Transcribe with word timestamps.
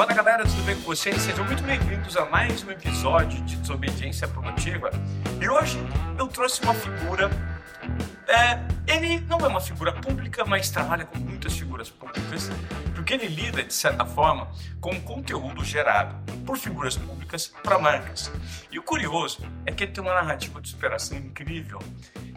Fala 0.00 0.14
galera, 0.14 0.44
tudo 0.44 0.62
bem 0.62 0.74
com 0.76 0.80
vocês? 0.80 1.20
Sejam 1.20 1.44
muito 1.44 1.62
bem-vindos 1.62 2.16
a 2.16 2.24
mais 2.24 2.64
um 2.64 2.70
episódio 2.70 3.38
de 3.42 3.54
Desobediência 3.56 4.26
Produtiva. 4.26 4.90
E 5.38 5.46
hoje 5.46 5.78
eu 6.18 6.26
trouxe 6.26 6.62
uma 6.62 6.72
figura. 6.72 7.28
É, 8.26 8.58
ele 8.90 9.20
não 9.28 9.36
é 9.40 9.46
uma 9.46 9.60
figura 9.60 9.92
pública, 9.92 10.42
mas 10.46 10.70
trabalha 10.70 11.04
com 11.04 11.18
muitas 11.18 11.52
figuras 11.52 11.90
públicas, 11.90 12.48
porque 12.94 13.12
ele 13.12 13.26
lida, 13.26 13.62
de 13.62 13.74
certa 13.74 14.06
forma, 14.06 14.50
com 14.80 14.98
conteúdo 15.02 15.62
gerado 15.62 16.14
por 16.46 16.56
figuras 16.56 16.96
públicas 16.96 17.48
para 17.62 17.78
marcas. 17.78 18.32
E 18.72 18.78
o 18.78 18.82
curioso 18.82 19.42
é 19.66 19.70
que 19.70 19.84
ele 19.84 19.92
tem 19.92 20.02
uma 20.02 20.14
narrativa 20.14 20.62
de 20.62 20.70
superação 20.70 21.18
incrível. 21.18 21.78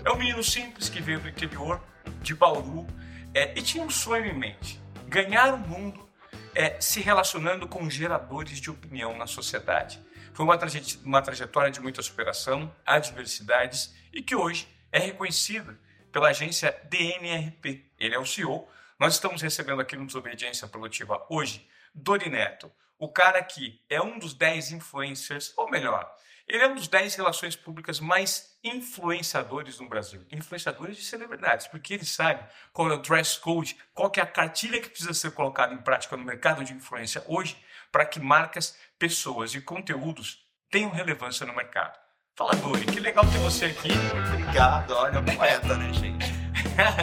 É 0.04 0.12
um 0.12 0.18
menino 0.18 0.44
simples 0.44 0.90
que 0.90 1.02
veio 1.02 1.22
do 1.22 1.30
interior, 1.30 1.82
de 2.22 2.36
Bauru, 2.36 2.86
é, 3.34 3.58
e 3.58 3.62
tinha 3.62 3.82
um 3.82 3.90
sonho 3.90 4.26
em 4.26 4.38
mente: 4.38 4.82
ganhar 5.08 5.54
o 5.54 5.58
mundo 5.58 6.12
é, 6.56 6.80
se 6.80 7.02
relacionando 7.02 7.68
com 7.68 7.90
geradores 7.90 8.60
de 8.60 8.70
opinião 8.70 9.18
na 9.18 9.28
sociedade. 9.28 10.02
Foi 10.34 10.46
uma, 10.46 10.58
uma 11.04 11.22
trajetória 11.22 11.72
de 11.72 11.80
muita 11.80 12.02
superação, 12.02 12.74
adversidades 12.86 13.94
e 14.12 14.22
que 14.22 14.36
hoje 14.36 14.68
é 14.92 15.00
reconhecida 15.00 15.78
pela 16.12 16.30
agência 16.30 16.76
DNRP. 16.90 17.86
Ele 18.00 18.16
é 18.16 18.20
o 18.20 18.26
CEO. 18.26 18.68
Nós 19.00 19.14
estamos 19.16 19.42
recebendo 19.42 19.82
aqui 19.82 19.96
no 19.96 20.06
Desobediência 20.06 20.68
Produtiva 20.68 21.26
hoje 21.30 21.68
Dori 21.94 22.30
Neto, 22.30 22.72
o 22.98 23.08
cara 23.10 23.44
que 23.44 23.82
é 23.90 24.02
um 24.02 24.18
dos 24.18 24.34
10 24.34 24.72
influencers, 24.72 25.54
ou 25.58 25.70
melhor, 25.70 26.10
ele 26.48 26.64
é 26.64 26.68
um 26.68 26.76
dos 26.76 26.88
10 26.88 27.16
relações 27.16 27.56
públicas 27.56 28.00
mais 28.00 28.58
influenciadores 28.64 29.80
no 29.80 29.88
Brasil. 29.88 30.26
Influenciadores 30.32 30.98
de 30.98 31.04
celebridades, 31.04 31.68
porque 31.68 31.94
ele 31.94 32.06
sabe 32.06 32.44
qual 32.72 32.92
é 32.92 32.94
o 32.96 33.02
dress 33.02 33.40
code, 33.40 33.78
qual 33.94 34.12
é 34.16 34.22
a 34.22 34.26
cartilha 34.26 34.82
que 34.82 34.90
precisa 34.90 35.14
ser 35.14 35.32
colocada 35.32 35.74
em 35.74 35.82
prática 35.82 36.18
no 36.18 36.24
mercado 36.24 36.64
de 36.64 36.74
influência 36.74 37.24
hoje, 37.28 37.58
para 37.92 38.06
que 38.06 38.20
marcas, 38.20 38.78
pessoas 39.00 39.54
e 39.56 39.62
conteúdos 39.62 40.44
tenham 40.70 40.92
relevância 40.92 41.46
no 41.46 41.56
mercado. 41.56 41.98
Fala, 42.36 42.56
Dori, 42.56 42.86
que 42.86 43.00
legal 43.00 43.24
ter 43.26 43.38
você 43.38 43.66
aqui. 43.66 43.90
Obrigado, 44.34 44.92
olha, 44.96 45.22
poeta, 45.22 45.78
né, 45.78 45.94
gente? 45.94 46.34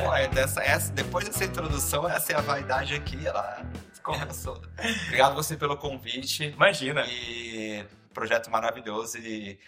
poeta, 0.04 0.40
essa, 0.40 0.62
essa, 0.62 0.92
depois 0.92 1.24
dessa 1.24 1.44
introdução, 1.44 2.08
essa 2.08 2.32
é 2.32 2.36
a 2.36 2.40
vaidade 2.40 2.94
aqui, 2.94 3.24
ela 3.24 3.64
começou. 4.02 4.60
Obrigado 5.06 5.34
você 5.34 5.56
pelo 5.56 5.76
convite. 5.76 6.46
Imagina. 6.46 7.06
E 7.06 7.86
projeto 8.12 8.50
maravilhoso 8.50 9.18
e 9.18 9.60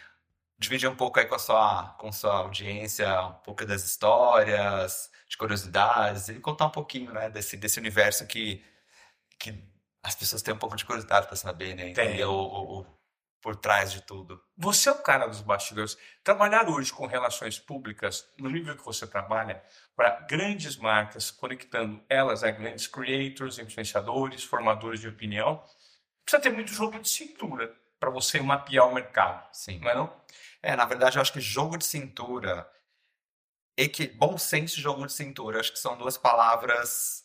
dividir 0.63 0.89
um 0.89 0.95
pouco 0.95 1.19
aí 1.19 1.27
com 1.27 1.35
a 1.35 1.39
sua, 1.39 1.95
com 1.99 2.13
sua 2.13 2.35
audiência, 2.35 3.21
um 3.23 3.33
pouco 3.35 3.67
das 3.67 3.85
histórias, 3.85 5.11
de 5.29 5.37
curiosidades 5.37 6.29
e 6.29 6.39
contar 6.39 6.67
um 6.67 6.71
pouquinho, 6.71 7.13
né, 7.13 7.29
desse, 7.29 7.57
desse 7.57 7.81
universo 7.81 8.27
que, 8.27 8.65
que 9.39 9.63
as 10.03 10.15
pessoas 10.15 10.43
têm 10.43 10.55
um 10.55 10.59
pouco 10.59 10.77
de 10.77 10.85
curiosidade 10.85 11.27
para 11.27 11.37
saber, 11.37 11.75
né, 11.75 11.89
entender 11.89 12.25
o, 12.25 12.33
o, 12.33 12.81
o, 12.81 12.87
por 13.41 13.57
trás 13.57 13.91
de 13.91 14.03
tudo. 14.03 14.41
Você 14.57 14.89
é 14.89 14.93
o 14.93 15.03
cara 15.03 15.27
dos 15.27 15.41
bastidores. 15.41 15.99
Trabalhar 16.23 16.69
hoje 16.69 16.93
com 16.93 17.07
relações 17.07 17.59
públicas, 17.59 18.29
no 18.39 18.49
nível 18.49 18.77
que 18.77 18.85
você 18.85 19.05
trabalha, 19.05 19.61
para 19.97 20.21
grandes 20.21 20.77
marcas, 20.77 21.31
conectando 21.33 22.01
elas 22.09 22.45
a 22.45 22.51
grandes 22.53 22.87
creators, 22.87 23.59
influenciadores, 23.59 24.45
formadores 24.45 25.01
de 25.01 25.09
opinião, 25.09 25.61
precisa 26.25 26.41
ter 26.41 26.51
muito 26.51 26.73
jogo 26.73 27.01
de 27.01 27.09
cintura 27.09 27.82
para 28.03 28.11
você 28.11 28.41
mapear 28.41 28.89
o 28.89 28.93
mercado. 28.93 29.47
Sim. 29.53 29.79
Não 29.79 29.89
é 29.89 29.95
não? 29.95 30.13
É, 30.61 30.75
na 30.75 30.85
verdade, 30.85 31.19
eu 31.19 31.23
acho 31.23 31.33
que 31.33 31.41
jogo 31.41 31.79
de 31.79 31.85
cintura 31.85 32.69
e 33.79 33.89
que 33.89 34.09
bom 34.09 34.37
senso 34.37 34.77
e 34.77 34.83
jogo 34.83 35.07
de 35.07 35.13
cintura, 35.13 35.61
acho 35.61 35.73
que 35.73 35.79
são 35.79 35.97
duas 35.97 36.19
palavras 36.19 37.25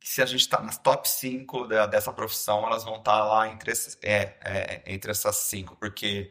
que 0.00 0.08
se 0.08 0.22
a 0.22 0.26
gente 0.26 0.40
está 0.40 0.62
nas 0.62 0.78
top 0.78 1.06
5 1.06 1.66
da, 1.66 1.86
dessa 1.86 2.10
profissão, 2.10 2.66
elas 2.66 2.84
vão 2.84 2.96
estar 2.96 3.18
tá 3.18 3.24
lá 3.24 3.48
entre, 3.48 3.70
é, 4.02 4.38
é, 4.40 4.82
entre 4.86 5.10
essas 5.10 5.36
cinco, 5.36 5.76
porque 5.76 6.30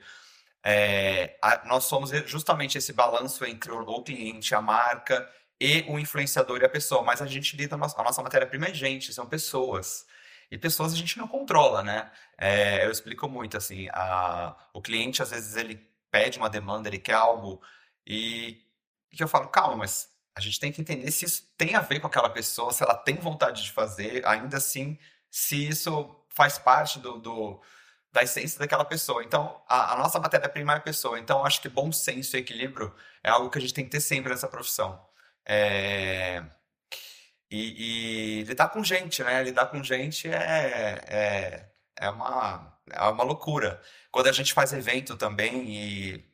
é, 0.63 1.37
a, 1.39 1.63
nós 1.67 1.83
somos 1.83 2.09
justamente 2.25 2.79
esse 2.79 2.93
balanço 2.93 3.45
entre 3.45 3.71
o, 3.71 3.79
o, 3.79 4.03
cliente, 4.03 4.55
a 4.55 4.61
marca 4.61 5.29
e 5.61 5.85
o 5.87 5.99
influenciador 5.99 6.61
e 6.61 6.65
a 6.65 6.69
pessoa, 6.69 7.03
mas 7.03 7.21
a 7.21 7.27
gente 7.27 7.55
lida, 7.55 7.75
a 7.75 8.03
nossa 8.03 8.23
matéria-prima 8.23 8.67
é 8.69 8.73
gente, 8.73 9.13
são 9.13 9.27
pessoas. 9.27 10.07
E 10.49 10.57
pessoas 10.57 10.93
a 10.93 10.95
gente 10.95 11.17
não 11.17 11.27
controla, 11.27 11.83
né? 11.83 12.11
É, 12.37 12.85
eu 12.85 12.91
explico 12.91 13.27
muito, 13.27 13.57
assim, 13.57 13.87
a, 13.91 14.55
o 14.73 14.81
cliente, 14.81 15.21
às 15.21 15.31
vezes, 15.31 15.55
ele 15.55 15.75
pede 16.09 16.37
uma 16.37 16.49
demanda, 16.49 16.87
ele 16.87 16.99
quer 16.99 17.13
algo, 17.13 17.61
e, 18.05 18.63
e 19.11 19.21
eu 19.21 19.27
falo, 19.27 19.49
calma, 19.49 19.75
mas 19.77 20.09
a 20.35 20.39
gente 20.39 20.59
tem 20.59 20.71
que 20.71 20.81
entender 20.81 21.11
se 21.11 21.25
isso 21.25 21.43
tem 21.57 21.75
a 21.75 21.81
ver 21.81 21.99
com 21.99 22.07
aquela 22.07 22.29
pessoa, 22.29 22.71
se 22.71 22.83
ela 22.83 22.95
tem 22.95 23.15
vontade 23.15 23.63
de 23.63 23.71
fazer, 23.71 24.25
ainda 24.25 24.57
assim, 24.57 24.97
se 25.29 25.67
isso 25.67 26.15
faz 26.29 26.57
parte 26.57 26.99
do, 26.99 27.17
do 27.19 27.61
da 28.11 28.23
essência 28.23 28.59
daquela 28.59 28.85
pessoa. 28.85 29.23
Então, 29.23 29.61
a, 29.67 29.93
a 29.93 29.97
nossa 29.97 30.19
matéria-prima 30.19 30.73
é 30.73 30.77
a 30.77 30.79
pessoa. 30.81 31.19
Então, 31.19 31.45
acho 31.45 31.61
que 31.61 31.69
bom 31.69 31.91
senso 31.91 32.35
e 32.35 32.39
equilíbrio 32.39 32.93
é 33.23 33.29
algo 33.29 33.49
que 33.49 33.57
a 33.57 33.61
gente 33.61 33.73
tem 33.73 33.85
que 33.85 33.91
ter 33.91 33.99
sempre 33.99 34.31
nessa 34.31 34.47
profissão. 34.47 34.99
É... 35.45 36.43
E, 37.49 38.41
e, 38.41 38.43
lidar 38.43 38.69
com 38.69 38.83
gente, 38.83 39.23
né? 39.23 39.41
Lidar 39.43 39.67
com 39.67 39.81
gente 39.83 40.27
é, 40.27 41.01
é, 41.07 41.71
é, 41.95 42.09
uma, 42.09 42.77
é 42.91 43.01
uma 43.03 43.23
loucura. 43.23 43.81
Quando 44.11 44.27
a 44.27 44.31
gente 44.31 44.53
faz 44.53 44.73
evento 44.73 45.15
também 45.15 45.69
e, 45.69 46.25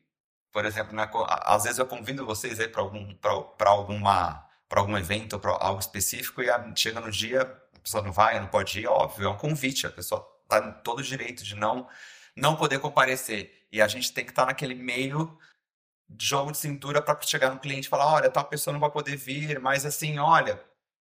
por 0.51 0.65
exemplo, 0.65 0.95
né, 0.95 1.09
às 1.43 1.63
vezes 1.63 1.79
eu 1.79 1.85
convido 1.85 2.25
vocês 2.25 2.59
aí 2.59 2.67
para 2.67 2.81
algum, 2.81 3.15
alguma 3.59 4.49
para 4.67 4.81
algum 4.81 4.97
evento, 4.97 5.39
para 5.39 5.51
algo 5.51 5.79
específico 5.79 6.41
e 6.41 6.47
chega 6.75 6.99
no 6.99 7.11
dia, 7.11 7.41
a 7.75 7.79
pessoa 7.79 8.01
não 8.03 8.11
vai, 8.11 8.39
não 8.39 8.47
pode 8.47 8.79
ir, 8.79 8.87
óbvio, 8.87 9.27
é 9.27 9.29
um 9.29 9.37
convite, 9.37 9.85
a 9.85 9.91
pessoa 9.91 10.27
está 10.43 10.67
em 10.67 10.71
todo 10.83 10.99
o 10.99 11.03
direito 11.03 11.43
de 11.43 11.55
não 11.55 11.87
não 12.35 12.55
poder 12.55 12.79
comparecer. 12.79 13.67
E 13.71 13.81
a 13.81 13.87
gente 13.87 14.11
tem 14.13 14.25
que 14.25 14.31
estar 14.31 14.43
tá 14.43 14.47
naquele 14.47 14.75
meio 14.75 15.37
de 16.09 16.25
jogo 16.25 16.51
de 16.51 16.57
cintura 16.57 17.01
para 17.01 17.19
chegar 17.21 17.51
no 17.51 17.59
cliente 17.59 17.87
e 17.87 17.89
falar, 17.89 18.07
olha, 18.11 18.29
tal 18.29 18.45
pessoa 18.45 18.73
não 18.73 18.79
vai 18.79 18.91
poder 18.91 19.15
vir, 19.15 19.59
mas 19.59 19.85
assim, 19.85 20.17
olha, 20.19 20.61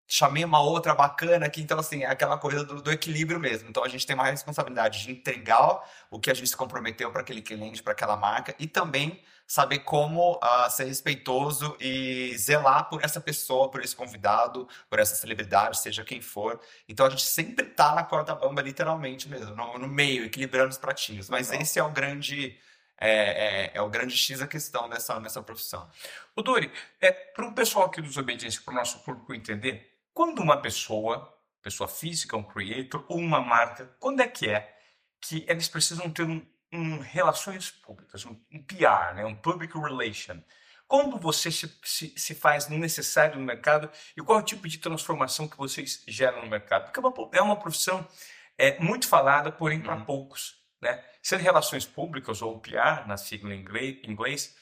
chamei 0.08 0.42
uma 0.42 0.60
outra 0.60 0.94
bacana 0.94 1.44
aqui, 1.46 1.60
então 1.60 1.78
assim, 1.78 2.02
é 2.02 2.06
aquela 2.06 2.38
coisa 2.38 2.64
do, 2.64 2.80
do, 2.80 2.90
equilíbrio 2.90 3.38
mesmo. 3.38 3.68
Então 3.68 3.84
a 3.84 3.88
gente 3.88 4.06
tem 4.06 4.16
mais 4.16 4.30
responsabilidade 4.30 5.02
de 5.02 5.12
entregar 5.12 5.84
o 6.10 6.18
que 6.18 6.30
a 6.30 6.34
gente 6.34 6.48
se 6.48 6.56
comprometeu 6.56 7.12
para 7.12 7.20
aquele 7.20 7.42
cliente, 7.42 7.82
para 7.82 7.92
aquela 7.92 8.16
marca 8.16 8.54
e 8.58 8.66
também 8.66 9.22
saber 9.46 9.80
como 9.80 10.36
uh, 10.36 10.70
ser 10.70 10.84
respeitoso 10.84 11.76
e 11.78 12.34
zelar 12.38 12.88
por 12.88 13.04
essa 13.04 13.20
pessoa, 13.20 13.70
por 13.70 13.82
esse 13.82 13.94
convidado, 13.94 14.66
por 14.88 14.98
essa 14.98 15.14
celebridade, 15.14 15.78
seja 15.78 16.02
quem 16.04 16.22
for. 16.22 16.58
Então 16.88 17.04
a 17.04 17.10
gente 17.10 17.24
sempre 17.24 17.66
tá 17.66 17.94
na 17.94 18.02
corda 18.02 18.34
bamba, 18.34 18.62
literalmente 18.62 19.28
mesmo, 19.28 19.54
no, 19.54 19.78
no 19.78 19.88
meio, 19.88 20.24
equilibrando 20.24 20.70
os 20.70 20.78
pratinhos. 20.78 21.28
Mas 21.28 21.48
Legal. 21.48 21.62
esse 21.62 21.78
é 21.78 21.82
o 21.82 21.90
grande 21.90 22.58
é, 23.00 23.10
é, 23.10 23.70
é, 23.74 23.82
o 23.82 23.88
grande 23.88 24.16
X 24.16 24.42
a 24.42 24.46
questão 24.46 24.88
nessa, 24.88 25.20
nessa 25.20 25.40
profissão. 25.42 25.88
O 26.34 26.42
Dori, 26.42 26.70
é, 27.00 27.12
para 27.12 27.46
o 27.46 27.54
pessoal 27.54 27.86
aqui 27.86 28.02
dos 28.02 28.16
obediência, 28.16 28.60
para 28.64 28.72
o 28.72 28.74
nosso 28.74 28.98
público 29.00 29.32
entender, 29.32 29.97
quando 30.12 30.40
uma 30.40 30.60
pessoa, 30.60 31.32
pessoa 31.62 31.88
física, 31.88 32.36
um 32.36 32.42
creator 32.42 33.04
ou 33.08 33.18
uma 33.18 33.40
marca, 33.40 33.86
quando 33.98 34.20
é 34.20 34.28
que 34.28 34.48
é 34.48 34.76
que 35.20 35.44
eles 35.48 35.68
precisam 35.68 36.10
ter 36.10 36.24
um, 36.24 36.44
um 36.72 36.98
relações 37.00 37.70
públicas, 37.70 38.24
um, 38.24 38.36
um, 38.52 38.62
PR, 38.62 39.14
né, 39.14 39.24
um 39.24 39.34
public 39.34 39.76
relation? 39.78 40.42
Quando 40.86 41.18
você 41.18 41.50
se, 41.50 41.70
se, 41.84 42.14
se, 42.16 42.34
faz 42.34 42.68
necessário 42.68 43.38
no 43.38 43.44
mercado 43.44 43.90
e 44.16 44.22
qual 44.22 44.38
é 44.38 44.42
o 44.42 44.44
tipo 44.44 44.66
de 44.66 44.78
transformação 44.78 45.46
que 45.46 45.56
vocês 45.56 46.02
geram 46.08 46.42
no 46.42 46.48
mercado? 46.48 46.84
Porque 46.84 46.98
é 46.98 47.02
uma, 47.02 47.30
é 47.34 47.42
uma 47.42 47.56
profissão 47.56 48.08
é, 48.56 48.78
muito 48.80 49.06
falada, 49.06 49.52
porém 49.52 49.80
para 49.80 49.96
uhum. 49.96 50.04
poucos. 50.04 50.56
Né? 50.80 51.04
Ser 51.22 51.40
relações 51.40 51.84
públicas 51.84 52.40
ou 52.40 52.58
PR, 52.58 53.06
na 53.06 53.18
sigla 53.18 53.54
em 53.54 53.60
inglês, 53.60 53.98
inglês 54.02 54.56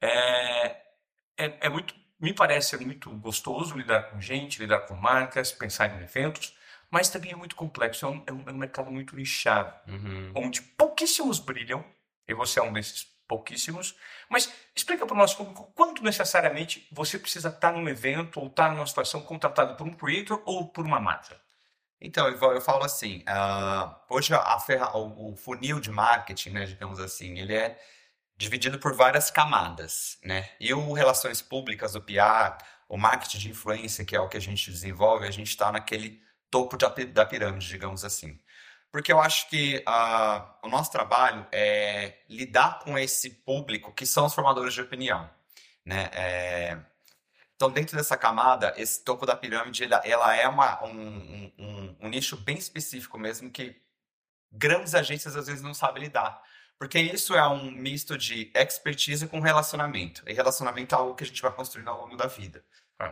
é, 0.00 0.66
é, 1.36 1.58
é 1.60 1.68
muito 1.68 1.94
me 2.18 2.32
parece 2.32 2.76
muito 2.78 3.10
gostoso 3.10 3.76
lidar 3.76 4.10
com 4.10 4.20
gente, 4.20 4.60
lidar 4.60 4.80
com 4.80 4.94
marcas, 4.94 5.52
pensar 5.52 5.94
em 5.94 6.02
eventos, 6.02 6.56
mas 6.90 7.08
também 7.08 7.32
é 7.32 7.36
muito 7.36 7.54
complexo. 7.54 8.06
É 8.06 8.08
um, 8.08 8.22
é 8.26 8.32
um, 8.32 8.44
é 8.48 8.52
mercado 8.52 8.90
muito 8.90 9.14
lixado, 9.14 9.74
uhum. 9.88 10.32
onde 10.34 10.62
pouquíssimos 10.62 11.38
brilham, 11.38 11.84
e 12.26 12.34
você 12.34 12.58
é 12.58 12.62
um 12.62 12.72
desses 12.72 13.04
pouquíssimos. 13.28 13.96
Mas 14.28 14.52
explica 14.74 15.04
para 15.04 15.14
o 15.14 15.18
nosso 15.18 15.36
público 15.36 15.70
quanto 15.74 16.02
necessariamente 16.02 16.86
você 16.90 17.18
precisa 17.18 17.48
estar 17.48 17.72
num 17.72 17.88
evento 17.88 18.40
ou 18.40 18.46
estar 18.46 18.72
numa 18.72 18.86
situação 18.86 19.20
contratada 19.20 19.74
por 19.74 19.86
um 19.86 19.92
creator 19.92 20.42
ou 20.46 20.68
por 20.68 20.86
uma 20.86 21.00
marca. 21.00 21.40
Então, 22.00 22.28
eu, 22.28 22.52
eu 22.52 22.60
falo 22.60 22.84
assim, 22.84 23.24
uh, 23.28 23.94
hoje 24.08 24.34
a 24.34 24.58
ferra, 24.60 24.96
o, 24.96 25.32
o 25.32 25.36
funil 25.36 25.80
de 25.80 25.90
marketing, 25.90 26.50
né, 26.50 26.64
digamos 26.66 27.00
assim, 27.00 27.38
ele 27.38 27.54
é 27.54 27.78
dividido 28.36 28.78
por 28.78 28.94
várias 28.94 29.30
camadas, 29.30 30.18
né? 30.22 30.50
E 30.60 30.72
o 30.74 30.92
relações 30.92 31.40
públicas, 31.40 31.94
o 31.94 32.00
PR, 32.00 32.58
o 32.88 32.96
marketing 32.96 33.38
de 33.38 33.50
influência, 33.50 34.04
que 34.04 34.14
é 34.14 34.20
o 34.20 34.28
que 34.28 34.36
a 34.36 34.40
gente 34.40 34.70
desenvolve, 34.70 35.26
a 35.26 35.30
gente 35.30 35.48
está 35.48 35.72
naquele 35.72 36.22
topo 36.50 36.76
da 36.76 37.26
pirâmide, 37.26 37.66
digamos 37.66 38.04
assim. 38.04 38.38
Porque 38.90 39.12
eu 39.12 39.20
acho 39.20 39.48
que 39.48 39.84
uh, 39.86 40.66
o 40.66 40.68
nosso 40.68 40.90
trabalho 40.90 41.46
é 41.52 42.18
lidar 42.28 42.78
com 42.78 42.96
esse 42.96 43.30
público 43.30 43.92
que 43.92 44.06
são 44.06 44.26
os 44.26 44.34
formadores 44.34 44.74
de 44.74 44.80
opinião, 44.80 45.28
né? 45.84 46.10
É... 46.12 46.78
Então, 47.54 47.70
dentro 47.70 47.96
dessa 47.96 48.16
camada, 48.18 48.74
esse 48.76 49.02
topo 49.02 49.24
da 49.24 49.34
pirâmide, 49.34 49.84
ela, 49.84 50.02
ela 50.04 50.36
é 50.36 50.46
uma, 50.46 50.84
um, 50.84 51.52
um, 51.58 51.96
um, 52.00 52.08
nicho 52.08 52.36
bem 52.36 52.58
específico 52.58 53.18
mesmo 53.18 53.50
que 53.50 53.74
grandes 54.52 54.94
agências 54.94 55.34
às 55.36 55.46
vezes 55.46 55.62
não 55.62 55.72
sabem 55.72 56.02
lidar. 56.02 56.42
Porque 56.78 56.98
isso 56.98 57.34
é 57.34 57.48
um 57.48 57.70
misto 57.70 58.18
de 58.18 58.50
expertise 58.54 59.26
com 59.26 59.40
relacionamento. 59.40 60.22
E 60.26 60.32
relacionamento 60.32 60.94
é 60.94 60.98
algo 60.98 61.14
que 61.14 61.24
a 61.24 61.26
gente 61.26 61.40
vai 61.40 61.52
construindo 61.52 61.88
ao 61.88 62.02
longo 62.02 62.16
da 62.16 62.26
vida. 62.26 62.62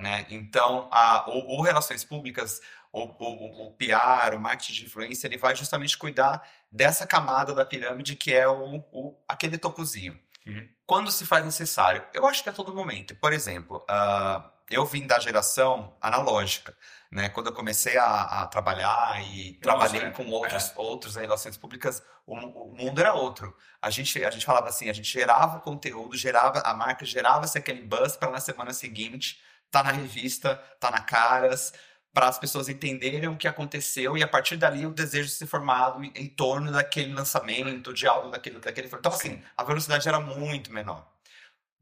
Né? 0.01 0.27
Então, 0.31 0.89
a, 0.91 1.29
o, 1.31 1.59
o 1.59 1.63
Relações 1.63 2.05
Públicas, 2.05 2.61
o, 2.93 3.03
o, 3.03 3.67
o, 3.69 3.73
PR, 3.73 4.35
o 4.35 4.41
marketing 4.41 4.73
de 4.73 4.85
influência, 4.87 5.27
ele 5.27 5.39
vai 5.39 5.55
justamente 5.55 5.97
cuidar 5.97 6.47
dessa 6.71 7.07
camada 7.07 7.55
da 7.55 7.65
pirâmide 7.65 8.17
que 8.17 8.33
é 8.33 8.49
o, 8.49 8.83
o 8.93 9.17
aquele 9.29 9.59
topozinho. 9.59 10.19
Uhum. 10.47 10.69
Quando 10.87 11.11
se 11.11 11.25
faz 11.25 11.45
necessário? 11.45 12.05
Eu 12.13 12.27
acho 12.27 12.43
que 12.43 12.49
é 12.49 12.53
a 12.53 12.55
todo 12.55 12.75
momento. 12.75 13.15
Por 13.17 13.33
exemplo, 13.33 13.85
uh, 13.89 14.54
eu 14.71 14.85
vim 14.85 15.07
da 15.07 15.19
geração 15.19 15.97
analógica. 16.01 16.77
Né? 17.11 17.29
Quando 17.29 17.47
eu 17.49 17.53
comecei 17.53 17.97
a, 17.97 18.43
a 18.43 18.47
trabalhar 18.47 19.23
e 19.23 19.53
Nossa, 19.53 19.61
trabalhei 19.61 20.03
é. 20.03 20.11
com 20.11 20.29
outros, 20.31 20.71
é. 20.71 20.73
outros 20.77 21.17
relações 21.17 21.57
públicas, 21.57 22.03
o, 22.27 22.35
o, 22.35 22.75
mundo 22.77 23.01
era 23.01 23.15
outro. 23.15 23.57
A 23.81 23.91
gente, 23.91 24.25
a 24.25 24.31
gente 24.31 24.45
falava 24.45 24.69
assim, 24.69 24.89
a 24.89 24.93
gente 24.93 25.11
gerava 25.11 25.61
conteúdo, 25.61 26.17
gerava 26.17 26.61
a 26.61 26.75
marca 26.75 27.05
gerava-se 27.05 27.57
aquele 27.57 27.83
buzz 27.83 28.17
para 28.17 28.31
na 28.31 28.41
semana 28.41 28.73
seguinte 28.73 29.41
tá 29.75 29.83
na 29.83 29.91
revista, 29.91 30.55
tá 30.79 30.89
na 30.89 31.01
Caras, 31.01 31.73
para 32.13 32.29
as 32.29 32.39
pessoas 32.39 32.69
entenderem 32.69 33.29
o 33.29 33.37
que 33.37 33.49
aconteceu 33.49 34.17
e 34.17 34.23
a 34.23 34.29
partir 34.29 34.57
dali 34.57 34.87
o 34.87 34.91
desejo 34.91 35.29
de 35.29 35.35
ser 35.35 35.47
formado 35.47 36.03
em, 36.05 36.13
em 36.15 36.29
torno 36.29 36.71
daquele 36.71 37.13
lançamento, 37.13 37.93
de 37.93 38.07
algo 38.07 38.31
daquele, 38.31 38.61
daquele. 38.61 38.87
Então, 38.87 39.13
assim, 39.13 39.43
a 39.57 39.65
velocidade 39.65 40.09
era 40.09 40.21
muito 40.21 40.73
menor. 40.73 41.05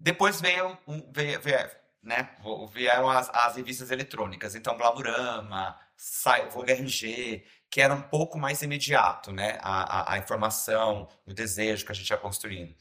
Depois 0.00 0.40
veio, 0.40 0.76
veio, 1.12 1.40
veio 1.42 1.70
né, 2.02 2.30
vieram 2.72 3.08
as, 3.08 3.30
as 3.30 3.56
revistas 3.56 3.90
eletrônicas, 3.90 4.54
então 4.54 4.76
Glamurama, 4.76 5.78
Vogue 6.50 6.72
RG, 6.72 7.44
que 7.70 7.80
era 7.80 7.94
um 7.94 8.02
pouco 8.02 8.38
mais 8.38 8.60
imediato, 8.62 9.32
né, 9.32 9.58
a, 9.62 10.00
a, 10.00 10.14
a 10.14 10.18
informação, 10.18 11.08
o 11.24 11.32
desejo 11.32 11.86
que 11.86 11.92
a 11.92 11.94
gente 11.94 12.10
ia 12.10 12.16
construindo. 12.16 12.74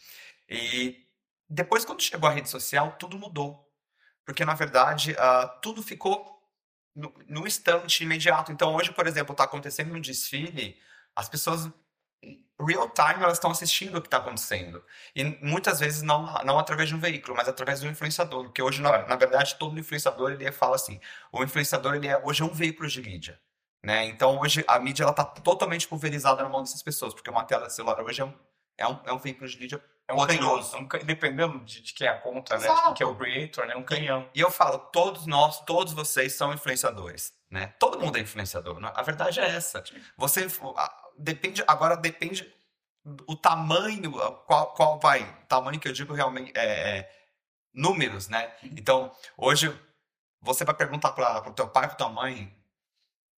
E 0.50 1.07
depois, 1.50 1.85
quando 1.85 2.01
chegou 2.01 2.29
a 2.29 2.33
rede 2.33 2.50
social, 2.50 2.95
tudo 2.97 3.18
mudou. 3.18 3.69
Porque, 4.25 4.45
na 4.45 4.53
verdade, 4.53 5.12
uh, 5.13 5.62
tudo 5.62 5.83
ficou 5.83 6.41
no, 6.95 7.13
no 7.27 7.47
instante 7.47 8.03
imediato. 8.03 8.51
Então, 8.51 8.74
hoje, 8.75 8.91
por 8.91 9.07
exemplo, 9.07 9.33
está 9.33 9.44
acontecendo 9.44 9.94
um 9.94 10.01
desfile, 10.01 10.77
as 11.15 11.27
pessoas 11.27 11.69
real 12.66 12.90
time 12.90 13.24
elas 13.24 13.34
estão 13.34 13.52
assistindo 13.52 13.98
o 13.98 14.02
que 14.02 14.08
está 14.08 14.18
acontecendo 14.18 14.84
e 15.16 15.24
muitas 15.42 15.80
vezes 15.80 16.02
não 16.02 16.25
não 16.44 16.60
através 16.60 16.90
de 16.90 16.96
um 16.96 17.00
veículo 17.00 17.36
mas 17.36 17.48
através 17.48 17.81
do 17.81 17.88
influenciador 17.88 18.46
porque 18.46 18.62
hoje 18.62 18.81
na, 18.81 19.08
na 19.08 19.16
verdade 19.16 19.56
todo 19.56 19.80
influenciador 19.80 20.31
ele 20.31 20.52
fala 20.52 20.75
assim 20.75 21.00
o 21.31 21.44
influenciador 21.44 21.96
ele 21.96 22.08
é 22.08 22.18
hoje 22.24 22.42
é 22.42 22.46
um 22.46 22.54
veículo 22.54 22.88
de 22.88 23.02
mídia 23.02 23.40
né 23.84 24.06
então 24.06 24.40
hoje 24.40 24.63
a 24.68 24.80
mídia 24.80 25.08
está 25.10 25.24
totalmente 25.24 25.88
pulverizada 25.88 26.44
na 26.44 26.50
mão 26.50 26.62
dessas 26.62 26.84
pessoas 26.84 27.13
porque 27.13 27.30
uma 27.30 27.44
tela 27.44 27.68
de 27.68 27.74
celular 27.74 28.02
hoje 28.02 28.22
é 28.22 28.25
um, 28.25 28.34
é 28.78 28.88
um, 28.88 29.00
é 29.06 29.13
um 29.13 29.18
veículo 29.18 29.48
de 29.48 29.60
mídia 29.60 29.81
é 30.12 30.13
um 30.13 30.18
poderoso. 30.18 30.72
canhão, 30.72 30.84
um, 30.84 31.06
dependendo 31.06 31.60
de, 31.60 31.81
de, 31.81 31.94
quem 31.94 32.06
é 32.06 32.10
a 32.10 32.18
conta, 32.18 32.58
né? 32.58 32.68
De 32.68 32.94
quem 32.96 33.08
é 33.08 33.10
o 33.10 33.16
creator, 33.16 33.66
né? 33.66 33.75
Um 33.75 33.84
canhão. 33.84 34.30
E, 34.34 34.40
e, 34.40 34.42
eu 34.42 34.52
falo, 34.52 34.78
todos 34.78 35.25
nós, 35.25 35.62
todos 35.62 35.94
vocês 35.94 36.34
são 36.34 36.54
influenciadores, 36.54 37.34
né? 37.50 37.74
Todo 37.80 38.00
mundo 38.00 38.18
é 38.18 38.22
influenciador. 38.22 38.80
Né? 38.80 38.92
A 38.94 39.02
verdade 39.02 39.40
é 39.40 39.48
essa. 39.48 39.84
Você 40.18 40.48
depende, 41.21 41.63
agora 41.68 41.95
depende 41.95 42.51
o 43.27 43.35
tamanho, 43.35 44.12
qual, 44.45 44.73
qual 44.73 45.00
vai, 45.00 45.23
o 45.23 45.45
tamanho 45.47 45.79
que 45.79 45.88
eu 45.88 45.94
digo 45.94 46.13
realmente 46.13 46.51
é, 46.56 47.00
é 47.00 47.21
números, 47.73 48.27
né? 48.27 48.53
Então, 48.63 49.12
hoje 49.38 49.73
você 50.41 50.63
vai 50.63 50.75
perguntar 50.75 51.12
para 51.12 51.50
o 51.50 51.53
teu 51.53 51.68
pai, 51.68 51.88
para 51.88 51.95
tua 51.95 52.09
mãe, 52.09 52.56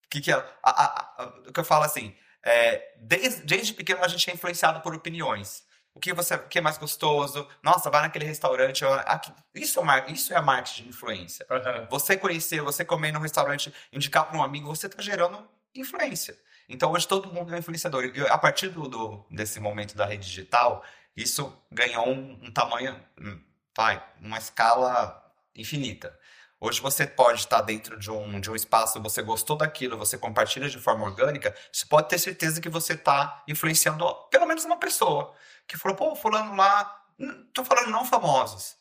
o 0.05 0.09
que 0.09 0.21
que 0.21 0.31
é, 0.31 0.35
a, 0.35 0.45
a, 0.63 1.23
a, 1.23 1.25
o 1.47 1.53
que 1.53 1.59
eu 1.59 1.65
falo 1.65 1.83
assim, 1.83 2.15
é, 2.43 2.95
desde, 2.99 3.43
desde 3.43 3.73
pequeno 3.73 4.03
a 4.03 4.07
gente 4.07 4.29
é 4.29 4.33
influenciado 4.33 4.81
por 4.81 4.93
opiniões. 4.93 5.63
O 5.95 5.99
que 5.99 6.11
você 6.11 6.33
o 6.35 6.47
que 6.47 6.57
é 6.57 6.61
mais 6.61 6.77
gostoso? 6.77 7.47
Nossa, 7.61 7.89
vai 7.89 8.01
naquele 8.01 8.25
restaurante. 8.25 8.83
Aqui, 9.05 9.31
isso, 9.53 9.79
é, 9.79 10.11
isso 10.11 10.33
é 10.33 10.37
a 10.37 10.41
marketing 10.41 10.83
de 10.83 10.89
influência. 10.89 11.45
Uhum. 11.49 11.87
Você 11.91 12.17
conhecer, 12.17 12.61
você 12.61 12.83
comer 12.83 13.11
num 13.11 13.19
restaurante, 13.19 13.71
indicar 13.91 14.25
para 14.25 14.37
um 14.37 14.43
amigo, 14.43 14.67
você 14.67 14.87
está 14.87 15.01
gerando 15.01 15.47
influência. 15.75 16.35
Então 16.73 16.91
hoje 16.91 17.07
todo 17.07 17.31
mundo 17.31 17.53
é 17.53 17.59
influenciador. 17.59 18.03
E 18.03 18.21
a 18.21 18.37
partir 18.37 18.69
do, 18.69 18.87
do, 18.87 19.25
desse 19.29 19.59
momento 19.59 19.95
da 19.95 20.05
rede 20.05 20.25
digital, 20.25 20.83
isso 21.15 21.55
ganhou 21.71 22.09
um, 22.09 22.39
um 22.41 22.51
tamanho, 22.51 22.99
hum, 23.19 23.39
vai, 23.77 24.03
uma 24.19 24.39
escala 24.39 25.23
infinita. 25.55 26.17
Hoje 26.59 26.81
você 26.81 27.05
pode 27.05 27.41
estar 27.41 27.61
dentro 27.61 27.99
de 27.99 28.09
um, 28.09 28.39
de 28.39 28.49
um 28.49 28.55
espaço, 28.55 28.99
você 29.01 29.21
gostou 29.21 29.55
daquilo, 29.55 29.97
você 29.97 30.17
compartilha 30.17 30.67
de 30.67 30.79
forma 30.79 31.05
orgânica, 31.05 31.55
você 31.71 31.85
pode 31.85 32.09
ter 32.09 32.17
certeza 32.17 32.59
que 32.59 32.69
você 32.69 32.93
está 32.93 33.43
influenciando 33.47 34.03
pelo 34.31 34.47
menos 34.47 34.65
uma 34.65 34.77
pessoa. 34.77 35.35
Que 35.67 35.77
falou, 35.77 35.95
pô, 35.95 36.15
fulano 36.15 36.55
lá, 36.55 37.05
tô 37.53 37.63
falando 37.63 37.91
não 37.91 38.03
famosos. 38.03 38.75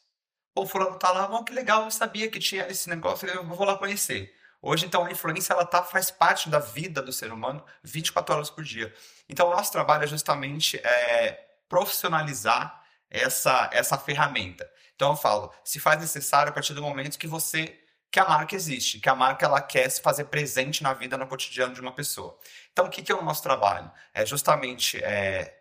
Pô, 0.55 0.65
fulano 0.65 0.99
tá 0.99 1.11
lá, 1.13 1.27
bom, 1.27 1.45
que 1.45 1.53
legal, 1.53 1.85
eu 1.85 1.91
sabia 1.91 2.31
que 2.31 2.39
tinha 2.39 2.67
esse 2.69 2.89
negócio, 2.89 3.29
eu 3.29 3.45
vou 3.45 3.67
lá 3.67 3.77
conhecer. 3.77 4.35
Hoje, 4.65 4.87
então, 4.87 5.05
a 5.05 5.11
influência 5.11 5.53
ela 5.53 5.67
tá, 5.67 5.83
faz 5.83 6.09
parte 6.09 6.49
da 6.49 6.61
vida 6.61 7.03
do 7.03 7.13
ser 7.13 7.33
humano 7.33 7.65
24 7.83 8.35
horas 8.35 8.49
por 8.49 8.63
dia. 8.63 8.95
Então, 9.29 9.49
o 9.49 9.51
nosso 9.51 9.73
trabalho 9.73 10.05
é 10.05 10.07
justamente 10.07 10.79
é, 10.79 11.49
profissionalizar 11.69 12.81
essa, 13.11 13.69
essa 13.73 13.99
ferramenta. 13.99 14.71
Então, 14.95 15.11
eu 15.11 15.17
falo, 15.17 15.53
se 15.65 15.81
faz 15.81 16.01
necessário 16.01 16.51
a 16.51 16.53
partir 16.53 16.75
do 16.75 16.83
momento 16.83 17.19
que 17.19 17.27
você 17.27 17.79
que 18.13 18.21
a 18.21 18.29
marca 18.29 18.55
existe, 18.55 19.01
que 19.01 19.09
a 19.09 19.15
marca 19.15 19.47
ela 19.47 19.61
quer 19.61 19.89
se 19.89 20.03
fazer 20.03 20.25
presente 20.27 20.83
na 20.83 20.93
vida, 20.93 21.17
no 21.17 21.27
cotidiano 21.27 21.73
de 21.73 21.81
uma 21.81 21.93
pessoa. 21.93 22.39
Então, 22.71 22.85
o 22.85 22.91
que, 22.91 23.03
que 23.03 23.11
é 23.11 23.15
o 23.15 23.25
nosso 23.25 23.43
trabalho? 23.43 23.91
É 24.13 24.27
justamente 24.27 25.03
é, 25.03 25.59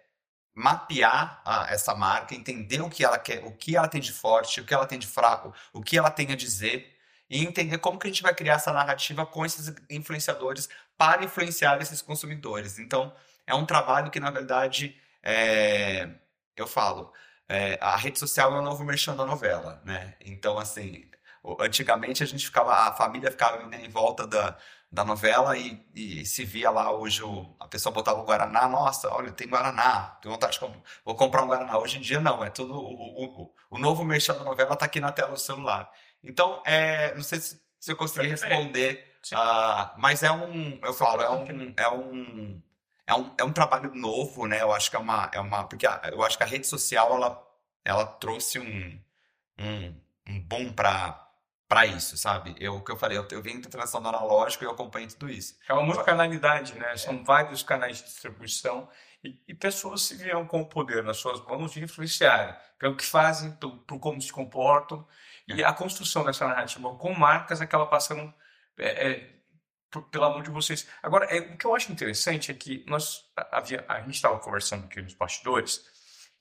mapear 0.54 1.42
a, 1.46 1.72
essa 1.72 1.96
marca, 1.96 2.36
entender 2.36 2.82
o 2.82 2.90
que 2.90 3.06
ela 3.06 3.18
quer, 3.18 3.44
o 3.46 3.54
que 3.54 3.78
ela 3.78 3.88
tem 3.88 4.02
de 4.02 4.12
forte, 4.12 4.60
o 4.60 4.66
que 4.66 4.74
ela 4.74 4.86
tem 4.86 5.00
de 5.00 5.08
fraco, 5.08 5.54
o 5.72 5.82
que 5.82 5.98
ela 5.98 6.12
tem 6.12 6.30
a 6.34 6.36
dizer, 6.36 6.94
e 7.32 7.46
entender 7.46 7.78
como 7.78 7.98
que 7.98 8.08
a 8.08 8.10
gente 8.10 8.22
vai 8.22 8.36
criar 8.36 8.56
essa 8.56 8.74
narrativa 8.74 9.26
com 9.26 9.46
esses 9.46 9.74
influenciadores 9.90 10.68
para 10.98 11.24
influenciar 11.24 11.82
esses 11.82 12.02
consumidores. 12.02 12.78
Então, 12.78 13.14
é 13.48 13.56
um 13.56 13.66
trabalho 13.66 14.12
que, 14.12 14.20
na 14.20 14.30
verdade, 14.30 15.00
é, 15.24 16.10
eu 16.58 16.68
falo, 16.68 17.14
é, 17.48 17.78
a 17.82 17.96
rede 17.96 18.20
social 18.20 18.54
é 18.54 18.60
o 18.60 18.62
novo 18.62 18.84
merchan 18.84 19.16
da 19.16 19.26
novela, 19.26 19.82
né? 19.86 20.16
Então, 20.20 20.60
assim, 20.60 21.10
antigamente 21.62 22.22
a 22.22 22.26
gente 22.26 22.46
ficava, 22.46 22.74
a 22.90 22.94
família 22.94 23.32
ficava 23.32 23.64
em 23.78 23.90
volta 23.90 24.28
da, 24.28 24.58
da 24.92 25.06
novela 25.06 25.58
e, 25.58 25.82
e, 25.96 26.26
se 26.26 26.44
via 26.44 26.70
lá 26.70 26.92
hoje 26.92 27.24
o, 27.24 27.56
a 27.62 27.68
pessoa 27.68 27.94
botava 27.94 28.20
o 28.20 28.26
Guaraná, 28.26 28.68
nossa, 28.68 29.10
olha, 29.10 29.32
tem 29.32 29.48
Guaraná, 29.48 30.18
tenho 30.22 30.34
vontade 30.34 30.54
de 30.54 30.60
comprar, 30.60 30.82
vou 31.06 31.16
comprar 31.16 31.44
um 31.44 31.48
Guaraná. 31.48 31.78
Hoje 31.78 31.98
em 31.98 32.02
dia 32.02 32.20
não, 32.20 32.44
é 32.44 32.50
tudo, 32.50 32.74
o, 32.76 33.44
o, 33.44 33.54
o 33.70 33.78
novo 33.78 34.04
merchan 34.04 34.34
da 34.34 34.44
novela 34.44 34.74
está 34.74 34.86
aqui 34.86 35.00
na 35.00 35.14
tela 35.14 35.32
do 35.32 35.40
celular. 35.40 35.90
Então, 36.24 36.62
é, 36.66 37.14
não 37.16 37.24
sei 37.24 37.40
se, 37.40 37.62
se 37.80 37.92
eu 37.92 37.96
consegui 37.96 38.28
responder, 38.28 39.18
uh, 39.34 39.92
mas 39.98 40.24
é 40.24 40.32
um, 40.32 40.80
eu 40.84 40.94
falo, 40.94 41.22
é 41.22 41.30
um, 41.30 41.74
é 41.76 41.90
um, 41.90 42.62
é 43.08 43.16
um, 43.16 43.36
é 43.40 43.44
um 43.44 43.54
trabalho 43.54 43.94
novo, 43.96 44.48
né? 44.48 44.62
Eu 44.62 44.72
acho 44.72 44.90
que 44.90 44.96
é 44.96 45.00
uma, 45.00 45.30
é 45.34 45.40
uma, 45.40 45.64
porque 45.64 45.86
eu 45.86 46.24
acho 46.24 46.38
que 46.38 46.44
a 46.44 46.48
rede 46.48 46.68
social 46.68 47.14
ela, 47.16 47.48
ela 47.84 48.06
trouxe 48.06 48.60
um, 48.60 49.00
um, 49.60 50.02
um 50.28 50.40
boom 50.42 50.74
para 50.74 51.28
para 51.68 51.86
isso, 51.86 52.18
sabe? 52.18 52.54
Eu 52.60 52.76
o 52.76 52.84
que 52.84 52.92
eu 52.92 52.98
falei, 52.98 53.18
eu, 53.18 53.26
eu 53.32 53.42
venho 53.42 53.62
da 53.62 53.70
transição 53.70 54.02
do 54.02 54.10
analógico 54.10 54.62
e 54.62 54.68
eu 54.68 54.72
acompanho 54.72 55.08
tudo 55.08 55.30
isso. 55.30 55.58
É 55.70 55.74
uma 55.74 55.84
multicanalidade, 55.84 56.78
né? 56.78 56.98
São 56.98 57.14
é. 57.14 57.24
vários 57.24 57.64
canais 57.64 58.00
de 58.00 58.04
distribuição 58.04 58.90
e, 59.24 59.42
e, 59.48 59.54
pessoas 59.54 60.02
se 60.02 60.16
viram 60.16 60.46
com 60.46 60.60
o 60.60 60.66
poder 60.66 61.02
nas 61.02 61.16
suas 61.16 61.40
mãos 61.46 61.72
de 61.72 61.82
influenciarem 61.82 62.54
pelo 62.78 62.98
que 62.98 63.06
fazem, 63.06 63.52
por 63.54 64.00
como 64.00 64.22
se 64.22 64.34
comportam 64.34 65.08
e 65.56 65.64
a 65.64 65.74
construção 65.74 66.24
dessa 66.24 66.48
narrativa 66.48 66.94
com 66.96 67.14
marcas 67.14 67.62
acaba 67.62 67.86
passando 67.86 68.34
é, 68.78 69.12
é, 69.12 69.30
pela 70.12 70.30
mão 70.30 70.42
de 70.42 70.50
vocês. 70.50 70.88
Agora, 71.04 71.26
é, 71.26 71.40
o 71.40 71.58
que 71.58 71.66
eu 71.66 71.76
acho 71.76 71.92
interessante 71.92 72.52
é 72.52 72.54
que 72.54 72.86
nós 72.88 73.26
havia, 73.52 73.84
a 73.88 74.00
gente 74.02 74.16
estava 74.16 74.40
conversando 74.40 74.86
aqui 74.86 75.02
nos 75.02 75.14
bastidores 75.14 75.86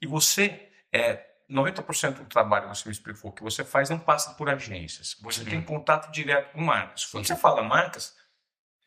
e 0.01 0.07
você, 0.07 0.71
é, 0.93 1.27
90% 1.51 2.15
do 2.15 2.25
trabalho 2.27 2.71
que 2.71 2.77
você 2.77 2.89
me 2.89 2.93
explicou 2.93 3.33
que 3.33 3.43
você 3.43 3.65
faz 3.65 3.91
não 3.91 3.99
passa 3.99 4.35
por 4.35 4.49
agências. 4.49 5.17
Você 5.21 5.45
tem 5.45 5.61
contato 5.61 6.11
direto 6.13 6.53
com 6.53 6.61
marcas. 6.61 7.05
Quando 7.07 7.27
Sim. 7.27 7.35
você 7.35 7.41
fala 7.41 7.63
marcas, 7.63 8.17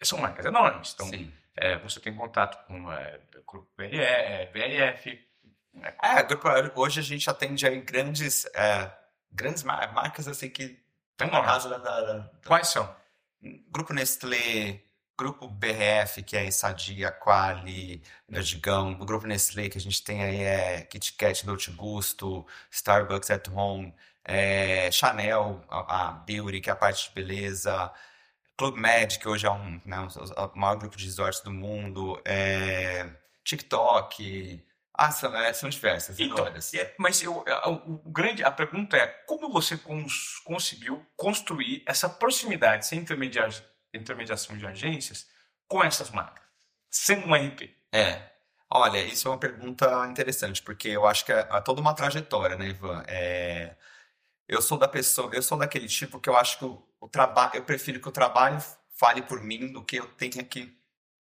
são 0.01 0.17
marcas 0.17 0.45
enormes. 0.45 0.93
Então, 0.93 1.11
é, 1.55 1.77
você 1.79 1.99
tem 1.99 2.15
contato 2.15 2.65
com 2.65 2.91
é, 2.91 3.19
Grupo 3.45 3.69
BRF. 3.77 5.19
Né? 5.73 5.93
É, 6.01 6.71
hoje 6.75 6.99
a 6.99 7.03
gente 7.03 7.29
atende 7.29 7.67
aí 7.67 7.81
grandes 7.81 8.45
é, 8.55 8.91
grandes 9.33 9.63
mar 9.63 9.93
marcas 9.93 10.27
assim 10.27 10.49
que 10.49 10.79
estão 11.11 11.29
na 11.29 11.43
casa 11.43 11.69
da, 11.69 11.77
da, 11.77 12.01
da, 12.01 12.31
Quais 12.45 12.67
são? 12.67 12.95
Grupo 13.69 13.93
Nestlé, 13.93 14.81
Grupo 15.17 15.47
BRF, 15.47 16.23
que 16.23 16.37
é 16.37 16.49
Sadia, 16.49 17.11
Quali, 17.11 18.01
Verdigão, 18.27 18.93
o 18.93 19.05
Grupo 19.05 19.27
Nestlé 19.27 19.69
que 19.69 19.77
a 19.77 19.81
gente 19.81 20.03
tem 20.03 20.23
aí 20.23 20.41
é 20.41 20.81
Kit 20.81 21.13
Kat, 21.13 21.45
Dolce 21.45 21.71
Gusto, 21.71 22.45
Starbucks 22.71 23.29
at 23.29 23.47
Home, 23.49 23.93
é, 24.23 24.89
Chanel, 24.91 25.63
a, 25.69 26.07
a, 26.07 26.11
Beauty, 26.11 26.61
que 26.61 26.69
é 26.69 26.73
a 26.73 26.75
parte 26.75 27.09
de 27.09 27.15
beleza, 27.15 27.91
Club 28.57 28.77
Med, 28.77 29.19
que 29.19 29.27
hoje 29.27 29.45
é 29.45 29.51
um, 29.51 29.81
né, 29.85 29.97
o 30.53 30.59
maior 30.59 30.77
grupo 30.77 30.95
de 30.95 31.05
resorts 31.05 31.41
do 31.41 31.51
mundo, 31.51 32.21
é, 32.23 33.09
TikTok. 33.43 34.63
Ah, 34.95 35.11
são, 35.11 35.35
é, 35.35 35.51
são 35.53 35.69
diversas, 35.69 36.19
Então, 36.19 36.45
é, 36.75 36.93
mas 36.99 37.21
eu, 37.23 37.43
a, 37.47 37.69
o 37.69 38.01
o 38.05 38.11
grande, 38.11 38.43
a 38.43 38.51
pergunta 38.51 38.95
é 38.95 39.07
como 39.07 39.51
você 39.51 39.75
cons- 39.75 40.39
conseguiu 40.45 41.03
construir 41.15 41.83
essa 41.87 42.07
proximidade 42.07 42.85
sem 42.85 42.99
intermedia- 42.99 43.47
intermediação 43.93 44.55
de 44.55 44.65
agências 44.67 45.27
com 45.67 45.83
essas 45.83 46.11
marcas, 46.11 46.43
sendo 46.91 47.27
um 47.27 47.35
RP? 47.35 47.75
É. 47.91 48.29
Olha, 48.69 49.03
isso 49.03 49.27
é 49.27 49.31
uma 49.31 49.39
pergunta 49.39 50.05
interessante, 50.07 50.61
porque 50.61 50.89
eu 50.89 51.05
acho 51.07 51.25
que 51.25 51.31
é, 51.33 51.39
é 51.51 51.61
toda 51.61 51.81
uma 51.81 51.93
trajetória, 51.95 52.55
né, 52.55 52.67
Ivan? 52.69 53.03
É, 53.07 53.75
eu 54.47 54.61
sou 54.61 54.77
da 54.77 54.87
pessoa, 54.87 55.29
eu 55.33 55.41
sou 55.41 55.57
daquele 55.57 55.87
tipo 55.87 56.19
que 56.19 56.29
eu 56.29 56.37
acho 56.37 56.57
que 56.59 56.65
o, 56.65 56.83
o 56.99 57.07
trabalho, 57.09 57.51
eu 57.55 57.63
prefiro 57.63 57.99
que 57.99 58.09
o 58.09 58.11
trabalho 58.11 58.57
fale 58.97 59.21
por 59.21 59.41
mim 59.41 59.71
do 59.71 59.83
que 59.83 59.97
eu 59.97 60.07
tenha 60.15 60.43
que 60.43 60.75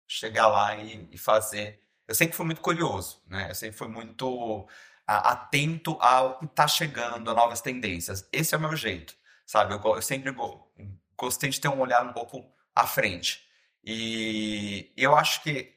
chegar 0.08 0.48
lá 0.48 0.76
e, 0.76 1.08
e 1.12 1.18
fazer. 1.18 1.80
Eu 2.08 2.14
sempre 2.14 2.36
fui 2.36 2.44
muito 2.46 2.60
curioso, 2.60 3.22
né? 3.26 3.50
Eu 3.50 3.54
sempre 3.54 3.76
fui 3.76 3.88
muito 3.88 4.66
a- 5.06 5.32
atento 5.32 5.96
ao 6.00 6.38
que 6.38 6.44
está 6.46 6.66
chegando, 6.68 7.30
a 7.30 7.34
novas 7.34 7.60
tendências. 7.60 8.28
Esse 8.32 8.54
é 8.54 8.58
o 8.58 8.60
meu 8.60 8.76
jeito, 8.76 9.14
sabe? 9.46 9.74
Eu, 9.74 9.80
eu 9.94 10.02
sempre 10.02 10.30
go- 10.32 10.70
gostei 11.16 11.50
de 11.50 11.60
ter 11.60 11.68
um 11.68 11.80
olhar 11.80 12.04
um 12.04 12.12
pouco 12.12 12.44
à 12.74 12.86
frente. 12.86 13.46
E 13.84 14.92
eu 14.96 15.16
acho 15.16 15.42
que 15.42 15.74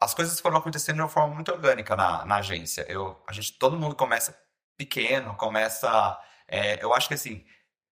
as 0.00 0.14
coisas 0.14 0.38
foram 0.40 0.58
acontecendo 0.58 0.96
de 0.96 1.02
uma 1.02 1.08
forma 1.08 1.34
muito 1.34 1.52
orgânica 1.52 1.96
na, 1.96 2.24
na 2.24 2.36
agência. 2.36 2.84
Eu, 2.88 3.20
a 3.28 3.32
gente, 3.32 3.52
todo 3.58 3.78
mundo 3.78 3.94
começa 3.96 4.38
pequeno, 4.76 5.34
começa. 5.36 6.18
é, 6.46 6.82
eu 6.82 6.94
acho 6.94 7.08
que 7.08 7.14
assim, 7.14 7.44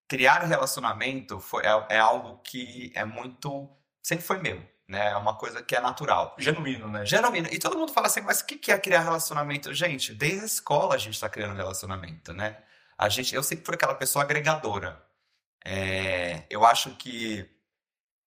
criar 0.09 0.41
relacionamento 0.45 1.41
foi, 1.41 1.65
é, 1.67 1.87
é 1.97 1.99
algo 1.99 2.39
que 2.43 2.93
é 2.95 3.05
muito. 3.05 3.71
Sempre 4.03 4.25
foi 4.25 4.39
meu, 4.41 4.63
né? 4.89 5.11
É 5.13 5.17
uma 5.17 5.37
coisa 5.37 5.63
que 5.63 5.75
é 5.77 5.81
natural. 5.81 6.35
Genuíno, 6.39 6.89
né? 6.89 7.05
Genuíno. 7.07 7.49
E 7.51 7.59
todo 7.59 7.79
mundo 7.79 7.93
fala 7.93 8.07
assim, 8.07 8.21
mas 8.21 8.41
o 8.41 8.47
que 8.47 8.71
é 8.73 8.79
criar 8.79 9.01
relacionamento? 9.03 9.73
Gente, 9.75 10.15
desde 10.15 10.43
a 10.43 10.47
escola 10.47 10.95
a 10.95 10.99
gente 10.99 11.15
está 11.15 11.29
criando 11.29 11.57
relacionamento, 11.57 12.33
né? 12.33 12.59
A 12.99 13.09
gente, 13.09 13.35
eu 13.35 13.43
sempre 13.43 13.65
fui 13.67 13.75
aquela 13.75 13.95
pessoa 13.95 14.25
agregadora. 14.25 15.03
É, 15.65 16.45
eu 16.51 16.65
acho 16.65 16.91
que 16.97 17.49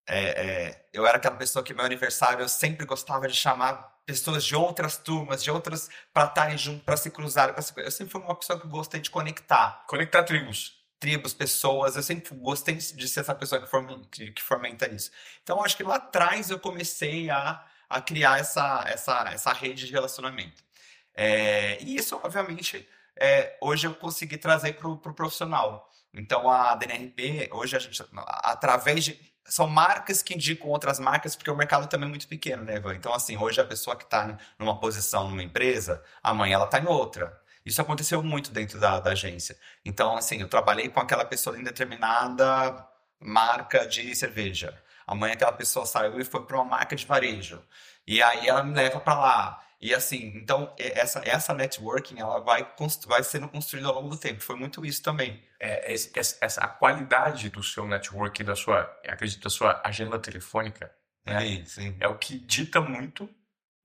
é, 0.08 0.68
é, 0.70 0.88
eu 0.92 1.06
era 1.06 1.16
aquela 1.18 1.36
pessoa 1.36 1.64
que 1.64 1.74
meu 1.74 1.84
aniversário 1.84 2.40
eu 2.40 2.48
sempre 2.48 2.84
gostava 2.86 3.28
de 3.28 3.34
chamar 3.34 4.00
pessoas 4.06 4.44
de 4.44 4.56
outras 4.56 4.96
turmas, 4.98 5.42
de 5.42 5.50
outras 5.50 5.88
para 6.12 6.26
estarem 6.26 6.58
junto, 6.58 6.84
para 6.84 6.96
se 6.96 7.10
cruzar. 7.10 7.60
se- 7.62 7.72
Eu 7.76 7.90
sempre 7.90 8.12
fui 8.12 8.20
uma 8.20 8.34
pessoa 8.34 8.60
que 8.60 8.66
gostei 8.68 9.00
de 9.00 9.10
conectar 9.10 9.84
Conectar 9.86 10.24
tribos. 10.24 10.79
Tribos, 11.00 11.34
pessoas. 11.34 11.96
Eu 11.96 12.02
sempre 12.02 12.34
gostei 12.36 12.74
de 12.76 13.08
ser 13.08 13.20
essa 13.20 13.34
pessoa 13.34 13.60
que, 13.60 13.66
forma- 13.68 14.02
que- 14.10 14.32
fomenta 14.42 14.88
isso. 14.92 15.10
Então, 15.42 15.64
acho 15.64 15.76
que 15.76 15.82
lá 15.82 15.96
atrás 15.96 16.50
eu 16.50 16.58
comecei 16.60 17.30
a, 17.30 17.64
a 17.88 18.00
criar 18.02 18.38
essa, 18.38 18.84
essa, 18.86 19.30
essa 19.32 19.52
rede 19.52 19.86
de 19.86 19.92
relacionamento. 19.92 20.62
É, 21.14 21.82
e 21.82 21.96
isso, 21.96 22.18
obviamente, 22.22 22.88
é, 23.16 23.56
hoje 23.60 23.86
eu 23.86 23.94
consegui 23.94 24.36
trazer 24.38 24.74
para 24.74 24.88
o 24.88 24.96
pro 24.98 25.14
profissional. 25.14 25.90
Então, 26.14 26.50
a 26.50 26.74
DNRP, 26.74 27.48
hoje 27.52 27.76
a 27.76 27.78
gente, 27.78 28.02
através 28.42 29.04
de. 29.04 29.30
São 29.46 29.66
marcas 29.66 30.22
que 30.22 30.34
indicam 30.34 30.68
outras 30.68 31.00
marcas, 31.00 31.34
porque 31.34 31.50
o 31.50 31.56
mercado 31.56 31.88
também 31.88 32.06
é 32.06 32.10
muito 32.10 32.28
pequeno, 32.28 32.62
né, 32.62 32.76
Ivan? 32.76 32.94
Então, 32.94 33.12
assim, 33.12 33.36
hoje 33.36 33.60
a 33.60 33.64
pessoa 33.64 33.96
que 33.96 34.04
está 34.04 34.38
numa 34.58 34.78
posição 34.78 35.28
numa 35.28 35.42
empresa, 35.42 36.04
amanhã 36.22 36.54
ela 36.54 36.66
está 36.66 36.78
em 36.78 36.86
outra. 36.86 37.39
Isso 37.64 37.80
aconteceu 37.80 38.22
muito 38.22 38.50
dentro 38.50 38.78
da, 38.80 38.98
da 39.00 39.10
agência. 39.12 39.56
Então, 39.84 40.16
assim, 40.16 40.40
eu 40.40 40.48
trabalhei 40.48 40.88
com 40.88 41.00
aquela 41.00 41.24
pessoa 41.24 41.58
em 41.58 41.62
determinada 41.64 42.86
marca 43.20 43.86
de 43.86 44.14
cerveja. 44.14 44.76
Amanhã 45.06 45.34
aquela 45.34 45.52
pessoa 45.52 45.84
saiu 45.86 46.20
e 46.20 46.24
foi 46.24 46.44
para 46.44 46.56
uma 46.56 46.64
marca 46.64 46.96
de 46.96 47.04
varejo. 47.04 47.62
E 48.06 48.22
aí 48.22 48.48
ela 48.48 48.62
me 48.62 48.74
leva 48.74 49.00
para 49.00 49.14
lá. 49.18 49.64
E 49.80 49.94
assim, 49.94 50.32
então 50.36 50.74
essa, 50.78 51.20
essa 51.24 51.54
networking 51.54 52.18
ela 52.20 52.38
vai, 52.40 52.66
vai 53.06 53.22
sendo 53.24 53.48
construída 53.48 53.88
ao 53.88 53.94
longo 53.94 54.10
do 54.10 54.16
tempo. 54.16 54.40
Foi 54.42 54.54
muito 54.56 54.84
isso 54.84 55.02
também. 55.02 55.42
É, 55.58 55.92
esse- 55.92 56.10
essa, 56.14 56.36
essa- 56.40 56.60
a 56.62 56.68
qualidade 56.68 57.48
do 57.50 57.62
seu 57.62 57.86
network, 57.86 58.42
da 58.44 58.54
sua, 58.54 58.82
acredito, 59.08 59.42
da 59.42 59.50
sua 59.50 59.80
agenda 59.84 60.18
telefônica, 60.18 60.90
né? 61.24 61.62
Sim. 61.66 61.96
é 61.98 62.06
o 62.08 62.16
que 62.18 62.38
dita 62.38 62.80
muito 62.80 63.28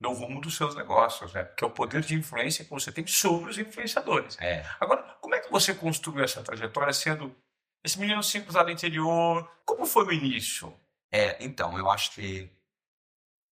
no 0.05 0.13
rumo 0.13 0.39
dos 0.39 0.55
seus 0.55 0.75
negócios, 0.75 1.33
né? 1.33 1.43
Que 1.43 1.63
é 1.63 1.67
o 1.67 1.71
poder 1.71 2.01
de 2.01 2.13
influência 2.13 2.63
que 2.63 2.69
você 2.69 2.91
tem 2.91 3.05
sobre 3.07 3.49
os 3.49 3.57
influenciadores. 3.57 4.37
É. 4.39 4.63
Agora, 4.79 5.01
como 5.19 5.33
é 5.33 5.39
que 5.39 5.51
você 5.51 5.73
construiu 5.73 6.23
essa 6.23 6.43
trajetória 6.43 6.93
sendo 6.93 7.35
esse 7.83 7.99
menino 7.99 8.21
simples 8.21 8.53
lá 8.53 8.63
do 8.63 8.69
interior? 8.69 9.49
Como 9.65 9.85
foi 9.85 10.05
o 10.05 10.11
início? 10.11 10.73
É, 11.11 11.43
então, 11.43 11.77
eu 11.77 11.89
acho 11.89 12.11
que 12.11 12.51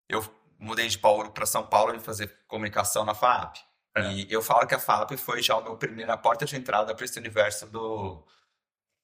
eu 0.08 0.24
mudei 0.60 0.88
de 0.88 0.98
Paulo 0.98 1.32
para 1.32 1.46
São 1.46 1.66
Paulo 1.66 1.96
e 1.96 2.00
fazer 2.00 2.28
comunicação 2.48 3.04
na 3.04 3.16
FAP. 3.16 3.58
É. 3.96 4.12
E 4.14 4.32
eu 4.32 4.42
falo 4.42 4.68
que 4.68 4.76
a 4.76 4.80
FAP 4.80 5.18
foi 5.18 5.42
já 5.42 5.58
o 5.58 5.64
meu 5.64 5.76
primeiro, 5.76 6.12
a 6.12 6.18
porta 6.18 6.46
de 6.46 6.56
entrada 6.56 6.94
para 6.94 7.06
esse 7.06 7.18
universo 7.18 7.66
do, 7.68 8.24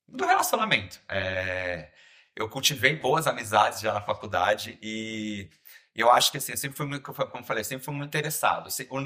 do 0.07 0.25
relacionamento. 0.25 0.99
É, 1.07 1.91
eu 2.35 2.47
cultivei 2.47 2.95
boas 2.95 3.25
amizades 3.25 3.81
já 3.81 3.93
na 3.93 4.01
faculdade 4.01 4.77
e 4.81 5.49
eu 5.99 6.11
acho 6.11 6.31
que 6.31 6.37
assim, 6.37 6.55
sempre 6.55 6.77
fui 6.77 6.85
muito, 6.87 7.03
como 7.13 7.43
falei, 7.43 7.63
sempre 7.63 7.85
fui 7.85 7.93
muito 7.93 8.09
interessado. 8.09 8.69
Se- 8.71 8.87
o 8.91 8.99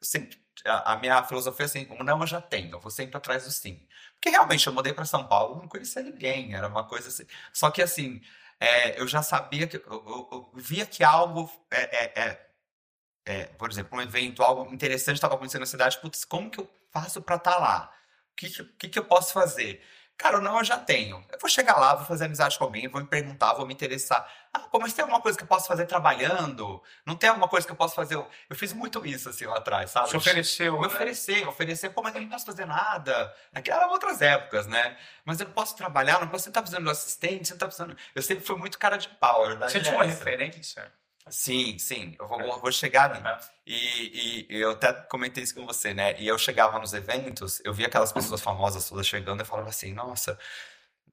sempre- 0.00 0.38
a, 0.64 0.92
a 0.94 0.96
minha 0.98 1.22
filosofia 1.24 1.64
é 1.64 1.66
assim, 1.66 1.86
o 1.90 2.02
não 2.04 2.20
eu 2.20 2.26
já 2.26 2.40
tenho, 2.40 2.72
eu 2.72 2.80
vou 2.80 2.90
sempre 2.90 3.16
atrás 3.16 3.44
do 3.44 3.50
sim. 3.50 3.86
Porque 4.14 4.30
realmente 4.30 4.66
eu 4.66 4.72
mudei 4.72 4.92
para 4.92 5.04
São 5.04 5.26
Paulo, 5.26 5.56
não 5.60 5.68
conhecia 5.68 6.02
ninguém, 6.02 6.54
era 6.54 6.68
uma 6.68 6.84
coisa 6.84 7.08
assim. 7.08 7.24
Só 7.52 7.70
que 7.70 7.82
assim, 7.82 8.20
é, 8.60 9.00
eu 9.00 9.06
já 9.08 9.22
sabia 9.22 9.66
que 9.66 9.76
eu, 9.76 9.82
eu- 9.86 10.28
eu 10.32 10.50
via 10.54 10.86
que 10.86 11.04
algo 11.04 11.50
é, 11.70 12.20
é- 12.20 12.22
é- 12.30 12.48
é, 13.24 13.44
por 13.46 13.70
exemplo, 13.70 13.98
um 13.98 14.02
evento, 14.02 14.42
algo 14.42 14.72
interessante 14.72 15.16
estava 15.16 15.34
acontecendo 15.34 15.60
na 15.60 15.66
cidade, 15.66 15.98
putz, 16.00 16.24
como 16.24 16.50
que 16.50 16.60
eu 16.60 16.70
faço 16.92 17.20
para 17.22 17.36
estar 17.36 17.56
lá? 17.58 17.92
O 18.32 18.36
que, 18.36 18.48
que 18.78 18.88
que 18.88 18.98
eu 18.98 19.04
posso 19.04 19.32
fazer? 19.32 19.82
Cara, 20.18 20.40
não, 20.40 20.58
eu 20.58 20.64
já 20.64 20.76
tenho. 20.76 21.24
Eu 21.30 21.38
vou 21.38 21.48
chegar 21.48 21.78
lá, 21.78 21.94
vou 21.94 22.04
fazer 22.04 22.24
amizade 22.24 22.58
com 22.58 22.64
alguém, 22.64 22.88
vou 22.88 23.00
me 23.00 23.06
perguntar, 23.06 23.52
vou 23.54 23.64
me 23.64 23.72
interessar. 23.72 24.28
Ah, 24.52 24.58
pô, 24.58 24.80
mas 24.80 24.92
tem 24.92 25.02
alguma 25.02 25.20
coisa 25.20 25.38
que 25.38 25.44
eu 25.44 25.48
posso 25.48 25.68
fazer 25.68 25.86
trabalhando? 25.86 26.82
Não 27.06 27.14
tem 27.14 27.30
alguma 27.30 27.46
coisa 27.46 27.64
que 27.64 27.72
eu 27.72 27.76
posso 27.76 27.94
fazer? 27.94 28.16
Eu, 28.16 28.28
eu 28.50 28.56
fiz 28.56 28.72
muito 28.72 29.06
isso, 29.06 29.28
assim, 29.28 29.46
lá 29.46 29.58
atrás, 29.58 29.92
sabe? 29.92 30.10
Se 30.10 30.16
ofereceu, 30.16 30.74
Me 30.74 30.80
né? 30.80 30.86
oferecer, 30.88 31.46
oferecer, 31.46 31.90
pô, 31.90 32.02
mas 32.02 32.16
eu 32.16 32.20
não 32.20 32.28
posso 32.28 32.46
fazer 32.46 32.66
nada. 32.66 33.32
Naquelas 33.52 33.80
eram 33.80 33.92
outras 33.92 34.20
épocas, 34.20 34.66
né? 34.66 34.96
Mas 35.24 35.38
eu 35.38 35.46
não 35.46 35.54
posso 35.54 35.76
trabalhar, 35.76 36.20
não 36.20 36.26
posso, 36.26 36.44
você 36.44 36.48
não 36.50 36.54
tá 36.54 36.62
precisando 36.62 36.84
de 36.84 36.90
assistente, 36.90 37.46
você 37.46 37.54
não 37.54 37.58
tá 37.58 37.66
precisando. 37.66 37.96
Eu 38.12 38.22
sempre 38.22 38.44
fui 38.44 38.56
muito 38.56 38.76
cara 38.76 38.96
de 38.96 39.08
pau, 39.08 39.46
Você 39.60 39.78
é 39.78 39.80
tinha 39.80 39.94
uma 39.94 40.04
referência? 40.04 40.92
Sim, 41.30 41.78
sim, 41.78 42.16
eu 42.18 42.26
vou, 42.26 42.40
eu 42.40 42.58
vou 42.60 42.72
chegar 42.72 43.10
ali. 43.10 43.20
né? 43.20 43.38
E, 43.66 44.46
e 44.48 44.56
eu 44.60 44.70
até 44.72 44.92
comentei 44.92 45.42
isso 45.44 45.54
com 45.54 45.66
você, 45.66 45.92
né? 45.92 46.18
E 46.18 46.26
eu 46.26 46.38
chegava 46.38 46.78
nos 46.78 46.94
eventos, 46.94 47.60
eu 47.64 47.74
via 47.74 47.86
aquelas 47.86 48.12
pessoas 48.12 48.40
famosas 48.40 48.88
todas 48.88 49.06
chegando 49.06 49.42
e 49.42 49.44
falava 49.44 49.68
assim, 49.68 49.92
nossa. 49.92 50.38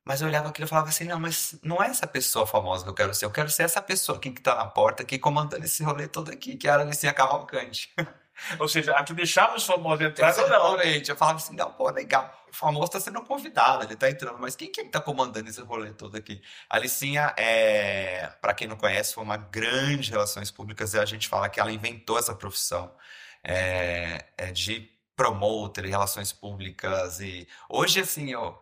Mas 0.06 0.22
eu 0.22 0.28
olhava 0.28 0.50
aquilo 0.50 0.66
e 0.68 0.70
falava 0.70 0.90
assim, 0.90 1.06
não, 1.06 1.20
mas 1.20 1.60
não 1.64 1.84
é 1.84 1.88
essa 1.90 2.08
pessoa 2.08 2.48
famosa 2.48 2.84
que 2.86 2.90
eu 2.92 2.96
quero 2.96 3.14
ser, 3.16 3.26
eu 3.26 3.32
quero 3.32 3.50
ser 3.50 3.64
essa 3.64 3.82
pessoa 3.82 4.18
aqui 4.18 4.32
que 4.32 4.42
tá 4.42 4.56
na 4.56 4.66
porta, 4.68 5.04
aqui 5.04 5.20
comandando 5.20 5.66
esse 5.66 5.84
rolê 5.84 6.08
todo 6.08 6.32
aqui, 6.32 6.58
que 6.58 6.68
era 6.68 6.84
a 6.84 6.86
Alicinha 6.86 7.14
Cavalcante. 7.14 7.94
Ou 8.60 8.68
seja, 8.68 8.94
a 8.94 9.04
que 9.04 9.14
deixava 9.14 9.56
os 9.56 9.66
famosos 9.66 10.06
entrar 10.06 10.36
não? 10.36 10.44
Exatamente. 10.44 11.10
Eu 11.10 11.16
falava 11.16 11.38
assim, 11.38 11.56
não, 11.56 11.72
pô, 11.72 11.90
legal. 11.90 12.44
O 12.50 12.54
famoso 12.56 12.92
tá 12.92 13.00
sendo 13.00 13.22
convidado, 13.22 13.84
ele 13.84 13.96
tá 13.96 14.10
entrando, 14.10 14.38
mas 14.40 14.56
quem 14.56 14.72
que 14.72 14.82
é 14.82 14.84
que 14.84 14.90
tá 14.90 15.02
comandando 15.02 15.50
esse 15.50 15.62
rolê 15.62 15.92
todo 15.92 16.16
aqui? 16.16 16.42
A 16.70 16.78
Alicinha, 16.78 17.34
é, 17.38 18.30
para 18.42 18.54
quem 18.54 18.68
não 18.68 18.78
conhece, 18.78 19.14
foi 19.14 19.24
uma 19.24 19.38
grande 19.38 20.12
relações 20.12 20.52
públicas 20.52 20.94
e 20.94 21.00
a 21.00 21.06
gente 21.06 21.28
fala 21.28 21.50
que 21.50 21.60
ela 21.60 21.72
inventou 21.72 22.18
essa 22.18 22.34
profissão 22.34 22.94
é, 23.44 24.26
é 24.38 24.52
de 24.52 24.90
promoter, 25.16 25.86
relações 25.86 26.34
públicas 26.34 27.20
e 27.22 27.48
hoje 27.70 28.02
assim, 28.02 28.36
ó, 28.36 28.54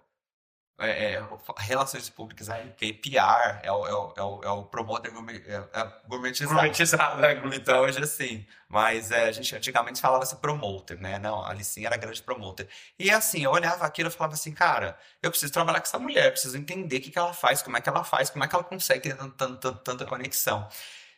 é, 0.84 1.13
é, 1.13 1.28
relações 1.58 2.10
públicas, 2.10 2.50
é 2.50 2.63
PR, 2.78 3.60
é 3.63 3.72
o, 3.72 3.88
é 3.88 3.94
o, 3.94 4.13
é 4.18 4.22
o, 4.22 4.44
é 4.44 4.50
o 4.50 4.63
promoter 4.63 5.12
é, 5.12 5.80
é 5.80 5.92
gourmetizado. 6.08 6.56
Gourmetizado, 6.56 7.22
né? 7.22 7.42
Então, 7.56 7.82
hoje 7.82 8.00
assim. 8.00 8.46
Mas 8.68 9.12
é, 9.12 9.25
a 9.25 9.32
gente 9.32 9.56
antigamente 9.56 10.02
falava 10.02 10.24
assim, 10.24 10.36
promoter, 10.38 11.00
né? 11.00 11.20
Não, 11.20 11.44
a 11.44 11.52
Alicinha 11.52 11.88
era 11.88 11.98
grande 11.98 12.22
promoter. 12.24 12.68
E 12.98 13.12
assim, 13.12 13.44
eu 13.44 13.52
olhava 13.52 13.86
aquilo 13.86 14.10
e 14.10 14.12
falava 14.12 14.34
assim, 14.34 14.52
cara, 14.52 14.98
eu 15.22 15.30
preciso 15.30 15.54
trabalhar 15.54 15.80
com 15.80 15.86
essa 15.86 16.00
mulher, 16.00 16.32
preciso 16.32 16.58
entender 16.58 16.98
o 16.98 17.02
que, 17.02 17.12
que 17.12 17.20
ela 17.20 17.34
faz, 17.34 17.62
como 17.62 17.78
é 17.78 17.82
que 17.82 17.90
ela 17.90 18.04
faz, 18.04 18.30
como 18.32 18.44
é 18.44 18.48
que 18.48 18.56
ela 18.56 18.63
consegue 18.63 19.02
ter 19.10 19.16
tanta, 19.16 19.48
tanta, 19.48 19.74
tanta 19.74 20.06
conexão. 20.06 20.68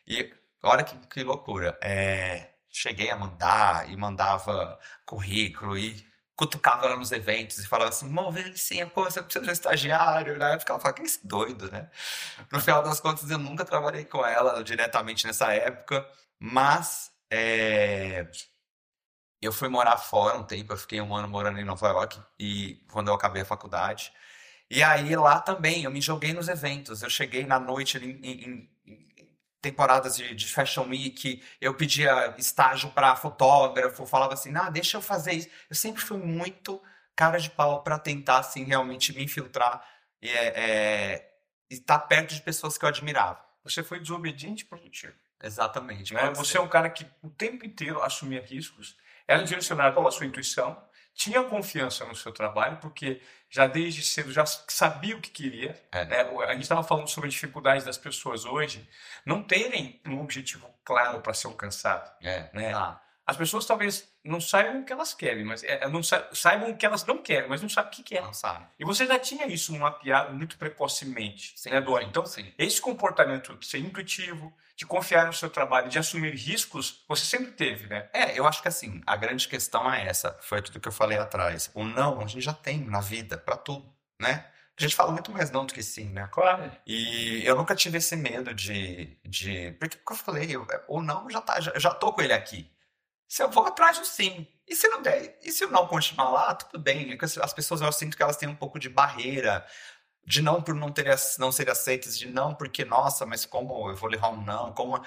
E 0.05 0.34
olha 0.62 0.84
que, 0.84 0.95
que 1.07 1.24
loucura. 1.24 1.77
É, 1.81 2.50
cheguei 2.69 3.10
a 3.10 3.15
mandar 3.15 3.89
e 3.89 3.95
mandava 3.95 4.77
currículo 5.05 5.77
e 5.77 6.05
cutucava 6.35 6.85
ela 6.87 6.97
nos 6.97 7.11
eventos 7.11 7.59
e 7.59 7.67
falava 7.67 7.89
assim, 7.89 8.13
Alicinha, 8.17 8.87
pô, 8.87 9.03
você 9.05 9.21
precisa 9.23 9.43
de 9.43 9.49
um 9.49 9.53
estagiário, 9.53 10.37
né? 10.37 10.55
Eu 10.55 10.59
ficava 10.59 10.79
falando, 10.79 10.97
que 10.97 11.03
esse 11.03 11.25
doido, 11.25 11.71
né? 11.71 11.89
No 12.51 12.59
final 12.61 12.83
das 12.83 12.99
contas, 12.99 13.29
eu 13.29 13.37
nunca 13.37 13.65
trabalhei 13.65 14.05
com 14.05 14.25
ela 14.25 14.63
diretamente 14.63 15.25
nessa 15.27 15.53
época, 15.53 16.07
mas 16.39 17.11
é, 17.31 18.27
eu 19.41 19.51
fui 19.51 19.67
morar 19.69 19.97
fora 19.97 20.37
um 20.37 20.43
tempo, 20.43 20.73
eu 20.73 20.77
fiquei 20.77 20.99
um 21.01 21.15
ano 21.15 21.27
morando 21.27 21.59
em 21.59 21.63
Nova 21.65 21.87
York 21.89 22.19
e 22.39 22.75
quando 22.91 23.09
eu 23.09 23.13
acabei 23.13 23.41
a 23.43 23.45
faculdade. 23.45 24.11
E 24.69 24.83
aí 24.83 25.15
lá 25.15 25.39
também 25.41 25.83
eu 25.83 25.91
me 25.91 26.01
joguei 26.01 26.33
nos 26.33 26.47
eventos. 26.49 27.03
Eu 27.03 27.09
cheguei 27.09 27.45
na 27.45 27.59
noite 27.59 27.97
em- 27.99 28.21
em 28.23 28.69
temporadas 29.65 30.15
de, 30.15 30.36
de 30.36 30.45
Fashion 30.45 30.88
Week, 30.88 31.41
eu 31.60 31.74
pedia 31.74 32.36
estágio 32.38 32.91
para 32.91 33.15
fotógrafo, 33.15 34.05
falava 34.05 34.36
assim, 34.36 34.55
ah, 34.55 34.69
deixa 34.69 34.98
eu 34.98 35.01
fazer 35.01 35.34
isso. 35.34 35.50
Eu 35.67 35.75
sempre 35.75 36.03
fui 36.03 36.17
muito 36.17 36.79
cara 37.15 37.39
de 37.39 37.50
pau 37.50 37.81
para 37.81 37.98
tentar, 37.98 38.39
assim, 38.39 38.63
realmente 38.63 39.12
me 39.15 39.24
infiltrar 39.24 39.84
e 40.22 40.29
é, 40.29 41.34
estar 41.67 41.98
tá 41.98 42.05
perto 42.05 42.36
de 42.36 42.41
pessoas 42.41 42.77
que 42.77 42.86
eu 42.86 42.89
admirava. 42.89 43.43
Você 43.63 43.84
foi 43.84 44.00
desobediente 44.00 44.65
produtivo. 44.65 45.13
Exatamente. 45.41 46.13
Né? 46.13 46.31
Você 46.36 46.57
é 46.57 46.62
um 46.62 46.67
cara 46.67 46.88
que 46.88 47.07
o 47.24 47.29
tempo 47.29 47.65
inteiro 47.65 48.03
assumia 48.03 48.45
riscos, 48.45 48.95
era 49.27 49.43
direcionado 49.43 49.95
pela 49.95 50.12
sua 50.12 50.27
intuição, 50.27 50.79
tinha 51.15 51.41
confiança 51.43 52.05
no 52.05 52.15
seu 52.15 52.31
trabalho, 52.31 52.77
porque 52.77 53.22
já 53.50 53.65
desde 53.65 54.03
cedo 54.03 54.31
já 54.34 54.45
sabia 54.45 55.15
o 55.15 55.22
que 55.22 55.31
queria. 55.31 55.81
É. 55.91 56.03
Né? 56.05 56.22
A 56.22 56.51
gente 56.51 56.63
estava 56.63 56.84
falando 56.84 57.07
sobre 57.07 57.27
a 57.27 57.31
dificuldade 57.31 57.86
das 57.86 57.98
pessoas 57.98 58.43
hoje 58.43 58.88
não 59.25 59.41
terem 59.41 60.01
um 60.05 60.19
objetivo 60.19 60.69
claro 60.84 61.22
para 61.22 61.34
ser 61.34 61.48
alcançado. 61.48 62.12
É. 62.22 62.50
Né? 62.53 62.74
Ah. 62.74 63.00
As 63.25 63.38
pessoas 63.38 63.65
talvez 63.65 64.07
não 64.24 64.39
saibam 64.39 64.81
o 64.81 64.86
que 64.86 64.93
elas 64.93 65.13
querem, 65.13 65.43
mas 65.43 65.63
é, 65.63 65.88
não 65.88 66.01
saibam 66.03 66.69
o 66.69 66.77
que 66.77 66.86
elas 66.86 67.03
não 67.05 67.17
querem, 67.17 67.50
mas 67.50 67.62
não 67.62 67.69
sabem 67.69 67.91
o 67.91 67.95
que 67.95 68.03
querem. 68.03 68.25
Não 68.25 68.34
sabe. 68.34 68.67
E 68.77 68.86
você 68.86 69.07
já 69.07 69.17
tinha 69.17 69.48
isso 69.48 69.75
mapeado 69.75 70.34
muito 70.34 70.57
precocemente, 70.57 71.53
sim, 71.55 71.72
né, 71.72 71.81
Dora? 71.81 72.03
Então, 72.03 72.24
sim. 72.25 72.53
esse 72.57 72.79
comportamento 72.79 73.55
de 73.55 73.65
ser 73.65 73.79
intuitivo, 73.79 74.55
de 74.75 74.86
confiar 74.86 75.25
no 75.25 75.34
seu 75.34 75.50
trabalho, 75.50 75.89
de 75.89 75.98
assumir 75.98 76.36
riscos, 76.36 77.03
você 77.08 77.24
sempre 77.24 77.51
teve, 77.51 77.88
né? 77.88 78.10
É, 78.12 78.38
eu 78.38 78.46
acho 78.46 78.62
que 78.62 78.67
assim, 78.67 79.01
a 79.05 79.15
grande 79.15 79.48
questão 79.48 79.91
é 79.91 80.05
essa, 80.05 80.38
foi 80.41 80.62
tudo 80.62 80.79
que 80.79 80.88
eu 80.88 80.91
falei 80.91 81.17
atrás. 81.17 81.72
O 81.74 81.84
não, 81.84 82.20
a 82.20 82.27
gente 82.27 82.41
já 82.41 82.53
tem 82.53 82.79
na 82.79 83.00
vida, 83.00 83.38
para 83.38 83.55
tudo, 83.55 83.89
né? 84.20 84.46
A 84.77 84.82
gente 84.82 84.96
fala 84.96 85.13
muito 85.13 85.32
mais 85.32 85.50
não 85.51 85.65
do 85.65 85.74
que 85.74 85.82
sim, 85.82 86.10
né? 86.10 86.27
Claro. 86.29 86.70
E 86.86 87.41
eu 87.46 87.55
nunca 87.55 87.74
tive 87.74 87.98
esse 87.98 88.15
medo 88.17 88.53
de. 88.53 89.17
de 89.24 89.72
porque, 89.79 89.98
como 90.03 90.20
eu 90.20 90.24
falei, 90.24 90.53
eu, 90.53 90.67
o 90.89 91.01
não 91.01 91.29
já, 91.29 91.39
tá, 91.39 91.62
já, 91.62 91.72
já 91.79 91.91
tô 91.91 92.12
com 92.12 92.22
ele 92.22 92.34
aqui. 92.34 92.70
Se 93.27 93.41
eu 93.41 93.50
vou 93.50 93.65
atrás 93.65 93.98
do 93.98 94.05
sim. 94.05 94.46
E 94.67 94.75
se 94.75 94.88
não 94.89 95.01
der, 95.01 95.38
e 95.44 95.51
se 95.51 95.63
eu 95.63 95.70
não 95.70 95.88
continuar 95.88 96.29
lá, 96.29 96.55
tudo 96.55 96.82
bem. 96.82 97.13
É 97.13 97.17
as 97.41 97.53
pessoas 97.53 97.82
eu 97.82 97.91
sinto 97.91 98.17
que 98.17 98.24
elas 98.24 98.36
têm 98.36 98.50
um 98.50 98.55
pouco 98.55 98.79
de 98.79 98.89
barreira, 98.89 99.65
de 100.25 100.41
não 100.41 100.62
por 100.62 100.74
não 100.75 100.91
ter 100.91 101.08
não 101.38 101.51
ser 101.51 101.70
aceitas, 101.70 102.17
de 102.17 102.27
não 102.27 102.55
porque 102.55 102.84
nossa, 102.84 103.25
mas 103.25 103.46
como 103.46 103.89
eu 103.89 103.96
vou 103.96 104.10
levar 104.10 104.29
um 104.29 104.41
não, 104.41 104.74
como 104.74 105.01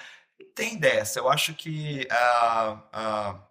tem 0.55 0.77
dessa. 0.77 1.19
Eu 1.19 1.29
acho 1.29 1.53
que 1.53 2.07
uh, 2.11 2.73
uh, 2.73 3.49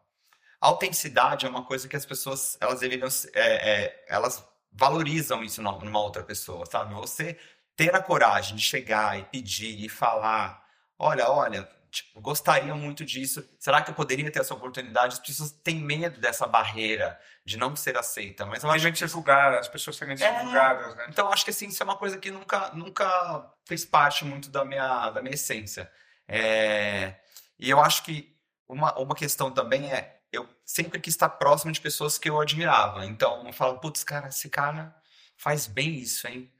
a 0.61 0.67
autenticidade 0.67 1.47
é 1.47 1.49
uma 1.49 1.65
coisa 1.65 1.89
que 1.89 1.97
as 1.97 2.07
pessoas 2.07 2.57
elas 2.61 2.81
deveriam 2.81 3.09
é, 3.35 3.85
é, 3.85 4.05
elas 4.09 4.45
valorizam 4.73 5.43
isso 5.43 5.63
numa 5.63 6.01
outra 6.01 6.23
pessoa, 6.23 6.67
sabe? 6.67 6.95
Você 6.95 7.39
ter 7.77 7.95
a 7.95 8.03
coragem 8.03 8.57
de 8.57 8.63
chegar 8.63 9.19
e 9.19 9.25
pedir 9.25 9.85
e 9.85 9.89
falar, 9.89 10.65
olha, 10.99 11.31
olha, 11.31 11.69
Tipo, 11.99 12.21
gostaria 12.21 12.75
muito 12.77 13.05
disso. 13.05 13.49
Será 13.59 13.83
que 13.83 13.91
eu 13.91 13.95
poderia 13.95 14.31
ter 14.31 14.39
essa 14.39 14.55
oportunidade? 14.55 15.15
As 15.15 15.19
pessoas 15.19 15.51
têm 15.51 15.77
medo 15.77 16.21
dessa 16.21 16.47
barreira 16.47 17.19
de 17.45 17.57
não 17.57 17.75
ser 17.75 17.97
aceita. 17.97 18.47
Mas 18.47 18.63
eu 18.63 18.71
a 18.71 18.79
gente 18.79 18.99
ser 18.99 19.09
julgada, 19.09 19.59
as 19.59 19.67
pessoas 19.67 19.97
serem 19.97 20.15
é, 20.15 20.45
julgadas, 20.45 20.95
né? 20.95 21.07
Então, 21.09 21.33
acho 21.33 21.45
que 21.45 21.51
assim, 21.51 21.67
isso 21.67 21.83
é 21.83 21.85
uma 21.85 21.97
coisa 21.97 22.17
que 22.19 22.31
nunca, 22.31 22.71
nunca 22.73 23.53
fez 23.65 23.85
parte 23.85 24.25
muito 24.25 24.49
da 24.49 24.65
minha, 24.65 25.11
da 25.11 25.21
minha 25.21 25.35
essência. 25.35 25.91
É... 26.29 27.17
E 27.59 27.69
eu 27.69 27.81
acho 27.81 28.05
que 28.05 28.37
uma, 28.69 28.97
uma 28.97 29.15
questão 29.15 29.51
também 29.51 29.91
é, 29.93 30.21
eu 30.31 30.49
sempre 30.65 31.01
quis 31.01 31.15
estar 31.15 31.31
próximo 31.31 31.73
de 31.73 31.81
pessoas 31.81 32.17
que 32.17 32.31
eu 32.31 32.41
admirava. 32.41 33.05
Então, 33.07 33.45
eu 33.45 33.53
falo, 33.53 33.79
putz, 33.81 34.05
cara, 34.05 34.29
esse 34.29 34.49
cara 34.49 34.95
faz 35.37 35.67
bem 35.67 35.97
isso, 35.97 36.29
hein? 36.29 36.53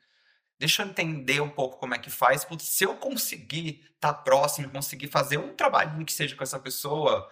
Deixa 0.59 0.83
eu 0.83 0.87
entender 0.87 1.41
um 1.41 1.49
pouco 1.49 1.79
como 1.79 1.95
é 1.95 1.99
que 1.99 2.11
faz. 2.11 2.47
Se 2.61 2.85
eu 2.85 2.97
conseguir 2.97 3.89
estar 3.95 4.13
tá 4.13 4.15
próximo, 4.15 4.71
conseguir 4.71 5.09
fazer 5.09 5.39
um 5.39 5.55
trabalhinho 5.55 6.05
que 6.05 6.13
seja 6.13 6.35
com 6.35 6.43
essa 6.43 6.59
pessoa, 6.59 7.31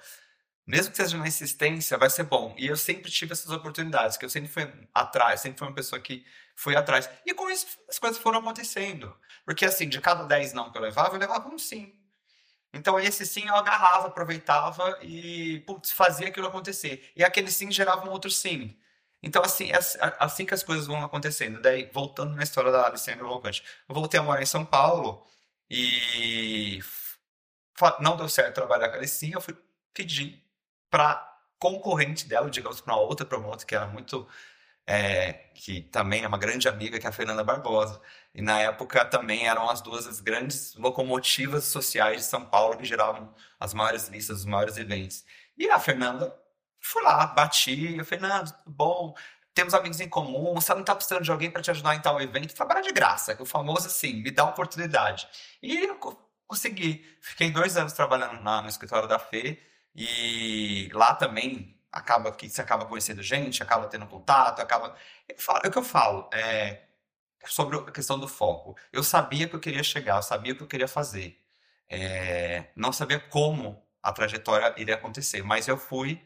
mesmo 0.66 0.90
que 0.90 0.96
seja 0.96 1.16
na 1.16 1.26
insistência, 1.26 1.98
vai 1.98 2.10
ser 2.10 2.24
bom. 2.24 2.54
E 2.58 2.66
eu 2.66 2.76
sempre 2.76 3.10
tive 3.10 3.32
essas 3.32 3.50
oportunidades, 3.50 4.16
que 4.16 4.24
eu 4.24 4.30
sempre 4.30 4.48
fui 4.48 4.68
atrás, 4.94 5.40
sempre 5.40 5.58
fui 5.58 5.68
uma 5.68 5.74
pessoa 5.74 6.00
que 6.00 6.24
foi 6.54 6.76
atrás. 6.76 7.08
E 7.24 7.34
com 7.34 7.50
isso 7.50 7.66
as 7.88 7.98
coisas 7.98 8.18
foram 8.18 8.40
acontecendo. 8.40 9.16
Porque 9.44 9.64
assim, 9.64 9.88
de 9.88 10.00
cada 10.00 10.24
10 10.24 10.52
não 10.52 10.70
que 10.70 10.78
eu 10.78 10.82
levava, 10.82 11.14
eu 11.14 11.20
levava 11.20 11.48
um 11.48 11.58
sim. 11.58 11.94
Então 12.72 12.98
esse 12.98 13.24
sim 13.24 13.46
eu 13.46 13.54
agarrava, 13.54 14.08
aproveitava 14.08 14.98
e 15.02 15.60
putz, 15.66 15.92
fazia 15.92 16.28
aquilo 16.28 16.48
acontecer. 16.48 17.12
E 17.16 17.24
aquele 17.24 17.50
sim 17.50 17.70
gerava 17.70 18.06
um 18.06 18.10
outro 18.10 18.30
sim. 18.30 18.76
Então, 19.26 19.42
assim, 19.42 19.70
assim 20.20 20.46
que 20.46 20.54
as 20.54 20.62
coisas 20.62 20.86
vão 20.86 21.04
acontecendo. 21.04 21.60
Daí, 21.60 21.90
voltando 21.92 22.36
na 22.36 22.44
história 22.44 22.70
da 22.70 22.86
Alessandra 22.86 23.24
Volcante, 23.24 23.60
eu 23.88 23.94
voltei 23.94 24.20
a 24.20 24.22
morar 24.22 24.40
em 24.40 24.46
São 24.46 24.64
Paulo 24.64 25.26
e 25.68 26.80
não 28.00 28.16
deu 28.16 28.28
certo 28.28 28.54
trabalhar 28.54 28.88
com 28.88 28.94
a 28.94 28.98
Alicinha, 28.98 29.34
eu 29.34 29.40
fui 29.40 29.56
pedir 29.92 30.40
para 30.88 31.40
concorrente 31.58 32.28
dela, 32.28 32.48
digamos, 32.48 32.80
para 32.80 32.94
outra 32.94 33.26
promotora 33.26 33.66
que 33.66 33.74
era 33.74 33.86
muito. 33.86 34.28
É, 34.88 35.32
que 35.54 35.80
também 35.82 36.22
é 36.22 36.28
uma 36.28 36.38
grande 36.38 36.68
amiga, 36.68 36.96
que 37.00 37.06
é 37.06 37.08
a 37.10 37.12
Fernanda 37.12 37.42
Barbosa. 37.42 38.00
E 38.32 38.40
na 38.40 38.60
época 38.60 39.04
também 39.04 39.48
eram 39.48 39.68
as 39.68 39.80
duas 39.80 40.06
as 40.06 40.20
grandes 40.20 40.76
locomotivas 40.76 41.64
sociais 41.64 42.18
de 42.18 42.26
São 42.26 42.44
Paulo 42.44 42.76
que 42.78 42.84
geravam 42.84 43.34
as 43.58 43.74
maiores 43.74 44.06
listas, 44.08 44.38
os 44.40 44.44
maiores 44.44 44.76
eventos. 44.76 45.24
E 45.58 45.68
a 45.68 45.80
Fernanda 45.80 46.32
Fui 46.86 47.02
lá, 47.02 47.26
bati, 47.26 47.96
eu 47.96 48.04
falei, 48.04 48.20
Fernando, 48.20 48.52
tudo 48.52 48.70
bom? 48.70 49.14
Temos 49.52 49.74
amigos 49.74 50.00
em 50.00 50.08
comum, 50.08 50.54
você 50.54 50.72
não 50.72 50.82
está 50.82 50.94
precisando 50.94 51.24
de 51.24 51.30
alguém 51.32 51.50
para 51.50 51.60
te 51.60 51.70
ajudar 51.70 51.96
em 51.96 52.00
tal 52.00 52.20
evento? 52.20 52.54
Trabalhar 52.54 52.82
de 52.82 52.92
graça, 52.92 53.34
que 53.34 53.42
o 53.42 53.46
famoso 53.46 53.88
assim, 53.88 54.22
me 54.22 54.30
dá 54.30 54.44
oportunidade. 54.44 55.28
E 55.60 55.84
eu 55.84 55.98
consegui. 56.46 57.04
Fiquei 57.20 57.50
dois 57.50 57.76
anos 57.76 57.92
trabalhando 57.92 58.40
lá 58.44 58.62
no 58.62 58.68
escritório 58.68 59.08
da 59.08 59.18
Fê 59.18 59.60
e 59.96 60.88
lá 60.92 61.14
também 61.14 61.76
acaba 61.90 62.30
que 62.30 62.48
você 62.48 62.60
acaba 62.60 62.86
conhecendo 62.86 63.20
gente, 63.22 63.62
acaba 63.62 63.88
tendo 63.88 64.06
contato, 64.06 64.60
acaba. 64.60 64.94
Falo, 65.38 65.60
é 65.64 65.68
o 65.68 65.72
que 65.72 65.78
eu 65.78 65.82
falo, 65.82 66.30
é 66.32 66.82
sobre 67.46 67.78
a 67.78 67.90
questão 67.90 68.18
do 68.18 68.28
foco. 68.28 68.76
Eu 68.92 69.02
sabia 69.02 69.48
que 69.48 69.56
eu 69.56 69.60
queria 69.60 69.82
chegar, 69.82 70.16
eu 70.16 70.22
sabia 70.22 70.54
que 70.54 70.62
eu 70.62 70.68
queria 70.68 70.88
fazer. 70.88 71.40
É, 71.88 72.66
não 72.76 72.92
sabia 72.92 73.18
como 73.18 73.82
a 74.02 74.12
trajetória 74.12 74.72
iria 74.76 74.94
acontecer, 74.94 75.42
mas 75.42 75.66
eu 75.66 75.76
fui 75.76 76.24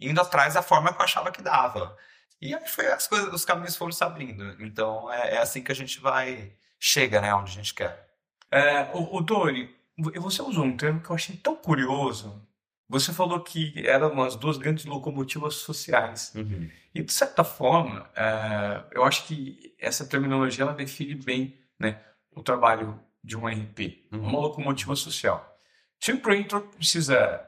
indo 0.00 0.20
atrás 0.20 0.54
da 0.54 0.62
forma 0.62 0.92
que 0.92 1.00
eu 1.00 1.04
achava 1.04 1.30
que 1.30 1.42
dava. 1.42 1.96
E 2.40 2.54
aí 2.54 2.68
foi 2.68 2.86
as 2.86 3.06
coisas, 3.06 3.32
os 3.32 3.44
caminhos 3.44 3.76
foram 3.76 3.92
se 3.92 4.04
abrindo. 4.04 4.56
Então 4.62 5.10
é, 5.12 5.36
é 5.36 5.38
assim 5.38 5.62
que 5.62 5.72
a 5.72 5.74
gente 5.74 6.00
vai, 6.00 6.52
chega, 6.78 7.20
né, 7.20 7.34
onde 7.34 7.50
a 7.50 7.54
gente 7.54 7.74
quer. 7.74 8.06
É, 8.50 8.90
o, 8.92 9.16
o 9.16 9.20
Dori, 9.20 9.74
você 9.98 10.42
usou 10.42 10.64
um 10.64 10.76
termo 10.76 11.00
que 11.00 11.10
eu 11.10 11.14
achei 11.14 11.36
tão 11.36 11.56
curioso. 11.56 12.46
Você 12.88 13.12
falou 13.12 13.40
que 13.40 13.74
eram 13.84 14.22
as 14.22 14.36
duas 14.36 14.58
grandes 14.58 14.84
locomotivas 14.84 15.54
sociais. 15.56 16.32
Uhum. 16.36 16.70
E, 16.94 17.02
de 17.02 17.12
certa 17.12 17.42
forma, 17.42 18.08
é, 18.14 18.84
eu 18.92 19.04
acho 19.04 19.26
que 19.26 19.74
essa 19.78 20.06
terminologia 20.06 20.64
ela 20.64 20.74
define 20.74 21.16
bem 21.16 21.58
né, 21.78 22.00
o 22.30 22.42
trabalho 22.42 23.00
de 23.24 23.36
um 23.36 23.46
RP, 23.48 24.06
uhum. 24.12 24.28
uma 24.28 24.38
locomotiva 24.38 24.94
social. 24.94 25.58
Se 25.98 26.12
o 26.12 26.20
Prointor 26.20 26.60
precisa, 26.68 27.44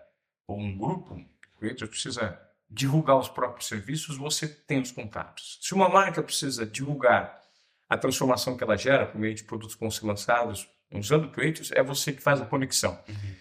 ou 0.48 0.58
um 0.58 0.76
grupo, 0.76 1.24
creator 1.58 1.88
precisa 1.88 2.40
divulgar 2.70 3.18
os 3.18 3.28
próprios 3.28 3.66
serviços, 3.66 4.16
você 4.16 4.46
tem 4.46 4.80
os 4.80 4.92
contatos. 4.92 5.58
Se 5.62 5.74
uma 5.74 5.88
marca 5.88 6.22
precisa 6.22 6.66
divulgar 6.66 7.40
a 7.88 7.96
transformação 7.96 8.56
que 8.56 8.62
ela 8.62 8.76
gera 8.76 9.06
por 9.06 9.18
meio 9.18 9.34
de 9.34 9.44
produtos 9.44 9.74
que 9.74 9.80
vão 9.80 9.90
ser 9.90 10.06
lançados 10.06 10.68
usando 10.92 11.30
Creators, 11.30 11.72
é 11.72 11.82
você 11.82 12.12
que 12.12 12.22
faz 12.22 12.40
a 12.40 12.46
conexão. 12.46 13.02
Uhum. 13.08 13.34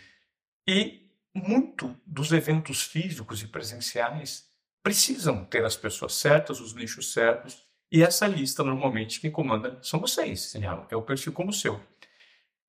E 0.67 1.11
muito 1.33 1.95
dos 2.05 2.31
eventos 2.31 2.81
físicos 2.83 3.41
e 3.41 3.47
presenciais 3.47 4.45
precisam 4.81 5.43
ter 5.45 5.65
as 5.65 5.75
pessoas 5.75 6.13
certas, 6.13 6.59
os 6.59 6.73
nichos 6.73 7.11
certos, 7.11 7.65
e 7.91 8.01
essa 8.03 8.27
lista 8.27 8.63
normalmente 8.63 9.19
quem 9.19 9.31
comanda 9.31 9.77
são 9.81 9.99
vocês. 9.99 10.55
É 10.89 10.95
o 10.95 11.01
perfil 11.01 11.33
como 11.33 11.49
o 11.49 11.53
seu. 11.53 11.81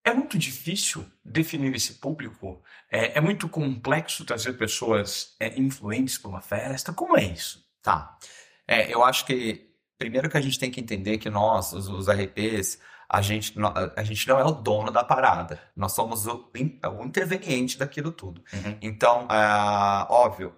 É 0.09 0.15
muito 0.15 0.39
difícil 0.39 1.05
definir 1.23 1.75
esse 1.77 1.97
público? 1.97 2.63
É, 2.91 3.19
é 3.19 3.21
muito 3.21 3.47
complexo 3.47 4.25
trazer 4.25 4.55
pessoas 4.55 5.37
é, 5.39 5.61
influentes 5.61 6.17
para 6.17 6.31
uma 6.31 6.41
festa? 6.41 6.95
Como 6.95 7.15
é 7.15 7.25
isso? 7.25 7.63
Tá. 7.83 8.17
É, 8.67 8.91
eu 8.91 9.05
acho 9.05 9.27
que, 9.27 9.71
primeiro 9.99 10.31
que 10.31 10.39
a 10.39 10.41
gente 10.41 10.59
tem 10.59 10.71
que 10.71 10.81
entender 10.81 11.19
que 11.19 11.29
nós, 11.29 11.75
os, 11.75 11.89
os 11.89 12.09
RPs, 12.09 12.81
a 13.07 13.21
gente, 13.21 13.55
a 13.95 14.03
gente 14.03 14.27
não 14.27 14.41
é 14.41 14.45
o 14.45 14.51
dono 14.51 14.91
da 14.91 15.05
parada. 15.05 15.61
Nós 15.77 15.93
somos 15.93 16.27
o, 16.27 16.51
o 16.55 17.05
interveniente 17.05 17.77
daquilo 17.77 18.11
tudo. 18.11 18.43
Uhum. 18.51 18.79
Então, 18.81 19.29
é, 19.31 20.07
óbvio, 20.09 20.57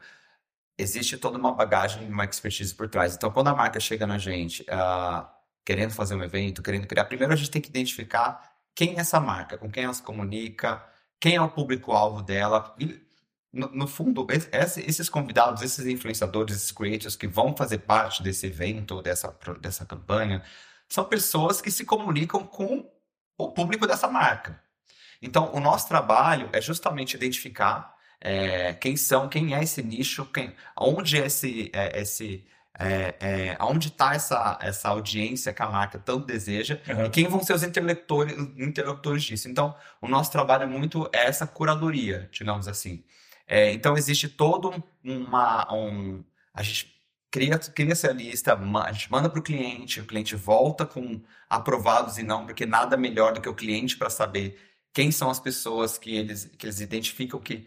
existe 0.79 1.19
toda 1.19 1.37
uma 1.37 1.53
bagagem, 1.53 2.09
uma 2.09 2.25
expertise 2.25 2.73
por 2.73 2.89
trás. 2.89 3.17
Então, 3.17 3.33
quando 3.33 3.49
a 3.49 3.55
marca 3.57 3.81
chega 3.81 4.07
na 4.07 4.17
gente, 4.17 4.63
uh, 4.63 5.27
querendo 5.65 5.91
fazer 5.91 6.15
um 6.15 6.23
evento, 6.23 6.63
querendo 6.63 6.87
criar, 6.87 7.07
primeiro 7.07 7.33
a 7.33 7.37
gente 7.37 7.51
tem 7.51 7.61
que 7.61 7.69
identificar 7.69 8.50
quem 8.81 8.97
é 8.97 9.01
essa 9.01 9.21
marca, 9.21 9.59
com 9.59 9.71
quem 9.71 9.85
ela 9.85 9.93
se 9.93 10.03
comunica, 10.03 10.83
quem 11.21 11.37
é 11.37 11.43
o 11.43 11.51
público-alvo 11.51 12.23
dela. 12.23 12.75
E, 12.81 12.99
no, 13.53 13.69
no, 13.69 13.87
fundo, 13.87 14.27
esses 14.87 15.11
convidados, 15.11 15.61
esses 15.61 15.85
influenciadores, 15.85 16.57
esses 16.57 16.73
creators 16.73 17.15
que 17.15 17.27
vão 17.29 17.55
fazer 17.55 17.81
parte 17.81 18.23
desse 18.23 18.47
evento, 18.47 19.03
dessa, 19.03 19.37
dessa 19.61 19.85
campanha, 19.85 20.43
são 20.89 21.05
pessoas 21.05 21.61
que 21.61 21.71
se 21.71 21.85
comunicam 21.85 22.43
com 22.47 22.91
o 23.37 23.53
público 23.53 23.87
dessa 23.87 24.09
marca. 24.09 24.59
Então, 25.21 25.53
o 25.53 25.61
nosso 25.61 25.87
trabalho 25.87 26.49
é 26.51 26.59
justamente 26.63 27.17
identificar 27.17 27.95
é, 28.19 28.73
quem 28.73 28.97
são, 28.97 29.29
quem 29.29 29.55
é 29.55 29.63
esse 29.63 29.83
nicho, 29.83 30.25
quem, 30.25 30.55
onde 30.75 31.21
é 31.21 31.27
esse, 31.27 31.71
é, 31.75 32.01
esse 32.01 32.47
é, 32.81 33.15
é, 33.21 33.57
onde 33.61 33.89
está 33.89 34.15
essa, 34.15 34.59
essa 34.63 34.89
audiência 34.89 35.53
que 35.53 35.63
a 35.63 35.69
marca 35.69 35.99
tanto 35.99 36.25
deseja 36.25 36.81
uhum. 36.89 37.05
e 37.05 37.11
quem 37.11 37.29
vão 37.29 37.43
ser 37.43 37.53
os 37.53 37.63
interlocutores, 37.63 38.35
interlocutores 38.57 39.23
disso. 39.23 39.49
Então, 39.49 39.77
o 40.01 40.09
nosso 40.09 40.33
trabalho 40.33 40.63
é 40.63 40.67
muito 40.67 41.09
essa 41.13 41.47
curadoria, 41.47 42.29
digamos 42.33 42.67
assim. 42.67 43.05
É, 43.47 43.71
então, 43.73 43.97
existe 43.97 44.29
todo 44.29 44.83
uma. 45.05 45.71
Um, 45.75 46.25
a 46.55 46.63
gente 46.63 46.99
cria, 47.31 47.59
cria 47.59 47.93
essa 47.93 48.11
lista, 48.13 48.55
a 48.55 48.93
gente 48.93 49.13
manda 49.13 49.29
para 49.29 49.41
o 49.41 49.43
cliente, 49.43 50.01
o 50.01 50.07
cliente 50.07 50.35
volta 50.35 50.87
com 50.87 51.21
aprovados 51.49 52.17
e 52.17 52.23
não, 52.23 52.47
porque 52.47 52.65
nada 52.65 52.97
melhor 52.97 53.35
do 53.35 53.41
que 53.41 53.49
o 53.49 53.55
cliente 53.55 53.97
para 53.97 54.09
saber 54.09 54.59
quem 54.93 55.13
são 55.13 55.31
as 55.31 55.39
pessoas 55.39 55.99
que 55.99 56.17
eles, 56.17 56.51
que 56.59 56.67
eles 56.67 56.81
identificam 56.81 57.39
que 57.39 57.67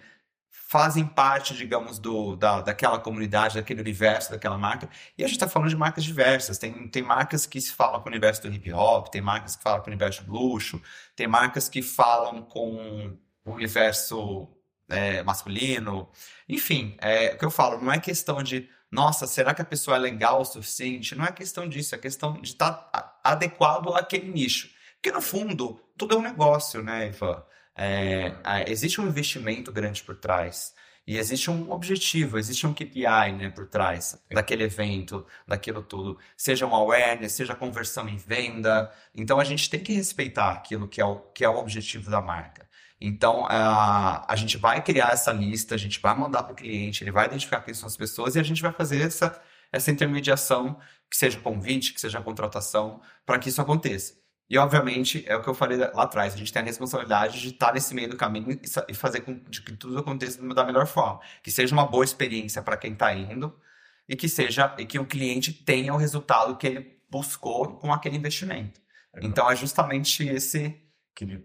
fazem 0.74 1.06
parte, 1.06 1.54
digamos, 1.54 2.00
do, 2.00 2.36
da, 2.36 2.60
daquela 2.62 2.98
comunidade, 2.98 3.54
daquele 3.54 3.80
universo, 3.80 4.32
daquela 4.32 4.58
marca. 4.58 4.90
E 5.16 5.24
a 5.24 5.28
gente 5.28 5.36
está 5.36 5.48
falando 5.48 5.70
de 5.70 5.76
marcas 5.76 6.04
diversas. 6.04 6.58
Tem, 6.58 6.88
tem 6.88 7.04
marcas 7.04 7.46
que 7.46 7.62
se 7.62 7.72
falam 7.72 8.02
com 8.02 8.10
o 8.10 8.12
universo 8.12 8.42
do 8.42 8.52
hip 8.52 8.74
hop, 8.74 9.08
tem 9.10 9.22
marcas 9.22 9.56
que 9.56 9.62
falam 9.62 9.82
com 9.82 9.86
o 9.86 9.92
universo 9.92 10.24
do 10.24 10.32
luxo, 10.32 10.82
tem 11.16 11.28
marcas 11.28 11.70
que 11.70 11.84
falam 11.84 12.42
com 12.42 13.16
o 13.46 13.52
universo 13.52 14.48
é, 14.90 15.22
masculino. 15.22 16.10
Enfim, 16.50 16.98
é, 17.00 17.36
o 17.36 17.38
que 17.38 17.46
eu 17.46 17.52
falo, 17.52 17.80
não 17.80 17.94
é 17.94 18.00
questão 18.00 18.42
de, 18.42 18.68
nossa, 18.92 19.28
será 19.28 19.54
que 19.54 19.62
a 19.62 19.66
pessoa 19.66 19.98
é 19.98 20.00
legal 20.00 20.42
o 20.42 20.46
suficiente? 20.46 21.14
Não 21.14 21.24
é 21.24 21.32
questão 21.32 21.70
disso, 21.70 21.94
é 21.94 22.00
questão 22.00 22.34
de 22.42 22.48
estar 22.48 22.72
tá 22.72 23.22
adequado 23.24 23.94
àquele 23.94 24.28
nicho. 24.28 24.72
Porque, 24.96 25.12
no 25.12 25.22
fundo, 25.22 25.80
tudo 25.96 26.16
é 26.16 26.18
um 26.18 26.24
negócio, 26.24 26.82
né, 26.82 27.10
Ivan? 27.10 27.44
É, 27.76 28.36
existe 28.68 29.02
um 29.02 29.08
investimento 29.08 29.72
grande 29.72 30.04
por 30.04 30.16
trás. 30.16 30.74
E 31.06 31.18
existe 31.18 31.52
um 31.52 31.70
objetivo, 31.70 32.38
existe 32.38 32.66
um 32.66 32.74
KPI 32.74 33.34
né, 33.38 33.50
por 33.50 33.68
trás 33.68 34.18
daquele 34.32 34.64
evento, 34.64 35.26
daquilo 35.46 35.82
tudo. 35.84 36.18
Seja 36.38 36.66
um 36.66 36.74
awareness, 36.74 37.34
seja 37.34 37.54
conversão 37.56 38.08
em 38.08 38.16
venda. 38.16 38.90
Então 39.14 39.38
a 39.40 39.44
gente 39.44 39.70
tem 39.70 39.82
que 39.82 39.94
respeitar 39.94 40.52
aquilo 40.52 40.88
que 40.88 41.02
é 41.02 41.06
o, 41.06 41.20
que 41.20 41.44
é 41.44 41.50
o 41.50 41.58
objetivo 41.58 42.10
da 42.10 42.22
marca. 42.22 42.70
Então 43.02 43.46
a, 43.50 44.26
a 44.32 44.36
gente 44.38 44.58
vai 44.58 44.82
criar 44.82 45.12
essa 45.12 45.34
lista, 45.34 45.76
a 45.76 45.78
gente 45.78 46.00
vai 46.00 46.16
mandar 46.18 46.44
para 46.44 46.54
o 46.54 46.56
cliente, 46.56 47.04
ele 47.04 47.12
vai 47.12 47.26
identificar 47.26 47.62
quem 47.62 47.74
são 47.74 47.88
as 47.88 47.98
pessoas 47.98 48.36
e 48.36 48.40
a 48.40 48.44
gente 48.44 48.62
vai 48.62 48.72
fazer 48.72 49.02
essa, 49.02 49.42
essa 49.74 49.92
intermediação, 49.92 50.80
que 51.10 51.18
seja 51.18 51.38
convite, 51.40 51.94
que 51.94 52.00
seja 52.00 52.22
contratação, 52.22 53.02
para 53.26 53.38
que 53.40 53.50
isso 53.50 53.62
aconteça. 53.62 54.23
E, 54.54 54.58
obviamente, 54.60 55.24
é 55.26 55.36
o 55.36 55.42
que 55.42 55.50
eu 55.50 55.56
falei 55.56 55.80
lá 55.80 56.04
atrás, 56.04 56.36
a 56.36 56.38
gente 56.38 56.54
tem 56.54 56.62
a 56.62 56.66
responsabilidade 56.66 57.42
de 57.42 57.48
estar 57.48 57.74
nesse 57.74 57.92
meio 57.96 58.08
do 58.08 58.16
caminho 58.16 58.60
e 58.88 58.94
fazer 58.94 59.22
com 59.22 59.40
que 59.40 59.76
tudo 59.76 59.98
aconteça 59.98 60.48
da 60.54 60.64
melhor 60.64 60.86
forma. 60.86 61.20
Que 61.42 61.50
seja 61.50 61.74
uma 61.74 61.88
boa 61.88 62.06
experiência 62.06 62.62
para 62.62 62.78
quem 62.78 62.94
está 62.94 63.12
indo 63.16 63.60
e 64.08 64.16
que 64.16 64.30
seja 64.30 64.72
e 64.78 64.86
que 64.86 65.00
o 65.00 65.08
cliente 65.08 65.52
tenha 65.52 65.92
o 65.92 65.98
resultado 65.98 66.56
que 66.56 66.68
ele 66.68 67.00
buscou 67.10 67.78
com 67.80 67.92
aquele 67.92 68.16
investimento. 68.16 68.80
Então, 69.24 69.50
é 69.50 69.56
justamente 69.56 70.24
esse, 70.28 70.80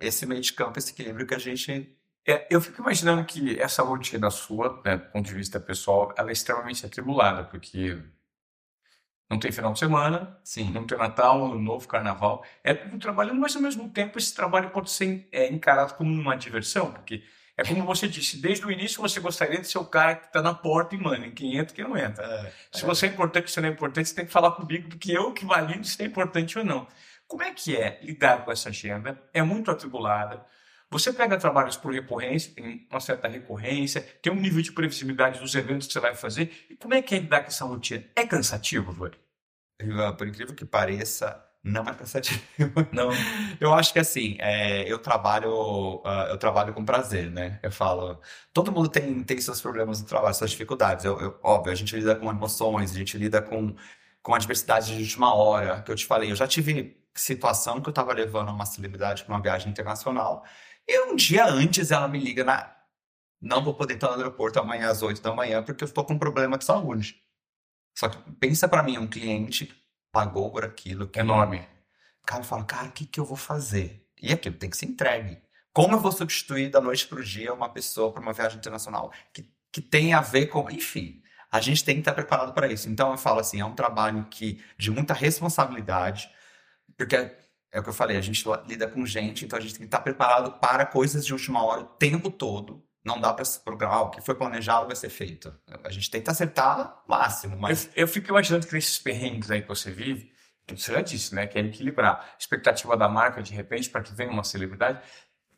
esse 0.01 0.27
meio 0.27 0.43
de 0.43 0.53
campo, 0.53 0.79
esse 0.79 0.93
equilíbrio 0.93 1.27
que 1.27 1.35
a 1.35 1.39
gente 1.39 1.97
é, 2.27 2.47
eu 2.51 2.61
fico 2.61 2.83
imaginando 2.83 3.25
que 3.25 3.59
essa 3.59 3.83
rotina 3.83 4.29
sua, 4.31 4.83
né, 4.85 4.99
do 4.99 5.11
ponto 5.13 5.25
de 5.25 5.33
vista 5.33 5.59
pessoal, 5.59 6.13
ela 6.15 6.29
é 6.29 6.35
extremamente 6.35 6.85
atribulada, 6.85 7.45
porque 7.45 7.99
não 9.29 9.39
tem 9.39 9.53
final 9.53 9.73
de 9.73 9.79
semana, 9.79 10.39
Sim. 10.43 10.71
não 10.71 10.87
tem 10.87 10.97
Natal, 10.97 11.45
Ano 11.45 11.61
Novo, 11.61 11.87
Carnaval. 11.87 12.45
É 12.65 12.73
tudo 12.73 12.99
trabalhando, 12.99 13.39
mas 13.39 13.55
ao 13.55 13.63
mesmo 13.63 13.89
tempo 13.91 14.19
esse 14.19 14.35
trabalho 14.35 14.71
pode 14.71 14.91
ser 14.91 15.29
é, 15.31 15.53
encarado 15.53 15.95
como 15.95 16.11
uma 16.11 16.35
diversão, 16.35 16.93
porque 16.93 17.23
é 17.57 17.65
como 17.65 17.85
você 17.85 18.07
disse, 18.07 18.41
desde 18.41 18.65
o 18.65 18.71
início 18.71 19.03
você 19.03 19.19
gostaria 19.21 19.61
de 19.61 19.67
ser 19.67 19.79
o 19.79 19.85
cara 19.85 20.15
que 20.15 20.27
está 20.27 20.41
na 20.41 20.55
porta 20.55 20.95
e 20.95 20.99
manda, 20.99 21.29
quem 21.31 21.59
entra 21.59 21.75
quem 21.75 21.85
não 21.85 21.97
entra. 21.97 22.25
É, 22.25 22.53
se 22.71 22.85
é. 22.85 22.87
você 22.87 23.07
é 23.07 23.09
importante, 23.09 23.51
se 23.51 23.61
não 23.61 23.69
é 23.69 23.73
importante, 23.73 24.09
você 24.09 24.15
tem 24.15 24.25
que 24.25 24.33
falar 24.33 24.53
comigo 24.53 24.89
do 24.89 24.97
que 24.97 25.13
eu 25.13 25.33
que 25.33 25.45
valido 25.45 25.85
se 25.85 26.01
é 26.03 26.07
importante 26.07 26.59
ou 26.59 26.65
não. 26.65 26.87
Como 27.27 27.43
é 27.43 27.53
que 27.53 27.77
é 27.77 28.01
lidar 28.03 28.45
com 28.45 28.53
essa 28.53 28.71
agenda? 28.71 29.21
É 29.35 29.43
muito 29.43 29.71
atribulada. 29.71 30.47
Você 30.91 31.13
pega 31.13 31.37
trabalhos 31.37 31.77
por 31.77 31.93
recorrência, 31.93 32.55
tem 32.55 32.87
uma 32.91 33.01
certa 33.01 33.29
recorrência, 33.29 34.01
tem 34.23 34.33
um 34.33 34.41
nível 34.41 34.63
de 34.63 34.73
previsibilidade 34.73 35.39
dos 35.39 35.55
eventos 35.55 35.87
que 35.87 35.93
você 35.93 36.01
vai 36.01 36.15
fazer. 36.15 36.67
E 36.71 36.77
como 36.77 36.95
é 36.95 37.03
que 37.03 37.15
é 37.15 37.19
lidar 37.19 37.43
com 37.43 37.49
essa 37.49 37.65
rotina? 37.67 38.05
É 38.17 38.27
cansativo, 38.27 38.91
Vori? 38.91 39.19
Por 40.17 40.27
incrível 40.27 40.55
que 40.55 40.65
pareça, 40.65 41.45
não 41.63 41.83
é 41.83 41.95
cansativo. 41.95 42.41
Não. 42.93 43.11
Eu 43.61 43.75
acho 43.75 43.93
que 43.93 43.99
assim, 43.99 44.37
é, 44.41 44.91
eu 44.91 44.99
trabalho, 44.99 45.97
uh, 46.05 46.29
eu 46.31 46.39
trabalho 46.39 46.73
com 46.73 46.85
prazer, 46.85 47.31
né? 47.31 47.61
Eu 47.63 47.71
falo, 47.71 48.21
todo 48.53 48.73
mundo 48.73 48.89
tem, 48.89 49.23
tem 49.23 49.41
seus 49.41 49.61
problemas 49.61 50.01
no 50.01 50.07
trabalho, 50.07 50.35
suas 50.35 50.51
dificuldades. 50.51 51.05
Eu, 51.05 51.21
eu, 51.21 51.39
óbvio, 51.43 51.73
a 51.73 51.75
gente 51.75 51.95
lida 51.95 52.17
com 52.17 52.31
emoções, 52.31 52.93
a 52.93 52.95
gente 52.95 53.19
lida 53.19 53.43
com, 53.43 53.75
com 54.23 54.35
adversidades 54.35 54.89
de 54.89 55.03
última 55.03 55.35
hora, 55.35 55.83
que 55.83 55.91
eu 55.91 55.97
te 55.97 56.07
falei. 56.07 56.31
Eu 56.31 56.37
já 56.37 56.47
tive 56.47 56.97
situação 57.15 57.81
que 57.81 57.89
eu 57.89 57.91
estava 57.91 58.13
levando 58.13 58.51
uma 58.51 58.65
celebridade 58.65 59.25
para 59.25 59.35
uma 59.35 59.43
viagem 59.43 59.71
internacional 59.71 60.45
e 60.89 61.01
um 61.03 61.15
dia 61.15 61.45
antes 61.47 61.91
ela 61.91 62.09
me 62.09 62.19
liga 62.19 62.43
na. 62.43 62.75
Não 63.41 63.63
vou 63.63 63.75
poder 63.75 63.95
estar 63.95 64.09
no 64.09 64.15
aeroporto 64.15 64.59
amanhã 64.59 64.89
às 64.89 65.03
8 65.03 65.21
da 65.21 65.35
manhã 65.35 65.63
porque 65.63 65.85
eu 65.85 65.87
estou 65.87 66.05
com 66.05 66.15
um 66.15 66.19
problema 66.19 66.57
de 66.57 66.65
saúde. 66.65 67.23
Só 67.97 68.09
que 68.09 68.19
pensa 68.33 68.67
para 68.67 68.83
mim, 68.83 68.97
um 68.97 69.07
cliente 69.07 69.73
pagou 70.11 70.51
por 70.51 70.65
aquilo. 70.65 71.07
Que 71.07 71.21
Enorme. 71.21 71.59
O 72.23 72.27
cara 72.27 72.43
fala, 72.43 72.65
cara, 72.65 72.89
o 72.89 72.93
que, 72.93 73.07
que 73.07 73.21
eu 73.21 73.25
vou 73.25 73.37
fazer? 73.37 74.09
E 74.21 74.33
aquilo 74.33 74.57
tem 74.57 74.71
que 74.71 74.77
ser 74.77 74.87
entregue. 74.87 75.41
Como 75.73 75.95
eu 75.95 76.01
vou 76.01 76.11
substituir 76.11 76.71
da 76.71 76.81
noite 76.81 77.07
para 77.07 77.21
o 77.21 77.25
dia 77.25 77.53
uma 77.53 77.69
pessoa 77.69 78.13
para 78.13 78.23
uma 78.23 78.33
viagem 78.33 78.59
internacional 78.59 79.13
que, 79.33 79.49
que 79.71 79.81
tem 79.81 80.15
a 80.15 80.21
ver 80.21 80.47
com. 80.47 80.69
Enfim, 80.71 81.23
a 81.51 81.61
gente 81.61 81.85
tem 81.85 81.97
que 81.97 82.01
estar 82.01 82.15
preparado 82.15 82.53
para 82.53 82.67
isso. 82.67 82.89
Então 82.89 83.13
eu 83.13 83.19
falo 83.19 83.41
assim, 83.41 83.61
é 83.61 83.65
um 83.65 83.75
trabalho 83.75 84.27
que 84.31 84.63
de 84.77 84.91
muita 84.91 85.15
responsabilidade, 85.15 86.31
porque 86.97 87.31
é 87.71 87.81
o 87.81 87.83
que 87.83 87.89
eu 87.89 87.95
falei, 87.95 88.17
a 88.17 88.21
gente 88.21 88.45
lida 88.67 88.89
com 88.89 89.05
gente, 89.05 89.45
então 89.45 89.59
a 89.59 89.63
gente 89.63 89.73
tem 89.73 89.81
que 89.81 89.87
estar 89.87 90.01
preparado 90.01 90.53
para 90.59 90.87
coisas 90.87 91.25
de 91.25 91.33
última 91.33 91.63
hora 91.63 91.83
o 91.83 91.85
tempo 91.85 92.31
todo. 92.31 92.83
Não 93.05 93.21
dá 93.21 93.33
para 93.33 93.45
se 93.45 93.61
programar, 93.61 94.03
o 94.03 94.11
que 94.11 94.21
foi 94.21 94.35
planejado 94.35 94.87
vai 94.87 94.97
ser 94.97 95.09
feito. 95.09 95.55
A 95.85 95.91
gente 95.91 96.11
tenta 96.11 96.31
acertar 96.31 97.03
o 97.07 97.11
máximo, 97.11 97.57
mas... 97.57 97.87
Eu, 97.95 98.03
eu 98.03 98.09
fico 98.09 98.29
imaginando 98.29 98.67
que 98.67 98.75
nesses 98.75 98.99
perrengues 98.99 99.51
aí 99.51 99.63
que 99.63 99.69
você 99.69 99.91
vive, 99.91 100.33
você 100.69 100.93
já 100.93 101.01
disse, 101.01 101.35
né, 101.35 101.47
que 101.47 101.59
é 101.59 101.63
equilibrar. 101.63 102.35
Expectativa 102.39 102.97
da 102.97 103.09
marca, 103.09 103.43
de 103.43 103.55
repente, 103.55 103.89
para 103.89 104.03
que 104.03 104.13
venha 104.13 104.31
uma 104.31 104.45
celebridade, 104.45 105.01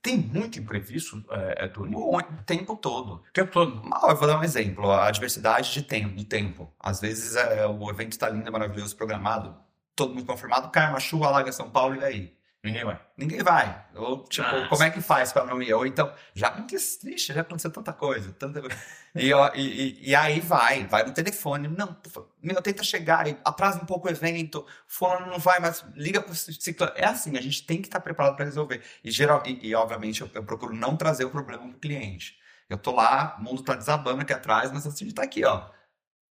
tem 0.03 0.17
muito 0.17 0.59
imprevisto, 0.59 1.25
é, 1.31 1.67
é 1.67 1.73
O 1.77 2.23
tempo 2.45 2.77
todo. 2.77 3.15
O 3.15 3.33
tempo 3.33 3.51
todo. 3.51 3.83
eu 4.09 4.17
vou 4.17 4.27
dar 4.29 4.39
um 4.39 4.45
exemplo. 4.45 4.91
A 4.91 5.11
diversidade 5.11 5.73
de 5.73 5.83
tempo. 5.83 6.15
De 6.15 6.25
tempo. 6.25 6.73
Às 6.79 7.01
vezes 7.01 7.37
é, 7.37 7.67
o 7.67 7.91
evento 7.91 8.13
está 8.13 8.29
lindo, 8.29 8.51
maravilhoso, 8.51 8.97
programado 8.97 9.57
todo 10.01 10.15
mundo 10.15 10.25
confirmado, 10.25 10.71
chuva, 10.99 11.27
alaga 11.27 11.53
São 11.53 11.69
Paulo 11.69 11.97
e 11.97 12.05
aí? 12.05 12.41
Ninguém 12.65 12.85
vai. 12.85 13.01
Ninguém 13.17 13.43
vai. 13.43 13.87
Ou, 13.95 14.25
tipo, 14.25 14.51
Nossa. 14.51 14.69
como 14.69 14.83
é 14.83 14.91
que 14.91 15.01
faz 15.03 15.31
para 15.31 15.45
não 15.45 15.63
ir? 15.63 15.75
Ou 15.75 15.87
então, 15.87 16.13
já 16.35 16.49
aconteceu, 16.49 17.01
triste, 17.01 17.35
já 17.35 17.43
aconteceu 17.43 17.71
tanta 17.71 17.93
coisa, 17.93 18.33
tanta 18.33 18.61
coisa. 18.61 18.77
E, 19.15 19.33
e, 19.57 20.11
e, 20.11 20.15
aí 20.15 20.41
vai, 20.41 20.87
vai 20.87 21.05
no 21.05 21.13
telefone. 21.13 21.69
Não, 21.69 21.97
meu, 22.43 22.63
tenta 22.63 22.83
chegar, 22.83 23.27
atrasa 23.45 23.83
um 23.83 23.87
pouco 23.87 24.09
o 24.09 24.11
evento, 24.11 24.65
fulano 24.87 25.27
não 25.27 25.39
vai, 25.39 25.59
mas 25.59 25.85
liga 25.95 26.21
pro 26.21 26.35
ciclo. 26.35 26.91
É 26.95 27.07
assim, 27.07 27.37
a 27.37 27.41
gente 27.41 27.67
tem 27.67 27.81
que 27.81 27.89
estar 27.89 28.01
preparado 28.01 28.37
para 28.37 28.45
resolver. 28.45 28.83
E, 29.03 29.11
geral, 29.11 29.43
e, 29.45 29.69
e 29.69 29.75
obviamente, 29.75 30.21
eu, 30.21 30.31
eu, 30.35 30.45
procuro 30.45 30.75
não 30.75 30.97
trazer 30.97 31.25
o 31.25 31.31
problema 31.31 31.63
pro 31.69 31.79
cliente. 31.79 32.39
Eu 32.69 32.79
tô 32.79 32.93
lá, 32.93 33.37
o 33.39 33.43
mundo 33.43 33.63
tá 33.63 33.75
desabando 33.75 34.21
aqui 34.21 34.33
atrás, 34.33 34.71
mas 34.71 34.87
a 34.87 34.91
gente 34.91 35.13
tá 35.13 35.23
aqui, 35.23 35.45
ó 35.45 35.71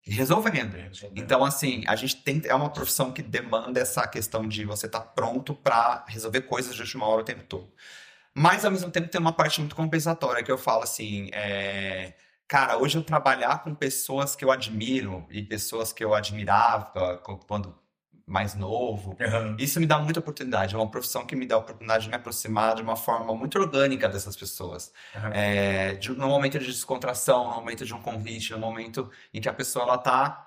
resolvendo. 0.10 0.76
Então, 1.16 1.44
assim, 1.44 1.84
a 1.88 1.96
gente 1.96 2.18
tem. 2.18 2.42
É 2.46 2.56
uma 2.56 2.70
profissão 2.70 3.12
que 3.12 3.22
demanda 3.22 3.80
essa 3.80 4.08
questão 4.08 4.48
de 4.48 4.66
você 4.66 4.86
estar 4.86 5.00
tá 5.00 5.06
pronto 5.06 5.54
para 5.54 6.06
resolver 6.08 6.42
coisas 6.42 6.76
de 6.76 6.82
última 6.82 7.06
hora 7.06 7.22
o 7.22 7.26
tempo 7.26 7.44
todo. 7.44 7.72
Mas, 8.34 8.64
ao 8.64 8.72
mesmo 8.72 8.92
tempo, 8.92 9.08
tem 9.10 9.20
uma 9.20 9.34
parte 9.34 9.60
muito 9.60 9.76
compensatória 9.76 10.44
que 10.44 10.52
eu 10.52 10.58
falo 10.58 10.84
assim. 10.84 11.30
É, 11.34 12.14
cara, 12.48 12.78
hoje 12.78 12.98
eu 12.98 13.04
trabalhar 13.04 13.64
com 13.64 13.74
pessoas 13.74 14.36
que 14.36 14.46
eu 14.46 14.52
admiro 14.52 15.26
e 15.30 15.42
pessoas 15.42 15.92
que 15.92 16.04
eu 16.04 16.14
admirava 16.14 17.18
quando 17.48 17.76
mais 18.28 18.54
novo. 18.54 19.12
Uhum. 19.12 19.56
Isso 19.58 19.80
me 19.80 19.86
dá 19.86 19.98
muita 19.98 20.20
oportunidade. 20.20 20.76
É 20.76 20.78
uma 20.78 20.92
profissão 20.92 21.26
que 21.26 21.34
me 21.34 21.46
dá 21.46 21.56
a 21.56 21.60
oportunidade 21.60 22.04
de 22.04 22.10
me 22.10 22.16
aproximar 22.16 22.76
de 22.76 22.82
uma 22.82 22.98
forma 22.98 23.34
muito 23.34 23.58
orgânica 23.58 24.10
dessas 24.10 24.36
pessoas. 24.36 24.92
Uhum. 25.16 25.32
É, 25.32 25.94
de, 25.94 26.12
no 26.12 26.28
momento 26.28 26.60
de 26.60 26.66
descontração, 26.66 27.46
no 27.46 27.56
momento 27.56 27.86
de 27.86 27.94
um 27.94 28.02
convite, 28.02 28.52
no 28.52 28.60
momento 28.60 29.10
em 29.34 29.40
que 29.40 29.48
a 29.48 29.54
pessoa 29.54 29.86
ela 29.86 29.98
tá 29.98 30.44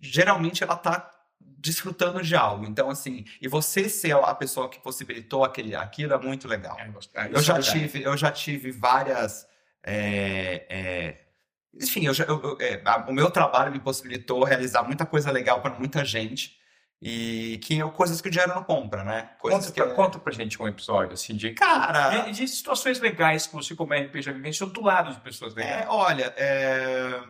geralmente 0.00 0.62
ela 0.62 0.76
tá 0.76 1.10
desfrutando 1.40 2.22
de 2.22 2.36
algo. 2.36 2.64
Então, 2.64 2.88
assim, 2.88 3.24
e 3.42 3.48
você 3.48 3.88
ser 3.88 4.14
a 4.14 4.34
pessoa 4.34 4.68
que 4.68 4.78
possibilitou 4.78 5.42
aquele, 5.42 5.74
aquilo 5.74 6.14
é 6.14 6.18
muito 6.18 6.46
legal. 6.46 6.76
É, 6.78 7.28
eu, 7.32 7.42
já 7.42 7.56
é 7.56 7.60
tive, 7.60 8.02
eu 8.02 8.16
já 8.16 8.30
tive 8.30 8.70
várias. 8.70 9.44
É, 9.82 10.66
é, 10.68 11.20
enfim, 11.74 12.06
eu 12.06 12.14
já, 12.14 12.24
eu, 12.24 12.56
é, 12.60 12.80
o 13.08 13.12
meu 13.12 13.30
trabalho 13.30 13.72
me 13.72 13.80
possibilitou 13.80 14.44
realizar 14.44 14.84
muita 14.84 15.04
coisa 15.04 15.32
legal 15.32 15.60
para 15.60 15.74
muita 15.74 16.04
gente 16.04 16.56
E 17.00 17.58
que 17.62 17.78
coisas 17.90 18.22
que 18.22 18.28
o 18.28 18.30
dinheiro 18.30 18.54
não 18.54 18.64
compra, 18.64 19.04
né? 19.04 19.30
Coisas 19.38 19.66
Conta, 19.66 19.72
que 19.72 19.82
pra, 19.82 19.94
conta 19.94 20.18
pra 20.18 20.32
gente 20.32 20.60
um 20.60 20.66
episódio, 20.66 21.12
assim, 21.12 21.36
de, 21.36 21.52
Cara, 21.52 22.22
de, 22.22 22.32
de 22.32 22.48
situações 22.48 22.98
legais 23.00 23.46
que 23.46 23.54
você, 23.54 23.74
como 23.74 23.92
RPG, 23.92 24.32
vivenciou 24.32 24.70
do 24.70 24.82
lado 24.82 25.12
de 25.12 25.20
pessoas 25.20 25.54
legais. 25.54 25.84
é, 25.84 25.88
olha, 25.88 26.32
é, 26.38 27.22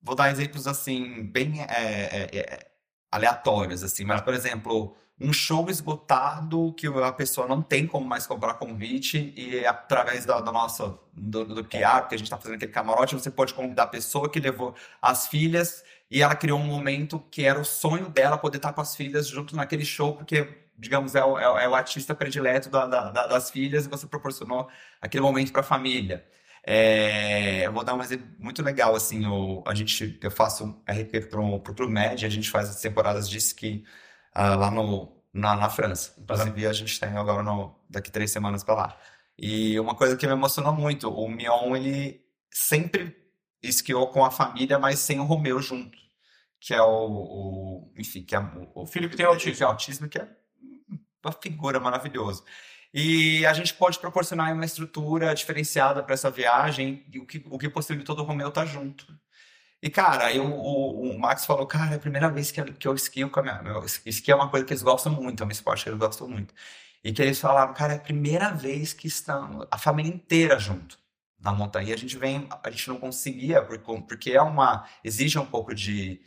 vou 0.00 0.14
dar 0.14 0.30
exemplos 0.30 0.68
assim, 0.68 1.24
bem 1.24 1.60
é, 1.62 1.66
é, 1.68 2.38
é, 2.38 2.70
aleatórios, 3.10 3.82
assim, 3.82 4.04
mas, 4.04 4.20
por 4.20 4.32
exemplo, 4.32 4.96
um 5.20 5.32
show 5.32 5.68
esgotado 5.68 6.72
que 6.74 6.86
a 6.86 7.12
pessoa 7.12 7.48
não 7.48 7.62
tem 7.62 7.86
como 7.86 8.06
mais 8.06 8.26
comprar 8.26 8.54
convite 8.54 9.32
e 9.36 9.66
através 9.66 10.24
da, 10.24 10.40
da 10.40 10.52
nossa, 10.52 10.96
do, 11.12 11.44
do 11.44 11.64
PR, 11.64 12.06
que 12.08 12.14
a 12.14 12.18
gente 12.18 12.24
está 12.24 12.36
fazendo 12.36 12.56
aquele 12.56 12.70
camarote, 12.70 13.14
você 13.14 13.30
pode 13.30 13.54
convidar 13.54 13.84
a 13.84 13.88
pessoa 13.88 14.30
que 14.30 14.38
levou 14.38 14.74
as 15.00 15.26
filhas 15.26 15.82
e 16.10 16.22
ela 16.22 16.34
criou 16.36 16.58
um 16.60 16.64
momento 16.64 17.18
que 17.30 17.44
era 17.44 17.58
o 17.60 17.64
sonho 17.64 18.08
dela 18.08 18.38
poder 18.38 18.58
estar 18.58 18.72
com 18.72 18.80
as 18.80 18.94
filhas 18.96 19.26
junto 19.28 19.56
naquele 19.56 19.84
show, 19.84 20.14
porque, 20.16 20.48
digamos, 20.78 21.14
é 21.14 21.24
o, 21.24 21.38
é 21.38 21.48
o- 21.50 21.58
é 21.58 21.66
artista 21.78 22.14
predileto 22.14 22.68
da- 22.70 22.86
da- 22.86 23.10
da- 23.10 23.26
das 23.26 23.50
filhas 23.50 23.86
e 23.86 23.88
você 23.88 24.06
proporcionou 24.06 24.68
aquele 25.00 25.22
momento 25.22 25.52
para 25.52 25.60
a 25.62 25.64
família. 25.64 26.24
É, 26.68 27.66
eu 27.66 27.72
vou 27.72 27.84
dar 27.84 27.94
um 27.94 28.02
exemplo 28.02 28.26
muito 28.38 28.62
legal, 28.62 28.94
assim, 28.96 29.24
o, 29.26 29.62
a 29.66 29.74
gente, 29.74 30.18
eu 30.22 30.30
faço 30.30 30.82
RP 30.86 31.20
para 31.20 31.40
o 31.40 31.60
Clube 31.60 31.92
Med, 31.92 32.24
a 32.26 32.28
gente 32.28 32.50
faz 32.50 32.68
as 32.68 32.80
temporadas 32.80 33.28
de 33.28 33.38
esqui 33.38 33.84
ah, 34.34 34.56
lá 34.56 34.70
no, 34.70 35.12
na, 35.32 35.54
na 35.56 35.68
França. 35.70 36.14
Inclusive, 36.18 36.66
a 36.66 36.72
gente 36.72 36.98
tem 36.98 37.10
agora 37.16 37.42
no, 37.42 37.74
daqui 37.88 38.10
três 38.10 38.30
semanas 38.30 38.64
para 38.64 38.74
lá. 38.74 38.98
E 39.38 39.78
uma 39.78 39.94
coisa 39.94 40.16
que 40.16 40.26
me 40.26 40.32
emocionou 40.32 40.72
muito, 40.72 41.08
o 41.10 41.28
Mion, 41.28 41.76
ele 41.76 42.24
sempre 42.50 43.25
esquiou 43.62 44.08
com 44.08 44.24
a 44.24 44.30
família, 44.30 44.78
mas 44.78 44.98
sem 44.98 45.20
o 45.20 45.24
Romeu 45.24 45.60
junto, 45.60 45.98
que 46.60 46.74
é 46.74 46.82
o, 46.82 46.86
o- 47.08 47.92
enfim, 47.96 48.22
que 48.22 48.34
é 48.34 48.40
o, 48.40 48.70
O 48.74 48.86
Felipe 48.86 49.16
tem 49.16 49.26
autismo. 49.26 49.56
tem 49.58 49.66
autismo, 49.66 50.08
que 50.08 50.18
é 50.18 50.28
uma 51.24 51.32
figura 51.32 51.80
maravilhosa. 51.80 52.42
E 52.94 53.44
a 53.46 53.52
gente 53.52 53.74
pode 53.74 53.98
proporcionar 53.98 54.52
uma 54.54 54.64
estrutura 54.64 55.34
diferenciada 55.34 56.02
para 56.02 56.14
essa 56.14 56.30
viagem, 56.30 57.04
e 57.12 57.18
o 57.18 57.26
que, 57.26 57.44
o 57.50 57.58
que 57.58 57.68
possibilitou 57.68 58.14
do 58.16 58.22
Romeu 58.22 58.48
estar 58.48 58.64
junto. 58.64 59.06
E, 59.82 59.90
cara, 59.90 60.32
eu, 60.32 60.44
o, 60.46 61.10
o 61.10 61.18
Max 61.18 61.44
falou, 61.44 61.66
cara, 61.66 61.92
é 61.92 61.96
a 61.96 61.98
primeira 62.00 62.30
vez 62.30 62.50
que 62.50 62.60
eu, 62.60 62.64
que 62.72 62.88
eu 62.88 62.94
esquio 62.94 63.28
com 63.30 63.40
a 63.40 63.42
minha... 63.42 63.62
meu, 63.62 63.84
esqui 63.84 64.30
é 64.32 64.34
uma 64.34 64.48
coisa 64.50 64.64
que 64.64 64.72
eles 64.72 64.82
gostam 64.82 65.12
muito, 65.12 65.42
é 65.42 65.46
um 65.46 65.50
esporte 65.50 65.84
que 65.84 65.90
eles 65.90 65.98
gostam 66.00 66.28
muito. 66.28 66.54
E 67.04 67.12
que 67.12 67.22
eles 67.22 67.38
falaram, 67.38 67.74
cara, 67.74 67.92
é 67.94 67.96
a 67.96 68.00
primeira 68.00 68.50
vez 68.52 68.92
que 68.94 69.06
estão 69.06 69.66
a 69.70 69.78
família 69.78 70.12
inteira 70.12 70.58
junto 70.58 70.98
na 71.46 71.52
montanha. 71.52 71.90
E 71.90 71.92
a 71.92 71.96
gente 71.96 72.16
vem, 72.18 72.46
a 72.62 72.70
gente 72.70 72.88
não 72.88 72.98
conseguia, 72.98 73.62
por- 73.62 73.78
porque 74.02 74.32
é 74.32 74.42
uma... 74.42 74.86
exige 75.02 75.38
um 75.38 75.46
pouco 75.46 75.74
de... 75.74 76.20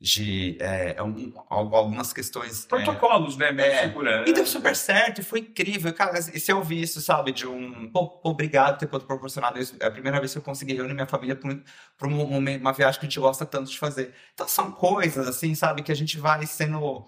de 0.00 0.58
é, 0.60 1.00
um- 1.02 1.32
algumas 1.48 2.12
questões... 2.12 2.64
é, 2.64 2.68
Protocolos, 2.68 3.36
né? 3.36 3.52
Meio 3.52 3.72
é. 3.72 3.82
segurança. 3.82 4.28
e 4.28 4.32
deu 4.32 4.46
super 4.46 4.74
certo, 4.76 5.22
foi 5.22 5.40
incrível. 5.40 5.92
Cara, 5.94 6.18
e 6.18 6.40
se 6.40 6.50
eu 6.52 6.58
ouvir 6.58 6.82
isso, 6.82 7.00
sabe, 7.00 7.32
de 7.32 7.46
um. 7.46 7.90
Pô, 7.90 8.20
obrigado 8.24 8.86
por 8.88 8.98
ter 9.00 9.06
proporcionado 9.06 9.58
isso. 9.58 9.76
É 9.80 9.86
a 9.86 9.90
primeira 9.90 10.18
vez 10.18 10.32
que 10.32 10.38
eu 10.38 10.42
consegui 10.42 10.74
reunir 10.74 10.94
minha 10.94 11.06
família 11.06 11.36
para 11.36 12.08
um, 12.08 12.38
uma 12.38 12.72
viagem 12.72 12.98
que 13.00 13.06
a 13.06 13.08
gente 13.08 13.20
gosta 13.20 13.46
tanto 13.46 13.70
de 13.70 13.78
fazer. 13.78 14.12
Então 14.34 14.48
são 14.48 14.70
coisas, 14.72 15.26
assim, 15.28 15.54
sabe, 15.54 15.82
que 15.82 15.92
a 15.92 15.96
gente 15.96 16.18
vai 16.18 16.44
sendo. 16.46 17.06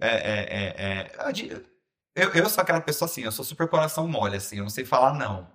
é, 0.00 0.08
é, 0.08 0.38
é, 0.50 1.12
é, 1.14 1.68
eu, 2.14 2.30
eu 2.34 2.48
sou 2.50 2.62
aquela 2.62 2.80
pessoa 2.80 3.08
assim, 3.08 3.22
eu 3.22 3.30
sou 3.32 3.44
super 3.44 3.68
coração 3.68 4.08
mole, 4.08 4.36
assim, 4.36 4.56
eu 4.56 4.62
não 4.64 4.70
sei 4.70 4.84
falar 4.84 5.14
não. 5.14 5.48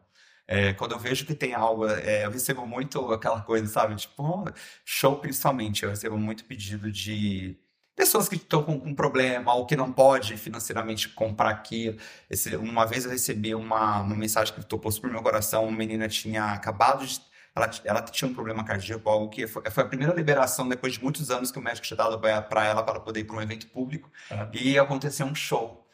É, 0.47 0.73
quando 0.73 0.91
eu 0.91 0.99
vejo 0.99 1.25
que 1.25 1.33
tem 1.33 1.53
algo, 1.53 1.87
é, 1.87 2.25
eu 2.25 2.31
recebo 2.31 2.65
muito 2.67 3.11
aquela 3.13 3.41
coisa, 3.41 3.65
sabe? 3.67 3.95
Tipo, 3.95 4.45
show 4.85 5.17
principalmente, 5.19 5.83
eu 5.83 5.89
recebo 5.89 6.17
muito 6.17 6.43
pedido 6.45 6.91
de 6.91 7.57
pessoas 7.95 8.27
que 8.27 8.35
estão 8.35 8.63
com 8.63 8.73
um 8.73 8.93
problema 8.95 9.53
ou 9.53 9.65
que 9.65 9.75
não 9.75 9.91
pode 9.93 10.35
financeiramente 10.35 11.07
comprar 11.09 11.49
aquilo. 11.49 11.97
Esse- 12.29 12.55
uma 12.57 12.85
vez 12.85 13.05
eu 13.05 13.11
recebi 13.11 13.53
uma, 13.55 14.01
uma 14.01 14.15
mensagem 14.15 14.53
que 14.53 14.63
tocou 14.65 14.91
super 14.91 15.09
meu 15.11 15.21
coração. 15.23 15.63
Uma 15.67 15.77
menina 15.77 16.07
tinha 16.09 16.45
acabado 16.53 17.05
de. 17.05 17.21
Ela, 17.55 17.69
ela 17.85 18.01
tinha 18.01 18.29
um 18.29 18.33
problema 18.33 18.63
cardíaco, 18.63 19.07
algo 19.07 19.29
que 19.29 19.45
foi, 19.47 19.61
foi 19.69 19.83
a 19.83 19.87
primeira 19.87 20.11
liberação 20.13 20.67
depois 20.67 20.93
de 20.93 21.03
muitos 21.03 21.29
anos 21.29 21.51
que 21.51 21.59
o 21.59 21.61
médico 21.61 21.85
tinha 21.85 21.95
dado 21.97 22.19
para 22.19 22.65
ela 22.65 22.81
para 22.83 22.99
poder 22.99 23.19
ir 23.21 23.25
para 23.25 23.35
um 23.37 23.41
evento 23.41 23.67
público. 23.67 24.11
Ah. 24.31 24.49
E 24.51 24.77
aconteceu 24.79 25.25
um 25.27 25.35
show. 25.35 25.87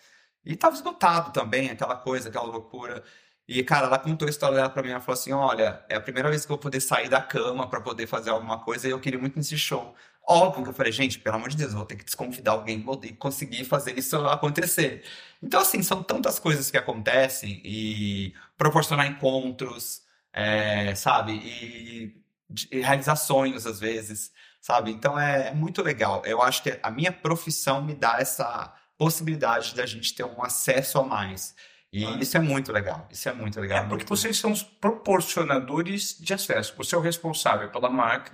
E 0.45 0.53
estava 0.53 0.73
esgotado 0.75 1.31
também, 1.33 1.69
aquela 1.69 1.95
coisa, 1.97 2.29
aquela 2.29 2.45
loucura. 2.45 3.03
E, 3.51 3.63
cara, 3.63 3.87
ela 3.87 3.97
contou 3.97 4.27
a 4.27 4.29
história 4.29 4.57
dela 4.57 4.69
pra 4.69 4.83
mim. 4.83 4.91
Ela 4.91 4.99
falou 4.99 5.19
assim: 5.19 5.31
Olha, 5.33 5.83
é 5.89 5.95
a 5.95 6.01
primeira 6.01 6.29
vez 6.29 6.45
que 6.45 6.51
eu 6.51 6.55
vou 6.55 6.61
poder 6.61 6.79
sair 6.79 7.09
da 7.09 7.19
cama 7.19 7.67
pra 7.67 7.81
poder 7.81 8.05
fazer 8.05 8.29
alguma 8.29 8.59
coisa 8.59 8.87
e 8.87 8.91
eu 8.91 8.99
queria 8.99 9.17
muito 9.19 9.37
nesse 9.37 9.57
show. 9.57 9.95
Óbvio 10.27 10.63
que 10.63 10.69
eu 10.69 10.73
falei, 10.73 10.91
gente, 10.91 11.17
pelo 11.17 11.37
amor 11.37 11.49
de 11.49 11.57
Deus, 11.57 11.71
eu 11.71 11.77
vou 11.77 11.85
ter 11.87 11.95
que 11.95 12.05
desconvidar 12.05 12.51
alguém 12.51 12.79
pra 12.79 12.93
poder 12.93 13.13
conseguir 13.13 13.65
fazer 13.65 13.97
isso 13.97 14.15
acontecer. 14.27 15.03
Então, 15.41 15.61
assim, 15.61 15.81
são 15.81 16.03
tantas 16.03 16.37
coisas 16.37 16.69
que 16.69 16.77
acontecem 16.77 17.59
e 17.65 18.35
proporcionar 18.55 19.07
encontros, 19.07 20.03
é, 20.31 20.93
sabe? 20.93 21.31
E, 21.33 22.23
e 22.71 22.81
realizar 22.81 23.15
sonhos 23.15 23.65
às 23.65 23.79
vezes, 23.79 24.31
sabe? 24.61 24.91
Então 24.91 25.19
é, 25.19 25.47
é 25.47 25.53
muito 25.55 25.81
legal. 25.81 26.21
Eu 26.23 26.43
acho 26.43 26.61
que 26.61 26.79
a 26.83 26.91
minha 26.91 27.11
profissão 27.11 27.81
me 27.83 27.95
dá 27.95 28.17
essa 28.19 28.71
possibilidade 28.95 29.73
da 29.75 29.87
gente 29.87 30.13
ter 30.13 30.23
um 30.23 30.43
acesso 30.43 30.99
a 30.99 31.03
mais. 31.03 31.55
E 31.91 32.05
Ah. 32.05 32.17
isso 32.19 32.37
é 32.37 32.39
muito 32.39 32.71
legal. 32.71 33.07
Isso 33.11 33.27
é 33.27 33.33
muito 33.33 33.59
legal. 33.59 33.79
É, 33.79 33.81
porque 33.81 34.03
muito- 34.03 34.09
vocês 34.09 34.37
são 34.37 34.51
os 34.51 34.61
proporcionadores 34.63 36.17
de 36.19 36.33
acesso. 36.33 36.73
Você 36.77 36.95
é 36.95 36.97
o 36.97 37.01
responsável 37.01 37.69
pela 37.69 37.89
marca, 37.89 38.31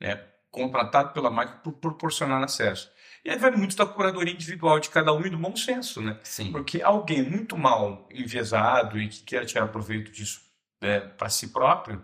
né? 0.00 0.22
contratado 0.50 1.12
pela 1.12 1.30
marca 1.30 1.58
por 1.58 1.72
proporcionar 1.74 2.42
acesso. 2.42 2.90
E 3.22 3.28
aí 3.30 3.36
vai 3.36 3.50
muito 3.50 3.76
da 3.76 3.84
curadoria 3.84 4.32
individual 4.32 4.80
de 4.80 4.88
cada 4.88 5.12
um 5.12 5.20
e 5.26 5.28
do 5.28 5.36
bom 5.36 5.54
senso, 5.54 6.00
né? 6.00 6.18
Sim. 6.22 6.50
Porque 6.50 6.80
alguém 6.80 7.22
muito 7.22 7.58
mal 7.58 8.08
enviesado 8.10 8.98
e 8.98 9.06
que 9.08 9.22
quer 9.22 9.44
tirar 9.44 9.68
proveito 9.68 10.10
disso 10.10 10.40
para 11.18 11.28
si 11.28 11.48
próprio, 11.48 12.02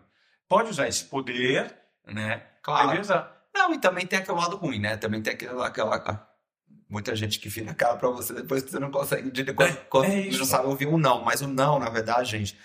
pode 0.49 0.69
usar 0.69 0.87
esse 0.89 1.05
poder, 1.05 1.75
né? 2.07 2.43
Claro. 2.63 2.91
Beleza? 2.91 3.31
Não, 3.55 3.73
e 3.73 3.79
também 3.79 4.07
tem 4.07 4.19
aquele 4.19 4.37
lado 4.39 4.57
ruim, 4.57 4.79
né? 4.81 4.97
Também 4.99 5.23
tem 5.23 5.33
aquela, 5.33 5.67
aquela 5.69 6.29
muita 6.93 7.17
gente 7.17 7.41
que 7.41 7.49
vira 7.49 7.73
cara 7.75 7.97
pra 7.97 8.11
você 8.11 8.35
depois 8.35 8.63
que 8.63 8.71
você 8.71 8.79
não 8.79 8.91
consegue 8.91 9.31
dizer 9.31 9.55
quando, 9.55 9.77
quando 9.87 10.05
é 10.13 10.27
não 10.27 10.45
sabe 10.45 10.67
ouvir 10.67 10.87
um 10.87 10.99
não. 10.99 11.25
Mas 11.25 11.41
o 11.41 11.49
não, 11.49 11.79
na 11.79 11.89
verdade, 11.89 12.31
gente, 12.31 12.59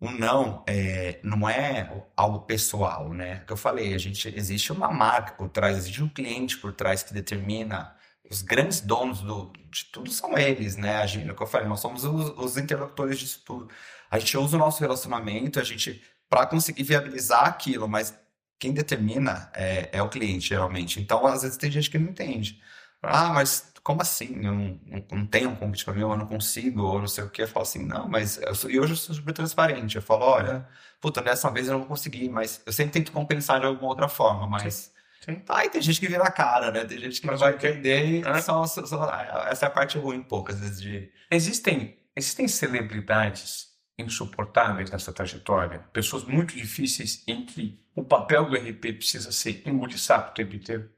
o 0.00 0.08
não 0.10 0.62
é, 0.66 1.18
não 1.24 1.48
é 1.48 2.06
algo 2.16 2.42
pessoal, 2.42 3.12
né? 3.12 3.42
Que 3.44 3.52
eu 3.52 3.56
falei, 3.56 3.94
a 3.94 3.98
gente 3.98 4.32
existe 4.34 4.70
uma 4.70 4.92
marca 4.92 5.32
por 5.32 5.48
trás, 5.48 5.76
existe 5.76 6.02
um 6.02 6.08
cliente 6.08 6.56
por 6.56 6.72
trás 6.72 7.02
que 7.02 7.12
determina. 7.12 7.96
Os 8.30 8.42
grandes 8.42 8.80
donos 8.80 9.20
do, 9.22 9.52
de 9.70 9.86
tudo 9.86 10.10
são 10.10 10.38
eles, 10.38 10.76
né? 10.76 10.98
A 10.98 11.06
gente, 11.06 11.28
é 11.28 11.32
o 11.32 11.34
que 11.34 11.42
eu 11.42 11.46
falei, 11.46 11.66
nós 11.66 11.80
somos 11.80 12.04
os, 12.04 12.30
os 12.38 12.56
interlocutores 12.56 13.18
disso 13.18 13.42
tudo. 13.44 13.68
A 14.10 14.18
gente 14.18 14.36
usa 14.38 14.56
o 14.56 14.60
nosso 14.60 14.80
relacionamento, 14.80 15.58
a 15.58 15.64
gente 15.64 16.00
para 16.28 16.46
conseguir 16.46 16.82
viabilizar 16.84 17.46
aquilo, 17.46 17.88
mas 17.88 18.14
quem 18.58 18.72
determina 18.72 19.50
é, 19.54 19.88
é 19.92 20.02
o 20.02 20.08
cliente, 20.08 20.48
geralmente. 20.48 21.00
Então, 21.00 21.26
às 21.26 21.42
vezes, 21.42 21.56
tem 21.56 21.70
gente 21.70 21.90
que 21.90 21.98
não 21.98 22.10
entende. 22.10 22.60
Ah, 23.02 23.32
mas 23.32 23.72
como 23.82 24.02
assim? 24.02 24.34
Eu 24.44 24.52
não, 24.52 24.80
não, 24.86 25.04
não 25.12 25.26
tenho 25.26 25.50
um 25.50 25.56
convite 25.56 25.84
para 25.84 25.94
mim, 25.94 26.00
eu 26.02 26.16
não 26.16 26.26
consigo, 26.26 26.82
ou 26.82 26.98
não 27.00 27.06
sei 27.06 27.24
o 27.24 27.30
quê. 27.30 27.42
Eu 27.42 27.48
falo 27.48 27.62
assim, 27.62 27.84
não, 27.84 28.08
mas. 28.08 28.38
Eu 28.38 28.54
sou- 28.54 28.70
e 28.70 28.78
hoje 28.78 28.92
eu 28.92 28.96
sou 28.96 29.14
super 29.14 29.32
transparente. 29.32 29.96
Eu 29.96 30.02
falo, 30.02 30.24
olha, 30.24 30.68
puta, 31.00 31.22
dessa 31.22 31.50
vez 31.50 31.66
eu 31.66 31.72
não 31.72 31.80
vou 31.80 31.88
conseguir, 31.88 32.28
mas 32.28 32.60
eu 32.66 32.72
sempre 32.72 32.92
tento 32.92 33.12
compensar 33.12 33.60
de 33.60 33.66
alguma 33.66 33.88
outra 33.88 34.08
forma, 34.08 34.46
mas. 34.46 34.92
Sim. 35.24 35.36
Tá, 35.40 35.64
e 35.64 35.68
tem 35.70 35.82
gente 35.82 36.00
que 36.00 36.06
vira 36.08 36.22
a 36.24 36.30
cara, 36.30 36.70
né? 36.70 36.84
Tem 36.84 36.98
gente 36.98 37.20
que 37.20 37.26
Mas 37.26 37.40
não 37.40 37.46
vai 37.48 37.54
entender 37.56 38.06
e 38.06 38.26
É. 38.26 38.40
só, 38.40 38.64
só- 38.66 38.86
só- 38.86 39.10
essa 39.48 39.66
é 39.66 39.68
a 39.68 39.70
parte 39.70 39.98
ruim, 39.98 40.22
poucas 40.22 40.58
vezes, 40.60 40.80
de. 40.80 41.10
Existem, 41.30 41.98
existem 42.16 42.46
celebridades 42.48 43.68
insuportáveis 43.98 44.90
nessa 44.90 45.12
trajetória, 45.12 45.80
pessoas 45.92 46.24
muito 46.24 46.54
difíceis 46.56 47.22
em 47.26 47.44
que 47.44 47.80
o 47.94 48.04
papel 48.04 48.44
do 48.48 48.56
RP 48.56 48.92
precisa 48.94 49.32
ser 49.32 49.62
engolir 49.66 49.98
sapo 49.98 50.30
o 50.30 50.34
tempo 50.34 50.54
inteiro. 50.54 50.88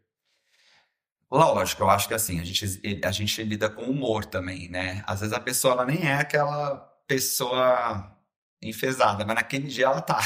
Lógico, 1.31 1.83
eu 1.85 1.91
acho 1.91 2.09
que 2.09 2.15
assim, 2.15 2.41
a 2.41 2.45
gente, 2.45 2.81
a 3.05 3.11
gente 3.13 3.43
lida 3.45 3.71
com 3.71 3.83
humor 3.83 4.25
também, 4.25 4.69
né? 4.69 5.03
Às 5.07 5.21
vezes 5.21 5.33
a 5.35 5.41
pessoa 5.41 5.75
ela 5.75 5.85
nem 5.85 6.05
é 6.07 6.15
aquela 6.15 6.77
pessoa 7.07 8.17
enfesada, 8.63 9.25
mas 9.25 9.37
naquele 9.37 9.69
dia 9.69 9.87
ela 9.87 10.01
tá. 10.01 10.19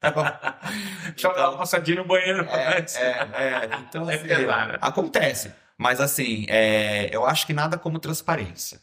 Deixa 1.10 1.28
eu 1.28 1.34
dar 1.34 1.50
uma 1.50 1.58
passadinha 1.58 1.98
no 1.98 2.06
banheiro 2.06 2.44
É, 2.48 2.78
é, 2.78 3.64
é. 3.64 3.70
Então, 3.80 4.08
É 4.08 4.14
assim, 4.14 4.28
pesado. 4.28 4.78
acontece. 4.80 5.52
Mas 5.76 6.00
assim, 6.00 6.46
é, 6.48 7.14
eu 7.14 7.26
acho 7.26 7.46
que 7.46 7.52
nada 7.52 7.76
como 7.76 7.98
transparência. 7.98 8.80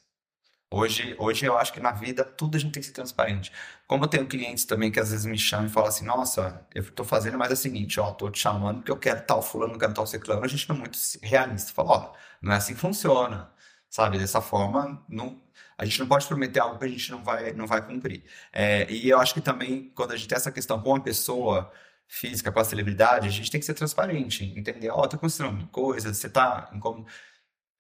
Hoje, 0.78 1.16
hoje 1.18 1.46
eu 1.46 1.58
acho 1.58 1.72
que 1.72 1.80
na 1.80 1.92
vida 1.92 2.22
tudo 2.26 2.58
a 2.58 2.60
gente 2.60 2.74
tem 2.74 2.82
que 2.82 2.88
ser 2.88 2.92
transparente. 2.92 3.50
Como 3.88 4.04
eu 4.04 4.10
tenho 4.10 4.28
clientes 4.28 4.66
também 4.66 4.92
que 4.92 5.00
às 5.00 5.10
vezes 5.12 5.26
me 5.26 5.38
chamam 5.38 5.68
e 5.68 5.70
falam 5.70 5.88
assim, 5.88 6.04
nossa, 6.04 6.68
eu 6.76 6.84
tô 6.92 7.06
fazendo, 7.06 7.38
mas 7.38 7.50
é 7.50 7.54
o 7.54 7.56
seguinte, 7.56 7.98
ó, 7.98 8.12
tô 8.12 8.30
te 8.30 8.40
chamando 8.40 8.80
porque 8.80 8.92
eu 8.92 8.98
quero 8.98 9.26
tal 9.26 9.42
fulano, 9.42 9.80
quero 9.80 9.94
tal 9.94 10.06
ciclano. 10.06 10.44
A 10.44 10.48
gente 10.50 10.68
não 10.68 10.76
é 10.76 10.80
muito 10.80 11.00
realista. 11.22 11.72
Fala, 11.72 11.90
ó, 11.92 12.14
não 12.42 12.52
é 12.52 12.58
assim 12.58 12.74
que 12.74 12.80
funciona. 12.82 13.50
Sabe? 13.90 14.18
Dessa 14.18 14.42
forma, 14.42 15.02
não, 15.08 15.42
a 15.78 15.86
gente 15.86 15.98
não 16.00 16.08
pode 16.08 16.28
prometer 16.28 16.60
algo 16.60 16.78
que 16.78 16.84
a 16.84 16.90
gente 16.90 17.10
não 17.10 17.24
vai, 17.24 17.54
não 17.54 17.68
vai 17.68 17.82
cumprir. 17.86 18.26
É, 18.52 18.86
e 18.92 19.10
eu 19.10 19.18
acho 19.20 19.34
que 19.34 19.40
também, 19.40 19.92
quando 19.96 20.12
a 20.12 20.18
gente 20.18 20.28
tem 20.28 20.36
essa 20.36 20.52
questão 20.52 20.82
com 20.82 20.94
a 20.96 21.00
pessoa, 21.00 21.72
física 22.08 22.52
com 22.52 22.60
a 22.60 22.66
celebridade, 22.66 23.28
a 23.30 23.32
gente 23.32 23.50
tem 23.50 23.62
que 23.62 23.66
ser 23.66 23.74
transparente, 23.76 24.44
entender, 24.58 24.90
ó, 24.90 25.04
oh, 25.04 25.08
tá 25.08 25.16
acontecendo 25.16 25.68
coisa, 25.68 26.14
você 26.14 26.30
tá 26.30 26.70
como 26.82 27.06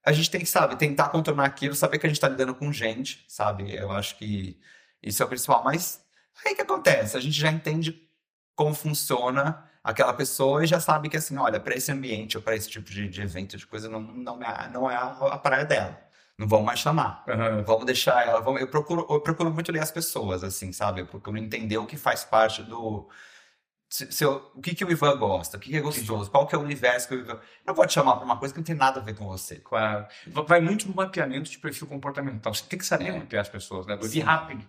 a 0.05 0.11
gente 0.11 0.29
tem 0.29 0.41
que, 0.41 0.45
sabe, 0.45 0.75
tentar 0.75 1.09
contornar 1.09 1.45
aquilo, 1.45 1.73
saber 1.73 1.97
que 1.97 2.05
a 2.05 2.09
gente 2.09 2.21
tá 2.21 2.29
lidando 2.29 2.53
com 2.53 2.71
gente, 2.71 3.25
sabe? 3.27 3.75
Eu 3.75 3.91
acho 3.91 4.17
que 4.17 4.59
isso 5.01 5.21
é 5.21 5.25
o 5.25 5.29
principal, 5.29 5.63
mas 5.63 6.05
aí 6.45 6.53
o 6.53 6.55
que 6.55 6.61
acontece? 6.61 7.17
A 7.17 7.19
gente 7.19 7.35
já 7.35 7.51
entende 7.51 8.07
como 8.55 8.73
funciona 8.75 9.67
aquela 9.83 10.13
pessoa 10.13 10.63
e 10.63 10.67
já 10.67 10.79
sabe 10.79 11.09
que 11.09 11.17
assim, 11.17 11.37
olha, 11.37 11.59
para 11.59 11.75
esse 11.75 11.91
ambiente 11.91 12.37
ou 12.37 12.43
para 12.43 12.55
esse 12.55 12.69
tipo 12.69 12.89
de, 12.89 13.09
de, 13.09 13.21
evento, 13.21 13.57
de 13.57 13.65
coisa, 13.65 13.89
não, 13.89 13.99
não 13.99 14.41
é, 14.43 14.69
não 14.69 14.89
é 14.89 14.95
a, 14.95 15.09
a 15.33 15.37
praia 15.39 15.65
dela. 15.65 15.99
Não 16.37 16.47
vamos 16.47 16.65
mais 16.65 16.79
chamar. 16.79 17.23
Uhum. 17.27 17.63
Vamos 17.63 17.85
deixar 17.85 18.27
ela. 18.27 18.41
Vamos, 18.41 18.61
eu, 18.61 18.67
procuro, 18.67 19.05
eu 19.09 19.21
procuro 19.21 19.51
muito 19.51 19.71
ler 19.71 19.79
as 19.79 19.91
pessoas, 19.91 20.43
assim, 20.43 20.71
sabe? 20.73 21.01
Eu 21.01 21.07
procuro 21.07 21.37
entender 21.37 21.77
o 21.77 21.85
que 21.85 21.97
faz 21.97 22.23
parte 22.23 22.61
do. 22.61 23.09
Se, 23.95 24.11
se 24.11 24.25
eu, 24.25 24.51
o 24.53 24.61
que, 24.61 24.75
que 24.75 24.83
o 24.83 24.91
Ivan 24.91 25.15
gosta, 25.17 25.55
o 25.55 25.59
que, 25.59 25.69
que 25.69 25.77
é 25.77 25.79
gostoso, 25.79 26.29
qual 26.29 26.45
que 26.45 26.53
é 26.53 26.57
o 26.57 26.61
universo 26.61 27.07
que 27.07 27.15
o 27.15 27.19
Ivan. 27.19 27.35
Eu 27.35 27.39
não 27.67 27.73
vou 27.73 27.87
te 27.87 27.93
chamar 27.93 28.17
para 28.17 28.25
uma 28.25 28.37
coisa 28.37 28.53
que 28.53 28.59
não 28.59 28.65
tem 28.65 28.75
nada 28.75 28.99
a 28.99 29.03
ver 29.03 29.15
com 29.15 29.25
você. 29.25 29.55
Claro. 29.55 30.05
Vai 30.27 30.59
muito 30.59 30.85
no 30.87 30.93
mapeamento 30.93 31.49
de 31.49 31.57
perfil 31.57 31.87
comportamental. 31.87 32.53
Você 32.53 32.65
tem 32.65 32.77
que 32.77 32.85
saber 32.85 33.07
é. 33.07 33.17
mapear 33.17 33.41
as 33.41 33.47
pessoas, 33.47 33.87
né? 33.87 33.97
E 34.01 34.19
rápido. 34.19 34.67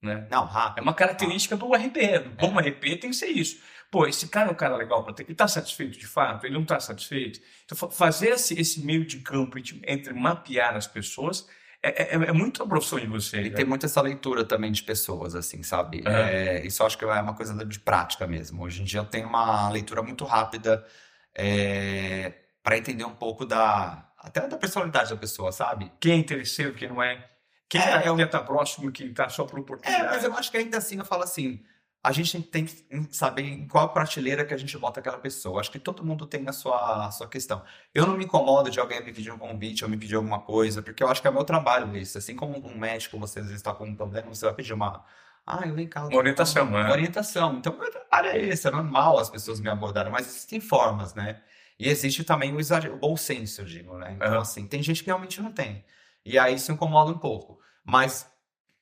Né? 0.00 0.26
Não, 0.30 0.46
rápido. 0.46 0.78
É 0.78 0.80
uma 0.82 0.94
característica 0.94 1.54
do 1.54 1.66
RP. 1.74 2.18
Do 2.24 2.30
bom 2.30 2.58
é. 2.58 2.70
RP 2.70 2.98
tem 2.98 3.10
que 3.10 3.14
ser 3.14 3.26
isso 3.26 3.60
pô, 3.92 4.06
esse 4.06 4.26
cara 4.26 4.48
é 4.48 4.52
um 4.52 4.56
cara 4.56 4.74
legal 4.74 5.04
para 5.04 5.12
ter. 5.12 5.22
Ele 5.24 5.32
está 5.32 5.46
satisfeito 5.46 5.98
de 5.98 6.06
fato? 6.06 6.46
Ele 6.46 6.54
não 6.54 6.62
está 6.62 6.80
satisfeito? 6.80 7.40
Então, 7.66 7.90
fazer 7.90 8.30
esse, 8.30 8.58
esse 8.58 8.80
meio 8.80 9.04
de 9.04 9.18
campo 9.18 9.58
entre 9.86 10.14
mapear 10.14 10.74
as 10.74 10.86
pessoas 10.86 11.46
é, 11.82 12.02
é, 12.02 12.14
é 12.14 12.32
muito 12.32 12.62
a 12.62 12.66
profissão 12.66 12.98
de 13.00 13.06
você. 13.06 13.40
E 13.42 13.50
né? 13.50 13.56
tem 13.56 13.64
muita 13.64 13.86
essa 13.86 14.00
leitura 14.00 14.44
também 14.44 14.70
de 14.70 14.82
pessoas, 14.82 15.34
assim, 15.34 15.62
sabe? 15.62 16.02
É, 16.06 16.64
isso 16.64 16.82
eu 16.82 16.86
acho 16.86 16.96
que 16.96 17.04
é 17.04 17.20
uma 17.20 17.34
coisa 17.34 17.64
de 17.64 17.80
prática 17.80 18.26
mesmo. 18.26 18.62
Hoje 18.62 18.82
em 18.82 18.84
dia 18.84 19.00
eu 19.00 19.04
tenho 19.04 19.28
uma 19.28 19.68
leitura 19.68 20.02
muito 20.02 20.24
rápida 20.24 20.86
é, 21.34 22.32
para 22.62 22.78
entender 22.78 23.04
um 23.04 23.14
pouco 23.14 23.44
da 23.44 24.08
até 24.16 24.46
da 24.46 24.56
personalidade 24.56 25.10
da 25.10 25.16
pessoa, 25.16 25.50
sabe? 25.50 25.90
Quem 25.98 26.12
é 26.12 26.16
interesseiro, 26.16 26.74
quem 26.74 26.88
não 26.88 27.02
é. 27.02 27.28
Quem 27.68 27.80
é, 27.80 28.22
é, 28.22 28.26
tá 28.26 28.40
próximo, 28.40 28.92
quem 28.92 29.08
está 29.08 29.28
só 29.28 29.44
por 29.44 29.58
oportunidade. 29.58 30.04
É, 30.04 30.10
mas 30.10 30.22
eu 30.22 30.32
acho 30.34 30.50
que 30.50 30.58
ainda 30.58 30.78
assim 30.78 30.98
eu 30.98 31.04
falo 31.04 31.24
assim 31.24 31.60
a 32.02 32.10
gente 32.10 32.42
tem 32.42 32.64
que 32.64 32.84
saber 33.12 33.42
em 33.42 33.68
qual 33.68 33.88
prateleira 33.90 34.44
que 34.44 34.52
a 34.52 34.56
gente 34.56 34.76
bota 34.76 34.98
aquela 34.98 35.18
pessoa. 35.18 35.60
Acho 35.60 35.70
que 35.70 35.78
todo 35.78 36.04
mundo 36.04 36.26
tem 36.26 36.48
a 36.48 36.52
sua, 36.52 37.06
a 37.06 37.10
sua 37.12 37.28
questão. 37.28 37.62
Eu 37.94 38.06
não 38.06 38.16
me 38.16 38.24
incomodo 38.24 38.70
de 38.70 38.80
alguém 38.80 39.04
me 39.04 39.12
pedir 39.12 39.30
um 39.30 39.38
convite 39.38 39.84
ou 39.84 39.90
me 39.90 39.96
pedir 39.96 40.16
alguma 40.16 40.40
coisa, 40.40 40.82
porque 40.82 41.00
eu 41.00 41.08
acho 41.08 41.22
que 41.22 41.28
é 41.28 41.30
meu 41.30 41.44
trabalho 41.44 41.96
isso. 41.96 42.18
Assim 42.18 42.34
como 42.34 42.58
um 42.58 42.76
médico, 42.76 43.16
você 43.18 43.38
às 43.38 43.46
vezes 43.46 43.60
está 43.60 43.72
com 43.72 43.84
um 43.84 43.94
problema, 43.94 44.34
você 44.34 44.44
vai 44.44 44.54
pedir 44.54 44.72
uma. 44.72 45.04
Ah, 45.46 45.62
eu 45.64 45.74
vem 45.74 45.86
cá. 45.86 46.04
Uma 46.06 46.16
orientação, 46.16 46.68
né? 46.68 46.90
Orientação. 46.90 47.56
Então, 47.58 47.78
meu 47.78 47.90
trabalho 47.90 48.28
é 48.30 48.38
esse, 48.48 48.66
é 48.66 48.70
normal 48.72 49.18
as 49.18 49.30
pessoas 49.30 49.60
me 49.60 49.68
abordarem, 49.68 50.10
mas 50.10 50.26
existem 50.26 50.60
formas, 50.60 51.14
né? 51.14 51.40
E 51.78 51.88
existe 51.88 52.24
também 52.24 52.52
o, 52.52 52.58
exagero, 52.58 52.94
o 52.94 52.98
bom 52.98 53.16
senso, 53.16 53.60
eu 53.60 53.64
digo, 53.64 53.96
né? 53.96 54.12
Então, 54.16 54.32
uhum. 54.32 54.40
assim, 54.40 54.66
tem 54.66 54.82
gente 54.82 55.02
que 55.04 55.06
realmente 55.08 55.40
não 55.40 55.52
tem. 55.52 55.84
E 56.24 56.36
aí 56.36 56.54
isso 56.54 56.72
incomoda 56.72 57.12
um 57.12 57.18
pouco. 57.18 57.60
Mas 57.84 58.28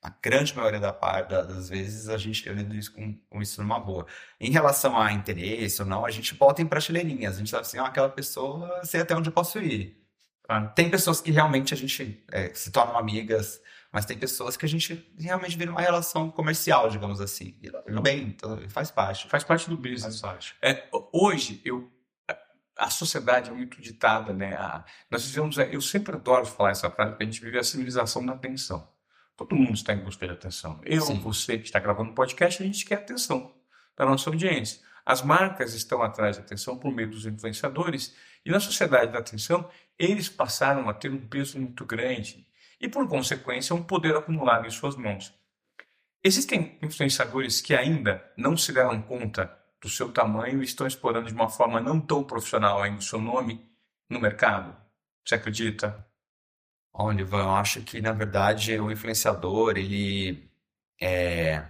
a 0.01 0.09
grande 0.21 0.55
maioria 0.55 0.79
da 0.79 0.91
parte, 0.91 1.29
das 1.29 1.69
vezes 1.69 2.09
a 2.09 2.17
gente 2.17 2.47
eu 2.47 2.55
lido 2.55 2.75
isso 2.75 2.91
com, 2.91 3.13
com, 3.29 3.41
isso 3.41 3.61
numa 3.61 3.79
boa. 3.79 4.07
Em 4.39 4.49
relação 4.49 4.99
a 4.99 5.13
interesse 5.13 5.81
ou 5.81 5.87
não, 5.87 6.05
a 6.05 6.09
gente 6.09 6.33
bota 6.33 6.61
em 6.61 6.65
prateleirinhas. 6.65 7.35
A 7.35 7.37
gente 7.37 7.51
sabe 7.51 7.61
assim, 7.61 7.77
ah, 7.77 7.85
aquela 7.85 8.09
pessoa, 8.09 8.83
sei 8.83 9.01
até 9.01 9.15
onde 9.15 9.29
eu 9.29 9.33
posso 9.33 9.59
ir. 9.59 9.95
Ah. 10.49 10.65
Tem 10.65 10.89
pessoas 10.89 11.21
que 11.21 11.29
realmente 11.29 11.73
a 11.73 11.77
gente 11.77 12.23
é, 12.31 12.51
se 12.53 12.71
tornam 12.71 12.97
amigas, 12.97 13.61
mas 13.91 14.05
tem 14.05 14.17
pessoas 14.17 14.57
que 14.57 14.65
a 14.65 14.69
gente 14.69 15.13
realmente 15.19 15.55
vira 15.55 15.69
uma 15.69 15.81
relação 15.81 16.31
comercial, 16.31 16.89
digamos 16.89 17.21
assim. 17.21 17.55
E 17.61 17.69
tudo 17.69 18.01
bem, 18.01 18.23
então 18.23 18.57
faz 18.69 18.89
parte. 18.89 19.27
Faz 19.27 19.43
parte 19.43 19.69
do 19.69 19.77
business. 19.77 20.19
Faz. 20.19 20.55
É, 20.63 20.87
hoje, 21.13 21.61
eu 21.63 21.91
a 22.77 22.89
sociedade 22.89 23.51
é 23.51 23.53
muito 23.53 23.79
ditada, 23.79 24.33
né? 24.33 24.55
A, 24.55 24.83
nós 25.11 25.23
vivemos, 25.27 25.55
eu 25.57 25.81
sempre 25.81 26.15
adoro 26.15 26.47
falar 26.47 26.71
essa 26.71 26.89
frase, 26.89 27.11
porque 27.11 27.23
a 27.23 27.27
gente 27.27 27.39
vive 27.39 27.59
a 27.59 27.63
civilização 27.63 28.25
da 28.25 28.33
atenção. 28.33 28.87
Todo 29.41 29.55
mundo 29.55 29.73
está 29.73 29.91
em 29.91 30.03
busca 30.03 30.27
de 30.27 30.33
atenção. 30.33 30.79
Eu, 30.83 31.01
Sim. 31.01 31.19
você 31.19 31.57
que 31.57 31.65
está 31.65 31.79
gravando 31.79 32.11
um 32.11 32.13
podcast, 32.13 32.61
a 32.61 32.65
gente 32.65 32.85
quer 32.85 32.99
atenção 32.99 33.51
da 33.97 34.05
nossa 34.05 34.29
audiência. 34.29 34.79
As 35.03 35.23
marcas 35.23 35.73
estão 35.73 36.03
atrás 36.03 36.37
da 36.37 36.43
atenção 36.43 36.77
por 36.77 36.93
meio 36.93 37.09
dos 37.09 37.25
influenciadores 37.25 38.15
e 38.45 38.51
na 38.51 38.59
sociedade 38.59 39.11
da 39.11 39.17
atenção, 39.17 39.67
eles 39.97 40.29
passaram 40.29 40.87
a 40.87 40.93
ter 40.93 41.11
um 41.11 41.27
peso 41.27 41.59
muito 41.59 41.83
grande 41.87 42.47
e, 42.79 42.87
por 42.87 43.07
consequência, 43.07 43.75
um 43.75 43.81
poder 43.81 44.15
acumulado 44.15 44.67
em 44.67 44.69
suas 44.69 44.95
mãos. 44.95 45.33
Existem 46.23 46.77
influenciadores 46.79 47.61
que 47.61 47.73
ainda 47.73 48.23
não 48.37 48.55
se 48.55 48.71
deram 48.71 49.01
conta 49.01 49.51
do 49.81 49.89
seu 49.89 50.13
tamanho 50.13 50.61
e 50.61 50.65
estão 50.65 50.85
explorando 50.85 51.29
de 51.29 51.33
uma 51.33 51.49
forma 51.49 51.81
não 51.81 51.99
tão 51.99 52.23
profissional 52.23 52.79
ainda 52.79 52.99
o 52.99 53.03
seu 53.03 53.19
nome 53.19 53.67
no 54.07 54.19
mercado? 54.19 54.77
Você 55.25 55.33
acredita? 55.33 56.10
Olha, 56.93 57.21
Ivan, 57.21 57.43
eu 57.43 57.51
acho 57.51 57.81
que, 57.81 58.01
na 58.01 58.11
verdade, 58.11 58.79
o 58.79 58.91
influenciador, 58.91 59.77
ele 59.77 60.49
é... 61.01 61.63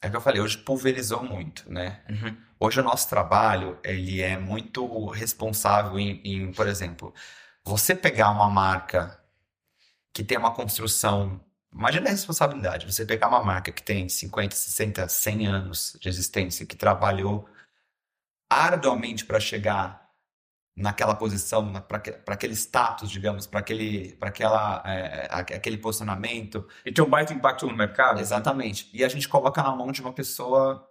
É 0.00 0.08
o 0.08 0.10
que 0.10 0.16
eu 0.16 0.20
falei, 0.20 0.40
hoje 0.40 0.58
pulverizou 0.58 1.22
muito, 1.22 1.70
né? 1.72 2.02
Uhum. 2.10 2.36
Hoje 2.60 2.80
o 2.80 2.84
nosso 2.84 3.08
trabalho, 3.08 3.78
ele 3.82 4.20
é 4.20 4.38
muito 4.38 5.06
responsável 5.08 5.98
em, 5.98 6.20
em, 6.24 6.52
por 6.52 6.66
exemplo, 6.68 7.14
você 7.64 7.94
pegar 7.94 8.30
uma 8.30 8.50
marca 8.50 9.18
que 10.12 10.22
tem 10.22 10.38
uma 10.38 10.52
construção... 10.52 11.40
Imagina 11.72 12.08
a 12.08 12.10
responsabilidade, 12.12 12.86
você 12.86 13.04
pegar 13.04 13.28
uma 13.28 13.42
marca 13.42 13.72
que 13.72 13.82
tem 13.82 14.08
50, 14.08 14.54
60, 14.54 15.08
100 15.08 15.46
anos 15.46 15.96
de 16.00 16.08
existência, 16.08 16.66
que 16.66 16.76
trabalhou 16.76 17.48
arduamente 18.48 19.24
para 19.24 19.40
chegar 19.40 20.03
naquela 20.76 21.14
posição, 21.14 21.72
para 21.72 22.02
aquele 22.26 22.54
status, 22.54 23.10
digamos, 23.10 23.46
para 23.46 23.60
aquele, 23.60 24.16
aquela, 24.20 24.82
é, 24.84 25.28
aquele 25.30 25.78
posicionamento. 25.78 26.66
E 26.84 26.92
tem 26.92 27.04
um 27.04 27.08
baita 27.08 27.32
impacto 27.32 27.66
no 27.66 27.76
mercado. 27.76 28.20
Exatamente. 28.20 28.90
E 28.92 29.04
a 29.04 29.08
gente 29.08 29.28
coloca 29.28 29.62
na 29.62 29.74
mão 29.74 29.92
de 29.92 30.00
uma 30.00 30.12
pessoa 30.12 30.88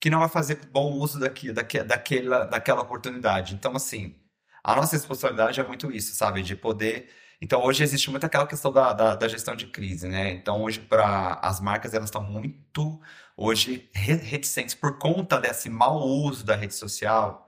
que 0.00 0.10
não 0.10 0.20
vai 0.20 0.28
fazer 0.28 0.66
bom 0.66 0.92
uso 0.92 1.18
daqui, 1.18 1.52
daqui, 1.52 1.82
daquela, 1.82 2.44
daquela 2.44 2.82
oportunidade. 2.82 3.54
Então, 3.54 3.74
assim, 3.74 4.14
a 4.62 4.76
nossa 4.76 4.96
responsabilidade 4.96 5.58
é 5.58 5.66
muito 5.66 5.90
isso, 5.90 6.14
sabe? 6.14 6.42
De 6.42 6.54
poder. 6.54 7.08
Então, 7.40 7.62
hoje 7.64 7.82
existe 7.82 8.10
muito 8.10 8.24
aquela 8.24 8.46
questão 8.46 8.72
da, 8.72 8.92
da, 8.92 9.14
da 9.14 9.28
gestão 9.28 9.56
de 9.56 9.66
crise, 9.68 10.08
né? 10.08 10.32
Então, 10.32 10.62
hoje, 10.62 10.80
para 10.80 11.34
as 11.42 11.60
marcas, 11.60 11.94
elas 11.94 12.08
estão 12.08 12.22
muito, 12.22 13.00
hoje, 13.36 13.88
reticentes 13.94 14.74
por 14.74 14.98
conta 14.98 15.40
desse 15.40 15.70
mau 15.70 15.98
uso 16.02 16.44
da 16.44 16.54
rede 16.54 16.74
social 16.74 17.45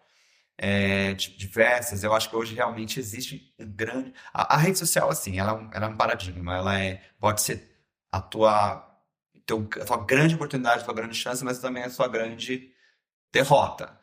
é, 0.59 1.15
diversas. 1.15 2.03
Eu 2.05 2.13
acho 2.15 2.29
que 2.29 2.37
hoje 2.37 2.55
realmente 2.55 2.99
existe 2.99 3.55
um 3.59 3.67
grande. 3.67 4.13
A, 4.35 4.57
a 4.57 4.59
rede 4.59 4.79
social, 4.79 5.09
assim, 5.09 5.39
ela, 5.39 5.53
é 5.73 5.77
ela, 5.77 5.87
é 5.87 5.89
um 5.89 5.97
paradigma. 5.97 6.57
Ela 6.57 6.81
é, 6.81 7.03
pode 7.21 7.41
ser 7.43 7.71
a 8.13 8.21
tua, 8.21 8.85
teu, 9.47 9.69
a 9.81 9.85
tua 9.85 10.05
grande 10.05 10.35
oportunidade, 10.35 10.83
a 10.83 10.85
tua 10.85 10.95
grande 10.95 11.15
chance, 11.15 11.45
mas 11.45 11.61
também 11.61 11.85
a 11.85 11.91
sua 11.91 12.09
grande 12.09 12.73
derrota 13.33 13.98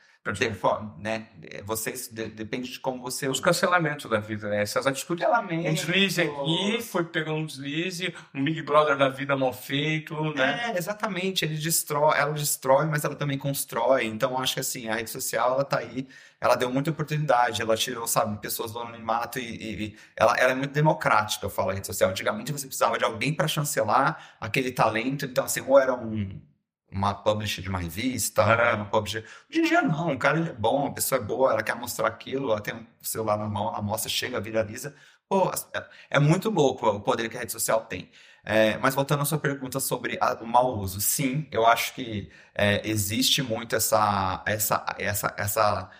né? 0.97 1.27
Vocês 1.65 2.07
de, 2.07 2.27
depende 2.27 2.71
de 2.71 2.79
como 2.79 2.99
você 2.99 3.27
os 3.27 3.39
cancelamentos 3.39 4.09
da 4.09 4.19
vida, 4.19 4.49
né? 4.49 4.63
Essas 4.63 4.87
atitudes, 4.87 5.23
um 5.69 5.73
deslize 5.73 6.19
aqui, 6.19 6.81
foi 6.81 7.03
pegando 7.03 7.37
um 7.37 7.45
deslize, 7.45 8.11
um 8.33 8.43
Big 8.43 8.63
Brother 8.63 8.97
da 8.97 9.07
vida 9.07 9.37
mal 9.37 9.53
feito, 9.53 10.15
né? 10.33 10.71
É, 10.73 10.77
exatamente. 10.77 11.45
Ele 11.45 11.55
destrói, 11.55 12.17
ela 12.17 12.33
destrói, 12.33 12.87
mas 12.87 13.03
ela 13.03 13.15
também 13.15 13.37
constrói. 13.37 14.05
Então 14.05 14.35
acho 14.39 14.55
que 14.55 14.59
assim 14.61 14.89
a 14.89 14.95
rede 14.95 15.11
social 15.11 15.53
ela 15.53 15.63
tá 15.63 15.77
aí, 15.77 16.07
ela 16.41 16.55
deu 16.55 16.71
muita 16.71 16.89
oportunidade, 16.89 17.61
ela 17.61 17.77
tirou, 17.77 18.07
sabe, 18.07 18.41
pessoas 18.41 18.71
do 18.71 18.79
anonimato 18.79 19.37
e, 19.37 19.43
e 19.43 19.95
ela, 20.15 20.35
ela, 20.37 20.51
é 20.53 20.55
muito 20.55 20.73
democrática, 20.73 21.45
eu 21.45 21.51
falo 21.51 21.69
a 21.69 21.73
rede 21.73 21.85
social. 21.85 22.09
Antigamente 22.09 22.51
você 22.51 22.65
precisava 22.65 22.97
de 22.97 23.03
alguém 23.03 23.31
para 23.31 23.47
chancelar 23.47 24.35
aquele 24.41 24.71
talento, 24.71 25.25
então 25.25 25.45
assim 25.45 25.61
ou 25.61 25.79
era 25.79 25.93
um 25.93 26.41
uma 26.91 27.13
publisher 27.13 27.61
de 27.61 27.69
uma 27.69 27.79
revista, 27.79 28.41
é. 28.43 28.73
uma 28.75 28.85
publisher. 28.85 29.25
Hoje 29.49 29.59
em 29.59 29.63
dia 29.63 29.81
não, 29.81 30.09
um 30.11 30.17
cara 30.17 30.39
é 30.39 30.53
bom, 30.53 30.87
a 30.87 30.91
pessoa 30.91 31.19
é 31.19 31.23
boa, 31.23 31.51
ela 31.51 31.63
quer 31.63 31.75
mostrar 31.75 32.07
aquilo, 32.07 32.51
ela 32.51 32.61
tem 32.61 32.73
um 32.75 32.85
celular 33.01 33.37
na 33.37 33.47
mão, 33.47 33.73
a 33.75 33.81
mostra, 33.81 34.09
chega, 34.09 34.39
viraliza. 34.39 34.95
Pô, 35.27 35.51
é, 35.73 35.85
é 36.11 36.19
muito 36.19 36.49
louco 36.49 36.87
o 36.87 37.01
poder 37.01 37.29
que 37.29 37.37
a 37.37 37.39
rede 37.41 37.51
social 37.51 37.85
tem. 37.85 38.11
É, 38.43 38.77
mas 38.77 38.93
voltando 38.93 39.21
à 39.23 39.25
sua 39.25 39.39
pergunta 39.39 39.79
sobre 39.79 40.17
a, 40.21 40.35
o 40.35 40.45
mau 40.45 40.77
uso, 40.77 41.01
sim, 41.01 41.47
eu 41.51 41.65
acho 41.65 41.95
que 41.95 42.31
é, 42.53 42.87
existe 42.87 43.41
muito 43.41 43.75
essa, 43.75 44.43
essa, 44.45 44.85
essa, 44.99 45.33
essa, 45.37 45.91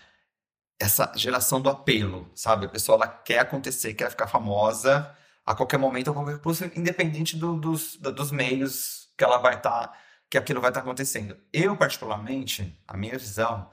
essa 0.80 1.12
geração 1.16 1.60
do 1.62 1.70
apelo, 1.70 2.30
sabe? 2.36 2.68
A 2.68 2.70
pessoa 2.70 2.98
ela 2.98 3.08
quer 3.08 3.40
acontecer, 3.40 3.94
quer 3.96 4.10
ficar 4.12 4.28
famosa 4.28 5.16
a 5.46 5.56
qualquer 5.56 5.78
momento, 5.78 6.12
a 6.12 6.14
qualquer 6.14 6.40
custo, 6.40 6.66
independente 6.76 7.36
do, 7.38 7.58
dos, 7.58 7.98
dos 7.98 8.32
meios 8.32 9.10
que 9.18 9.24
ela 9.24 9.38
vai 9.38 9.56
estar. 9.56 9.88
Tá 9.88 10.05
que 10.36 10.40
aquilo 10.40 10.60
vai 10.60 10.70
estar 10.70 10.82
acontecendo. 10.82 11.38
Eu, 11.52 11.78
particularmente, 11.78 12.78
a 12.86 12.98
minha 12.98 13.18
visão, 13.18 13.70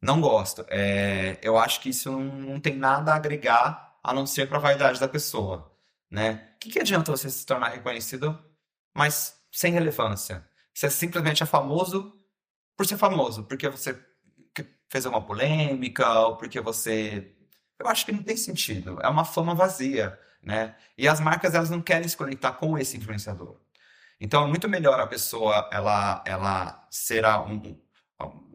não 0.00 0.20
gosto. 0.20 0.64
É, 0.68 1.38
eu 1.42 1.56
acho 1.56 1.80
que 1.80 1.88
isso 1.88 2.10
não, 2.10 2.60
tem 2.60 2.76
nada 2.76 3.12
a 3.12 3.16
agregar 3.16 3.96
a 4.02 4.12
não 4.12 4.26
ser 4.26 4.46
para 4.48 4.58
a 4.58 4.60
vaidade 4.60 5.00
da 5.00 5.08
pessoa. 5.08 5.72
Né? 6.10 6.50
O 6.56 6.58
que, 6.58 6.70
que 6.70 6.80
adianta 6.80 7.10
você 7.10 7.30
se 7.30 7.46
tornar 7.46 7.70
reconhecido, 7.70 8.38
mas 8.94 9.40
sem 9.50 9.72
relevância? 9.72 10.46
Você 10.74 10.90
simplesmente 10.90 11.42
é 11.42 11.46
famoso 11.46 12.12
por 12.76 12.86
ser 12.86 12.98
famoso, 12.98 13.44
porque 13.44 13.68
você 13.68 13.98
fez 14.90 15.06
uma 15.06 15.22
polêmica, 15.22 16.06
ou 16.20 16.36
porque 16.36 16.60
você. 16.60 17.32
Eu 17.78 17.88
acho 17.88 18.04
que 18.04 18.12
não 18.12 18.22
tem 18.22 18.36
sentido. 18.36 18.98
É 19.02 19.08
uma 19.08 19.24
fama 19.24 19.54
vazia, 19.54 20.18
né? 20.42 20.74
E 20.98 21.08
as 21.08 21.20
marcas, 21.20 21.54
elas 21.54 21.70
não 21.70 21.80
querem 21.80 22.06
se 22.06 22.16
conectar 22.16 22.52
com 22.52 22.76
esse 22.76 22.98
influenciador. 22.98 23.56
Então, 24.24 24.44
é 24.44 24.46
muito 24.46 24.68
melhor 24.68 25.00
a 25.00 25.06
pessoa, 25.08 25.68
ela, 25.72 26.22
ela 26.24 26.86
será 26.88 27.42
um, 27.42 27.76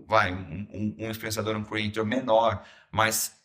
vai, 0.08 0.34
um, 0.34 0.96
um 0.98 1.10
influenciador, 1.10 1.58
um 1.58 1.64
creator 1.64 2.06
menor, 2.06 2.64
mas 2.90 3.36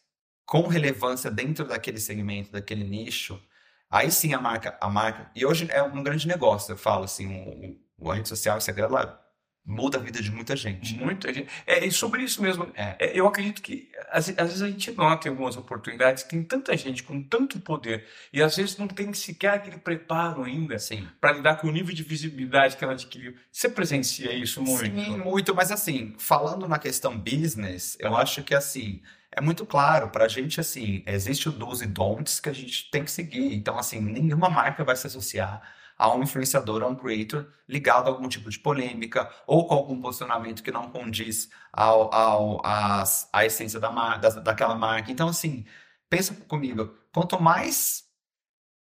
com 0.47 0.69
relevância 0.69 1.29
dentro 1.33 1.67
daquele 1.67 1.99
segmento, 1.99 2.53
daquele 2.53 2.85
nicho, 2.85 3.43
aí 3.91 4.09
sim 4.13 4.35
a 4.35 4.41
marca, 4.41 4.79
a 4.81 4.89
marca. 4.89 5.33
E 5.35 5.45
hoje 5.45 5.67
é 5.69 5.83
um 5.83 6.01
grande 6.01 6.29
negócio, 6.29 6.71
eu 6.71 6.79
falo 6.79 7.03
assim, 7.03 7.81
o, 7.99 8.07
o 8.07 8.13
a 8.13 8.15
rede 8.15 8.29
social, 8.29 8.55
o 8.55 8.59
Instagram, 8.59 8.87
ela 8.87 9.21
muda 9.65 9.99
a 9.99 10.01
vida 10.01 10.23
de 10.23 10.31
muita 10.31 10.55
gente. 10.55 10.95
Muita 10.95 11.35
gente. 11.35 11.51
É, 11.67 11.85
e 11.85 11.91
sobre 11.91 12.23
isso 12.23 12.41
mesmo, 12.41 12.71
é. 12.77 12.97
é 13.01 13.19
eu 13.19 13.27
acredito 13.27 13.61
que 13.61 13.91
às, 14.13 14.29
às, 14.29 14.35
vezes 14.37 14.63
a 14.63 14.69
gente 14.69 14.91
nota 14.93 15.27
em 15.27 15.31
algumas 15.31 15.57
oportunidades 15.57 16.23
que 16.23 16.31
tem 16.31 16.43
tanta 16.43 16.77
gente 16.77 17.03
com 17.03 17.23
tanto 17.23 17.59
poder 17.59 18.07
e 18.33 18.43
às 18.43 18.57
vezes 18.57 18.77
não 18.77 18.87
tem 18.87 19.13
sequer 19.15 19.55
aquele 19.55 19.79
preparo 19.79 20.45
ainda 20.45 20.77
para 21.21 21.33
lidar 21.33 21.57
com 21.57 21.69
o 21.69 21.73
nível 21.73 21.95
de 21.95 22.03
visibilidade 22.03 22.77
que 22.77 22.85
ela 22.85 22.93
adquiriu. 22.93 23.35
Você 23.51 23.69
presencia 23.69 24.33
isso 24.33 24.63
muito? 24.63 24.85
Sim, 24.85 25.17
muito, 25.19 25.55
mas 25.55 25.73
assim, 25.73 26.15
falando 26.19 26.69
na 26.69 26.79
questão 26.79 27.19
business, 27.19 27.97
eu 27.99 28.17
acho 28.17 28.43
que 28.43 28.55
assim, 28.55 29.01
é 29.31 29.41
muito 29.41 29.65
claro 29.65 30.11
para 30.11 30.27
a 30.27 30.29
gente 30.29 30.61
assim, 30.61 31.03
existe 31.07 31.49
o 31.49 31.53
do's 31.53 31.81
e 31.81 31.87
don'ts 31.87 32.39
que 32.39 32.51
a 32.51 32.55
gente 32.55 32.91
tem 32.91 33.05
que 33.05 33.11
seguir. 33.11 33.55
Então 33.55 33.79
assim, 33.79 34.01
nenhuma 34.01 34.51
marca 34.51 34.85
vai 34.85 34.95
se 34.95 35.07
associar 35.07 35.63
a 36.03 36.13
um 36.13 36.23
influenciador, 36.25 36.83
a 36.83 36.89
um 36.89 36.97
creator 36.97 37.47
ligado 37.69 38.09
a 38.09 38.11
algum 38.11 38.29
tipo 38.29 38.51
de 38.51 38.59
polêmica 38.59 39.31
ou 39.47 39.69
com 39.69 39.75
algum 39.75 40.01
posicionamento 40.01 40.61
que 40.61 40.73
não 40.73 40.91
condiz 40.91 41.49
ao, 41.73 42.13
ao, 42.13 42.67
às, 42.67 43.29
à 43.33 43.47
essência 43.47 43.79
da 43.79 43.89
marca, 43.89 44.29
da, 44.29 44.41
daquela 44.41 44.75
marca. 44.75 45.13
Então, 45.13 45.29
assim, 45.29 45.65
pensa 46.11 46.35
comigo, 46.49 46.93
quanto 47.13 47.41
mais 47.41 48.03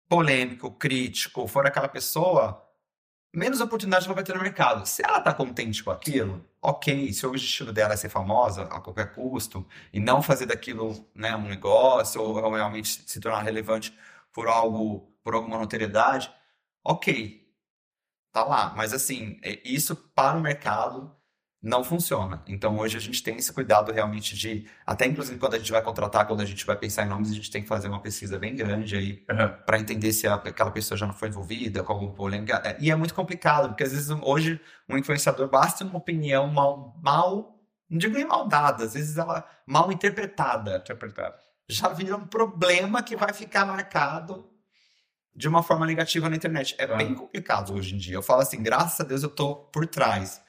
polêmico, 0.08 0.70
crítico 0.70 1.48
for 1.48 1.66
aquela 1.66 1.88
pessoa, 1.88 2.64
menos 3.34 3.60
oportunidade 3.60 4.04
ela 4.04 4.14
vai 4.14 4.22
ter 4.22 4.36
no 4.36 4.40
mercado. 4.40 4.86
Se 4.86 5.04
ela 5.04 5.18
está 5.18 5.34
contente 5.34 5.82
com 5.82 5.90
aquilo, 5.90 6.44
ok. 6.62 7.12
Se 7.12 7.26
o 7.26 7.30
objetivo 7.30 7.72
dela 7.72 7.94
é 7.94 7.96
ser 7.96 8.10
famosa 8.10 8.62
a 8.62 8.80
qualquer 8.80 9.12
custo 9.12 9.66
e 9.92 9.98
não 9.98 10.22
fazer 10.22 10.46
daquilo 10.46 11.04
né, 11.12 11.34
um 11.34 11.48
negócio 11.48 12.22
ou 12.22 12.40
realmente 12.52 13.02
se 13.04 13.20
tornar 13.20 13.42
relevante 13.42 13.92
por 14.32 14.46
algo, 14.46 15.12
por 15.24 15.34
alguma 15.34 15.58
notoriedade, 15.58 16.32
ok, 16.89 17.47
tá 18.32 18.45
lá. 18.45 18.72
Mas 18.74 18.93
assim, 18.95 19.39
é, 19.43 19.61
isso 19.64 19.95
para 19.95 20.39
o 20.39 20.41
mercado 20.41 21.14
não 21.61 21.84
funciona. 21.84 22.43
Então 22.47 22.78
hoje 22.78 22.97
a 22.97 23.01
gente 23.01 23.22
tem 23.22 23.36
esse 23.36 23.53
cuidado 23.53 23.93
realmente 23.93 24.36
de, 24.36 24.66
até 24.86 25.07
inclusive 25.07 25.39
quando 25.39 25.55
a 25.55 25.59
gente 25.59 25.70
vai 25.70 25.82
contratar, 25.82 26.26
quando 26.26 26.41
a 26.41 26.45
gente 26.45 26.64
vai 26.64 26.76
pensar 26.76 27.05
em 27.05 27.09
nomes, 27.09 27.30
a 27.30 27.34
gente 27.34 27.51
tem 27.51 27.62
que 27.62 27.68
fazer 27.68 27.89
uma 27.89 28.01
pesquisa 28.01 28.39
bem 28.39 28.55
grande 28.55 28.97
aí 28.97 29.24
uhum. 29.28 29.49
para 29.66 29.78
entender 29.78 30.12
se 30.12 30.26
aquela 30.26 30.70
pessoa 30.70 30.97
já 30.97 31.07
não 31.07 31.12
foi 31.12 31.28
envolvida 31.28 31.82
com 31.82 31.93
algum 31.93 32.12
polêmica. 32.12 32.62
É, 32.64 32.76
e 32.80 32.91
é 32.91 32.97
muito 32.97 33.14
complicado, 33.14 33.68
porque 33.68 33.82
às 33.82 33.93
vezes 33.93 34.09
hoje 34.22 34.61
um 34.89 34.97
influenciador 34.97 35.49
basta 35.49 35.84
uma 35.84 35.99
opinião 35.99 36.47
mal, 36.47 36.99
mal 37.03 37.59
não 37.91 37.99
digo 37.99 38.14
nem 38.14 38.26
mal 38.26 38.47
dada, 38.47 38.84
às 38.84 38.95
vezes 38.95 39.18
ela 39.18 39.45
mal 39.66 39.91
interpretada. 39.93 40.76
Interpretada. 40.76 41.36
Já 41.68 41.89
vira 41.89 42.16
um 42.16 42.26
problema 42.26 43.03
que 43.03 43.16
vai 43.16 43.32
ficar 43.32 43.66
marcado 43.66 44.57
de 45.39 45.47
uma 45.47 45.62
forma 45.62 45.86
negativa 45.86 46.28
na 46.28 46.34
internet. 46.34 46.74
É 46.78 46.97
bem 46.97 47.14
complicado 47.14 47.72
hoje 47.72 47.95
em 47.95 47.99
dia. 47.99 48.16
Eu 48.16 48.22
falo 48.22 48.41
assim, 48.41 48.61
graças 48.61 48.99
a 48.99 49.05
Deus 49.05 49.22
eu 49.22 49.30
tô 49.30 49.55
por 49.55 49.86
trás. 49.86 50.43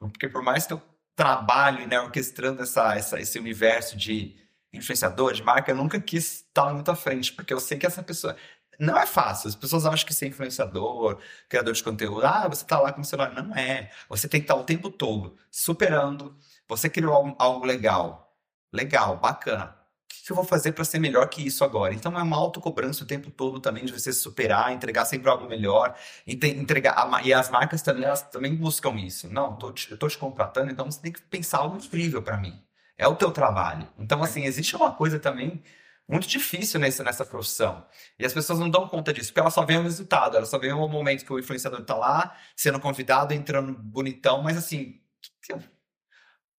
Porque 0.00 0.28
por 0.28 0.42
mais 0.42 0.66
que 0.66 0.72
eu 0.72 0.82
trabalhe, 1.14 1.86
né, 1.86 2.00
orquestrando 2.00 2.60
essa, 2.60 2.96
essa, 2.96 3.20
esse 3.20 3.38
universo 3.38 3.96
de 3.96 4.36
influenciador, 4.72 5.32
de 5.32 5.42
marca, 5.44 5.70
eu 5.70 5.76
nunca 5.76 6.00
quis 6.00 6.40
estar 6.40 6.74
muito 6.74 6.90
à 6.90 6.96
frente, 6.96 7.32
porque 7.32 7.54
eu 7.54 7.60
sei 7.60 7.78
que 7.78 7.86
essa 7.86 8.02
pessoa... 8.02 8.36
Não 8.76 8.98
é 8.98 9.06
fácil. 9.06 9.48
As 9.48 9.54
pessoas 9.54 9.86
acham 9.86 10.04
que 10.04 10.12
ser 10.12 10.26
influenciador, 10.26 11.20
criador 11.48 11.72
de 11.72 11.84
conteúdo, 11.84 12.26
ah, 12.26 12.48
você 12.48 12.64
tá 12.64 12.80
lá 12.80 12.92
com 12.92 13.02
o 13.02 13.04
celular. 13.04 13.32
Não 13.32 13.54
é. 13.54 13.92
Você 14.08 14.26
tem 14.26 14.40
que 14.40 14.46
estar 14.46 14.56
o 14.56 14.64
tempo 14.64 14.90
todo 14.90 15.36
superando. 15.48 16.36
Você 16.68 16.90
criou 16.90 17.14
algo, 17.14 17.36
algo 17.38 17.64
legal. 17.64 18.36
Legal, 18.72 19.16
bacana 19.16 19.83
que 20.26 20.32
eu 20.32 20.36
vou 20.36 20.44
fazer 20.44 20.72
para 20.72 20.84
ser 20.84 20.98
melhor 20.98 21.28
que 21.28 21.46
isso 21.46 21.64
agora? 21.64 21.92
Então 21.94 22.18
é 22.18 22.22
uma 22.22 22.36
autocobrança 22.36 23.04
o 23.04 23.06
tempo 23.06 23.30
todo 23.30 23.60
também 23.60 23.84
de 23.84 23.92
você 23.92 24.12
superar, 24.12 24.72
entregar 24.72 25.04
sempre 25.04 25.28
algo 25.28 25.46
melhor, 25.48 25.94
entregar 26.26 27.10
e 27.24 27.32
as 27.32 27.50
marcas 27.50 27.82
também 27.82 28.04
elas 28.04 28.22
também 28.22 28.54
buscam 28.54 28.94
isso. 28.96 29.28
Não, 29.32 29.56
tô 29.56 29.72
te, 29.72 29.90
eu 29.90 29.98
tô 29.98 30.08
te 30.08 30.16
contratando, 30.18 30.70
então 30.70 30.90
você 30.90 31.00
tem 31.00 31.12
que 31.12 31.20
pensar 31.22 31.58
algo 31.58 31.76
incrível 31.76 32.22
para 32.22 32.36
mim. 32.36 32.58
É 32.96 33.06
o 33.08 33.14
teu 33.16 33.30
trabalho. 33.30 33.86
Então 33.98 34.22
assim, 34.22 34.44
existe 34.44 34.74
uma 34.76 34.92
coisa 34.92 35.18
também 35.18 35.62
muito 36.08 36.26
difícil 36.26 36.78
nesse, 36.80 37.02
nessa 37.02 37.24
profissão. 37.24 37.84
E 38.18 38.24
as 38.24 38.32
pessoas 38.32 38.58
não 38.58 38.70
dão 38.70 38.88
conta 38.88 39.12
disso, 39.12 39.28
porque 39.28 39.40
elas 39.40 39.54
só 39.54 39.64
veem 39.64 39.80
o 39.80 39.82
resultado, 39.82 40.36
elas 40.36 40.48
só 40.48 40.58
veem 40.58 40.72
o 40.72 40.88
momento 40.88 41.24
que 41.24 41.32
o 41.32 41.38
influenciador 41.38 41.80
está 41.80 41.94
lá, 41.94 42.36
sendo 42.54 42.78
convidado, 42.80 43.32
entrando 43.32 43.72
bonitão, 43.72 44.42
mas 44.42 44.56
assim, 44.56 45.00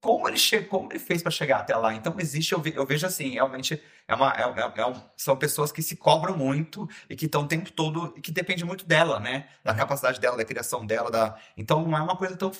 como 0.05 0.27
ele 0.29 0.37
chegou, 0.37 0.81
como 0.81 0.91
ele 0.91 0.99
fez 0.99 1.23
para 1.23 1.31
chegar 1.31 1.61
até 1.61 1.75
lá. 1.75 1.91
Então 1.91 2.13
existe, 2.19 2.53
eu, 2.53 2.61
ve, 2.61 2.75
eu 2.75 2.85
vejo 2.85 3.07
assim, 3.07 3.31
realmente 3.31 3.81
é 4.07 4.13
uma, 4.13 4.31
é, 4.33 4.43
é, 4.43 4.81
é 4.81 4.85
um, 4.85 4.93
são 5.17 5.35
pessoas 5.35 5.71
que 5.71 5.81
se 5.81 5.95
cobram 5.95 6.37
muito 6.37 6.87
e 7.09 7.15
que 7.15 7.25
estão 7.25 7.41
o 7.41 7.47
tempo 7.47 7.71
todo 7.71 8.13
e 8.15 8.21
que 8.21 8.31
depende 8.31 8.63
muito 8.63 8.85
dela, 8.85 9.19
né? 9.19 9.49
Da 9.63 9.71
uhum. 9.71 9.77
capacidade 9.79 10.19
dela, 10.19 10.37
da 10.37 10.45
criação 10.45 10.85
dela, 10.85 11.09
da. 11.09 11.35
Então 11.57 11.83
não 11.83 11.97
é 11.97 12.01
uma 12.03 12.15
coisa 12.15 12.37
tão 12.37 12.51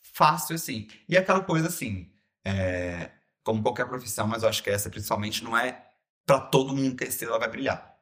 fácil 0.00 0.54
assim. 0.54 0.86
E 1.08 1.18
aquela 1.18 1.40
coisa 1.40 1.66
assim, 1.66 2.12
é, 2.44 3.10
como 3.42 3.60
qualquer 3.60 3.88
profissão, 3.88 4.28
mas 4.28 4.44
eu 4.44 4.48
acho 4.48 4.62
que 4.62 4.70
essa 4.70 4.88
principalmente 4.88 5.42
não 5.42 5.58
é 5.58 5.84
para 6.24 6.38
todo 6.38 6.76
mundo 6.76 6.94
que 6.94 7.02
a 7.02 7.08
estrela 7.08 7.40
vai 7.40 7.48
brilhar. 7.48 7.92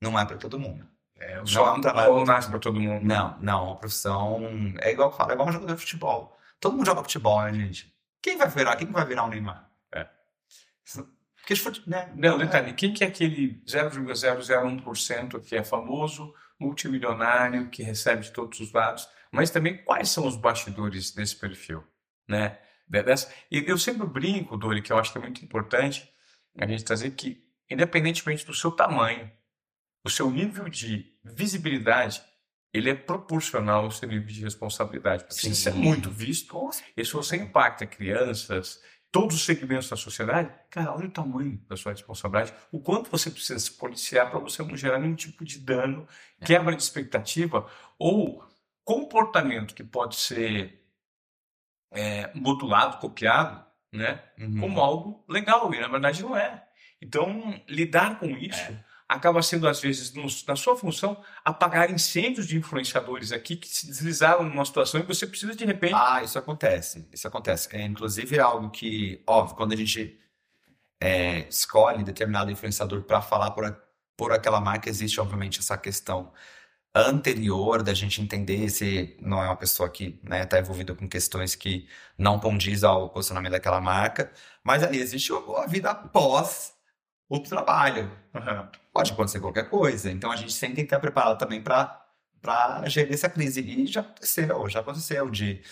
Não 0.00 0.16
é 0.16 0.24
para 0.24 0.36
todo 0.36 0.60
mundo. 0.60 0.86
É, 1.16 1.42
não 1.42 1.66
é 1.66 1.72
um 1.72 1.80
trabalho. 1.80 2.24
nasce 2.24 2.48
para 2.48 2.60
todo 2.60 2.78
mundo. 2.80 3.04
Não, 3.04 3.36
não, 3.40 3.72
a 3.72 3.76
profissão 3.76 4.40
é 4.80 4.92
igual, 4.92 5.12
é 5.28 5.32
igual 5.32 5.50
jogador 5.50 5.74
de 5.74 5.80
futebol. 5.80 6.38
Todo 6.60 6.76
mundo 6.76 6.86
joga 6.86 7.02
futebol, 7.02 7.42
né, 7.42 7.52
gente? 7.52 7.97
Quem 8.22 8.36
vai 8.36 8.48
virar? 8.48 8.76
Quem 8.76 8.86
vai 8.88 9.06
virar 9.06 9.24
o 9.24 9.28
Neymar? 9.28 9.70
É. 9.92 10.08
Porque, 11.46 11.54
né? 11.86 12.12
Não, 12.16 12.38
detalhe, 12.38 12.72
quem 12.74 12.92
que 12.92 13.04
é 13.04 13.06
aquele 13.06 13.62
0,001% 13.66 15.40
que 15.40 15.56
é 15.56 15.64
famoso, 15.64 16.34
multimilionário, 16.58 17.70
que 17.70 17.82
recebe 17.82 18.22
de 18.22 18.32
todos 18.32 18.60
os 18.60 18.72
lados, 18.72 19.08
mas 19.30 19.50
também 19.50 19.82
quais 19.84 20.10
são 20.10 20.26
os 20.26 20.36
bastidores 20.36 21.12
desse 21.12 21.36
perfil, 21.36 21.84
né? 22.26 22.58
Dessa, 22.88 23.32
e 23.50 23.64
eu 23.66 23.76
sempre 23.76 24.06
brinco, 24.06 24.56
Dori, 24.56 24.80
que 24.80 24.90
eu 24.90 24.98
acho 24.98 25.12
que 25.12 25.18
é 25.18 25.20
muito 25.20 25.44
importante 25.44 26.10
a 26.58 26.66
gente 26.66 26.84
trazer 26.84 27.10
que, 27.10 27.46
independentemente 27.70 28.46
do 28.46 28.54
seu 28.54 28.72
tamanho, 28.72 29.30
o 30.04 30.08
seu 30.08 30.30
nível 30.30 30.68
de 30.68 31.12
visibilidade 31.22 32.22
ele 32.72 32.90
é 32.90 32.94
proporcional 32.94 33.84
ao 33.84 33.90
seu 33.90 34.08
nível 34.08 34.26
de 34.26 34.42
responsabilidade. 34.42 35.24
Porque 35.24 35.40
Sim. 35.40 35.54
se 35.54 35.68
é 35.68 35.72
muito 35.72 36.10
visto, 36.10 36.70
e 36.96 37.04
se 37.04 37.12
você 37.12 37.36
impacta 37.36 37.86
crianças, 37.86 38.82
todos 39.10 39.36
os 39.36 39.44
segmentos 39.44 39.88
da 39.88 39.96
sociedade, 39.96 40.52
cara, 40.70 40.94
olha 40.94 41.06
o 41.06 41.10
tamanho 41.10 41.58
da 41.68 41.76
sua 41.76 41.92
responsabilidade, 41.92 42.52
o 42.70 42.80
quanto 42.80 43.10
você 43.10 43.30
precisa 43.30 43.58
se 43.58 43.72
policiar 43.72 44.30
para 44.30 44.38
você 44.38 44.62
não 44.62 44.76
gerar 44.76 44.98
nenhum 44.98 45.14
tipo 45.14 45.44
de 45.44 45.58
dano, 45.58 46.06
é. 46.40 46.44
quebra 46.44 46.76
de 46.76 46.82
expectativa 46.82 47.66
ou 47.98 48.44
comportamento 48.84 49.74
que 49.74 49.84
pode 49.84 50.16
ser 50.16 50.84
é, 51.90 52.30
modulado, 52.34 52.98
copiado, 52.98 53.64
né, 53.92 54.22
uhum. 54.38 54.60
como 54.60 54.80
algo 54.80 55.24
legal, 55.28 55.72
e 55.72 55.80
na 55.80 55.88
verdade 55.88 56.22
não 56.22 56.36
é. 56.36 56.66
Então, 57.00 57.62
lidar 57.66 58.18
com 58.18 58.26
isso 58.26 58.60
é 58.60 58.84
acaba 59.08 59.40
sendo, 59.42 59.66
às 59.66 59.80
vezes, 59.80 60.12
no, 60.12 60.26
na 60.46 60.54
sua 60.54 60.76
função, 60.76 61.22
apagar 61.44 61.90
incêndios 61.90 62.46
de 62.46 62.58
influenciadores 62.58 63.32
aqui 63.32 63.56
que 63.56 63.66
se 63.66 63.86
deslizaram 63.86 64.44
numa 64.44 64.64
situação 64.64 65.00
e 65.00 65.04
você 65.04 65.26
precisa, 65.26 65.54
de 65.56 65.64
repente. 65.64 65.94
Ah, 65.94 66.22
isso 66.22 66.38
acontece. 66.38 67.08
Isso 67.12 67.26
acontece. 67.26 67.74
É, 67.74 67.82
inclusive, 67.82 68.36
é 68.36 68.40
algo 68.40 68.68
que, 68.70 69.22
óbvio, 69.26 69.56
quando 69.56 69.72
a 69.72 69.76
gente 69.76 70.20
é, 71.00 71.48
escolhe 71.48 72.04
determinado 72.04 72.50
influenciador 72.50 73.02
para 73.02 73.22
falar 73.22 73.52
por, 73.52 73.74
por 74.16 74.32
aquela 74.32 74.60
marca, 74.60 74.90
existe, 74.90 75.18
obviamente, 75.20 75.60
essa 75.60 75.78
questão 75.78 76.30
anterior 76.94 77.82
da 77.82 77.94
gente 77.94 78.20
entender 78.20 78.68
se 78.70 79.16
não 79.20 79.42
é 79.42 79.46
uma 79.46 79.56
pessoa 79.56 79.88
que 79.88 80.18
está 80.22 80.28
né, 80.28 80.44
tá 80.44 80.58
envolvida 80.58 80.94
com 80.94 81.08
questões 81.08 81.54
que 81.54 81.88
não 82.16 82.40
condiz 82.40 82.82
ao 82.82 83.10
posicionamento 83.10 83.52
daquela 83.52 83.80
marca, 83.80 84.32
mas 84.64 84.82
ali 84.82 84.98
existe 84.98 85.32
a 85.32 85.66
vida 85.66 85.90
após 85.90 86.77
o 87.28 87.40
trabalho. 87.40 88.10
Uhum. 88.34 88.68
Pode 88.92 89.12
acontecer 89.12 89.40
qualquer 89.40 89.68
coisa. 89.68 90.10
Então 90.10 90.30
a 90.30 90.36
gente 90.36 90.52
sempre 90.52 90.76
tem 90.76 90.84
que 90.84 90.88
estar 90.88 91.00
preparado 91.00 91.38
também 91.38 91.62
para 91.62 92.02
gerir 92.86 93.14
essa 93.14 93.28
crise. 93.28 93.60
E 93.60 93.86
já 93.86 94.00
aconteceu, 94.00 94.68
já 94.68 94.80
aconteceu 94.80 95.30
de, 95.30 95.62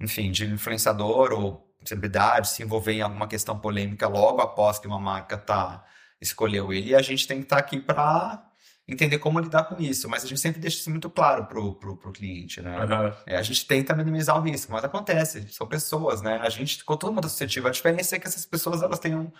enfim, 0.00 0.30
de 0.30 0.46
influenciador 0.46 1.32
ou 1.32 1.68
celebridade 1.84 2.48
se 2.48 2.62
envolver 2.62 2.92
em 2.92 3.02
alguma 3.02 3.26
questão 3.26 3.58
polêmica 3.58 4.06
logo 4.06 4.40
após 4.40 4.78
que 4.78 4.86
uma 4.86 5.00
marca 5.00 5.36
tá 5.36 5.84
escolheu 6.20 6.72
ele. 6.72 6.90
E 6.90 6.94
a 6.94 7.02
gente 7.02 7.26
tem 7.26 7.38
que 7.38 7.44
estar 7.44 7.58
aqui 7.58 7.80
para 7.80 8.46
entender 8.86 9.18
como 9.18 9.38
lidar 9.38 9.64
com 9.64 9.80
isso. 9.80 10.08
Mas 10.08 10.24
a 10.24 10.26
gente 10.26 10.40
sempre 10.40 10.60
deixa 10.60 10.78
isso 10.78 10.90
muito 10.90 11.08
claro 11.08 11.46
pro, 11.46 11.74
pro, 11.74 11.96
pro 11.96 12.12
cliente, 12.12 12.60
né? 12.60 12.76
Aham. 12.78 13.16
É, 13.26 13.36
a 13.36 13.42
gente 13.42 13.66
tenta 13.66 13.94
minimizar 13.94 14.36
o 14.36 14.42
risco, 14.42 14.72
mas 14.72 14.84
acontece, 14.84 15.48
são 15.48 15.66
pessoas, 15.66 16.20
né? 16.22 16.40
A 16.42 16.48
gente, 16.48 16.84
com 16.84 16.96
todo 16.96 17.12
mundo 17.12 17.28
suscetível, 17.28 17.68
a 17.68 17.72
diferença 17.72 18.16
é 18.16 18.18
que 18.18 18.26
essas 18.26 18.44
pessoas, 18.44 18.82
elas 18.82 18.98
têm 18.98 19.14
um, 19.14 19.30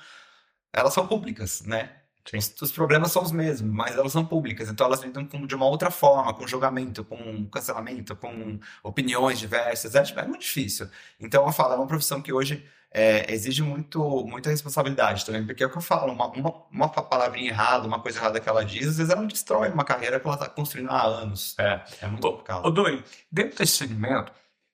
elas 0.73 0.95
são 0.95 1.07
públicas, 1.07 1.63
né? 1.63 1.91
Os, 2.33 2.63
os 2.63 2.71
problemas 2.71 3.11
são 3.11 3.23
os 3.23 3.33
mesmos, 3.33 3.73
mas 3.73 3.97
elas 3.97 4.13
são 4.13 4.25
públicas, 4.25 4.69
então 4.69 4.87
elas 4.87 5.01
lidam 5.01 5.27
com, 5.27 5.47
de 5.47 5.55
uma 5.55 5.67
outra 5.67 5.91
forma, 5.91 6.33
com 6.35 6.47
julgamento, 6.47 7.05
com 7.05 7.47
cancelamento, 7.47 8.15
com 8.15 8.61
opiniões 8.83 9.39
diversas, 9.39 9.95
é, 9.95 10.03
é 10.17 10.27
muito 10.27 10.43
difícil. 10.43 10.89
Então 11.19 11.45
eu 11.45 11.53
falo, 11.53 11.75
é 11.75 11.77
uma 11.77 11.87
profissão 11.87 12.23
que 12.23 12.33
hoje 12.33 12.65
é, 12.93 13.33
exige 13.33 13.63
muito, 13.63 14.25
muita 14.27 14.51
responsabilidade 14.51 15.25
também, 15.25 15.45
porque 15.45 15.63
é 15.63 15.67
o 15.67 15.71
que 15.71 15.79
eu 15.79 15.83
falo, 15.83 16.13
uma, 16.13 16.27
uma, 16.27 16.55
uma 16.71 16.89
palavrinha 16.89 17.51
errada, 17.51 17.87
uma 17.87 18.01
coisa 18.01 18.19
errada 18.19 18.39
que 18.39 18.49
ela 18.49 18.65
diz, 18.65 18.87
às 18.89 18.97
vezes 18.99 19.13
ela 19.13 19.27
destrói 19.27 19.71
uma 19.71 19.85
carreira 19.85 20.21
que 20.21 20.27
ela 20.27 20.35
está 20.35 20.49
construindo 20.49 20.91
há 20.91 21.03
anos. 21.03 21.57
É. 21.59 21.83
É 22.03 22.07
muito 22.07 22.27
Ô, 22.27 22.33
complicado. 22.33 22.71
Doi, 22.71 23.03
dentro 23.31 23.59
desse 23.59 23.77
segmento, 23.77 24.33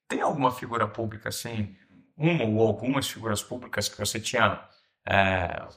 tem 0.08 0.20
alguma 0.20 0.50
figura 0.50 0.86
pública 0.88 1.28
assim, 1.28 1.74
uma 2.16 2.44
ou 2.44 2.66
algumas 2.66 3.08
figuras 3.08 3.42
públicas 3.42 3.88
que 3.88 3.98
você 3.98 4.18
tinha 4.18 4.66
é, 5.08 5.68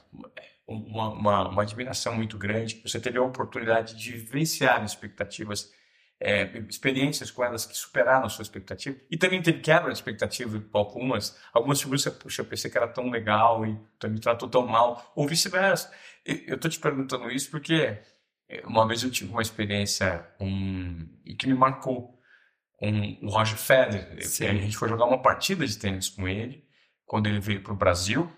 uma, 0.66 1.08
uma, 1.12 1.48
uma 1.48 1.62
admiração 1.62 2.14
muito 2.14 2.36
grande, 2.38 2.80
você 2.84 3.00
teve 3.00 3.18
a 3.18 3.22
oportunidade 3.22 3.96
de 3.96 4.12
vivenciar 4.12 4.84
expectativas, 4.84 5.72
é, 6.20 6.58
experiências 6.68 7.30
com 7.30 7.42
elas 7.42 7.64
que 7.64 7.76
superaram 7.76 8.26
a 8.26 8.28
sua 8.28 8.42
expectativa, 8.42 8.96
e 9.10 9.16
também 9.16 9.40
teve 9.40 9.60
quebra 9.60 9.88
de 9.88 9.98
expectativa 9.98 10.60
com 10.60 10.78
algumas, 10.78 11.38
algumas 11.52 11.80
figuras 11.80 12.02
você, 12.02 12.10
puxa, 12.10 12.42
eu 12.42 12.46
pensei 12.46 12.70
que 12.70 12.76
era 12.76 12.88
tão 12.88 13.10
legal 13.10 13.64
e 13.64 13.78
me 14.08 14.20
tratou 14.20 14.48
tão 14.48 14.66
mal, 14.66 15.12
ou 15.14 15.26
vice-versa. 15.26 15.90
Eu 16.24 16.56
estou 16.56 16.70
te 16.70 16.78
perguntando 16.78 17.30
isso 17.30 17.50
porque 17.50 17.98
é, 18.48 18.66
uma 18.66 18.86
vez 18.86 19.02
eu 19.02 19.10
tive 19.10 19.30
uma 19.30 19.42
experiência 19.42 20.26
um, 20.38 21.08
que 21.38 21.46
me 21.46 21.54
marcou 21.54 22.18
um, 22.82 23.26
o 23.26 23.30
Roger 23.30 23.56
Federer. 23.56 24.18
A 24.18 24.54
gente 24.54 24.76
foi 24.76 24.88
jogar 24.88 25.06
uma 25.06 25.22
partida 25.22 25.66
de 25.66 25.78
tênis 25.78 26.10
com 26.10 26.28
ele 26.28 26.64
quando 27.06 27.26
ele 27.26 27.40
veio 27.40 27.62
para 27.62 27.72
o 27.72 27.76
Brasil 27.76 28.30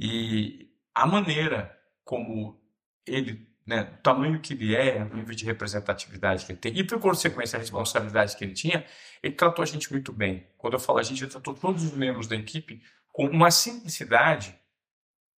e 0.00 0.70
a 0.94 1.04
maneira 1.06 1.76
como 2.04 2.56
ele, 3.04 3.48
né, 3.66 3.82
o 3.98 4.02
tamanho 4.02 4.40
que 4.40 4.52
ele 4.52 4.76
é, 4.76 5.02
o 5.02 5.14
nível 5.14 5.34
de 5.34 5.44
representatividade 5.44 6.46
que 6.46 6.52
ele 6.52 6.58
tem 6.58 6.78
e 6.78 6.84
por 6.84 7.00
consequência 7.00 7.56
a 7.56 7.60
responsabilidade 7.60 8.36
que 8.36 8.44
ele 8.44 8.54
tinha, 8.54 8.86
ele 9.20 9.34
tratou 9.34 9.62
a 9.62 9.66
gente 9.66 9.90
muito 9.90 10.12
bem. 10.12 10.46
Quando 10.56 10.74
eu 10.74 10.78
falo 10.78 11.00
a 11.00 11.02
gente, 11.02 11.24
ele 11.24 11.30
tratou 11.30 11.52
todos 11.52 11.82
os 11.82 11.92
membros 11.92 12.28
da 12.28 12.36
equipe 12.36 12.80
com 13.12 13.26
uma 13.26 13.50
simplicidade 13.50 14.56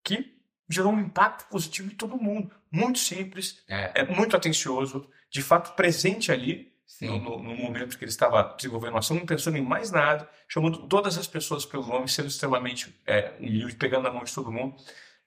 que 0.04 0.38
gerou 0.68 0.92
um 0.92 1.00
impacto 1.00 1.48
positivo 1.48 1.90
em 1.90 1.94
todo 1.94 2.18
mundo. 2.18 2.54
Muito 2.70 2.98
simples, 2.98 3.64
É, 3.66 4.02
é 4.02 4.04
muito 4.04 4.36
atencioso, 4.36 5.10
de 5.30 5.42
fato 5.42 5.74
presente 5.74 6.30
ali 6.30 6.69
no, 7.00 7.18
sim. 7.18 7.20
no- 7.20 7.42
no 7.42 7.56
momento 7.56 7.96
que 7.98 8.04
ele 8.04 8.10
estava 8.10 8.42
desenvolvendo 8.56 8.96
a 8.96 8.98
ação, 9.00 9.16
não 9.16 9.26
pensando 9.26 9.56
em 9.58 9.62
mais 9.62 9.90
nada, 9.90 10.28
chamando 10.48 10.86
todas 10.88 11.16
as 11.18 11.26
pessoas 11.26 11.64
pelo 11.64 11.86
nome, 11.86 12.08
sendo 12.08 12.28
extremamente 12.28 12.94
é, 13.06 13.34
humilde, 13.40 13.76
pegando 13.76 14.08
a 14.08 14.12
mão 14.12 14.24
de 14.24 14.34
todo 14.34 14.52
mundo. 14.52 14.76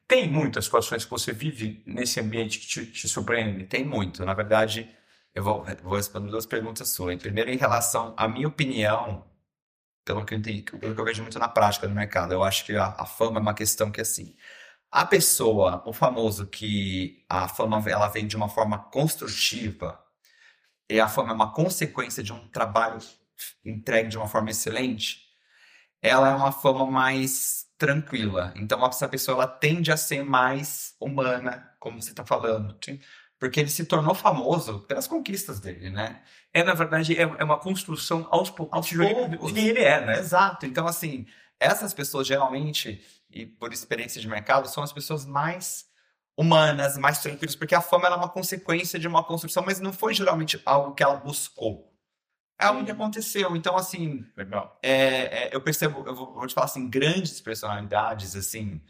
Tem 0.08 0.30
muitas 0.30 0.66
situações 0.66 1.06
que 1.06 1.12
você 1.12 1.32
vive 1.34 1.84
nesse 1.86 2.20
ambiente 2.20 2.60
que 2.60 2.68
te, 2.68 2.86
te 2.88 3.08
surpreende. 3.10 3.66
Tem 3.66 3.86
muito. 3.86 4.26
Na 4.26 4.34
verdade, 4.34 4.90
eu 5.34 5.44
vou, 5.44 5.66
vou 5.84 5.96
responder 5.98 6.30
duas 6.32 6.46
perguntas 6.46 6.90
suas. 6.90 7.18
Primeiro, 7.22 7.50
em 7.52 7.58
relação 7.58 8.14
à 8.18 8.28
minha 8.28 8.48
opinião, 8.48 9.26
pelo 10.06 10.26
que 10.26 10.34
eu 10.34 10.38
entendi, 10.38 10.62
pelo 10.64 10.94
que 10.96 11.02
eu 11.02 11.06
vejo 11.06 11.22
muito 11.22 11.40
na 11.40 11.48
prática 11.48 11.88
do 11.88 11.96
mercado, 11.96 12.34
eu 12.34 12.44
acho 12.44 12.66
que 12.66 12.76
a, 12.76 12.88
a 12.98 13.06
fama 13.06 13.40
é 13.40 13.42
uma 13.42 13.54
questão 13.54 13.92
que, 13.92 14.02
assim, 14.02 14.36
a 14.92 15.06
pessoa, 15.06 15.84
o 15.86 15.94
famoso 15.94 16.48
que 16.48 17.26
a 17.30 17.48
fama 17.50 17.84
ela 17.90 18.10
vem 18.10 18.28
de 18.28 18.38
uma 18.38 18.50
forma 18.50 18.80
construtiva, 18.80 20.03
e 20.94 21.00
a 21.00 21.08
fama 21.08 21.32
é 21.32 21.34
uma 21.34 21.52
consequência 21.52 22.22
de 22.22 22.32
um 22.32 22.48
trabalho 22.50 23.00
entregue 23.66 24.10
de 24.10 24.18
uma 24.18 24.28
forma 24.28 24.52
excelente, 24.52 25.24
ela 26.00 26.30
é 26.30 26.36
uma 26.36 26.52
fama 26.52 26.86
mais 26.86 27.66
tranquila. 27.80 28.54
Então, 28.56 28.86
essa 28.86 29.08
pessoa 29.08 29.36
ela 29.38 29.48
tende 29.48 29.92
a 29.92 29.98
ser 29.98 30.24
mais 30.24 30.96
humana, 31.02 31.68
como 31.80 32.00
você 32.00 32.12
está 32.12 32.24
falando. 32.24 32.78
Porque 33.40 33.60
ele 33.60 33.72
se 33.72 33.86
tornou 33.86 34.14
famoso 34.14 34.82
pelas 34.82 35.08
conquistas 35.08 35.60
dele, 35.60 35.90
né? 35.90 36.22
É, 36.54 36.64
na 36.64 36.76
verdade, 36.76 37.18
é, 37.18 37.24
é 37.24 37.44
uma 37.44 37.58
construção 37.58 38.28
aos 38.30 38.52
poucos 38.52 38.78
Aos 38.78 38.92
poucos. 38.92 39.52
quem 39.52 39.68
ele 39.68 39.82
é, 39.82 40.06
né? 40.06 40.20
Exato. 40.20 40.68
Então, 40.68 40.86
assim, 40.86 41.26
essas 41.60 41.92
pessoas 41.92 42.28
geralmente, 42.28 43.04
e 43.32 43.48
por 43.48 43.74
experiência 43.74 44.22
de 44.22 44.28
mercado, 44.28 44.70
são 44.70 44.84
as 44.84 44.94
pessoas 44.94 45.26
mais 45.26 45.92
humanas, 46.38 46.98
mais 46.98 47.20
tranquilas, 47.20 47.56
porque 47.56 47.76
a 47.76 47.82
fama 47.82 48.08
é 48.08 48.16
uma 48.16 48.30
consequência 48.30 49.00
de 49.00 49.08
uma 49.08 49.24
construção, 49.24 49.64
mas 49.66 49.80
não 49.80 49.94
foi 49.94 50.14
geralmente 50.14 50.62
algo 50.66 50.94
que 50.94 51.04
ela 51.04 51.18
buscou. 51.18 51.92
É 52.60 52.66
algo 52.66 52.86
que 52.86 52.92
aconteceu. 52.92 53.56
Então, 53.56 53.76
assim, 53.76 54.26
Legal. 54.38 54.80
é, 54.82 55.48
é, 55.48 55.50
eu 55.52 55.62
percebo, 55.62 56.04
eu 56.08 56.16
vou, 56.16 56.34
vou 56.34 56.48
te 56.48 56.54
falar 56.54 56.66
assim, 56.66 56.90
grandes 56.90 57.42
personalidades, 57.42 58.36
assim, 58.36 58.82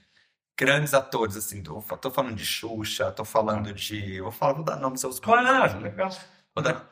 grandes 0.57 0.93
atores, 0.93 1.35
assim, 1.35 1.63
tô, 1.63 1.81
tô 1.81 2.11
falando 2.11 2.35
de 2.35 2.45
Xuxa, 2.45 3.11
tô 3.11 3.25
falando 3.25 3.73
de, 3.73 4.21
vou 4.21 4.31
falar, 4.31 4.53
vou 4.53 4.63
dar 4.63 4.75
nomes 4.77 5.03
aos 5.03 5.19
Claro, 5.19 5.79
legal. 5.79 6.09
Vou 6.53 6.63
dar 6.63 6.89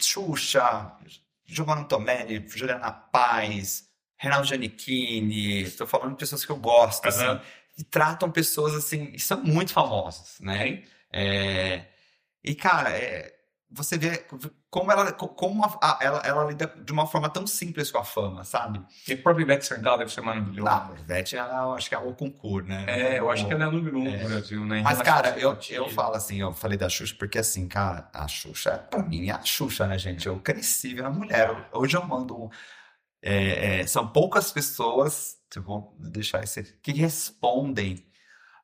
Xuxa, 0.00 0.96
Giovanna 1.44 1.84
Tomelli, 1.84 2.46
Juliana 2.48 2.90
Paz, 2.90 3.88
Reinaldo 4.16 4.46
Giannichini, 4.46 5.70
tô 5.72 5.86
falando 5.86 6.10
de 6.10 6.16
pessoas 6.16 6.44
que 6.44 6.52
eu 6.52 6.56
gosto, 6.56 7.06
assim, 7.08 7.40
E 7.80 7.84
tratam 7.84 8.30
pessoas, 8.30 8.74
assim, 8.74 9.10
e 9.14 9.18
são 9.18 9.42
muito 9.42 9.72
famosas, 9.72 10.36
né? 10.40 10.82
É, 11.10 11.86
e, 12.44 12.54
cara, 12.54 12.90
é, 12.90 13.32
você 13.70 13.96
vê 13.96 14.26
como 14.68 14.92
ela, 14.92 15.12
como 15.12 15.64
a- 15.64 15.78
a- 15.80 15.98
ela, 16.02 16.18
ela 16.18 16.44
lida 16.44 16.66
de 16.84 16.92
uma 16.92 17.06
forma 17.06 17.30
tão 17.30 17.46
simples 17.46 17.90
com 17.90 17.96
a 17.98 18.04
fama, 18.04 18.44
sabe? 18.44 18.82
E 19.08 19.14
o 19.14 19.22
próprio 19.22 19.44
Ivete 19.44 19.64
Sangalo 19.64 19.96
deve 19.98 20.12
ser 20.12 20.20
maravilhoso. 20.20 20.68
Ah, 20.68 20.90
Ivete, 20.98 21.36
ela, 21.36 21.62
eu 21.62 21.72
acho 21.74 21.88
que 21.88 21.94
é 21.94 21.98
o 21.98 22.12
concurso, 22.12 22.68
né? 22.68 22.84
É, 22.86 23.18
eu 23.18 23.30
acho 23.30 23.46
que 23.46 23.52
ela 23.54 23.64
é 23.64 23.70
número 23.70 23.98
um 23.98 24.06
É. 24.06 24.18
no 24.22 24.28
Brasil, 24.28 24.64
né? 24.66 24.82
Mas, 24.82 25.00
cara, 25.00 25.38
eu, 25.38 25.56
eu 25.70 25.88
falo 25.88 26.16
assim, 26.16 26.38
eu 26.40 26.52
falei 26.52 26.76
da 26.76 26.88
Xuxa, 26.88 27.14
porque 27.18 27.38
assim, 27.38 27.66
cara, 27.66 28.10
a 28.12 28.28
Xuxa, 28.28 28.76
pra 28.90 29.02
mim, 29.02 29.28
é 29.28 29.32
a 29.32 29.42
Xuxa, 29.42 29.86
né, 29.86 29.96
gente? 29.98 30.26
Eu 30.26 30.38
cresci 30.40 30.92
vendo 30.94 31.06
a 31.06 31.10
mulher. 31.10 31.68
Hoje 31.72 31.96
eu 31.96 32.04
mando. 32.06 32.50
é, 33.22 33.80
é, 33.80 33.86
são 33.86 34.06
poucas 34.08 34.50
pessoas, 34.52 35.36
vou 35.58 35.96
deixar 35.98 36.42
esse, 36.44 36.62
que 36.82 36.92
respondem 36.92 38.06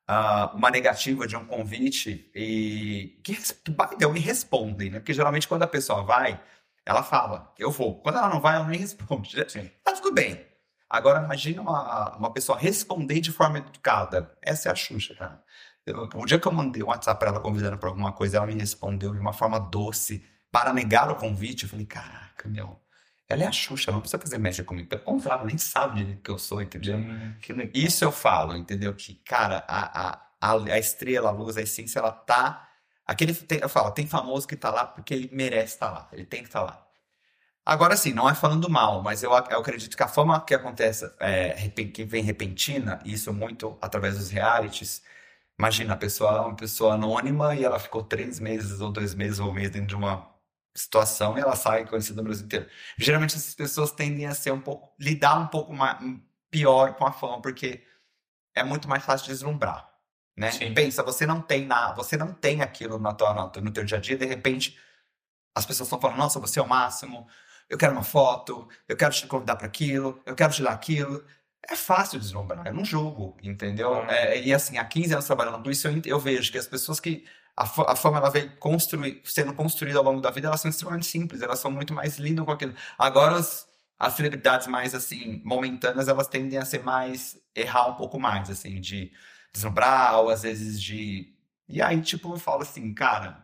ah, 0.07 0.51
uma 0.55 0.69
negativa 0.71 1.27
de 1.27 1.35
um 1.35 1.45
convite 1.45 2.31
e 2.33 3.19
que, 3.23 3.35
que 3.35 3.71
the 3.97 4.07
way, 4.07 4.19
respondem, 4.19 4.89
né? 4.89 4.99
Porque 4.99 5.13
geralmente 5.13 5.47
quando 5.47 5.63
a 5.63 5.67
pessoa 5.67 6.03
vai, 6.03 6.41
ela 6.85 7.03
fala, 7.03 7.53
eu 7.57 7.69
vou. 7.71 8.01
Quando 8.01 8.17
ela 8.17 8.29
não 8.29 8.39
vai, 8.39 8.55
ela 8.55 8.67
nem 8.67 8.79
responde. 8.81 9.43
Sim. 9.49 9.69
Tá 9.83 9.93
tudo 9.93 10.13
bem. 10.13 10.45
Agora, 10.89 11.23
imagina 11.23 11.61
uma, 11.61 12.15
uma 12.15 12.31
pessoa 12.33 12.57
responder 12.57 13.19
de 13.19 13.31
forma 13.31 13.57
educada. 13.57 14.31
Essa 14.41 14.69
é 14.69 14.71
a 14.71 14.75
Xuxa, 14.75 15.13
cara. 15.15 15.43
Eu- 15.85 16.07
o 16.15 16.25
dia 16.25 16.39
que 16.39 16.47
eu 16.47 16.51
mandei 16.51 16.81
um 16.83 16.87
WhatsApp 16.87 17.19
pra 17.19 17.29
ela 17.29 17.39
convidando 17.41 17.77
pra 17.77 17.89
alguma 17.89 18.13
coisa, 18.13 18.37
ela 18.37 18.45
me 18.47 18.53
respondeu 18.53 19.13
de 19.13 19.19
uma 19.19 19.33
forma 19.33 19.59
doce 19.59 20.23
para 20.51 20.71
negar 20.73 21.09
o 21.11 21.15
convite. 21.15 21.63
Eu 21.63 21.69
falei, 21.69 21.85
caraca, 21.85 22.47
meu. 22.47 22.79
Ela 23.29 23.43
é 23.43 23.47
a 23.47 23.51
Xuxa, 23.51 23.91
não 23.91 23.99
precisa 23.99 24.21
fazer 24.21 24.37
média 24.37 24.63
comigo. 24.63 24.87
Pelo 24.87 25.01
contrário, 25.03 25.41
ela 25.41 25.47
nem 25.47 25.57
sabe 25.57 26.03
de 26.05 26.15
que 26.17 26.31
eu 26.31 26.37
sou, 26.37 26.61
entendeu? 26.61 26.97
Hum. 26.97 27.33
Isso 27.73 28.03
eu 28.03 28.11
falo, 28.11 28.55
entendeu? 28.55 28.93
Que, 28.95 29.15
cara, 29.15 29.65
a, 29.67 30.11
a, 30.13 30.27
a, 30.41 30.53
a 30.73 30.79
estrela, 30.79 31.29
a 31.29 31.31
luz, 31.31 31.57
a 31.57 31.61
essência, 31.61 31.99
ela 31.99 32.11
tá. 32.11 32.69
Aquele, 33.05 33.33
tem- 33.33 33.59
eu 33.61 33.69
falo, 33.69 33.91
tem 33.91 34.07
famoso 34.07 34.47
que 34.47 34.55
tá 34.55 34.69
lá 34.71 34.85
porque 34.85 35.13
ele 35.13 35.29
merece 35.33 35.73
estar 35.75 35.91
lá, 35.91 36.09
ele 36.11 36.25
tem 36.25 36.41
que 36.41 36.47
estar 36.49 36.61
lá. 36.61 36.85
Agora 37.65 37.97
sim, 37.97 38.13
não 38.13 38.29
é 38.29 38.33
falando 38.35 38.69
mal, 38.69 39.03
mas 39.03 39.23
eu, 39.23 39.31
eu 39.31 39.59
acredito 39.59 39.97
que 39.97 40.03
a 40.03 40.07
fama 40.07 40.39
que 40.41 40.53
acontece, 40.55 41.05
é, 41.19 41.53
que 41.69 42.03
vem 42.05 42.23
repentina, 42.23 42.99
e 43.05 43.13
isso 43.13 43.33
muito 43.33 43.77
através 43.81 44.17
dos 44.17 44.29
realities. 44.29 45.03
Imagina, 45.59 45.93
a 45.95 45.97
pessoa 45.97 46.31
é 46.37 46.41
uma 46.41 46.55
pessoa 46.55 46.93
anônima 46.95 47.55
e 47.55 47.63
ela 47.65 47.79
ficou 47.79 48.03
três 48.03 48.39
meses, 48.39 48.81
ou 48.81 48.91
dois 48.91 49.13
meses, 49.15 49.39
ou 49.39 49.49
um 49.49 49.53
mês 49.53 49.71
dentro 49.71 49.87
de 49.87 49.95
uma 49.95 50.27
situação 50.79 51.37
e 51.37 51.41
ela 51.41 51.55
sai 51.55 51.85
conhecida 51.85 52.17
no 52.21 52.23
Brasil 52.27 52.45
inteiro. 52.45 52.67
Geralmente 52.97 53.35
essas 53.35 53.55
pessoas 53.55 53.91
tendem 53.91 54.25
a 54.25 54.33
ser 54.35 54.51
um 54.51 54.61
pouco, 54.61 54.93
lidar 54.99 55.39
um 55.39 55.47
pouco 55.47 55.73
mais, 55.73 55.97
pior 56.49 56.95
com 56.95 57.05
a 57.05 57.11
fama, 57.11 57.41
porque 57.41 57.83
é 58.55 58.63
muito 58.63 58.87
mais 58.87 59.03
fácil 59.03 59.25
de 59.27 59.33
deslumbrar, 59.33 59.89
né? 60.35 60.51
Sim. 60.51 60.73
Pensa, 60.73 61.03
você 61.03 61.25
não 61.25 61.41
tem 61.41 61.65
nada, 61.65 61.93
você 61.95 62.15
não 62.17 62.33
tem 62.33 62.61
aquilo 62.61 62.99
na 62.99 63.13
tua, 63.13 63.33
na- 63.33 63.61
no 63.61 63.71
teu 63.71 63.83
dia 63.83 63.97
a 63.97 64.01
dia, 64.01 64.17
de 64.17 64.25
repente 64.25 64.77
as 65.55 65.65
pessoas 65.65 65.87
estão 65.87 65.99
falando, 65.99 66.17
nossa, 66.17 66.39
você 66.39 66.59
é 66.59 66.61
o 66.63 66.67
máximo, 66.67 67.27
eu 67.69 67.77
quero 67.77 67.93
uma 67.93 68.03
foto, 68.03 68.67
eu 68.87 68.95
quero 68.95 69.13
te 69.13 69.25
convidar 69.27 69.55
para 69.55 69.65
aquilo, 69.67 70.21
eu 70.25 70.35
quero 70.35 70.53
te 70.53 70.61
dar 70.61 70.71
aquilo. 70.71 71.25
É 71.69 71.75
fácil 71.75 72.19
deslumbrar, 72.19 72.65
eu 72.67 72.73
não 72.73 72.85
julgo, 72.85 73.35
entendeu? 73.43 73.95
Ah. 74.03 74.13
É, 74.15 74.41
e 74.41 74.53
assim, 74.53 74.77
há 74.77 74.85
15 74.85 75.13
anos 75.13 75.25
trabalhando 75.25 75.61
com 75.61 75.69
isso, 75.71 75.87
eu, 75.87 76.01
eu 76.05 76.19
vejo 76.19 76.51
que 76.51 76.57
as 76.57 76.67
pessoas 76.67 76.99
que 76.99 77.25
a, 77.57 77.63
a 77.91 77.95
fama 77.95 78.17
ela 78.17 78.29
vem 78.29 78.47
construir, 78.59 79.19
sendo 79.25 79.51
construída 79.51 79.97
ao 79.97 80.03
longo 80.03 80.21
da 80.21 80.29
vida, 80.29 80.47
elas 80.47 80.61
são 80.61 80.69
extremamente 80.69 81.07
simples, 81.07 81.41
elas 81.41 81.57
são 81.57 81.71
muito 81.71 81.91
mais 81.91 82.19
lindas 82.19 82.45
com 82.45 82.51
aquilo. 82.51 82.75
Agora, 82.99 83.37
as, 83.37 83.67
as 83.97 84.13
celebridades 84.13 84.67
mais, 84.67 84.93
assim, 84.93 85.41
momentâneas, 85.43 86.07
elas 86.07 86.27
tendem 86.27 86.59
a 86.59 86.65
ser 86.65 86.83
mais, 86.83 87.35
errar 87.55 87.87
um 87.87 87.95
pouco 87.95 88.19
mais, 88.19 88.47
assim, 88.51 88.79
de 88.79 89.11
deslumbrar, 89.51 90.19
ou 90.19 90.29
às 90.29 90.43
vezes 90.43 90.79
de... 90.79 91.33
E 91.67 91.81
aí, 91.81 91.99
tipo, 91.99 92.31
eu 92.31 92.37
falo 92.37 92.61
assim, 92.61 92.93
cara, 92.93 93.43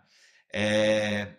é, 0.53 1.29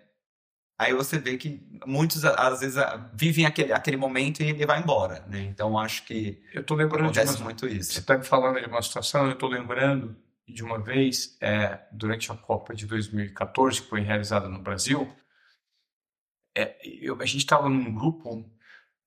aí 0.77 0.93
você 0.93 1.17
vê 1.17 1.37
que 1.37 1.65
muitos, 1.87 2.25
às 2.25 2.59
vezes, 2.59 2.77
vivem 3.15 3.47
aquele, 3.47 3.73
aquele 3.73 3.97
momento 3.97 4.43
e 4.43 4.51
ele 4.51 4.67
vai 4.67 4.81
embora, 4.81 5.25
né? 5.29 5.43
Então, 5.43 5.79
acho 5.79 6.05
que 6.05 6.43
eu 6.53 6.65
tô 6.65 6.75
lembrando 6.75 7.05
acontece 7.05 7.37
de 7.37 7.39
uma, 7.39 7.45
muito 7.45 7.69
isso. 7.69 7.93
Você 7.93 8.01
está 8.01 8.19
me 8.19 8.25
falando 8.25 8.61
de 8.61 8.67
uma 8.67 8.83
situação, 8.83 9.27
eu 9.27 9.33
estou 9.33 9.49
lembrando 9.49 10.24
de 10.47 10.63
uma 10.63 10.79
vez, 10.79 11.37
é, 11.41 11.81
durante 11.93 12.31
a 12.31 12.37
Copa 12.37 12.75
de 12.75 12.87
2014, 12.87 13.83
que 13.83 13.89
foi 13.89 14.01
realizada 14.01 14.49
no 14.49 14.61
Brasil, 14.61 15.11
é, 16.57 16.77
eu, 16.85 17.21
a 17.21 17.25
gente 17.25 17.39
estava 17.39 17.69
num 17.69 17.95
grupo 17.95 18.49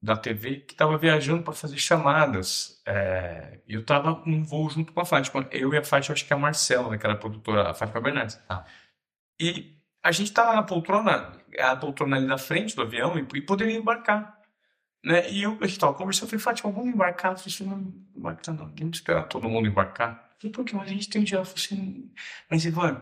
da 0.01 0.15
TV 0.15 0.57
que 0.57 0.73
estava 0.73 0.97
viajando 0.97 1.43
para 1.43 1.53
fazer 1.53 1.77
chamadas. 1.77 2.81
É, 2.85 3.61
eu 3.67 3.81
estava 3.81 4.21
num 4.25 4.43
voo 4.43 4.69
junto 4.69 4.93
com 4.93 5.01
a 5.01 5.05
Fátima. 5.05 5.47
Eu 5.51 5.73
e 5.73 5.77
a 5.77 5.83
Fátima, 5.83 6.13
acho 6.13 6.25
que 6.25 6.33
é 6.33 6.35
a 6.35 6.39
Marcela, 6.39 6.89
né, 6.89 6.97
que 6.97 7.05
era 7.05 7.13
a 7.13 7.17
produtora, 7.17 7.69
a 7.69 7.73
Fátima 7.73 8.01
Bernardes. 8.01 8.39
Ah. 8.49 8.65
E 9.39 9.77
a 10.03 10.11
gente 10.11 10.27
estava 10.27 10.55
na 10.55 10.63
poltrona, 10.63 11.33
a 11.59 11.75
poltrona 11.75 12.17
ali 12.17 12.25
na 12.27 12.37
frente 12.37 12.75
do 12.75 12.81
avião 12.81 13.17
e, 13.17 13.27
e 13.37 13.41
poderia 13.41 13.77
embarcar. 13.77 14.37
Né? 15.03 15.29
E 15.31 15.43
eu, 15.43 15.51
a 15.51 15.65
gente 15.65 15.71
estava 15.71 15.93
conversando, 15.93 16.25
eu 16.25 16.29
falei, 16.29 16.43
Fátima, 16.43 16.71
vamos 16.71 16.93
embarcar? 16.93 17.31
Eu 17.31 17.37
falei 17.37 17.53
assim, 17.53 17.65
não, 17.65 17.93
embarcar 18.15 18.55
não, 18.55 18.73
vamos 18.77 18.97
esperar 18.97 19.23
todo 19.23 19.49
mundo 19.49 19.67
embarcar. 19.67 20.26
Falei, 20.39 20.65
que? 20.65 20.75
Mas 20.75 20.87
a 20.87 20.93
gente 20.93 21.09
tem 21.09 21.21
um 21.21 21.25
dia. 21.25 21.39
Assim, 21.39 22.11
mas 22.49 22.65
Ivan, 22.65 23.01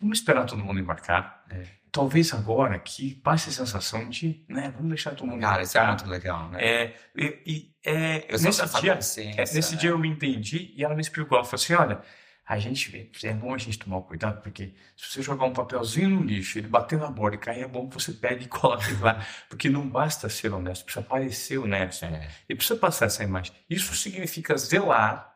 vamos 0.00 0.18
esperar 0.18 0.46
todo 0.46 0.64
mundo 0.64 0.80
embarcar. 0.80 1.44
É 1.50 1.64
talvez 1.96 2.34
agora 2.34 2.76
aqui 2.76 3.14
passe 3.14 3.48
a 3.48 3.52
sensação 3.52 4.06
de, 4.10 4.44
né, 4.50 4.70
vamos 4.76 4.88
deixar 4.90 5.14
todo 5.14 5.26
mundo. 5.26 5.40
Cara, 5.40 5.62
isso 5.62 5.78
é 5.78 5.86
muito 5.86 6.06
legal, 6.06 6.50
né? 6.50 6.62
É, 6.62 6.96
e, 7.16 7.42
e 7.46 7.74
é, 7.82 8.26
eu 8.28 8.38
nesse 8.38 8.80
dia, 8.82 8.92
é, 8.92 9.40
nesse 9.40 9.74
né? 9.74 9.80
dia 9.80 9.90
eu 9.90 9.98
me 9.98 10.06
entendi 10.06 10.74
e 10.76 10.84
ela 10.84 10.94
me 10.94 11.00
explicou, 11.00 11.38
ela 11.38 11.44
falou 11.46 11.54
assim, 11.54 11.72
olha, 11.72 12.02
a 12.46 12.58
gente 12.58 13.10
é 13.24 13.32
bom 13.32 13.54
a 13.54 13.58
gente 13.58 13.78
tomar 13.78 14.02
cuidado, 14.02 14.42
porque 14.42 14.74
se 14.94 15.10
você 15.10 15.22
jogar 15.22 15.46
um 15.46 15.54
papelzinho 15.54 16.10
no 16.10 16.22
lixo, 16.22 16.58
ele 16.58 16.68
bater 16.68 16.98
na 16.98 17.10
borda 17.10 17.36
e 17.36 17.38
cair, 17.38 17.62
é 17.62 17.68
bom 17.68 17.88
que 17.88 17.94
você 17.94 18.12
pegue 18.12 18.44
e 18.44 18.48
coloque 18.48 18.92
lá. 19.00 19.26
Porque 19.48 19.70
não 19.70 19.88
basta 19.88 20.28
ser 20.28 20.52
honesto, 20.52 20.84
precisa 20.84 21.04
parecer 21.04 21.56
honesto. 21.56 22.04
É. 22.04 22.28
E 22.46 22.54
precisa 22.54 22.78
passar 22.78 23.06
essa 23.06 23.24
imagem. 23.24 23.54
Isso 23.70 23.96
significa 23.96 24.54
zelar, 24.58 25.34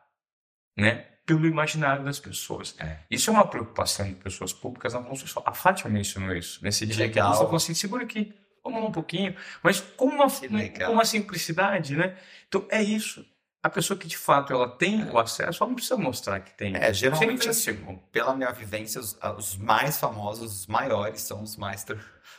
né? 0.77 1.07
Pelo 1.25 1.45
imaginário 1.45 2.03
das 2.03 2.19
pessoas. 2.19 2.75
É. 2.79 2.97
Isso 3.09 3.29
é 3.29 3.33
uma 3.33 3.47
preocupação 3.47 4.07
de 4.07 4.15
pessoas 4.15 4.51
públicas 4.53 4.93
na 4.93 5.01
construção. 5.01 5.43
A 5.45 5.53
Fátima 5.53 5.89
mencionou 5.89 6.35
isso 6.35 6.63
nesse 6.63 6.85
dia 6.85 7.09
que 7.09 7.19
ela 7.19 7.33
falou 7.33 7.55
assim: 7.55 7.73
segura 7.73 8.03
aqui, 8.03 8.33
vamos 8.63 8.83
um 8.83 8.91
pouquinho, 8.91 9.35
mas 9.63 9.79
com 9.79 10.05
uma, 10.05 10.27
com 10.27 10.91
uma 10.93 11.05
simplicidade, 11.05 11.95
né? 11.95 12.17
Então 12.47 12.65
é 12.69 12.81
isso. 12.81 13.25
A 13.63 13.69
pessoa 13.69 13.97
que 13.97 14.07
de 14.07 14.17
fato 14.17 14.51
ela 14.51 14.67
tem 14.67 15.01
é. 15.01 15.11
o 15.11 15.19
acesso, 15.19 15.63
ela 15.63 15.69
não 15.69 15.75
precisa 15.75 15.95
mostrar 15.95 16.39
que 16.39 16.51
tem. 16.53 16.75
É, 16.75 16.91
geralmente, 16.91 17.47
assim, 17.47 17.73
pela 18.11 18.35
minha 18.35 18.51
vivência, 18.51 18.99
os, 18.99 19.17
os, 19.37 19.55
mais 19.55 19.99
famosos, 19.99 20.61
os 20.61 20.67
maiores, 20.67 21.21
são 21.21 21.43
os 21.43 21.55
mais. 21.55 21.85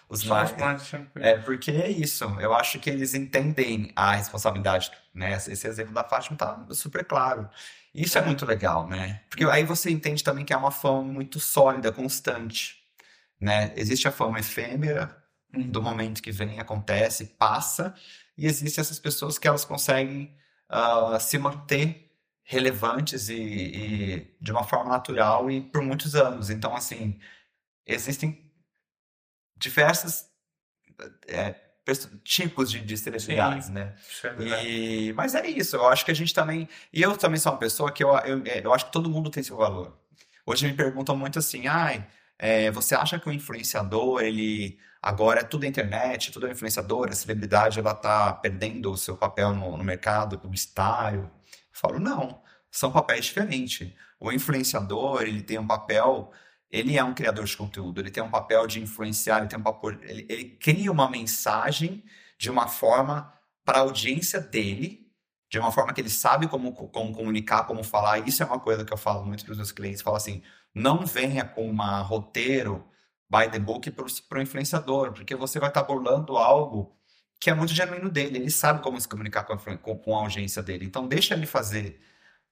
Os 0.09 0.25
mais, 0.25 0.55
mais 0.57 0.93
é 1.15 1.39
porque 1.39 1.71
é 1.71 1.89
isso. 1.89 2.25
Eu 2.41 2.53
acho 2.53 2.79
que 2.81 2.91
eles 2.91 3.15
entendem 3.15 3.93
a 3.95 4.15
responsabilidade, 4.15 4.91
né? 5.15 5.33
Esse 5.35 5.67
exemplo 5.67 5.95
da 5.95 6.05
Fátima 6.05 6.37
tá 6.37 6.67
super 6.71 7.05
claro. 7.05 7.49
Isso 7.95 8.19
é 8.19 8.23
muito 8.23 8.45
legal, 8.45 8.89
né? 8.89 9.23
Porque 9.31 9.45
aí 9.45 9.65
você 9.65 9.91
entende 9.91 10.25
também 10.25 10.45
que 10.45 10.53
é 10.53 10.57
uma 10.57 10.71
fama 10.71 11.03
muito 11.03 11.39
sólida, 11.39 11.93
constante, 11.93 12.77
né? 13.41 13.73
Existe 13.77 14.09
a 14.09 14.13
fama 14.13 14.41
efêmera, 14.41 15.17
do 15.53 15.83
momento 15.83 16.23
que 16.23 16.33
vem, 16.33 16.59
acontece, 16.59 17.27
passa, 17.39 17.95
e 18.37 18.47
existem 18.47 18.81
essas 18.81 18.99
pessoas 18.99 19.39
que 19.39 19.47
elas 19.47 19.65
conseguem 19.65 20.35
uh, 20.73 21.21
se 21.21 21.39
manter 21.39 22.11
relevantes 22.43 23.29
e, 23.29 23.35
e, 23.35 24.37
de 24.41 24.51
uma 24.53 24.65
forma 24.65 24.91
natural 24.91 25.51
e 25.51 25.61
por 25.61 25.83
muitos 25.83 26.15
anos. 26.15 26.51
Então, 26.51 26.75
assim, 26.75 27.19
existem 27.87 28.51
diversas 29.57 30.29
é, 31.29 31.55
tipos 32.25 32.71
de, 32.71 32.81
de 32.81 32.97
celebridades, 32.97 33.69
né? 33.69 33.95
É 34.25 34.65
e, 34.65 35.13
mas 35.13 35.35
é 35.35 35.47
isso, 35.47 35.77
eu 35.77 35.87
acho 35.89 36.05
que 36.05 36.11
a 36.11 36.15
gente 36.15 36.35
também. 36.35 36.69
E 36.93 37.03
eu 37.03 37.17
também 37.17 37.39
sou 37.39 37.53
uma 37.53 37.59
pessoa 37.59 37.93
que 37.93 38.03
eu, 38.03 38.11
eu, 38.19 38.43
é, 38.45 38.65
eu 38.65 38.73
acho 38.73 38.87
que 38.87 38.93
todo 38.93 39.11
mundo 39.11 39.31
tem 39.31 39.43
seu 39.43 39.57
valor. 39.57 39.99
Hoje 40.45 40.67
me 40.67 40.75
perguntam 40.75 41.17
muito 41.17 41.39
assim, 41.39 41.67
ai, 41.69 42.07
é, 42.39 42.71
você 42.71 42.95
acha 42.95 43.19
que 43.19 43.29
o 43.29 43.33
influenciador, 43.33 44.21
ele 44.21 44.79
agora 45.03 45.41
é 45.41 45.45
tudo 45.45 45.67
internet, 45.67 46.31
tudo 46.33 46.47
é 46.47 46.53
influenciador, 46.53 47.09
a 47.11 47.13
celebridade 47.13 47.81
ela 47.81 47.95
tá 47.95 48.33
perdendo 48.33 48.93
o 48.93 48.97
seu 48.97 49.17
papel 49.17 49.53
no, 49.53 49.77
no 49.77 49.85
mercado 49.85 50.39
publicitário? 50.39 51.23
Eu 51.23 51.31
falo, 51.73 51.99
não, 51.99 52.41
são 52.71 52.93
papéis 52.93 53.27
diferentes. 53.27 53.93
O 54.21 54.31
influenciador, 54.33 55.23
ele 55.23 55.43
tem 55.43 55.59
um 55.59 55.67
papel 55.67 56.33
ele 56.73 56.97
é 56.97 57.05
um 57.05 57.13
criador 57.13 57.45
de 57.45 57.55
conteúdo, 57.55 58.01
ele 58.01 58.11
tem 58.11 58.23
um 58.23 58.31
papel 58.31 58.67
de 58.67 58.81
influenciar, 58.81 59.39
ele 59.39 59.47
tem 59.49 59.59
um 59.59 59.63
papel, 59.63 59.91
ele, 60.05 60.27
ele 60.29 60.45
cria 60.57 60.91
uma 60.91 61.09
mensagem 61.09 62.03
de 62.39 62.51
uma 62.51 62.67
forma 62.67 63.31
para 63.63 63.79
a 63.79 63.83
audiência 63.83 64.41
dele, 64.41 65.07
de 65.51 65.59
uma 65.59 65.71
forma 65.71 65.93
que 65.93 66.01
ele 66.01 66.09
sabe 66.09 66.49
como, 66.49 66.73
como 66.73 67.13
comunicar, 67.13 67.65
como 67.65 67.85
falar. 67.85 68.27
Isso 68.27 68.43
é 68.43 68.47
uma 68.47 68.59
coisa 68.59 68.87
que 68.87 68.93
eu 68.93 68.97
falo 68.97 69.23
muito 69.25 69.45
para 69.45 69.53
os 69.53 69.59
meus 69.59 69.71
clientes, 69.71 70.01
falo 70.01 70.17
assim, 70.17 70.43
não 70.75 71.05
venha 71.05 71.45
com 71.45 71.71
um 71.71 72.03
roteiro 72.03 72.89
by 73.33 73.51
the 73.51 73.59
book 73.59 73.91
para 73.91 74.39
o 74.39 74.43
influenciador, 74.43 75.13
porque 75.13 75.35
você 75.35 75.59
vai 75.59 75.71
estar 75.71 75.83
tá 75.83 75.93
algo 76.39 76.95
que 77.41 77.49
é 77.49 77.55
muito 77.55 77.73
genuíno 77.73 78.11
dele, 78.11 78.39
ele 78.39 78.51
sabe 78.51 78.83
como 78.83 79.01
se 79.01 79.09
comunicar 79.09 79.45
com 79.45 79.55
a, 79.55 79.79
com, 79.79 79.97
com 79.97 80.17
a 80.17 80.21
audiência 80.21 80.63
dele. 80.63 80.85
Então 80.85 81.09
deixa 81.09 81.35
ele 81.35 81.47
fazer 81.47 82.01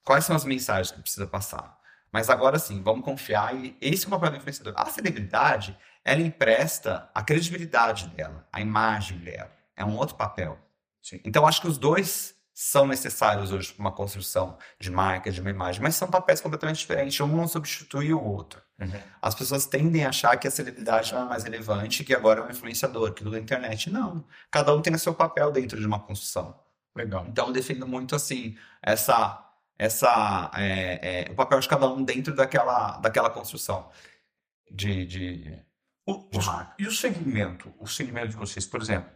quais 0.03 0.25
são 0.25 0.35
as 0.35 0.45
mensagens 0.45 0.91
que 0.91 1.01
precisa 1.01 1.27
passar. 1.27 1.79
Mas 2.11 2.29
agora 2.29 2.59
sim, 2.59 2.83
vamos 2.83 3.05
confiar 3.05 3.55
e 3.55 3.77
esse 3.81 4.07
é 4.07 4.09
o 4.09 4.11
papel 4.11 4.31
do 4.31 4.37
influenciador. 4.39 4.73
A 4.77 4.87
celebridade, 4.87 5.79
ela 6.05 6.23
empresta 6.23 7.09
a 7.15 7.23
credibilidade 7.23 8.09
dela, 8.09 8.49
a 8.53 8.61
imagem 8.61 9.19
dela. 9.19 9.53
É 9.77 9.85
um 9.85 9.97
outro 9.97 10.17
papel. 10.17 10.59
Sim. 11.01 11.21
Então, 11.25 11.47
acho 11.47 11.61
que 11.61 11.69
os 11.69 11.79
dois 11.79 12.35
são 12.63 12.87
necessários 12.87 13.53
hoje 13.53 13.73
para 13.73 13.81
uma 13.81 13.91
construção 13.91 14.59
de 14.79 14.91
marca, 14.91 15.31
de 15.31 15.41
uma 15.41 15.49
imagem, 15.49 15.81
mas 15.81 15.95
são 15.95 16.11
papéis 16.11 16.43
completamente 16.43 16.77
diferentes. 16.77 17.19
Um 17.19 17.27
não 17.27 17.49
substitui 17.49 18.13
o 18.13 18.23
outro. 18.23 18.61
Uhum. 18.79 19.01
As 19.23 19.35
pessoas 19.35 19.65
tendem 19.65 20.05
a 20.05 20.11
achar 20.11 20.37
que 20.37 20.47
a 20.47 20.51
celebridade 20.51 21.15
é 21.15 21.25
mais 21.25 21.43
relevante, 21.43 22.05
que 22.05 22.15
agora 22.15 22.41
é 22.41 22.45
um 22.45 22.51
influenciador, 22.51 23.15
que 23.15 23.25
da 23.25 23.39
internet. 23.39 23.91
Não. 23.91 24.23
Cada 24.51 24.75
um 24.75 24.83
tem 24.83 24.95
o 24.95 24.99
seu 24.99 25.15
papel 25.15 25.51
dentro 25.51 25.81
de 25.81 25.87
uma 25.87 25.99
construção. 26.01 26.55
Legal. 26.95 27.25
Então, 27.29 27.47
eu 27.47 27.53
defendo 27.55 27.87
muito 27.87 28.15
assim 28.15 28.59
essa 28.83 29.43
essa 29.79 30.51
é, 30.55 31.29
é, 31.29 31.33
o 31.33 31.35
papel 31.35 31.61
de 31.61 31.69
cada 31.69 31.89
um 31.89 32.05
dentro 32.05 32.35
daquela, 32.35 32.99
daquela 32.99 33.31
construção 33.31 33.89
de, 34.71 35.07
de, 35.07 35.59
o, 36.07 36.29
de 36.31 36.39
E 36.79 36.87
o 36.87 36.93
segmento, 36.93 37.73
o 37.79 37.87
segmento 37.87 38.29
de 38.29 38.37
vocês, 38.37 38.67
por 38.67 38.83
exemplo, 38.83 39.11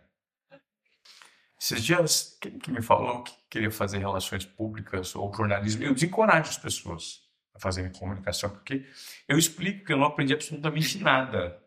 esses 1.64 1.82
dias 1.82 2.36
que, 2.38 2.50
que 2.50 2.70
me 2.70 2.82
falou 2.82 3.22
que 3.22 3.32
queria 3.48 3.70
fazer 3.70 3.98
relações 3.98 4.44
públicas 4.44 5.16
ou 5.16 5.32
jornalismo, 5.32 5.82
eu 5.82 5.94
desencorajo 5.94 6.50
as 6.50 6.58
pessoas 6.58 7.22
a 7.54 7.58
fazerem 7.58 7.90
comunicação, 7.90 8.50
porque 8.50 8.84
eu 9.26 9.38
explico 9.38 9.86
que 9.86 9.92
eu 9.92 9.96
não 9.96 10.04
aprendi 10.04 10.34
absolutamente 10.34 10.98
nada 10.98 11.58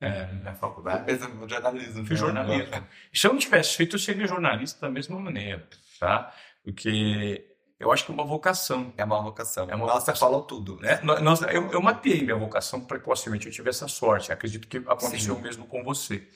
é, 0.00 0.26
na 0.34 0.54
faculdade. 0.54 1.12
No 1.34 1.48
jornalismo. 1.48 2.06
Fiz 2.06 2.18
jornalismo. 2.18 2.86
Se 3.12 3.26
eu 3.26 3.32
não 3.32 3.40
tivesse 3.40 3.76
feito, 3.76 3.96
eu 3.96 3.98
seria 3.98 4.26
jornalista 4.26 4.80
da 4.86 4.90
mesma 4.90 5.18
maneira, 5.18 5.68
tá? 5.98 6.32
Porque 6.62 7.44
eu 7.80 7.90
acho 7.90 8.04
que 8.04 8.12
é 8.12 8.14
uma 8.14 8.24
vocação. 8.24 8.92
É 8.96 9.04
uma 9.04 9.20
vocação. 9.20 9.68
É 9.68 9.74
uma 9.74 9.86
Nossa, 9.86 10.00
vocação. 10.00 10.28
falou 10.28 10.42
tudo, 10.42 10.78
né? 10.78 11.00
Nós, 11.02 11.42
eu, 11.42 11.72
eu 11.72 11.82
matei 11.82 12.22
minha 12.22 12.36
vocação 12.36 12.82
precocemente, 12.82 13.46
eu 13.46 13.52
tive 13.52 13.68
essa 13.68 13.88
sorte. 13.88 14.30
Acredito 14.30 14.68
que 14.68 14.76
aconteceu 14.76 15.34
Sim. 15.34 15.42
mesmo 15.42 15.66
com 15.66 15.82
você. 15.82 16.28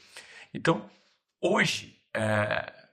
Então, 0.52 0.90
hoje, 1.40 2.02
é, 2.14 2.83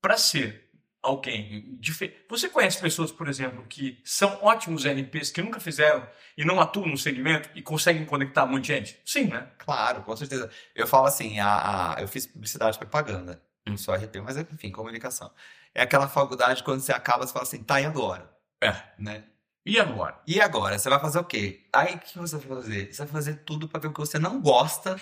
para 0.00 0.16
ser 0.16 0.68
alguém 1.02 1.76
diferente. 1.80 2.18
Você 2.28 2.48
conhece 2.48 2.80
pessoas, 2.80 3.12
por 3.12 3.28
exemplo, 3.28 3.64
que 3.68 4.00
são 4.04 4.38
ótimos 4.42 4.84
NPs, 4.84 5.30
que 5.30 5.42
nunca 5.42 5.60
fizeram 5.60 6.06
e 6.36 6.44
não 6.44 6.60
atuam 6.60 6.88
no 6.88 6.98
segmento 6.98 7.48
e 7.54 7.62
conseguem 7.62 8.04
conectar 8.04 8.46
muita 8.46 8.66
gente? 8.68 9.00
Sim, 9.04 9.24
né? 9.24 9.48
Claro, 9.58 10.02
com 10.02 10.16
certeza. 10.16 10.50
Eu 10.74 10.86
falo 10.86 11.06
assim, 11.06 11.38
a, 11.38 11.94
a 11.96 12.00
eu 12.02 12.08
fiz 12.08 12.26
publicidade 12.26 12.76
e 12.76 12.78
propaganda. 12.80 13.42
Não 13.66 13.76
sou 13.76 13.94
RP, 13.94 14.16
mas 14.22 14.36
enfim, 14.36 14.70
comunicação 14.70 15.30
é 15.78 15.82
aquela 15.82 16.08
faculdade 16.08 16.62
quando 16.62 16.80
você 16.80 16.92
acaba, 16.92 17.26
você 17.26 17.32
fala 17.32 17.44
assim, 17.44 17.62
tá, 17.62 17.80
e 17.80 17.86
agora? 17.86 18.28
É. 18.60 18.74
Né? 18.98 19.24
E 19.64 19.78
agora? 19.78 20.20
E 20.26 20.40
agora? 20.40 20.78
Você 20.78 20.88
vai 20.88 20.98
fazer 20.98 21.18
o 21.18 21.24
quê? 21.24 21.68
Aí 21.72 21.94
o 21.94 21.98
que 21.98 22.18
você 22.18 22.36
vai 22.36 22.48
fazer? 22.48 22.92
Você 22.92 23.04
vai 23.04 23.12
fazer 23.12 23.34
tudo 23.44 23.68
para 23.68 23.80
ver 23.80 23.88
o 23.88 23.92
que 23.92 24.00
você 24.00 24.18
não 24.18 24.40
gosta, 24.40 25.00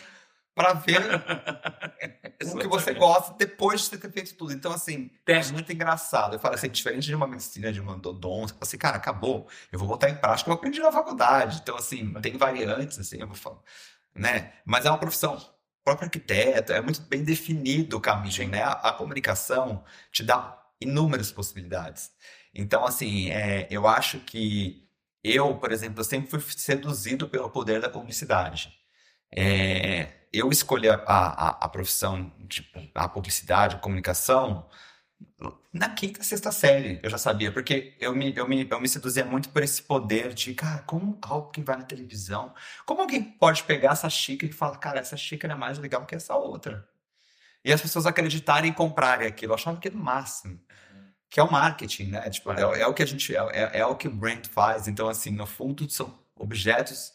para 0.57 0.73
ver 0.73 1.03
o 2.43 2.59
que 2.59 2.67
você 2.67 2.95
gosta 2.95 3.35
depois 3.35 3.83
de 3.83 3.89
você 3.89 3.99
ter 3.99 4.11
feito 4.11 4.35
tudo. 4.37 4.55
Então, 4.55 4.73
assim, 4.73 5.11
é 5.27 5.45
muito 5.53 5.71
engraçado. 5.71 6.35
Eu 6.35 6.41
falo 6.41 6.55
assim, 6.55 6.71
diferente 6.71 7.07
de 7.07 7.15
uma 7.15 7.27
medicina, 7.27 7.71
de 7.71 7.79
uma 7.79 7.93
odonto, 7.93 8.57
assim, 8.59 8.79
cara, 8.79 8.97
acabou. 8.97 9.47
Eu 9.71 9.79
vou 9.79 9.87
botar 9.87 10.09
em 10.09 10.17
prática, 10.17 10.49
eu 10.49 10.55
aprendi 10.55 10.81
na 10.81 10.91
faculdade. 10.91 11.61
Então, 11.63 11.77
assim, 11.77 12.11
tem 12.23 12.39
variantes, 12.39 12.99
assim, 12.99 13.19
eu 13.21 13.27
vou 13.27 13.37
falar, 13.37 13.61
né? 14.15 14.55
Mas 14.65 14.87
é 14.87 14.91
uma 14.91 14.99
profissão 14.99 15.37
próprio 15.85 16.07
arquiteto, 16.07 16.73
é 16.73 16.81
muito 16.81 17.03
bem 17.03 17.23
definido 17.23 17.99
o 17.99 18.01
caminho, 18.01 18.49
né? 18.49 18.63
A, 18.63 18.73
a 18.73 18.93
comunicação 18.95 19.85
te 20.11 20.23
dá 20.23 20.59
inúmeras 20.81 21.31
possibilidades. 21.31 22.11
Então, 22.55 22.85
assim, 22.87 23.31
é, 23.31 23.69
eu 23.71 23.87
acho 23.87 24.21
que 24.21 24.89
eu, 25.23 25.57
por 25.59 25.71
exemplo, 25.71 26.01
eu 26.01 26.05
sempre 26.05 26.31
fui 26.31 26.41
seduzido 26.57 27.29
pelo 27.29 27.51
poder 27.51 27.81
da 27.81 27.91
publicidade. 27.91 28.73
é, 29.37 30.26
eu 30.39 30.51
escolhi 30.51 30.89
a, 30.89 30.95
a, 31.07 31.49
a 31.65 31.69
profissão, 31.69 32.33
de, 32.39 32.69
a 32.95 33.09
publicidade, 33.09 33.77
a 33.77 33.79
comunicação, 33.79 34.69
na 35.73 35.91
quinta, 35.91 36.23
sexta 36.23 36.51
série, 36.51 36.99
eu 37.03 37.11
já 37.11 37.19
sabia, 37.19 37.53
porque 37.53 37.95
eu 38.01 38.15
me, 38.15 38.35
eu, 38.35 38.49
me, 38.49 38.67
eu 38.69 38.81
me 38.81 38.89
seduzia 38.89 39.25
muito 39.25 39.49
por 39.51 39.63
esse 39.63 39.83
poder 39.83 40.33
de, 40.33 40.55
cara, 40.55 40.83
como 40.87 41.19
alguém 41.23 41.63
vai 41.63 41.77
na 41.77 41.85
televisão, 41.85 42.55
como 42.85 43.03
alguém 43.03 43.23
pode 43.23 43.63
pegar 43.65 43.93
essa 43.93 44.09
xícara 44.09 44.51
e 44.51 44.55
falar, 44.55 44.79
cara, 44.79 45.01
essa 45.01 45.17
xícara 45.17 45.53
é 45.53 45.57
mais 45.57 45.79
legal 45.79 46.05
que 46.07 46.15
essa 46.15 46.35
outra. 46.35 46.89
E 47.65 47.73
as 47.73 47.83
pessoas 47.83 48.07
acreditarem 48.07 48.71
e 48.71 48.75
comprarem 48.75 49.27
aquilo, 49.27 49.53
eu 49.53 49.57
achava 49.57 49.77
aquilo 49.77 49.99
máximo. 49.99 50.61
Que 51.29 51.41
é 51.41 51.43
o 51.43 51.51
marketing, 51.51 52.05
né? 52.05 52.31
Tipo, 52.31 52.53
é, 52.53 52.81
é 52.81 52.87
o 52.87 52.95
que 52.95 53.03
a 53.03 53.07
gente, 53.07 53.35
é, 53.37 53.41
é, 53.53 53.79
é 53.81 53.87
o 53.87 53.97
que 53.97 54.07
o 54.07 54.15
brand 54.15 54.47
faz. 54.47 54.87
Então, 54.87 55.09
assim, 55.09 55.31
no 55.31 55.45
fundo, 55.45 55.91
são 55.91 56.17
objetos 56.37 57.13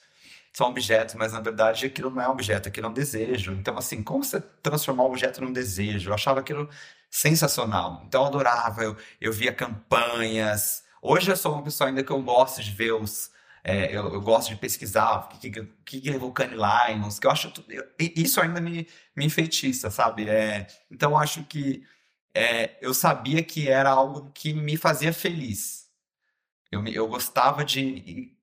são 0.54 0.68
objetos, 0.68 1.16
mas 1.16 1.34
na 1.34 1.40
verdade 1.40 1.86
aquilo 1.86 2.10
não 2.10 2.22
é 2.22 2.28
um 2.28 2.32
objeto, 2.32 2.68
aquilo 2.68 2.88
é 2.88 2.90
um 2.90 2.94
desejo. 2.94 3.54
Então, 3.54 3.78
assim, 3.78 4.04
como 4.04 4.24
você 4.24 4.42
transformar 4.62 5.04
o 5.04 5.08
objeto 5.08 5.42
num 5.42 5.54
desejo? 5.54 6.10
Eu 6.10 6.14
achava 6.14 6.40
aquilo 6.42 6.70
sensacional. 7.10 8.04
Então, 8.06 8.22
eu 8.24 8.28
adorava, 8.28 8.84
eu, 8.84 8.98
eu 9.20 9.34
via 9.34 9.54
campanhas. 9.54 10.84
Hoje 11.02 11.32
eu 11.32 11.38
sou 11.38 11.54
uma 11.54 11.64
pessoa 11.64 11.90
ainda 11.90 12.04
que 12.04 12.12
eu 12.12 12.22
gosto 12.22 12.62
de 12.62 12.72
ver 12.72 12.94
os. 12.94 13.32
É, 13.64 13.96
eu, 13.96 14.12
eu, 14.14 14.22
gosto 14.22 14.50
de 14.50 14.56
pesquisar 14.56 15.18
o 15.20 15.28
que, 15.30 15.52
que, 15.86 16.02
que 16.02 16.10
é 16.10 16.20
Canny 16.34 16.56
Lions, 16.56 17.20
que 17.20 17.28
eu 17.28 17.32
acho. 17.32 17.54
Eu, 17.70 17.86
isso 18.00 18.42
ainda 18.42 18.60
me, 18.60 18.88
me 19.16 19.26
enfeitiça, 19.26 19.92
sabe? 19.92 20.30
É, 20.30 20.68
então, 20.90 21.12
eu 21.12 21.18
acho 21.18 21.44
que 21.46 21.86
é, 22.34 22.78
eu 22.82 22.94
sabia 22.94 23.44
que 23.44 23.70
era 23.70 23.90
algo 23.92 24.32
que 24.34 24.54
me 24.54 24.78
fazia 24.78 25.14
feliz. 25.14 25.90
Eu, 26.72 26.86
eu 26.88 27.08
gostava 27.08 27.66
de 27.66 28.36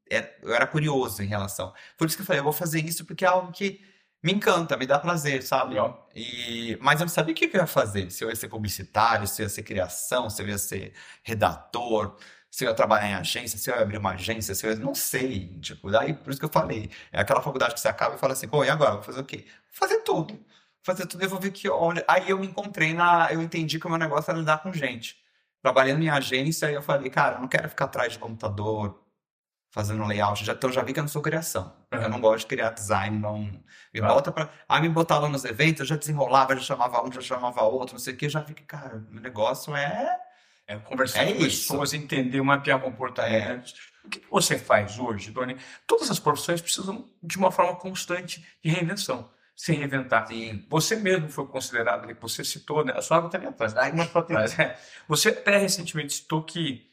eu 0.43 0.55
era 0.55 0.67
curioso 0.67 1.23
em 1.23 1.27
relação. 1.27 1.73
Por 1.97 2.07
isso 2.07 2.17
que 2.17 2.23
eu 2.23 2.27
falei, 2.27 2.41
eu 2.41 2.45
vou 2.45 2.53
fazer 2.53 2.85
isso 2.85 3.05
porque 3.05 3.25
é 3.25 3.29
algo 3.29 3.53
que 3.53 3.81
me 4.23 4.33
encanta, 4.33 4.77
me 4.77 4.87
dá 4.87 4.99
prazer, 4.99 5.43
sabe? 5.43 5.77
E, 6.15 6.77
mas 6.81 7.01
eu 7.01 7.07
não 7.07 7.13
sabia 7.13 7.33
o 7.33 7.37
que 7.37 7.45
eu 7.47 7.61
ia 7.61 7.67
fazer. 7.67 8.11
Se 8.11 8.25
eu 8.25 8.29
ia 8.29 8.37
ser 8.37 8.49
publicitário, 8.49 9.27
se 9.27 9.43
eu 9.43 9.45
ia 9.45 9.51
ser 9.51 9.63
criação, 9.63 10.29
se 10.29 10.43
eu 10.43 10.49
ia 10.49 10.59
ser 10.59 10.93
redator, 11.23 12.17
se 12.51 12.65
eu 12.65 12.69
ia 12.69 12.75
trabalhar 12.75 13.09
em 13.09 13.15
agência, 13.15 13.59
se 13.59 13.71
eu 13.71 13.77
ia 13.77 13.83
abrir 13.83 13.99
uma 13.99 14.13
agência, 14.13 14.55
se 14.55 14.67
eu 14.67 14.73
ia... 14.73 14.77
Não 14.77 14.95
sei. 14.95 15.59
Tipo, 15.61 15.91
daí, 15.91 16.15
por 16.15 16.31
isso 16.31 16.41
que 16.41 16.45
eu 16.47 16.51
falei. 16.51 16.91
É 17.13 17.21
aquela 17.21 17.43
faculdade 17.43 17.75
que 17.75 17.81
você 17.81 17.89
acaba 17.89 18.17
e 18.17 18.19
fala 18.19 18.33
assim, 18.33 18.49
pô, 18.49 18.65
e 18.65 18.71
agora? 18.71 18.95
Vou 18.95 19.03
fazer 19.03 19.21
o 19.21 19.25
quê? 19.25 19.47
Fazer 19.71 19.99
tudo. 20.01 20.45
Fazer 20.83 21.07
tudo 21.07 21.23
e 21.25 21.27
vou 21.27 21.39
ver 21.39 21.53
que 21.53 21.69
onde. 21.69 22.03
Aí 22.09 22.31
eu 22.31 22.39
me 22.39 22.47
encontrei 22.47 22.95
na. 22.95 23.33
Eu 23.33 23.43
entendi 23.43 23.79
que 23.79 23.87
o 23.87 23.91
meu 23.91 23.99
negócio 23.99 24.31
era 24.31 24.39
lidar 24.39 24.63
com 24.63 24.73
gente. 24.73 25.17
Trabalhando 25.63 26.03
em 26.03 26.09
agência, 26.09 26.71
eu 26.71 26.83
falei, 26.83 27.11
cara, 27.11 27.37
eu 27.37 27.41
não 27.41 27.49
quero 27.49 27.69
ficar 27.69 27.87
atrás 27.87 28.13
de 28.13 28.19
computador, 28.19 29.05
fazendo 29.71 30.05
layout. 30.05 30.45
Já, 30.45 30.53
então 30.53 30.73
já 30.73 30.83
vi 30.83 30.93
que 30.93 30.99
eu 30.99 31.05
não 31.05 31.09
sou 31.09 31.23
criação. 31.23 31.73
Uhum. 31.93 32.01
Eu 32.01 32.09
não 32.09 32.21
gosto 32.21 32.41
de 32.41 32.47
criar 32.47 32.71
design, 32.71 33.19
não. 33.19 33.51
Me 33.93 34.01
bota 34.01 34.33
pra. 34.33 34.49
Aí 34.69 34.83
me 34.83 34.89
botava 34.89 35.29
nos 35.29 35.45
eventos, 35.45 35.81
eu 35.81 35.87
já 35.87 35.97
desenrolava, 35.97 36.55
já 36.57 36.63
chamava 36.63 37.05
um, 37.05 37.13
já 37.13 37.21
chamava 37.21 37.63
outro, 37.63 37.95
não 37.95 38.01
sei 38.01 38.15
o 38.15 38.17
que, 38.17 38.29
já 38.29 38.41
vi 38.41 38.55
que, 38.55 38.65
cara, 38.65 39.05
o 39.11 39.21
negócio 39.21 39.75
é. 39.75 40.17
É 40.67 40.77
conversar 40.77 41.25
é 41.25 41.33
com 41.33 41.39
pessoas, 41.39 41.95
entender, 41.95 42.43
mapear 42.43 42.79
comportamentos. 42.79 43.73
É. 44.05 44.07
O 44.07 44.11
que 44.11 44.23
você 44.31 44.59
faz 44.59 44.99
hoje, 44.99 45.31
Doni? 45.31 45.57
Todas 45.87 46.11
as 46.11 46.19
profissões 46.19 46.61
precisam 46.61 47.09
de 47.23 47.39
uma 47.39 47.51
forma 47.51 47.75
constante 47.77 48.47
de 48.63 48.71
reinvenção. 48.71 49.31
Se 49.57 49.73
reinventar. 49.73 50.29
Sim. 50.29 50.65
Você 50.69 50.95
mesmo 50.95 51.29
foi 51.31 51.47
considerado, 51.47 52.07
você 52.21 52.45
citou, 52.45 52.85
né? 52.85 52.93
A 52.95 53.03
sua 53.03 53.17
água 53.17 53.29
está 53.29 53.39
ali 53.39 53.47
atrás, 53.47 53.75
mas 53.75 54.15
atrás. 54.15 54.59
É. 54.59 54.79
Você 55.09 55.31
até 55.31 55.57
recentemente 55.57 56.13
citou 56.13 56.43
que 56.43 56.88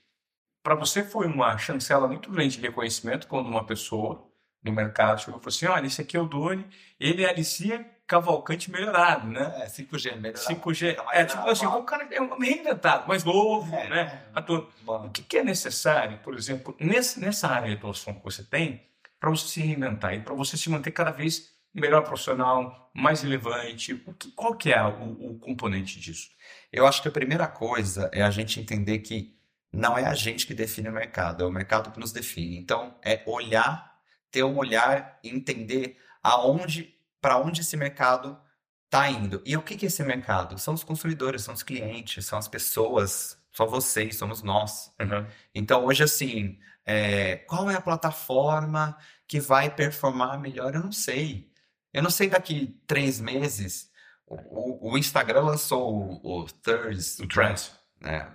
para 0.66 0.74
você 0.74 1.04
foi 1.04 1.28
uma 1.28 1.56
chancela 1.60 2.08
muito 2.08 2.32
grande 2.32 2.56
de 2.56 2.62
reconhecimento 2.64 3.28
quando 3.28 3.46
uma 3.46 3.64
pessoa 3.64 4.28
no 4.64 4.72
mercado 4.72 5.22
chegou 5.22 5.40
e 5.40 5.44
falou 5.44 5.56
assim: 5.56 5.68
olha, 5.68 5.86
esse 5.86 6.02
aqui 6.02 6.18
é 6.18 6.20
o 6.20 6.26
Doni, 6.26 6.66
ele 7.00 7.24
é 7.24 7.30
Alicia 7.30 7.86
Cavalcante 8.08 8.72
melhorado, 8.72 9.28
né? 9.28 9.62
É, 9.62 9.68
5G 9.68 10.16
melhorado. 10.16 10.40
5G. 10.40 10.98
É, 11.12 11.24
tipo 11.24 11.48
assim, 11.48 11.68
o 11.68 11.84
cara 11.84 12.08
é 12.12 12.20
um 12.20 12.36
reinventado, 12.40 13.08
mais 13.08 13.24
novo, 13.24 13.76
é, 13.76 13.88
né? 13.88 14.24
É, 14.36 14.40
o 14.88 15.10
que, 15.12 15.38
é 15.38 15.44
necessário, 15.44 16.18
por 16.24 16.34
exemplo, 16.34 16.76
nessa, 16.80 17.20
nessa 17.20 17.48
área 17.48 17.70
de 17.70 17.76
atuação 17.76 18.16
que 18.16 18.24
você 18.24 18.44
tem, 18.44 18.82
para 19.20 19.30
você 19.30 19.48
se 19.48 19.62
reinventar 19.62 20.16
e 20.16 20.20
para 20.20 20.34
você 20.34 20.58
se 20.58 20.68
manter 20.72 20.90
cada 20.90 21.12
vez 21.12 21.54
melhor 21.76 22.02
profissional, 22.02 22.90
mais 22.92 23.22
relevante? 23.22 23.94
O 23.94 24.14
que, 24.16 24.32
qual 24.32 24.56
que 24.56 24.74
é 24.74 24.84
o, 24.84 25.34
o 25.34 25.40
componente 25.40 26.00
disso? 26.00 26.32
Eu 26.72 26.88
acho 26.88 27.04
que 27.04 27.08
a 27.08 27.12
primeira 27.12 27.48
coisa 27.48 28.10
é 28.12 28.24
a 28.24 28.32
gente 28.32 28.60
entender 28.60 28.98
que 29.00 29.36
não 29.76 29.98
é 29.98 30.06
a 30.06 30.14
gente 30.14 30.48
que 30.48 30.54
define 30.54 30.90
o 30.90 30.94
mercado, 30.94 31.44
é 31.44 31.48
o 31.48 31.52
mercado 31.52 31.92
que 31.92 32.00
nos 32.00 32.12
define. 32.12 32.58
Então, 32.58 32.96
é 33.04 33.22
olhar, 33.26 34.00
ter 34.32 34.44
um 34.44 34.58
olhar 34.58 35.20
e 35.24 35.30
entender 35.30 35.98
aonde, 36.24 36.96
para 37.22 37.38
onde 37.38 37.62
esse 37.62 37.76
mercado 37.78 38.40
está 38.86 39.10
indo. 39.10 39.42
E 39.46 39.56
o 39.58 39.62
que, 39.62 39.76
que 39.76 39.86
é 39.86 39.88
esse 39.88 40.04
mercado? 40.04 40.58
São 40.58 40.74
os 40.74 40.84
consumidores, 40.84 41.44
são 41.44 41.54
os 41.54 41.64
clientes, 41.64 42.26
são 42.26 42.40
as 42.40 42.48
pessoas, 42.48 43.38
são 43.52 43.68
vocês, 43.68 44.18
somos 44.18 44.42
nós. 44.42 44.94
Uhum. 45.00 45.26
Então, 45.54 45.86
hoje, 45.86 46.04
assim, 46.04 46.58
é, 46.86 47.38
qual 47.38 47.70
é 47.70 47.76
a 47.76 47.82
plataforma 47.82 48.98
que 49.28 49.40
vai 49.40 49.70
performar 49.70 50.40
melhor? 50.40 50.74
Eu 50.76 50.84
não 50.84 50.92
sei. 50.92 51.52
Eu 51.94 52.04
não 52.04 52.10
sei 52.10 52.30
daqui 52.30 52.80
três 52.88 53.20
meses. 53.20 53.90
O, 54.28 54.92
o 54.92 54.98
Instagram 54.98 55.42
lançou 55.42 56.22
o, 56.24 56.42
o 56.42 56.46
Thirds. 56.46 57.20
O 57.20 57.28
Trends. 57.28 57.72
Né? 58.00 58.32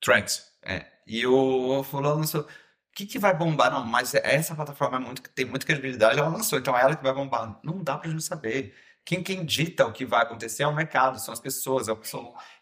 Trends. 0.00 0.49
É. 0.62 0.86
E 1.06 1.26
o 1.26 1.82
fulano 1.82 2.20
lançou. 2.20 2.42
O 2.42 2.46
que, 2.94 3.06
que 3.06 3.18
vai 3.18 3.34
bombar? 3.34 3.70
Não, 3.70 3.84
mas 3.84 4.14
essa 4.14 4.54
plataforma 4.54 4.96
é 4.96 5.00
muito, 5.00 5.22
tem 5.30 5.44
muita 5.44 5.64
credibilidade, 5.64 6.18
ela 6.18 6.28
lançou, 6.28 6.58
então 6.58 6.76
é 6.76 6.82
ela 6.82 6.96
que 6.96 7.02
vai 7.02 7.14
bombar. 7.14 7.58
Não 7.62 7.82
dá 7.82 7.96
pra 7.96 8.10
gente 8.10 8.22
saber. 8.22 8.74
Quem, 9.04 9.22
quem 9.22 9.44
dita 9.44 9.86
o 9.86 9.92
que 9.92 10.04
vai 10.04 10.22
acontecer 10.22 10.62
é 10.62 10.66
o 10.66 10.74
mercado, 10.74 11.18
são 11.18 11.32
as 11.32 11.40
pessoas. 11.40 11.88
É 11.88 11.92
o, 11.92 11.98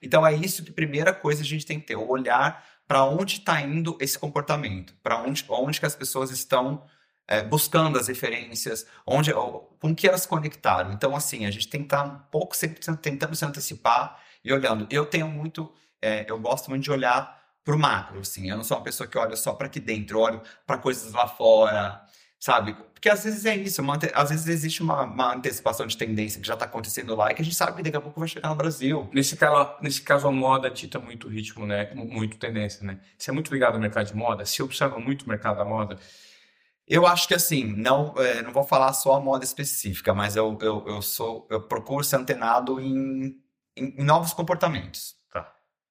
então 0.03 0.27
é 0.27 0.35
isso 0.35 0.65
que 0.65 0.71
primeira 0.71 1.13
coisa 1.13 1.43
a 1.43 1.45
gente 1.45 1.67
tem 1.67 1.81
que 1.81 1.87
ter, 1.87 1.97
o 1.97 2.09
olhar 2.09 2.65
para 2.87 3.05
onde 3.05 3.39
está 3.39 3.61
indo 3.61 3.99
esse 4.01 4.19
comportamento, 4.19 4.95
para 5.03 5.21
onde, 5.21 5.45
onde 5.49 5.79
que 5.79 5.87
as 5.87 5.95
pessoas 5.95 6.31
estão 6.31 6.87
é, 7.29 7.43
buscando 7.43 7.99
as 7.99 8.09
referências, 8.09 8.87
onde, 9.07 9.31
com 9.33 9.95
que 9.95 10.09
elas 10.09 10.25
conectaram. 10.25 10.93
Então, 10.93 11.15
assim, 11.15 11.45
a 11.45 11.51
gente 11.51 11.69
tem 11.69 11.83
que 11.83 11.87
estar 11.87 12.05
um 12.05 12.19
pouco 12.31 12.57
sempre 12.57 12.81
tentando 12.97 13.37
se 13.37 13.45
antecipar 13.45 14.19
e 14.43 14.51
olhando. 14.51 14.87
Eu 14.91 15.05
tenho 15.05 15.29
muito, 15.29 15.71
é, 16.01 16.25
eu 16.29 16.41
gosto 16.41 16.71
muito 16.71 16.83
de 16.83 16.91
olhar 16.91 17.38
pro 17.69 17.79
macro, 17.79 18.21
assim. 18.21 18.49
Eu 18.49 18.57
não 18.57 18.65
sou 18.65 18.79
uma 18.79 18.83
pessoa 18.83 19.07
que 19.07 19.19
olha 19.19 19.37
só 19.37 19.53
para 19.53 19.67
aqui 19.67 19.79
dentro, 19.79 20.19
olho 20.19 20.41
para 20.67 20.79
coisas 20.79 21.13
lá 21.13 21.29
fora, 21.29 22.01
sabe? 22.41 22.75
Porque 22.95 23.11
às 23.11 23.23
vezes 23.25 23.45
é 23.45 23.55
isso, 23.55 23.83
uma, 23.83 23.99
às 24.15 24.31
vezes 24.31 24.49
existe 24.49 24.83
uma, 24.83 25.03
uma, 25.03 25.35
antecipação 25.35 25.87
de 25.87 25.95
tendência 25.95 26.41
que 26.41 26.47
já 26.47 26.55
está 26.55 26.65
acontecendo 26.65 27.15
lá 27.15 27.31
e 27.31 27.35
que 27.35 27.43
a 27.43 27.45
gente 27.45 27.55
sabe 27.55 27.77
que 27.77 27.83
daqui 27.83 27.97
a 27.99 28.01
pouco 28.01 28.19
vai 28.19 28.27
chegar 28.27 28.49
no 28.49 28.55
Brasil. 28.55 29.11
Nesse 29.13 29.37
caso, 29.37 29.77
nesse 29.83 30.01
caso 30.01 30.27
a 30.27 30.33
moda 30.33 30.71
dita 30.71 30.99
muito 30.99 31.29
ritmo, 31.29 31.67
né? 31.67 31.93
Muito 31.95 32.39
tendência, 32.39 32.87
né? 32.87 33.01
Você 33.19 33.31
é 33.31 33.35
muito 33.35 33.53
ligado 33.53 33.75
ao 33.75 33.81
mercado 33.81 34.07
de 34.07 34.17
moda, 34.17 34.47
se 34.47 34.63
observa 34.63 34.99
muito 34.99 35.27
o 35.27 35.29
mercado 35.29 35.59
da 35.59 35.65
moda. 35.67 35.99
Eu 36.87 37.07
acho 37.07 37.29
que 37.29 37.35
assim, 37.35 37.65
não, 37.65 38.15
é, 38.17 38.41
não 38.41 38.51
vou 38.51 38.65
falar 38.65 38.95
só 38.95 39.17
a 39.17 39.21
moda 39.21 39.45
específica, 39.45 40.15
mas 40.15 40.37
eu, 40.37 40.57
eu, 40.63 40.85
eu 40.89 41.03
sou, 41.03 41.47
eu 41.51 41.61
procuro 41.61 42.03
ser 42.03 42.17
antenado 42.17 42.81
em, 42.81 43.37
em, 43.77 43.95
em 43.99 44.05
novos 44.05 44.33
comportamentos. 44.33 45.18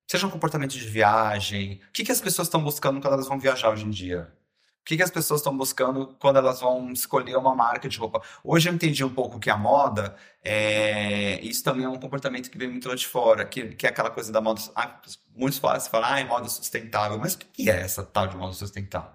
Seja 0.09 0.25
um 0.25 0.29
comportamento 0.29 0.71
de 0.71 0.87
viagem. 0.87 1.81
O 1.89 1.91
que, 1.91 2.05
que 2.05 2.11
as 2.11 2.21
pessoas 2.21 2.47
estão 2.47 2.63
buscando 2.63 3.01
quando 3.01 3.13
elas 3.13 3.27
vão 3.27 3.37
viajar 3.37 3.69
hoje 3.69 3.85
em 3.85 3.89
dia? 3.89 4.33
O 4.81 4.85
que, 4.87 4.95
que 4.95 5.03
as 5.03 5.11
pessoas 5.11 5.41
estão 5.41 5.55
buscando 5.55 6.15
quando 6.17 6.37
elas 6.37 6.61
vão 6.61 6.89
escolher 6.93 7.35
uma 7.35 7.53
marca 7.53 7.89
de 7.89 7.97
roupa? 7.97 8.21
Hoje 8.41 8.69
eu 8.69 8.73
entendi 8.73 9.03
um 9.03 9.13
pouco 9.13 9.37
que 9.37 9.49
a 9.49 9.57
moda, 9.57 10.15
é... 10.41 11.41
isso 11.41 11.61
também 11.61 11.83
é 11.83 11.89
um 11.89 11.99
comportamento 11.99 12.49
que 12.49 12.57
vem 12.57 12.69
muito 12.69 12.87
lá 12.87 12.95
de 12.95 13.05
fora, 13.05 13.43
que, 13.43 13.75
que 13.75 13.85
é 13.85 13.89
aquela 13.89 14.09
coisa 14.09 14.31
da 14.31 14.39
moda. 14.39 14.61
Ah, 14.73 15.01
muitos 15.35 15.59
falam, 15.59 15.81
falam, 15.81 16.09
ah, 16.09 16.19
é 16.21 16.23
moda 16.23 16.47
sustentável. 16.47 17.17
Mas 17.19 17.33
o 17.33 17.39
que 17.39 17.69
é 17.69 17.81
essa 17.81 18.01
tal 18.01 18.27
de 18.27 18.37
moda 18.37 18.53
sustentável? 18.53 19.11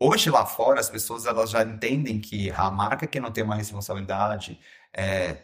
Hoje 0.00 0.30
lá 0.30 0.46
fora, 0.46 0.80
as 0.80 0.88
pessoas 0.88 1.26
elas 1.26 1.50
já 1.50 1.62
entendem 1.62 2.18
que 2.18 2.50
a 2.50 2.70
marca 2.70 3.06
que 3.06 3.20
não 3.20 3.30
tem 3.30 3.44
uma 3.44 3.56
responsabilidade 3.56 4.58
é, 4.92 5.42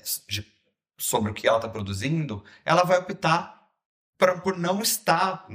sobre 0.99 1.31
o 1.33 1.35
que 1.35 1.47
ela 1.47 1.59
está 1.59 1.69
produzindo, 1.69 2.43
ela 2.65 2.83
vai 2.83 2.99
optar 2.99 3.60
pra, 4.21 4.37
por 4.37 4.59
não 4.59 4.83
estar 4.83 5.49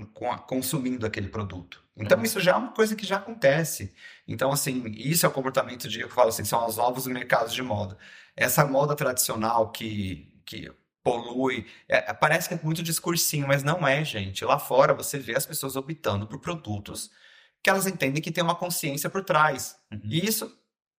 consumindo 0.47 1.05
aquele 1.05 1.30
produto. 1.30 1.84
Então, 1.95 2.22
isso 2.24 2.41
já 2.41 2.53
é 2.53 2.55
uma 2.55 2.72
coisa 2.72 2.95
que 2.95 3.05
já 3.05 3.18
acontece. 3.18 3.93
Então, 4.28 4.51
assim, 4.51 4.84
isso 4.97 5.26
é 5.26 5.30
o 5.30 5.32
comportamento 5.32 5.88
de, 5.88 6.01
eu 6.01 6.09
falo 6.09 6.30
assim, 6.30 6.43
são 6.43 6.66
os 6.68 6.76
novos 6.76 7.05
mercados 7.05 7.53
de 7.53 7.61
moda. 7.61 7.95
Essa 8.36 8.66
moda 8.66 8.95
tradicional 8.95 9.72
que, 9.72 10.34
que 10.45 10.70
polui, 11.01 11.68
é, 11.88 12.11
parece 12.11 12.49
que 12.49 12.55
é 12.55 12.59
muito 12.61 12.82
discursinho, 12.82 13.47
mas 13.47 13.63
não 13.63 13.88
é, 13.88 14.03
gente. 14.03 14.43
Lá 14.43 14.57
fora, 14.57 14.93
você 14.93 15.20
vê 15.20 15.38
as 15.38 15.45
pessoas 15.45 15.76
optando 15.76 16.28
por 16.28 16.39
produtos 16.39 17.11
que 17.63 17.70
elas 17.70 17.88
entendem 17.88 18.22
que 18.22 18.32
tem 18.32 18.43
uma 18.43 18.55
consciência 18.55 19.09
por 19.09 19.24
trás. 19.24 19.78
Uhum. 19.91 20.01
E 20.03 20.26
isso, 20.26 20.51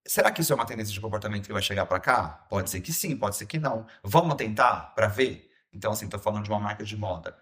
será 0.07 0.31
que 0.31 0.41
isso 0.41 0.53
é 0.53 0.57
uma 0.57 0.67
tendência 0.67 0.95
de 0.95 1.01
comportamento 1.01 1.47
que 1.47 1.53
vai 1.53 1.63
chegar 1.63 1.85
para 1.85 2.01
cá? 2.01 2.47
Pode 2.49 2.71
ser 2.71 2.81
que 2.81 2.93
sim, 2.93 3.17
pode 3.17 3.37
ser 3.37 3.47
que 3.47 3.59
não. 3.59 3.87
Vamos 4.03 4.35
tentar 4.37 4.95
para 4.95 5.09
ver? 5.09 5.51
Então, 5.73 5.93
assim, 5.93 6.07
estou 6.07 6.19
falando 6.19 6.45
de 6.45 6.51
uma 6.51 6.59
marca 6.59 6.85
de 6.85 6.97
moda. 6.97 7.37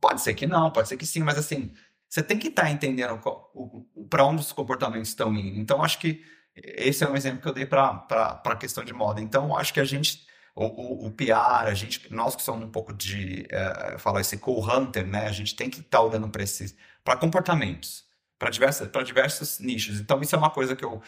Pode 0.00 0.20
ser 0.22 0.34
que 0.34 0.46
não, 0.46 0.70
pode 0.70 0.88
ser 0.88 0.96
que 0.96 1.06
sim, 1.06 1.22
mas 1.22 1.36
assim, 1.36 1.74
você 2.08 2.22
tem 2.22 2.38
que 2.38 2.48
estar 2.48 2.62
tá 2.62 2.70
entendendo 2.70 3.20
para 4.08 4.24
onde 4.24 4.40
os 4.40 4.52
comportamentos 4.52 5.10
estão 5.10 5.32
indo. 5.34 5.60
Então, 5.60 5.82
acho 5.82 5.98
que 5.98 6.24
esse 6.56 7.04
é 7.04 7.08
um 7.08 7.16
exemplo 7.16 7.40
que 7.40 7.48
eu 7.48 7.52
dei 7.52 7.66
para 7.66 8.40
a 8.44 8.56
questão 8.56 8.84
de 8.84 8.92
moda. 8.92 9.20
Então, 9.20 9.56
acho 9.56 9.72
que 9.72 9.80
a 9.80 9.84
gente, 9.84 10.26
o, 10.54 10.64
o, 10.64 11.06
o 11.06 11.10
PR, 11.12 11.66
a 11.66 11.74
gente, 11.74 12.12
nós 12.12 12.34
que 12.34 12.42
somos 12.42 12.66
um 12.66 12.70
pouco 12.70 12.92
de, 12.92 13.46
é, 13.48 13.96
falar 13.98 14.20
esse 14.20 14.38
co-hunter, 14.38 15.06
né? 15.06 15.26
A 15.26 15.32
gente 15.32 15.54
tem 15.54 15.70
que 15.70 15.80
estar 15.80 15.98
tá 15.98 16.02
olhando 16.02 16.28
para 16.28 16.42
esses, 16.42 16.76
para 17.04 17.16
comportamentos, 17.16 18.04
para 18.38 18.50
diversos, 18.50 19.60
nichos. 19.60 20.00
Então, 20.00 20.20
isso 20.20 20.34
é 20.34 20.38
uma 20.38 20.50
coisa 20.50 20.74
que 20.74 20.84
eu 20.84 21.00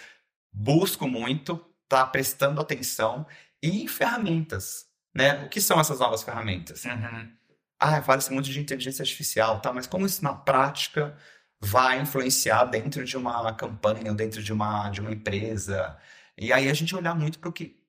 busco 0.52 1.08
muito, 1.08 1.64
tá 1.88 2.06
prestando 2.06 2.60
atenção 2.60 3.26
e 3.60 3.88
ferramentas, 3.88 4.86
né? 5.12 5.44
O 5.44 5.48
que 5.48 5.60
são 5.60 5.80
essas 5.80 5.98
novas 5.98 6.22
ferramentas? 6.22 6.84
Uhum. 6.84 7.41
Ah, 7.84 8.00
fala-se 8.00 8.32
muito 8.32 8.48
de 8.48 8.60
inteligência 8.60 9.02
artificial, 9.02 9.60
tá? 9.60 9.72
Mas 9.72 9.88
como 9.88 10.06
isso 10.06 10.22
na 10.22 10.34
prática 10.34 11.16
vai 11.60 12.00
influenciar 12.00 12.64
dentro 12.66 13.04
de 13.04 13.16
uma 13.16 13.52
campanha 13.54 14.14
dentro 14.14 14.42
de 14.42 14.52
uma, 14.52 14.88
de 14.90 15.00
uma 15.00 15.12
empresa. 15.12 15.96
E 16.38 16.52
aí 16.52 16.68
a 16.68 16.74
gente 16.74 16.94
olhar 16.94 17.14
muito 17.14 17.38
para 17.40 17.48
o 17.48 17.52
que 17.52 17.80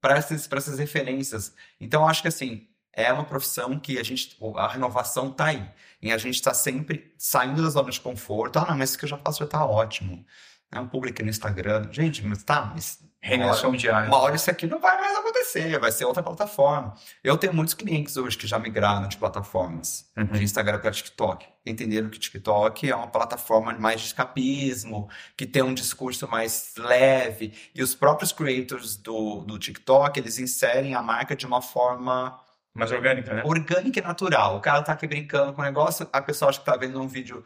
para 0.00 0.16
essas, 0.16 0.48
essas 0.52 0.78
referências. 0.78 1.54
Então, 1.80 2.08
acho 2.08 2.22
que 2.22 2.28
assim, 2.28 2.68
é 2.92 3.12
uma 3.12 3.24
profissão 3.24 3.78
que 3.78 3.98
a 3.98 4.02
gente, 4.02 4.36
a 4.56 4.68
renovação 4.68 5.30
está 5.30 5.46
aí. 5.46 5.68
E 6.02 6.12
a 6.12 6.18
gente 6.18 6.36
está 6.36 6.54
sempre 6.54 7.12
saindo 7.18 7.62
da 7.62 7.68
zona 7.70 7.90
de 7.90 8.00
conforto. 8.00 8.58
Ah, 8.58 8.66
não, 8.70 8.78
mas 8.78 8.90
isso 8.90 8.98
que 8.98 9.04
eu 9.04 9.08
já 9.08 9.18
faço 9.18 9.40
já 9.40 9.44
está 9.46 9.64
ótimo. 9.64 10.24
É 10.72 10.80
um 10.80 10.88
público 10.88 11.22
no 11.22 11.30
Instagram. 11.30 11.92
Gente, 11.92 12.24
mas 12.24 12.42
tá, 12.44 12.66
mas 12.66 13.00
Renovação 13.22 13.72
diária. 13.72 14.08
Uma 14.08 14.16
hora 14.18 14.34
isso 14.34 14.50
aqui 14.50 14.66
não 14.66 14.80
vai 14.80 14.98
mais 14.98 15.14
acontecer, 15.18 15.78
vai 15.78 15.92
ser 15.92 16.06
outra 16.06 16.22
plataforma. 16.22 16.94
Eu 17.22 17.36
tenho 17.36 17.52
muitos 17.52 17.74
clientes 17.74 18.16
hoje 18.16 18.36
que 18.38 18.46
já 18.46 18.58
migraram 18.58 19.06
de 19.08 19.18
plataformas, 19.18 20.10
Uhum. 20.16 20.24
de 20.24 20.42
Instagram 20.42 20.78
para 20.78 20.90
TikTok. 20.90 21.46
Entenderam 21.66 22.08
que 22.08 22.18
TikTok 22.18 22.90
é 22.90 22.96
uma 22.96 23.08
plataforma 23.08 23.74
mais 23.78 24.00
de 24.00 24.06
escapismo, 24.06 25.06
que 25.36 25.44
tem 25.46 25.62
um 25.62 25.74
discurso 25.74 26.26
mais 26.28 26.72
leve. 26.78 27.52
E 27.74 27.82
os 27.82 27.94
próprios 27.94 28.32
creators 28.32 28.96
do, 28.96 29.40
do 29.40 29.58
TikTok, 29.58 30.18
eles 30.18 30.38
inserem 30.38 30.94
a 30.94 31.02
marca 31.02 31.36
de 31.36 31.44
uma 31.44 31.60
forma 31.60 32.40
Mais 32.74 32.90
orgânica, 32.90 33.34
né? 33.34 33.42
orgânica 33.44 34.00
e 34.00 34.02
natural. 34.02 34.56
O 34.56 34.60
cara 34.60 34.82
tá 34.82 34.94
aqui 34.94 35.06
brincando 35.06 35.52
com 35.52 35.60
o 35.60 35.64
negócio, 35.64 36.08
a 36.10 36.22
pessoa 36.22 36.48
acha 36.48 36.58
que 36.58 36.64
tá 36.64 36.74
vendo 36.74 36.98
um 36.98 37.06
vídeo 37.06 37.44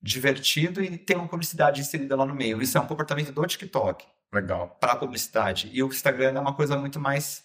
divertido 0.00 0.82
e 0.82 0.96
tem 0.96 1.16
uma 1.16 1.28
publicidade 1.28 1.80
inserida 1.80 2.14
lá 2.16 2.24
no 2.24 2.34
meio. 2.34 2.62
Isso 2.62 2.78
é 2.78 2.80
um 2.80 2.86
comportamento 2.86 3.32
do 3.32 3.44
TikTok 3.46 4.04
Legal. 4.32 4.76
para 4.80 4.96
publicidade. 4.96 5.70
E 5.72 5.82
o 5.82 5.88
Instagram 5.88 6.32
é 6.36 6.40
uma 6.40 6.54
coisa 6.54 6.76
muito 6.76 6.98
mais 6.98 7.44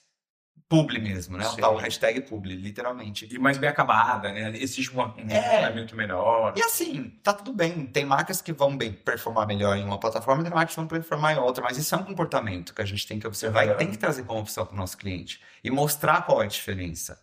publi 0.70 1.00
mesmo, 1.00 1.38
né? 1.38 1.46
O 1.48 1.52
Sim. 1.52 1.62
tal 1.62 1.76
hashtag 1.78 2.22
publi, 2.22 2.56
literalmente. 2.56 3.28
E 3.34 3.40
mais 3.40 3.58
bem 3.58 3.70
acabada, 3.70 4.32
né? 4.34 4.52
Exige 4.58 4.92
um, 4.96 5.02
um 5.02 5.30
É. 5.30 5.42
funcionamento 5.42 5.96
melhor. 5.96 6.54
E 6.58 6.62
assim, 6.62 7.10
tá 7.24 7.32
tudo 7.34 7.54
bem. 7.54 7.86
Tem 7.86 8.06
marcas 8.06 8.42
que 8.42 8.52
vão 8.52 8.76
bem 8.78 8.92
performar 8.92 9.48
melhor 9.48 9.78
em 9.78 9.84
uma 9.84 9.98
plataforma, 10.00 10.44
tem 10.44 10.52
marcas 10.52 10.76
que 10.76 10.82
vão 10.82 10.88
performar 10.88 11.36
em 11.36 11.40
outra, 11.40 11.64
mas 11.64 11.78
isso 11.78 11.96
é 11.96 11.98
um 11.98 12.04
comportamento 12.04 12.74
que 12.74 12.82
a 12.82 12.86
gente 12.86 13.08
tem 13.08 13.18
que 13.20 13.28
observar 13.28 13.66
É. 13.68 13.72
e 13.72 13.76
tem 13.76 13.90
que 13.90 13.98
trazer 13.98 14.24
como 14.24 14.40
opção 14.42 14.66
para 14.66 14.74
o 14.74 14.78
nosso 14.78 14.98
cliente 14.98 15.42
e 15.64 15.72
mostrar 15.72 16.26
qual 16.26 16.42
é 16.42 16.46
a 16.46 16.50
diferença. 16.50 17.18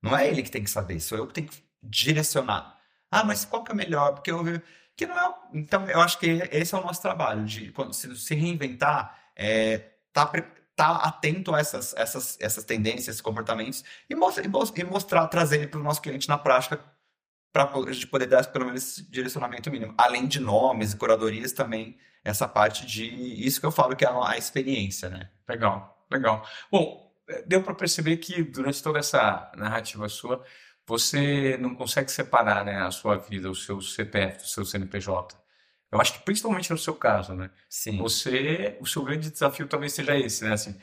Não 0.00 0.16
é 0.16 0.28
ele 0.28 0.42
que 0.42 0.50
tem 0.50 0.62
que 0.62 0.70
saber, 0.70 1.00
sou 1.00 1.18
eu 1.18 1.26
que 1.26 1.32
tenho 1.34 1.48
que 1.48 1.64
direcionar. 1.82 2.78
Ah, 3.10 3.24
mas 3.24 3.44
qual 3.44 3.64
que 3.64 3.72
é 3.72 3.74
melhor? 3.74 4.12
Porque 4.14 4.30
eu 4.30 4.42
vi 4.44 4.60
que 4.96 5.06
não 5.06 5.18
é. 5.18 5.34
Então, 5.54 5.88
eu 5.88 6.00
acho 6.00 6.18
que 6.18 6.26
esse 6.52 6.74
é 6.74 6.78
o 6.78 6.82
nosso 6.82 7.02
trabalho 7.02 7.44
de 7.44 7.72
se, 7.92 8.14
reinventar, 8.34 9.18
é, 9.36 9.78
tá, 10.12 10.30
tá 10.76 10.96
atento 10.96 11.54
a 11.54 11.60
essas, 11.60 11.94
essas, 11.94 12.36
essas 12.40 12.64
tendências, 12.64 13.20
comportamentos 13.20 13.84
e, 14.08 14.14
mostra, 14.14 14.44
e, 14.44 14.48
mos- 14.48 14.72
mostrar, 14.84 15.26
trazer 15.28 15.70
para 15.70 15.80
o 15.80 15.82
nosso 15.82 16.00
cliente 16.02 16.28
na 16.28 16.38
prática 16.38 16.80
para 17.52 17.70
gente 17.92 18.08
poder 18.08 18.26
dar 18.26 18.44
pelo 18.46 18.66
menos 18.66 18.82
esse 18.82 19.10
direcionamento 19.10 19.70
mínimo. 19.70 19.94
Além 19.96 20.26
de 20.26 20.40
nomes 20.40 20.92
e 20.92 20.96
curadorias 20.96 21.52
também, 21.52 21.96
essa 22.24 22.48
parte 22.48 22.84
de 22.84 23.04
isso 23.46 23.60
que 23.60 23.66
eu 23.66 23.70
falo 23.70 23.94
que 23.94 24.04
é 24.04 24.08
a, 24.08 24.30
a 24.30 24.36
experiência, 24.38 25.08
né? 25.08 25.30
Legal, 25.48 26.04
legal. 26.10 26.44
Bom, 26.70 27.12
eh, 27.28 27.42
deu 27.46 27.62
para 27.62 27.74
perceber 27.74 28.16
que 28.16 28.42
durante 28.42 28.82
toda 28.82 28.98
essa 28.98 29.52
narrativa 29.56 30.08
sua, 30.08 30.44
você 30.86 31.56
não 31.58 31.74
consegue 31.74 32.10
separar, 32.10 32.64
né, 32.64 32.82
a 32.82 32.90
sua 32.90 33.16
vida, 33.16 33.50
o 33.50 33.54
seu 33.54 33.80
CPF, 33.80 34.44
o 34.44 34.48
seu 34.48 34.64
CNPJ. 34.64 35.36
Eu 35.90 36.00
acho 36.00 36.14
que 36.14 36.24
principalmente 36.24 36.70
no 36.70 36.78
seu 36.78 36.94
caso, 36.94 37.34
né? 37.34 37.50
Sim. 37.68 37.98
Você, 37.98 38.76
o 38.80 38.86
seu 38.86 39.04
grande 39.04 39.30
desafio 39.30 39.68
talvez 39.68 39.92
seja 39.92 40.18
esse, 40.18 40.44
né? 40.44 40.52
Assim, 40.52 40.78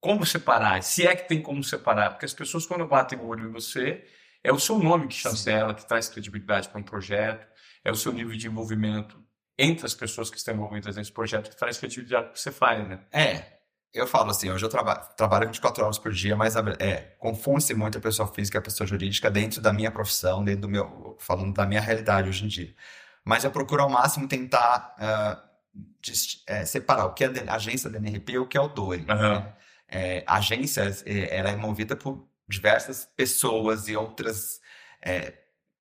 como 0.00 0.24
separar? 0.24 0.82
Se 0.82 1.06
é 1.06 1.16
que 1.16 1.28
tem 1.28 1.42
como 1.42 1.62
separar, 1.64 2.10
porque 2.10 2.24
as 2.24 2.32
pessoas 2.34 2.64
quando 2.64 2.86
batem 2.86 3.18
o 3.18 3.26
olho 3.26 3.48
em 3.48 3.52
você, 3.52 4.04
é 4.44 4.52
o 4.52 4.60
seu 4.60 4.78
nome 4.78 5.08
que 5.08 5.14
chancela, 5.14 5.74
que 5.74 5.86
traz 5.86 6.08
credibilidade 6.08 6.68
para 6.68 6.78
um 6.78 6.84
projeto, 6.84 7.46
é 7.82 7.90
o 7.90 7.96
seu 7.96 8.12
nível 8.12 8.36
de 8.36 8.46
envolvimento 8.46 9.20
entre 9.58 9.86
as 9.86 9.94
pessoas 9.94 10.30
que 10.30 10.36
estão 10.36 10.54
envolvidas 10.54 10.96
nesse 10.96 11.10
projeto 11.10 11.50
que 11.50 11.56
traz 11.56 11.78
credibilidade 11.78 12.32
que 12.32 12.40
você 12.40 12.52
faz, 12.52 12.86
né? 12.86 13.00
É, 13.12 13.53
eu 13.94 14.06
falo 14.06 14.30
assim, 14.30 14.50
hoje 14.50 14.64
eu 14.64 14.68
traba 14.68 14.96
trabalho 14.96 15.46
24 15.46 15.84
horas 15.84 15.98
por 15.98 16.12
dia, 16.12 16.34
mas 16.36 16.56
a- 16.56 16.62
é, 16.80 17.14
confunde-se 17.18 17.74
muito 17.74 17.96
a 17.98 18.00
pessoa 18.00 18.26
física 18.28 18.58
e 18.58 18.60
a 18.60 18.62
pessoa 18.62 18.86
jurídica 18.86 19.30
dentro 19.30 19.60
da 19.60 19.72
minha 19.72 19.90
profissão, 19.90 20.42
dentro 20.44 20.62
do 20.62 20.68
meu, 20.68 21.16
falando 21.20 21.54
da 21.54 21.64
minha 21.64 21.80
realidade 21.80 22.28
hoje 22.28 22.44
em 22.44 22.48
dia. 22.48 22.74
Mas 23.24 23.44
eu 23.44 23.50
procuro 23.50 23.82
ao 23.82 23.88
máximo 23.88 24.26
tentar 24.28 24.94
dis- 26.00 26.42
é, 26.46 26.64
separar 26.64 27.06
o 27.06 27.14
que 27.14 27.24
é 27.24 27.28
de- 27.28 27.48
agência 27.48 27.88
da 27.90 27.98
NRP 27.98 28.32
e 28.32 28.38
o 28.38 28.46
que 28.46 28.56
é 28.56 28.60
o 28.60 28.68
DORI. 28.68 29.04
Aham. 29.08 29.40
né? 29.40 29.52
É, 29.88 30.24
a 30.26 30.36
agência, 30.36 30.82
é, 31.06 31.36
ela 31.36 31.50
é 31.50 31.56
movida 31.56 31.94
por 31.94 32.26
diversas 32.48 33.04
pessoas 33.16 33.86
e 33.88 33.96
outras 33.96 34.60
é, 35.00 35.34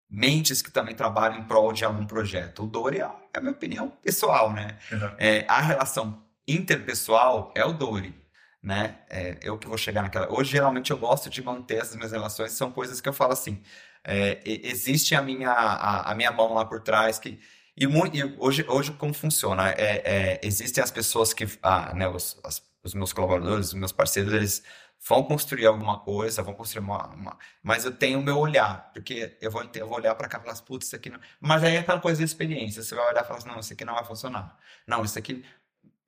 mentes 0.10 0.62
que 0.62 0.70
também 0.72 0.94
trabalham 0.94 1.40
em 1.40 1.44
prol 1.46 1.74
de 1.74 1.84
algum 1.84 2.06
projeto. 2.06 2.64
O 2.64 2.68
DORI 2.68 3.00
é, 3.00 3.04
é 3.04 3.38
a 3.38 3.40
minha 3.42 3.54
opinião 3.54 3.90
pessoal, 3.90 4.52
né? 4.54 4.78
É, 5.18 5.46
a 5.48 5.60
relação 5.62 6.22
interpessoal 6.48 7.54
é 7.56 7.66
o 7.66 7.74
Dori, 7.74 8.14
né? 8.62 9.00
É, 9.10 9.38
eu 9.42 9.58
que 9.58 9.68
vou 9.68 9.78
chegar 9.78 10.02
naquela. 10.02 10.32
Hoje, 10.32 10.52
geralmente, 10.52 10.92
eu 10.92 10.98
gosto 10.98 11.30
de 11.30 11.42
manter 11.44 11.78
essas 11.82 11.96
minhas 11.96 12.12
relações, 12.12 12.52
são 12.54 12.72
coisas 12.72 13.02
que 13.02 13.10
eu 13.10 13.14
falo 13.14 13.34
assim. 13.34 13.62
é, 14.04 14.42
existe 14.46 15.16
a 15.16 15.22
minha, 15.22 15.50
a, 15.52 16.12
a 16.12 16.16
minha 16.16 16.32
mão 16.32 16.54
lá 16.54 16.66
por 16.66 16.82
trás 16.82 17.20
que. 17.20 17.40
E, 17.76 17.86
e 17.86 18.24
hoje, 18.38 18.66
hoje, 18.70 18.92
como 18.94 19.14
funciona? 19.14 19.70
É, 19.72 20.36
é, 20.36 20.42
existem 20.44 20.84
as 20.84 20.92
pessoas 20.92 21.34
que. 21.34 21.46
Ah, 21.62 21.94
né, 21.94 22.08
os, 22.08 22.40
as- 22.44 22.62
os 22.84 22.94
meus 22.94 23.14
colaboradores, 23.14 23.68
os 23.68 23.74
meus 23.76 23.94
parceiros, 23.94 24.34
eles 24.34 24.62
vão 25.08 25.24
construir 25.24 25.66
alguma 25.66 26.00
coisa, 26.00 26.42
vão 26.44 26.54
construir 26.54 26.84
uma, 26.84 27.08
uma- 27.14 27.38
Mas 27.62 27.86
eu 27.86 27.94
tenho 27.96 28.20
o 28.20 28.24
meu 28.24 28.38
olhar, 28.38 28.92
porque 28.94 29.38
eu 29.42 29.52
vou, 29.52 29.64
eu 29.76 29.88
vou 29.88 29.98
olhar 29.98 30.14
para 30.16 30.28
cá 30.28 30.38
e 30.40 30.42
falar, 30.42 30.62
putz, 30.62 30.88
isso 30.88 30.96
aqui 30.96 31.10
não. 31.10 31.20
Mas 31.40 31.64
aí 31.64 31.76
é 31.76 31.80
aquela 31.80 32.00
coisa 32.00 32.20
de 32.20 32.26
experiência. 32.26 32.82
Você 32.84 32.96
vai 32.96 33.08
olhar 33.10 33.24
e 33.24 33.28
falar 33.28 33.40
assim, 33.40 33.48
não, 33.50 33.60
isso 33.60 33.74
aqui 33.74 33.86
não 33.86 33.96
vai 33.96 34.04
funcionar. 34.06 34.58
Não, 34.88 35.04
isso 35.04 35.18
aqui 35.18 35.44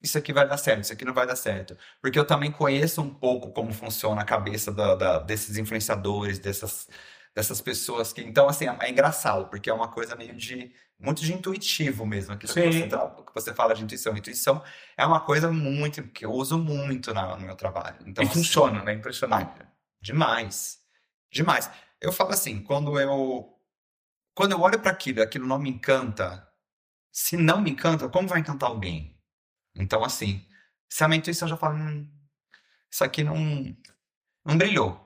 isso 0.05 0.17
aqui 0.17 0.31
vai 0.33 0.47
dar 0.47 0.57
certo, 0.57 0.83
isso 0.83 0.93
aqui 0.93 1.03
não 1.05 1.13
vai 1.13 1.27
dar 1.27 1.35
certo. 1.35 1.77
Porque 2.01 2.17
eu 2.17 2.25
também 2.25 2.51
conheço 2.51 3.01
um 3.01 3.13
pouco 3.13 3.51
como 3.51 3.73
funciona 3.73 4.21
a 4.21 4.25
cabeça 4.25 4.71
da- 4.71 4.95
da- 4.95 5.19
desses 5.19 5.57
influenciadores, 5.57 6.39
dessas, 6.39 6.87
dessas 7.35 7.61
pessoas 7.61 8.13
que. 8.13 8.21
Então, 8.21 8.47
assim, 8.47 8.67
é, 8.67 8.77
é 8.81 8.89
engraçado, 8.89 9.47
porque 9.49 9.69
é 9.69 9.73
uma 9.73 9.87
coisa 9.89 10.15
meio 10.15 10.35
de. 10.35 10.73
Muito 10.97 11.21
de 11.21 11.33
intuitivo 11.33 12.05
mesmo. 12.05 12.33
Aquilo 12.33 12.53
que 12.53 12.59
você, 12.71 12.87
tra- 12.87 13.09
que 13.09 13.33
você 13.33 13.53
fala 13.53 13.75
de 13.75 13.83
intuição. 13.83 14.15
Intuição 14.15 14.63
é 14.97 15.05
uma 15.05 15.19
coisa 15.19 15.51
muito. 15.51 16.01
que 16.03 16.25
eu 16.25 16.31
uso 16.31 16.57
muito 16.57 17.13
na- 17.13 17.35
no 17.35 17.45
meu 17.45 17.55
trabalho. 17.55 17.97
Então, 18.07 18.23
e 18.23 18.27
assim, 18.27 18.35
funciona, 18.39 18.81
né? 18.81 18.93
Impressionante. 18.93 19.61
Demais. 20.01 20.79
Demais. 21.31 21.69
Eu 21.99 22.11
falo 22.13 22.29
assim, 22.31 22.61
quando 22.63 22.97
eu 22.99 23.51
quando 24.33 24.51
eu 24.51 24.59
olho 24.61 24.79
para 24.79 24.91
aquilo, 24.91 25.19
e 25.19 25.21
aquilo 25.21 25.47
não 25.47 25.57
me 25.57 25.69
encanta, 25.69 26.45
se 27.11 27.37
não 27.37 27.61
me 27.61 27.71
encanta, 27.71 28.09
como 28.09 28.27
vai 28.27 28.39
encantar 28.41 28.69
alguém? 28.69 29.14
Então, 29.75 30.03
assim, 30.03 30.45
se 30.89 31.03
a 31.03 31.07
minha 31.07 31.17
intuição 31.17 31.47
já 31.47 31.57
fala, 31.57 31.75
hum, 31.75 32.09
isso 32.89 33.03
aqui 33.03 33.23
não 33.23 33.75
não 34.45 34.57
brilhou. 34.57 35.01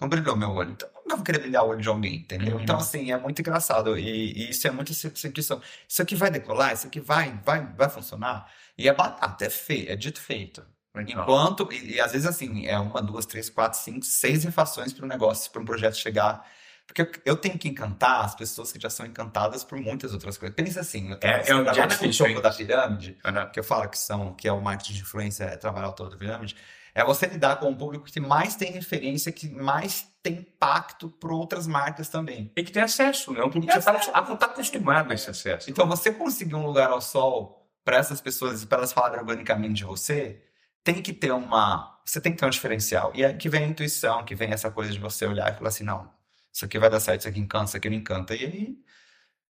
Não 0.00 0.08
brilhou 0.08 0.36
meu 0.36 0.50
olho. 0.50 0.72
Então, 0.72 0.88
eu 1.08 1.16
vou 1.16 1.24
querer 1.24 1.38
brilhar 1.40 1.64
o 1.64 1.68
olho 1.68 1.80
de 1.80 1.88
alguém, 1.88 2.16
entendeu? 2.16 2.56
Uhum. 2.56 2.62
Então, 2.62 2.78
assim, 2.78 3.12
é 3.12 3.18
muito 3.18 3.40
engraçado. 3.40 3.98
E, 3.98 4.32
e 4.32 4.50
isso 4.50 4.66
é 4.66 4.70
muito 4.70 4.92
intuição. 4.92 5.60
Isso 5.86 6.02
aqui 6.02 6.14
vai 6.14 6.30
decolar? 6.30 6.72
Isso 6.72 6.86
aqui 6.86 7.00
vai, 7.00 7.38
vai, 7.44 7.66
vai 7.74 7.88
funcionar? 7.88 8.50
E 8.76 8.88
é 8.88 8.94
batata, 8.94 9.44
é 9.44 9.50
feio, 9.50 9.90
é 9.90 9.96
dito 9.96 10.20
feito. 10.20 10.64
Legal. 10.94 11.22
Enquanto, 11.22 11.70
e, 11.72 11.94
e 11.94 12.00
às 12.00 12.12
vezes 12.12 12.26
assim, 12.26 12.66
é 12.66 12.78
uma, 12.78 13.00
duas, 13.02 13.26
três, 13.26 13.50
quatro, 13.50 13.78
cinco, 13.78 14.04
seis 14.04 14.42
refações 14.42 14.92
para 14.92 15.04
o 15.04 15.08
negócio, 15.08 15.50
para 15.52 15.60
um 15.60 15.64
projeto 15.64 15.96
chegar. 15.96 16.46
Porque 16.92 17.20
eu, 17.24 17.36
tenho 17.36 17.56
que 17.56 17.68
encantar 17.68 18.24
as 18.24 18.34
pessoas 18.34 18.72
que 18.72 18.80
já 18.80 18.90
são 18.90 19.06
encantadas 19.06 19.62
por 19.62 19.78
muitas 19.80 20.12
outras 20.12 20.36
coisas. 20.36 20.56
Pensa 20.56 20.80
assim, 20.80 21.10
eu 21.12 21.18
É- 21.20 21.36
é 21.50 21.54
um 21.54 21.62
trabalho 21.62 21.72
dia 21.72 21.82
no 21.84 21.88
difícil, 21.90 22.26
topo 22.26 22.36
hein? 22.38 22.42
da 22.42 22.50
pirâmide, 22.52 23.16
Aham. 23.24 23.46
que 23.46 23.60
eu 23.60 23.64
falo 23.64 23.88
que 23.88 23.96
são, 23.98 24.34
que 24.34 24.48
é 24.48 24.52
o 24.52 24.60
marketing 24.60 24.94
de 24.94 25.00
influência, 25.02 25.44
é 25.44 25.56
trabalhar 25.56 25.86
ao 25.86 25.92
topo 25.92 26.10
da 26.10 26.16
pirâmide, 26.16 26.56
é 26.92 27.04
você 27.04 27.26
lidar 27.26 27.56
com 27.60 27.70
o 27.70 27.76
público 27.76 28.06
que 28.06 28.18
mais 28.18 28.56
tem 28.56 28.72
referência, 28.72 29.30
que 29.30 29.48
mais 29.48 30.08
tem 30.20 30.34
impacto 30.38 31.08
para 31.08 31.32
outras 31.32 31.68
marcas 31.68 32.08
também. 32.08 32.48
Tem 32.54 32.64
que 32.64 32.72
ter 32.72 32.80
acesso, 32.80 33.32
né? 33.32 33.38
Um 33.40 33.44
público 33.50 33.68
que 33.68 33.72
Tem 33.72 33.80
já 33.82 33.90
acesso. 33.92 34.10
está 34.10 34.36
tá 34.36 34.46
acostumado 34.46 35.12
a 35.12 35.14
esse 35.14 35.30
acesso. 35.30 35.70
Então, 35.70 35.86
você 35.86 36.10
conseguir 36.12 36.56
um 36.56 36.66
lugar 36.66 36.90
ao 36.90 37.00
sol 37.00 37.70
para 37.84 37.96
essas 37.98 38.20
pessoas 38.20 38.64
e 38.64 38.66
para 38.66 38.78
elas 38.78 38.92
falarem 38.92 39.20
organicamente 39.20 39.74
de 39.74 39.84
você, 39.84 40.42
tem 40.82 41.00
que 41.00 41.12
ter 41.12 41.30
uma. 41.30 42.00
Você 42.04 42.20
tem 42.20 42.32
que 42.32 42.38
ter 42.38 42.46
um 42.46 42.50
diferencial. 42.50 43.12
E 43.14 43.24
aí 43.24 43.34
que 43.36 43.48
vem 43.48 43.62
a 43.64 43.66
intuição, 43.68 44.24
que 44.24 44.34
vem 44.34 44.50
essa 44.52 44.70
coisa 44.72 44.90
de 44.90 44.98
você 44.98 45.24
olhar 45.24 45.52
e 45.52 45.56
falar 45.56 45.68
assim: 45.68 45.84
não, 45.84 46.10
isso 46.52 46.64
aqui 46.64 46.78
vai 46.78 46.90
dar 46.90 47.00
certo, 47.00 47.20
isso 47.20 47.28
aqui 47.28 47.40
encanta, 47.40 47.66
isso 47.66 47.76
aqui 47.76 47.90
não 47.90 47.96
encanta. 47.96 48.34
E 48.34 48.44
aí, 48.44 48.78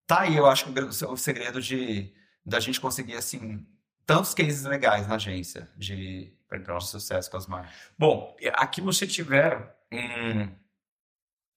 tá 0.07 0.21
aí, 0.21 0.35
eu 0.35 0.45
acho 0.45 0.65
que 0.65 0.71
o 0.71 0.73
gr- 0.73 0.89
o 0.89 1.17
segredo 1.17 1.61
de 1.61 2.13
da 2.45 2.59
gente 2.59 2.81
conseguir, 2.81 3.15
assim, 3.15 3.67
tantos 4.05 4.33
cases 4.33 4.63
legais 4.63 5.07
na 5.07 5.15
agência 5.15 5.69
de, 5.77 6.33
de 6.51 6.81
sucesso 6.81 7.29
com 7.29 7.37
as 7.37 7.45
marcas. 7.45 7.71
Bom, 7.97 8.35
aqui 8.53 8.81
você 8.81 9.05
tiver 9.05 9.77
um, 9.91 10.43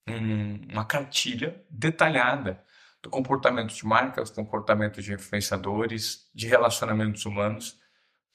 um, 0.07 0.71
uma 0.71 0.85
cartilha 0.85 1.65
detalhada 1.69 2.63
do 3.01 3.09
comportamento 3.09 3.73
de 3.73 3.85
marcas, 3.85 4.29
comportamento 4.29 5.01
de 5.01 5.13
influenciadores, 5.13 6.29
de 6.33 6.47
relacionamentos 6.47 7.25
humanos, 7.25 7.79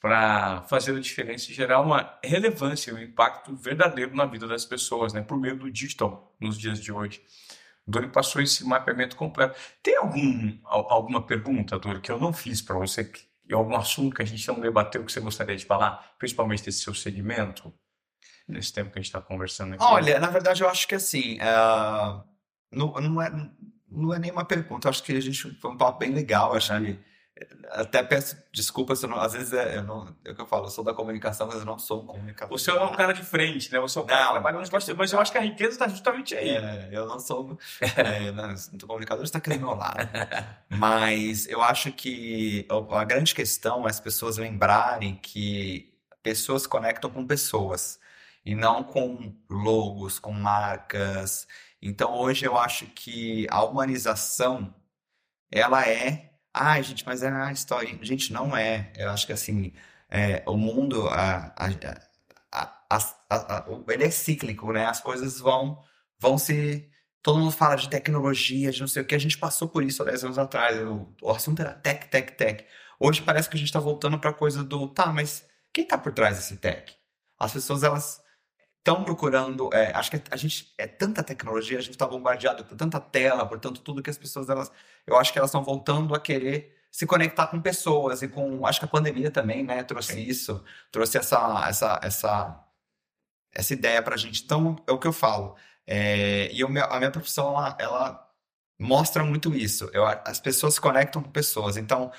para 0.00 0.62
fazer 0.62 0.96
a 0.96 1.00
diferença 1.00 1.50
e 1.50 1.54
gerar 1.54 1.80
uma 1.80 2.18
relevância, 2.24 2.94
um 2.94 2.98
impacto 2.98 3.54
verdadeiro 3.56 4.14
na 4.14 4.26
vida 4.26 4.46
das 4.46 4.64
pessoas, 4.64 5.12
né, 5.12 5.22
por 5.22 5.38
meio 5.38 5.56
do 5.56 5.70
digital 5.70 6.34
nos 6.40 6.56
dias 6.56 6.80
de 6.80 6.92
hoje. 6.92 7.20
Dori 7.86 8.08
passou 8.08 8.42
esse 8.42 8.64
mapeamento 8.64 9.16
completo. 9.16 9.58
Tem 9.82 9.96
algum, 9.96 10.58
alguma 10.64 11.22
pergunta, 11.26 11.78
Dori, 11.78 12.00
que 12.00 12.12
eu 12.12 12.20
não 12.20 12.32
fiz 12.32 12.60
para 12.60 12.76
você, 12.76 13.10
e 13.48 13.54
algum 13.54 13.74
assunto 13.74 14.14
que 14.14 14.22
a 14.22 14.26
gente 14.26 14.46
não 14.46 14.60
debateu 14.60 15.02
que 15.02 15.10
você 15.10 15.20
gostaria 15.20 15.56
de 15.56 15.64
falar, 15.64 16.14
principalmente 16.18 16.64
desse 16.64 16.82
seu 16.82 16.94
segmento, 16.94 17.72
nesse 18.46 18.72
tempo 18.72 18.90
que 18.90 18.98
a 18.98 19.02
gente 19.02 19.08
está 19.08 19.22
conversando 19.22 19.74
aqui? 19.74 19.82
Olha, 19.82 20.20
na 20.20 20.28
verdade, 20.28 20.62
eu 20.62 20.68
acho 20.68 20.86
que 20.86 20.94
assim, 20.94 21.38
uh, 21.38 22.22
não, 22.70 22.92
não, 22.92 23.22
é, 23.22 23.50
não 23.90 24.14
é 24.14 24.18
nenhuma 24.18 24.44
pergunta, 24.44 24.86
eu 24.86 24.90
acho 24.90 25.02
que 25.02 25.16
a 25.16 25.20
gente 25.20 25.54
foi 25.54 25.70
um 25.70 25.76
papo 25.78 25.98
bem 25.98 26.12
legal, 26.12 26.54
acho 26.54 26.78
que 26.78 26.98
até 27.70 28.02
peço 28.02 28.36
desculpas, 28.52 29.02
não, 29.02 29.18
às 29.18 29.32
vezes 29.32 29.52
é, 29.52 29.76
eu 29.76 29.82
não, 29.82 30.14
é 30.24 30.30
o 30.30 30.34
que 30.34 30.40
eu 30.40 30.46
falo, 30.46 30.66
eu 30.66 30.70
sou 30.70 30.82
da 30.82 30.94
comunicação, 30.94 31.46
mas 31.46 31.56
eu 31.56 31.64
não 31.64 31.78
sou 31.78 32.02
um 32.02 32.06
comunicador. 32.06 32.58
Você 32.58 32.70
é 32.70 32.82
um 32.82 32.92
cara 32.92 33.12
de 33.12 33.22
frente, 33.22 33.70
né? 33.70 33.78
É 33.78 33.80
um 33.80 33.86
cara 33.86 34.20
não, 34.20 34.26
que 34.26 34.32
trabalha 34.32 34.58
bastidores, 34.58 34.98
mas 34.98 35.12
eu 35.12 35.20
acho 35.20 35.32
que 35.32 35.38
a 35.38 35.42
riqueza 35.42 35.72
está 35.72 35.88
justamente 35.88 36.34
aí. 36.34 36.50
É, 36.50 36.88
eu 36.92 37.06
não 37.06 37.20
sou. 37.20 37.58
é, 37.96 38.32
não, 38.32 38.54
o 38.54 38.86
comunicador 38.86 39.24
está 39.24 39.38
aqui 39.38 39.50
do 39.50 39.60
meu 39.60 39.74
lado. 39.74 39.98
mas 40.68 41.46
eu 41.48 41.62
acho 41.62 41.92
que 41.92 42.66
a 42.90 43.04
grande 43.04 43.34
questão 43.34 43.86
é 43.86 43.90
as 43.90 44.00
pessoas 44.00 44.38
lembrarem 44.38 45.16
que 45.16 45.92
pessoas 46.22 46.66
conectam 46.66 47.10
com 47.10 47.26
pessoas 47.26 47.98
e 48.44 48.54
não 48.54 48.82
com 48.82 49.34
logos, 49.48 50.18
com 50.18 50.32
marcas. 50.32 51.46
Então 51.80 52.14
hoje 52.14 52.44
eu 52.44 52.56
acho 52.56 52.86
que 52.86 53.46
a 53.50 53.62
humanização 53.64 54.74
ela 55.50 55.86
é 55.86 56.28
Ai, 56.60 56.82
gente, 56.82 57.06
mas 57.06 57.22
é 57.22 57.28
a 57.30 57.52
história. 57.52 57.96
Gente, 58.02 58.32
não 58.32 58.56
é. 58.56 58.92
Eu 58.96 59.10
acho 59.10 59.24
que 59.26 59.32
assim, 59.32 59.72
é, 60.10 60.42
o 60.44 60.56
mundo, 60.56 61.08
a, 61.08 61.54
a, 61.56 62.96
a, 63.30 63.64
ele 63.88 64.04
é 64.04 64.10
cíclico, 64.10 64.72
né? 64.72 64.86
As 64.86 65.00
coisas 65.00 65.38
vão, 65.38 65.80
vão 66.18 66.36
se. 66.36 66.90
Todo 67.22 67.38
mundo 67.38 67.52
fala 67.52 67.76
de 67.76 67.88
tecnologia, 67.88 68.72
de 68.72 68.80
não 68.80 68.88
sei 68.88 69.02
o 69.02 69.06
que. 69.06 69.14
A 69.14 69.18
gente 69.18 69.38
passou 69.38 69.68
por 69.68 69.84
isso 69.84 70.02
há 70.02 70.06
10 70.06 70.24
anos 70.24 70.38
atrás. 70.38 70.76
O, 70.82 71.14
o 71.22 71.30
assunto 71.30 71.60
era 71.60 71.74
tech, 71.74 72.08
tech, 72.08 72.32
tech. 72.32 72.64
Hoje 72.98 73.22
parece 73.22 73.48
que 73.48 73.56
a 73.56 73.58
gente 73.58 73.68
está 73.68 73.80
voltando 73.80 74.18
para 74.18 74.30
a 74.30 74.34
coisa 74.34 74.64
do. 74.64 74.88
Tá, 74.88 75.12
mas 75.12 75.46
quem 75.72 75.84
está 75.84 75.96
por 75.96 76.12
trás 76.12 76.36
desse 76.38 76.56
tech? 76.56 76.92
As 77.38 77.52
pessoas, 77.52 77.84
elas 77.84 78.20
estão 78.78 79.04
procurando. 79.04 79.70
É, 79.72 79.92
acho 79.94 80.10
que 80.10 80.22
a 80.30 80.36
gente 80.36 80.74
é 80.78 80.86
tanta 80.86 81.22
tecnologia, 81.22 81.78
a 81.78 81.80
gente 81.80 81.92
está 81.92 82.06
bombardeado 82.06 82.64
por 82.64 82.76
tanta 82.76 82.98
tela, 83.00 83.46
por 83.46 83.60
tanto 83.60 83.80
tudo 83.80 84.02
que 84.02 84.10
as 84.10 84.18
pessoas 84.18 84.48
elas, 84.48 84.72
eu 85.08 85.16
acho 85.16 85.32
que 85.32 85.38
elas 85.38 85.50
estão 85.50 85.62
voltando 85.62 86.14
a 86.14 86.20
querer 86.20 86.76
se 86.90 87.06
conectar 87.06 87.46
com 87.48 87.60
pessoas 87.60 88.22
e 88.22 88.28
com, 88.28 88.66
acho 88.66 88.80
que 88.80 88.84
a 88.86 88.88
pandemia 88.88 89.30
também, 89.30 89.62
né, 89.62 89.82
trouxe 89.82 90.14
Sim. 90.14 90.20
isso, 90.20 90.64
trouxe 90.90 91.18
essa 91.18 91.64
essa 91.68 92.00
essa 92.02 92.64
essa 93.52 93.72
ideia 93.72 94.02
para 94.02 94.14
a 94.14 94.18
gente. 94.18 94.42
Então 94.44 94.76
é 94.86 94.92
o 94.92 94.98
que 94.98 95.06
eu 95.06 95.12
falo. 95.12 95.56
É, 95.86 96.50
e 96.52 96.60
eu, 96.60 96.68
a 96.68 96.98
minha 96.98 97.10
profissão 97.10 97.48
ela, 97.48 97.76
ela 97.80 98.28
mostra 98.78 99.24
muito 99.24 99.54
isso. 99.54 99.90
Eu, 99.92 100.06
as 100.06 100.38
pessoas 100.40 100.74
se 100.74 100.80
conectam 100.80 101.22
com 101.22 101.30
pessoas. 101.30 101.76
Então, 101.76 102.12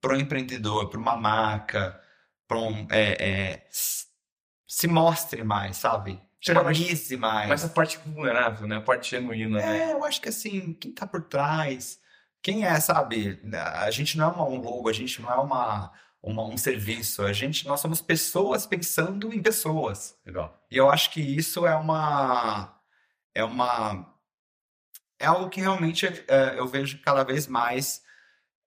para 0.00 0.14
um 0.14 0.20
empreendedor, 0.20 0.90
para 0.90 0.98
uma 0.98 1.16
marca, 1.16 2.00
para 2.48 2.58
um 2.58 2.86
é, 2.90 3.16
é, 3.20 3.66
se 3.70 4.88
mostre 4.88 5.44
mais, 5.44 5.76
sabe? 5.76 6.20
Humanize 6.48 7.16
mais. 7.16 7.48
Mas 7.48 7.64
a 7.64 7.68
parte 7.68 7.98
vulnerável, 8.04 8.66
né? 8.66 8.76
A 8.76 8.80
parte 8.80 9.10
genuína, 9.10 9.60
é, 9.60 9.66
né? 9.66 9.92
eu 9.92 10.04
acho 10.04 10.20
que 10.20 10.28
assim, 10.28 10.72
quem 10.74 10.90
tá 10.92 11.06
por 11.06 11.22
trás, 11.22 12.00
quem 12.42 12.66
é, 12.66 12.78
sabe? 12.80 13.40
A 13.54 13.90
gente 13.90 14.18
não 14.18 14.26
é 14.26 14.32
uma, 14.32 14.44
um 14.44 14.60
logo, 14.60 14.88
a 14.88 14.92
gente 14.92 15.22
não 15.22 15.30
é 15.30 15.36
uma, 15.36 15.92
uma, 16.22 16.44
um 16.44 16.58
serviço. 16.58 17.22
A 17.22 17.32
gente, 17.32 17.66
nós 17.66 17.80
somos 17.80 18.02
pessoas 18.02 18.66
pensando 18.66 19.32
em 19.32 19.40
pessoas. 19.40 20.18
Legal. 20.26 20.60
E 20.70 20.76
eu 20.76 20.90
acho 20.90 21.10
que 21.10 21.20
isso 21.20 21.66
é 21.66 21.74
uma. 21.74 22.76
É 23.34 23.44
uma. 23.44 24.12
É 25.18 25.26
algo 25.26 25.48
que 25.48 25.60
realmente 25.60 26.06
é, 26.06 26.58
eu 26.58 26.66
vejo 26.66 27.00
cada 27.00 27.22
vez 27.22 27.46
mais 27.46 28.02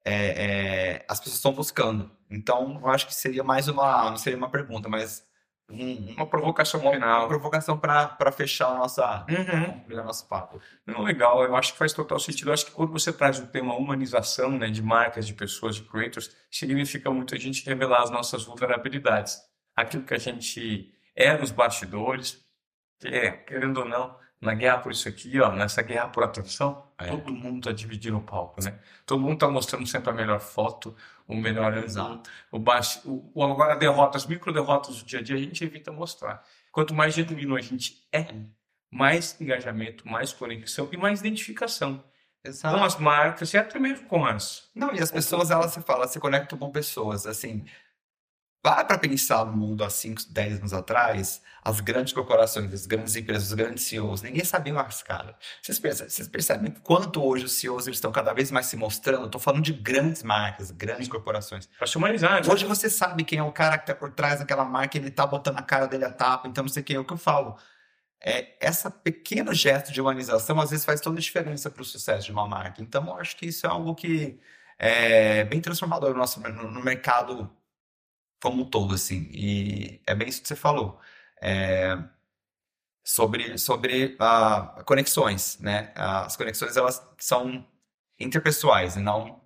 é, 0.06 0.14
é, 0.14 1.06
as 1.10 1.20
pessoas 1.20 1.38
estão 1.38 1.54
buscando. 1.54 2.16
Então, 2.30 2.80
eu 2.82 2.88
acho 2.88 3.08
que 3.08 3.14
seria 3.16 3.44
mais 3.44 3.68
uma. 3.68 4.10
Não 4.10 4.18
seria 4.18 4.38
uma 4.38 4.50
pergunta, 4.50 4.88
mas 4.88 5.26
uma 5.70 6.28
provocação 6.28 6.80
uma, 6.80 6.92
final. 6.92 7.22
Uma 7.22 7.28
provocação 7.28 7.78
para 7.78 8.32
fechar 8.32 8.68
a 8.70 8.76
nossa, 8.76 9.26
uhum. 9.28 9.96
nosso 10.04 10.28
papo. 10.28 10.62
Não, 10.86 11.02
legal, 11.02 11.44
eu 11.44 11.56
acho 11.56 11.74
que 11.74 11.80
faz 11.80 11.92
total 11.92 12.20
sentido. 12.20 12.50
Eu 12.50 12.54
acho 12.54 12.68
que 12.68 12.72
quando 12.72 12.92
você 12.92 13.12
traz 13.12 13.40
o 13.40 13.48
tema 13.48 13.76
humanização 13.76 14.52
né, 14.52 14.70
de 14.70 14.82
marcas, 14.82 15.26
de 15.26 15.34
pessoas, 15.34 15.76
de 15.76 15.84
creators, 15.84 16.36
significa 16.52 17.10
muito 17.10 17.34
a 17.34 17.38
gente 17.38 17.66
revelar 17.66 18.04
as 18.04 18.12
nossas 18.12 18.44
vulnerabilidades. 18.44 19.40
Aquilo 19.76 20.04
que 20.04 20.14
a 20.14 20.20
gente 20.20 20.94
é 21.16 21.36
nos 21.36 21.52
bastidores, 21.52 22.44
que 23.00 23.08
é, 23.08 23.32
querendo 23.32 23.78
ou 23.80 23.86
não, 23.86 24.16
na 24.46 24.54
guerra 24.54 24.78
por 24.78 24.92
isso 24.92 25.10
aqui, 25.10 25.40
ó, 25.40 25.52
nessa 25.52 25.82
guerra 25.82 26.08
por 26.08 26.24
atenção, 26.24 26.88
é. 26.98 27.08
todo 27.08 27.34
mundo 27.34 27.58
está 27.58 27.72
dividindo 27.72 28.18
o 28.18 28.22
palco, 28.22 28.64
né? 28.64 28.80
Todo 29.06 29.20
mundo 29.20 29.34
está 29.34 29.50
mostrando 29.50 29.86
sempre 29.88 30.10
a 30.10 30.14
melhor 30.14 30.40
foto, 30.40 30.96
o 31.28 31.36
melhor 31.36 31.76
Exato. 31.78 32.30
o 32.52 32.60
baixo, 32.60 33.02
o, 33.04 33.44
agora 33.44 33.76
derrotas, 33.76 34.26
micro 34.26 34.54
derrotas 34.54 35.02
do 35.02 35.06
dia 35.06 35.20
a 35.20 35.22
dia 35.22 35.36
a 35.36 35.40
gente 35.40 35.64
evita 35.64 35.92
mostrar. 35.92 36.44
Quanto 36.72 36.94
mais 36.94 37.14
genuíno 37.14 37.56
a 37.56 37.62
gente 37.62 38.08
é, 38.14 38.28
mais 38.92 39.40
engajamento, 39.42 40.08
mais 40.08 40.32
conexão 40.32 40.88
e 40.92 40.98
mais 40.98 41.20
identificação. 41.20 42.04
Exato. 42.44 42.78
Com 42.78 42.84
as 42.84 42.98
marcas 42.98 43.54
e 43.54 43.58
até 43.58 43.80
mesmo 43.80 44.08
com 44.08 44.24
as. 44.24 44.70
Não, 44.76 44.94
e 44.94 45.02
as 45.02 45.12
pessoas, 45.12 45.50
elas 45.50 45.72
se 45.72 45.82
falam, 45.82 46.08
se 46.08 46.20
conectam 46.20 46.58
com 46.58 46.70
pessoas. 46.70 47.26
Assim, 47.26 47.66
Para 48.66 48.84
para 48.84 48.98
pensar 48.98 49.46
no 49.46 49.56
mundo 49.56 49.84
há 49.84 49.92
5, 49.92 50.24
10 50.28 50.58
anos 50.58 50.74
atrás, 50.74 51.40
as 51.64 51.80
grandes 51.82 52.14
corporações, 52.14 52.74
as 52.74 52.88
grandes 52.88 53.16
empresas, 53.16 53.50
os 53.50 53.54
grandes 53.54 53.84
CEOs, 53.84 54.24
ninguém 54.24 54.44
sabia 54.44 54.74
mais, 54.74 55.04
cara. 55.04 55.38
Vocês 55.62 55.78
percebem, 55.78 56.10
vocês 56.10 56.28
percebem 56.28 56.72
quanto 56.82 57.24
hoje 57.24 57.46
os 57.46 57.52
CEOs 57.52 57.86
eles 57.86 57.98
estão 57.98 58.12
cada 58.12 58.34
vez 58.34 58.50
mais 58.50 58.66
se 58.66 58.76
mostrando? 58.76 59.28
Estou 59.28 59.40
falando 59.40 59.62
de 59.62 59.72
grandes 59.72 60.24
marcas, 60.24 60.72
grandes 60.72 61.08
corporações. 61.08 61.70
Para 61.78 61.86
se 61.86 61.96
humanizar. 61.96 62.44
Né? 62.44 62.52
Hoje 62.52 62.66
você 62.66 62.90
sabe 62.90 63.24
quem 63.24 63.38
é 63.38 63.44
o 63.44 63.52
cara 63.52 63.78
que 63.78 63.84
está 63.84 63.94
por 63.94 64.10
trás 64.10 64.40
daquela 64.40 64.66
marca, 64.66 64.98
ele 64.98 65.10
está 65.10 65.28
botando 65.28 65.60
a 65.60 65.62
cara 65.62 65.86
dele 65.86 66.06
a 66.06 66.12
tapa, 66.12 66.48
então 66.48 66.64
não 66.64 66.70
sei 66.70 66.82
quem 66.82 66.96
é 66.96 67.00
o 67.00 67.06
que 67.06 67.14
eu 67.14 67.18
falo. 67.18 67.56
É, 68.20 68.58
essa 68.60 68.90
pequeno 68.90 69.54
gesto 69.54 69.92
de 69.92 70.02
humanização 70.02 70.60
às 70.60 70.72
vezes 70.72 70.84
faz 70.84 71.00
toda 71.00 71.20
a 71.20 71.22
diferença 71.22 71.70
para 71.70 71.84
o 71.84 71.86
sucesso 71.86 72.26
de 72.26 72.32
uma 72.32 72.48
marca. 72.48 72.82
Então 72.82 73.06
eu 73.06 73.18
acho 73.18 73.38
que 73.38 73.46
isso 73.46 73.68
é 73.68 73.70
algo 73.70 73.94
que 73.94 74.40
é 74.80 75.44
bem 75.44 75.62
transformador 75.62 76.14
no, 76.14 76.18
nosso, 76.18 76.40
no, 76.40 76.72
no 76.72 76.84
mercado 76.84 77.48
como 78.42 78.64
um 78.64 78.70
todo, 78.70 78.94
assim. 78.96 79.30
E 79.32 80.02
é 80.06 80.16
bem 80.16 80.28
isso 80.30 80.42
que 80.42 80.48
você 80.48 80.56
falou. 80.56 81.00
É, 81.42 81.98
sobre 83.06 83.58
sobre 83.58 84.18
uh, 84.20 84.84
conexões, 84.84 85.60
né? 85.60 85.94
As 85.96 86.36
conexões, 86.36 86.76
elas 86.76 87.08
são 87.20 87.66
interpessoais 88.20 88.96
e 88.96 89.00
não 89.00 89.42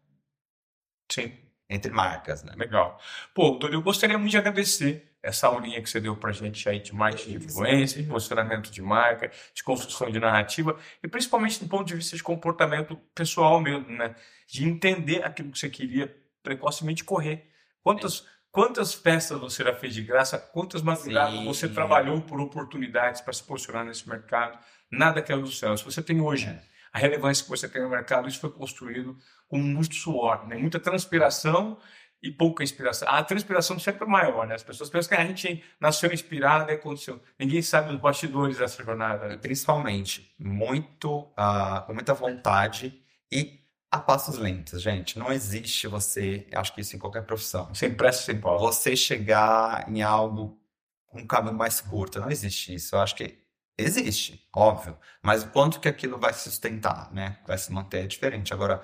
Sim. 1.12 1.34
entre 1.70 1.92
marcas, 1.92 2.44
né? 2.44 2.54
Legal. 2.56 3.00
Pô, 3.34 3.52
Dori, 3.52 3.74
eu 3.74 3.82
gostaria 3.82 4.18
muito 4.18 4.32
de 4.32 4.38
agradecer 4.38 5.10
essa 5.22 5.48
aulinha 5.48 5.82
que 5.82 5.90
você 5.90 6.00
deu 6.00 6.16
pra 6.16 6.32
gente 6.32 6.68
aí 6.70 6.80
de 6.80 6.96
marketing 6.96 7.40
de 7.40 7.46
influência, 7.46 8.02
de 8.02 8.08
posicionamento 8.08 8.72
de 8.72 8.82
marca, 8.82 9.30
de 9.54 9.62
construção 9.62 10.10
de 10.10 10.18
narrativa 10.18 10.80
e 11.04 11.08
principalmente 11.10 11.60
do 11.60 11.68
ponto 11.68 11.86
de 11.86 11.96
vista 11.96 12.16
de 12.16 12.24
comportamento 12.24 12.96
pessoal 13.14 13.60
mesmo, 13.60 13.90
né? 13.90 14.16
De 14.48 14.66
entender 14.66 15.24
aquilo 15.26 15.52
que 15.52 15.60
você 15.60 15.70
queria 15.70 16.16
precocemente 16.42 17.04
correr. 17.04 17.50
Quantas 17.84 18.26
Quantas 18.52 18.94
festas 18.94 19.40
você 19.40 19.64
já 19.64 19.74
fez 19.76 19.94
de 19.94 20.02
graça? 20.02 20.38
Quantas 20.38 20.82
madrugadas 20.82 21.44
você 21.44 21.70
trabalhou 21.70 22.22
por 22.22 22.42
oportunidades 22.42 23.22
para 23.22 23.34
se 23.34 23.44
posicionar 23.44 23.86
nesse 23.86 24.10
mercado? 24.10 24.58
Nada 24.92 25.22
caiu 25.22 25.42
do 25.42 25.52
céu. 25.52 25.78
Se 25.78 25.86
você 25.86 26.02
tem 26.02 26.20
hoje 26.20 26.48
é. 26.48 26.60
a 26.92 26.98
relevância 26.98 27.44
que 27.44 27.50
você 27.50 27.70
tem 27.70 27.82
no 27.82 27.90
mercado, 27.90 28.28
isso 28.28 28.40
foi 28.40 28.52
construído 28.52 29.16
com 29.48 29.60
muito 29.60 29.94
suor, 29.94 30.48
né? 30.48 30.58
muita 30.58 30.80
transpiração 30.80 31.78
e 32.22 32.32
pouca 32.32 32.64
inspiração. 32.64 33.08
A 33.08 33.24
transpiração 33.24 33.80
sempre 33.80 34.04
é 34.04 34.08
maior, 34.08 34.46
né? 34.46 34.56
As 34.56 34.64
pessoas 34.64 34.90
pensam 34.90 35.16
que 35.16 35.22
a 35.22 35.26
gente 35.26 35.64
nasceu 35.80 36.12
inspirado 36.12 36.70
e 36.70 36.74
aconteceu. 36.74 37.22
Ninguém 37.38 37.62
sabe 37.62 37.94
os 37.94 38.00
bastidores 38.00 38.58
dessa 38.58 38.84
jornada. 38.84 39.30
Né? 39.30 39.38
Principalmente, 39.38 40.34
muito, 40.38 41.22
uh, 41.22 41.86
com 41.86 41.94
muita 41.94 42.14
vontade 42.14 43.02
e 43.32 43.60
a 43.92 44.00
passos 44.00 44.38
lentos, 44.38 44.82
gente. 44.82 45.18
Não 45.18 45.32
existe 45.32 45.88
você, 45.88 46.48
acho 46.54 46.74
que 46.74 46.82
isso 46.82 46.96
em 46.96 47.00
qualquer 47.00 47.24
profissão. 47.26 47.74
Sem 47.74 47.94
pressa, 47.94 48.24
sem 48.24 48.40
pausa. 48.40 48.64
Você 48.66 48.96
chegar 48.96 49.90
em 49.90 50.02
algo 50.02 50.60
com 51.08 51.20
um 51.22 51.28
caminho 51.28 51.56
mais 51.56 51.82
curto. 51.82 52.20
Não 52.20 52.30
existe 52.30 52.74
isso. 52.74 52.96
Eu 52.96 53.00
acho 53.02 53.16
que 53.16 53.40
existe, 53.78 54.48
óbvio. 54.56 54.98
Mas 55.24 55.44
o 55.44 55.50
quanto 55.50 55.80
que 55.80 55.88
aquilo 55.88 56.20
vai 56.20 56.34
sustentar, 56.34 57.12
né? 57.14 57.40
Vai 57.48 57.58
se 57.58 57.72
manter 57.72 58.04
é 58.04 58.08
diferente. 58.08 58.54
Agora, 58.54 58.82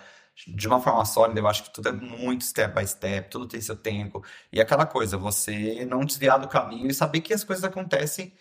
de 0.47 0.67
uma 0.67 0.81
forma 0.81 1.05
sólida, 1.05 1.39
eu 1.39 1.47
acho 1.47 1.63
que 1.63 1.73
tudo 1.73 1.89
é 1.89 1.91
muito 1.91 2.43
step 2.43 2.73
by 2.75 2.87
step, 2.87 3.29
tudo 3.29 3.47
tem 3.47 3.61
seu 3.61 3.75
tempo. 3.75 4.23
E 4.51 4.59
aquela 4.59 4.85
coisa, 4.85 5.17
você 5.17 5.85
não 5.85 6.03
desviar 6.03 6.39
do 6.39 6.47
caminho 6.47 6.89
e 6.89 6.93
saber 6.93 7.21
que 7.21 7.33
as 7.33 7.43
coisas 7.43 7.63
acontecem 7.63 8.33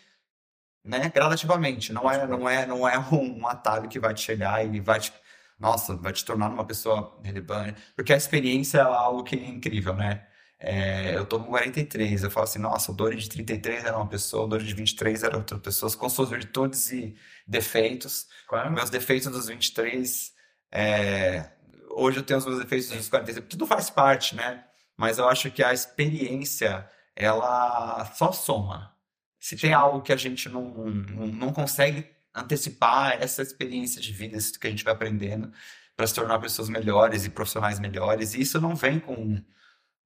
né, 0.85 1.11
gradativamente. 1.11 1.93
Não 1.93 2.11
é, 2.11 2.27
não 2.27 2.49
é, 2.49 2.67
não 2.67 2.89
é 2.89 2.99
um 2.99 3.47
atalho 3.47 3.89
que 3.89 3.99
vai 3.99 4.15
te 4.15 4.23
chegar 4.23 4.65
e 4.65 4.81
vai 4.81 5.01
te, 5.01 5.13
nossa, 5.59 5.97
vai 5.97 6.13
te 6.13 6.25
tornar 6.25 6.49
uma 6.49 6.65
pessoa 6.65 7.19
relevante. 7.23 7.81
Porque 7.97 8.13
a 8.13 8.17
experiência 8.17 8.79
é 8.79 8.83
algo 8.83 9.23
que 9.25 9.37
é 9.37 9.49
incrível, 9.49 9.95
né? 9.95 10.27
É, 10.59 11.15
eu 11.17 11.27
tô 11.27 11.39
com 11.41 11.47
43, 11.47 12.23
eu 12.25 12.31
falo 12.31 12.45
assim, 12.45 12.59
nossa, 12.59 12.91
o 12.91 12.95
Dori 12.95 13.17
de 13.17 13.29
33 13.29 13.85
era 13.85 13.97
uma 13.97 14.09
pessoa, 14.09 14.45
o 14.45 14.49
Dori 14.49 14.65
de 14.65 14.75
23 14.75 15.23
era 15.23 15.37
outra 15.37 15.59
pessoa, 15.59 15.95
com 15.95 16.09
suas 16.09 16.31
virtudes 16.31 16.91
e 16.91 17.15
defeitos. 17.47 18.27
Claro. 18.49 18.73
Meus 18.73 18.89
defeitos 18.89 19.31
dos 19.31 19.49
23, 19.49 20.33
é, 20.73 21.51
hoje 21.91 22.19
eu 22.19 22.23
tenho 22.23 22.39
os 22.39 22.47
meus 22.47 22.59
defeitos 22.59 22.89
dos 22.89 23.09
46, 23.09 23.47
tudo 23.49 23.67
faz 23.67 23.91
parte, 23.91 24.35
né? 24.35 24.65
Mas 24.97 25.19
eu 25.19 25.29
acho 25.29 25.51
que 25.51 25.63
a 25.63 25.73
experiência, 25.73 26.89
ela 27.15 28.05
só 28.15 28.33
soma. 28.33 28.95
Se 29.39 29.57
tem 29.57 29.75
algo 29.75 30.01
que 30.01 30.13
a 30.13 30.17
gente 30.17 30.49
não, 30.49 30.63
não, 30.65 31.27
não 31.27 31.53
consegue 31.53 32.14
antecipar, 32.35 33.19
essa 33.21 33.43
experiência 33.43 34.01
de 34.01 34.13
vida, 34.13 34.37
isso 34.37 34.59
que 34.59 34.67
a 34.67 34.71
gente 34.71 34.85
vai 34.85 34.93
aprendendo 34.93 35.53
para 35.97 36.07
se 36.07 36.15
tornar 36.15 36.39
pessoas 36.41 36.69
melhores 36.69 37.25
e 37.25 37.31
profissionais 37.31 37.79
melhores, 37.79 38.35
e 38.35 38.41
isso 38.41 38.61
não 38.61 38.75
vem 38.75 38.99
com 38.99 39.41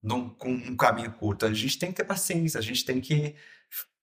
num, 0.02 0.28
com 0.28 0.50
um 0.50 0.76
caminho 0.76 1.12
curto. 1.12 1.46
A 1.46 1.52
gente 1.52 1.78
tem 1.78 1.90
que 1.90 1.96
ter 1.96 2.04
paciência, 2.04 2.58
a 2.58 2.62
gente 2.62 2.84
tem 2.84 3.00
que 3.00 3.34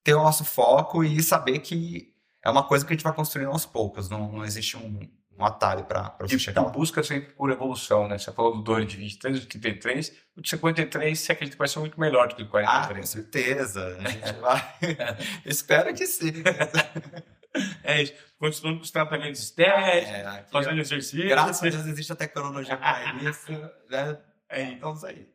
ter 0.04 0.14
o 0.14 0.24
nosso 0.24 0.44
foco 0.44 1.04
e 1.04 1.22
saber 1.22 1.60
que 1.60 2.14
é 2.44 2.50
uma 2.50 2.64
coisa 2.64 2.86
que 2.86 2.94
a 2.94 2.96
gente 2.96 3.04
vai 3.04 3.14
construindo 3.14 3.50
aos 3.50 3.66
poucos, 3.66 4.10
não, 4.10 4.32
não 4.32 4.46
existe 4.46 4.78
um, 4.78 5.00
um 5.38 5.44
atalho 5.44 5.84
para 5.86 6.16
você 6.20 6.36
e 6.36 6.40
chegar 6.40 6.62
lá. 6.62 6.70
busca 6.70 7.02
sempre 7.04 7.34
por 7.34 7.50
evolução, 7.50 8.08
né? 8.08 8.18
Você 8.18 8.32
falou 8.32 8.56
do 8.56 8.62
Dori 8.62 8.86
de 8.86 8.98
23, 8.98 9.40
do 9.40 9.46
33, 9.48 10.14
o 10.36 10.42
de 10.42 10.50
53 10.50 11.20
você 11.20 11.32
acredita 11.32 11.56
que 11.56 11.60
vai 11.60 11.68
ser 11.68 11.80
muito 11.80 12.00
melhor 12.00 12.28
do 12.28 12.36
que 12.36 12.44
o 12.44 12.50
43. 12.50 12.70
Ah, 12.70 12.96
com 12.96 13.06
certeza. 13.06 13.98
A 14.00 14.10
gente 14.10 14.34
vai. 14.40 14.76
Espero 15.46 15.94
que 15.94 16.06
sim. 16.06 16.32
é 17.84 18.02
isso. 18.04 18.14
Continuando 18.40 18.78
com 18.80 18.84
os 18.84 18.92
tratamentos 18.92 19.42
estéticos, 19.42 20.10
É, 20.10 20.26
aqui, 20.26 20.52
fazendo 20.52 20.78
ó, 20.78 20.82
exercício. 20.82 21.28
graças 21.30 21.60
a 21.60 21.70
Deus 21.70 21.86
existe 21.88 22.12
a 22.12 22.16
tecnologia 22.16 22.78
para 22.78 23.14
isso. 23.24 23.52
Né? 23.90 24.18
É, 24.50 24.62
Então, 24.64 24.94
isso 24.94 25.06
aí. 25.06 25.28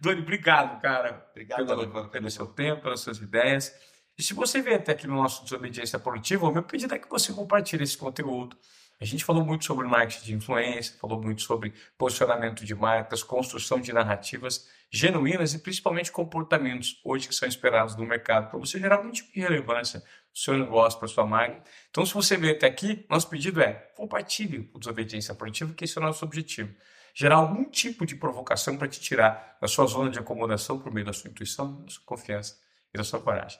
Dori, 0.00 0.20
obrigado, 0.20 0.80
cara. 0.80 1.26
Obrigado 1.30 1.66
pelo, 1.66 1.88
pelo- 1.90 2.08
pelo 2.08 2.30
seu 2.30 2.46
tempo, 2.46 2.82
pelas 2.82 3.00
suas 3.00 3.18
ideias. 3.18 3.74
E 4.18 4.22
se 4.22 4.32
você 4.32 4.62
vier 4.62 4.76
até 4.76 4.92
aqui 4.92 5.06
no 5.06 5.16
nosso 5.16 5.42
Desobediência 5.44 5.98
Produtiva, 5.98 6.46
o 6.48 6.52
meu 6.52 6.62
pedido 6.62 6.94
é 6.94 6.98
que 6.98 7.08
você 7.08 7.32
compartilhe 7.32 7.84
esse 7.84 7.98
conteúdo. 7.98 8.56
A 8.98 9.04
gente 9.04 9.22
falou 9.24 9.44
muito 9.44 9.64
sobre 9.66 9.86
marketing 9.86 10.24
de 10.24 10.34
influência, 10.34 10.96
falou 10.98 11.20
muito 11.20 11.42
sobre 11.42 11.74
posicionamento 11.98 12.64
de 12.64 12.74
marcas, 12.74 13.22
construção 13.22 13.78
de 13.78 13.92
narrativas 13.92 14.66
genuínas 14.90 15.54
e 15.54 15.58
principalmente 15.58 16.12
comportamentos 16.12 17.00
hoje 17.04 17.28
que 17.28 17.34
são 17.34 17.48
esperados 17.48 17.96
no 17.96 18.06
mercado 18.06 18.50
para 18.50 18.58
você 18.58 18.78
gerar 18.78 18.96
algum 18.96 19.10
tipo 19.10 19.32
de 19.32 19.40
relevância 19.40 20.00
para 20.00 20.08
o 20.08 20.38
seu 20.38 20.56
negócio, 20.56 20.98
para 20.98 21.06
a 21.06 21.10
sua 21.10 21.26
marca. 21.26 21.62
Então, 21.90 22.06
se 22.06 22.14
você 22.14 22.36
veio 22.36 22.54
até 22.54 22.66
aqui, 22.66 23.04
nosso 23.08 23.28
pedido 23.28 23.60
é 23.60 23.72
compartilhe 23.96 24.70
o 24.72 24.78
Desobediência 24.78 25.34
Produtiva, 25.34 25.74
que 25.74 25.84
esse 25.84 25.98
é 25.98 26.00
o 26.00 26.04
nosso 26.04 26.24
objetivo. 26.24 26.74
Gerar 27.14 27.36
algum 27.36 27.64
tipo 27.64 28.04
de 28.04 28.14
provocação 28.14 28.76
para 28.76 28.86
te 28.86 29.00
tirar 29.00 29.56
da 29.60 29.66
sua 29.66 29.86
zona 29.86 30.10
de 30.10 30.18
acomodação 30.18 30.78
por 30.78 30.92
meio 30.92 31.06
da 31.06 31.12
sua 31.14 31.30
intuição, 31.30 31.82
da 31.82 31.90
sua 31.90 32.02
confiança 32.04 32.60
e 32.92 32.98
da 32.98 33.04
sua 33.04 33.20
coragem. 33.20 33.58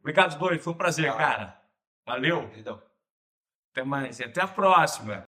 Obrigado, 0.00 0.38
Dori. 0.38 0.58
Foi 0.58 0.72
um 0.72 0.76
prazer, 0.76 1.12
cara. 1.14 1.60
Valeu. 2.06 2.50
Até 3.72 3.84
mais 3.84 4.20
e 4.20 4.24
até 4.24 4.40
a 4.40 4.48
próxima. 4.48 5.22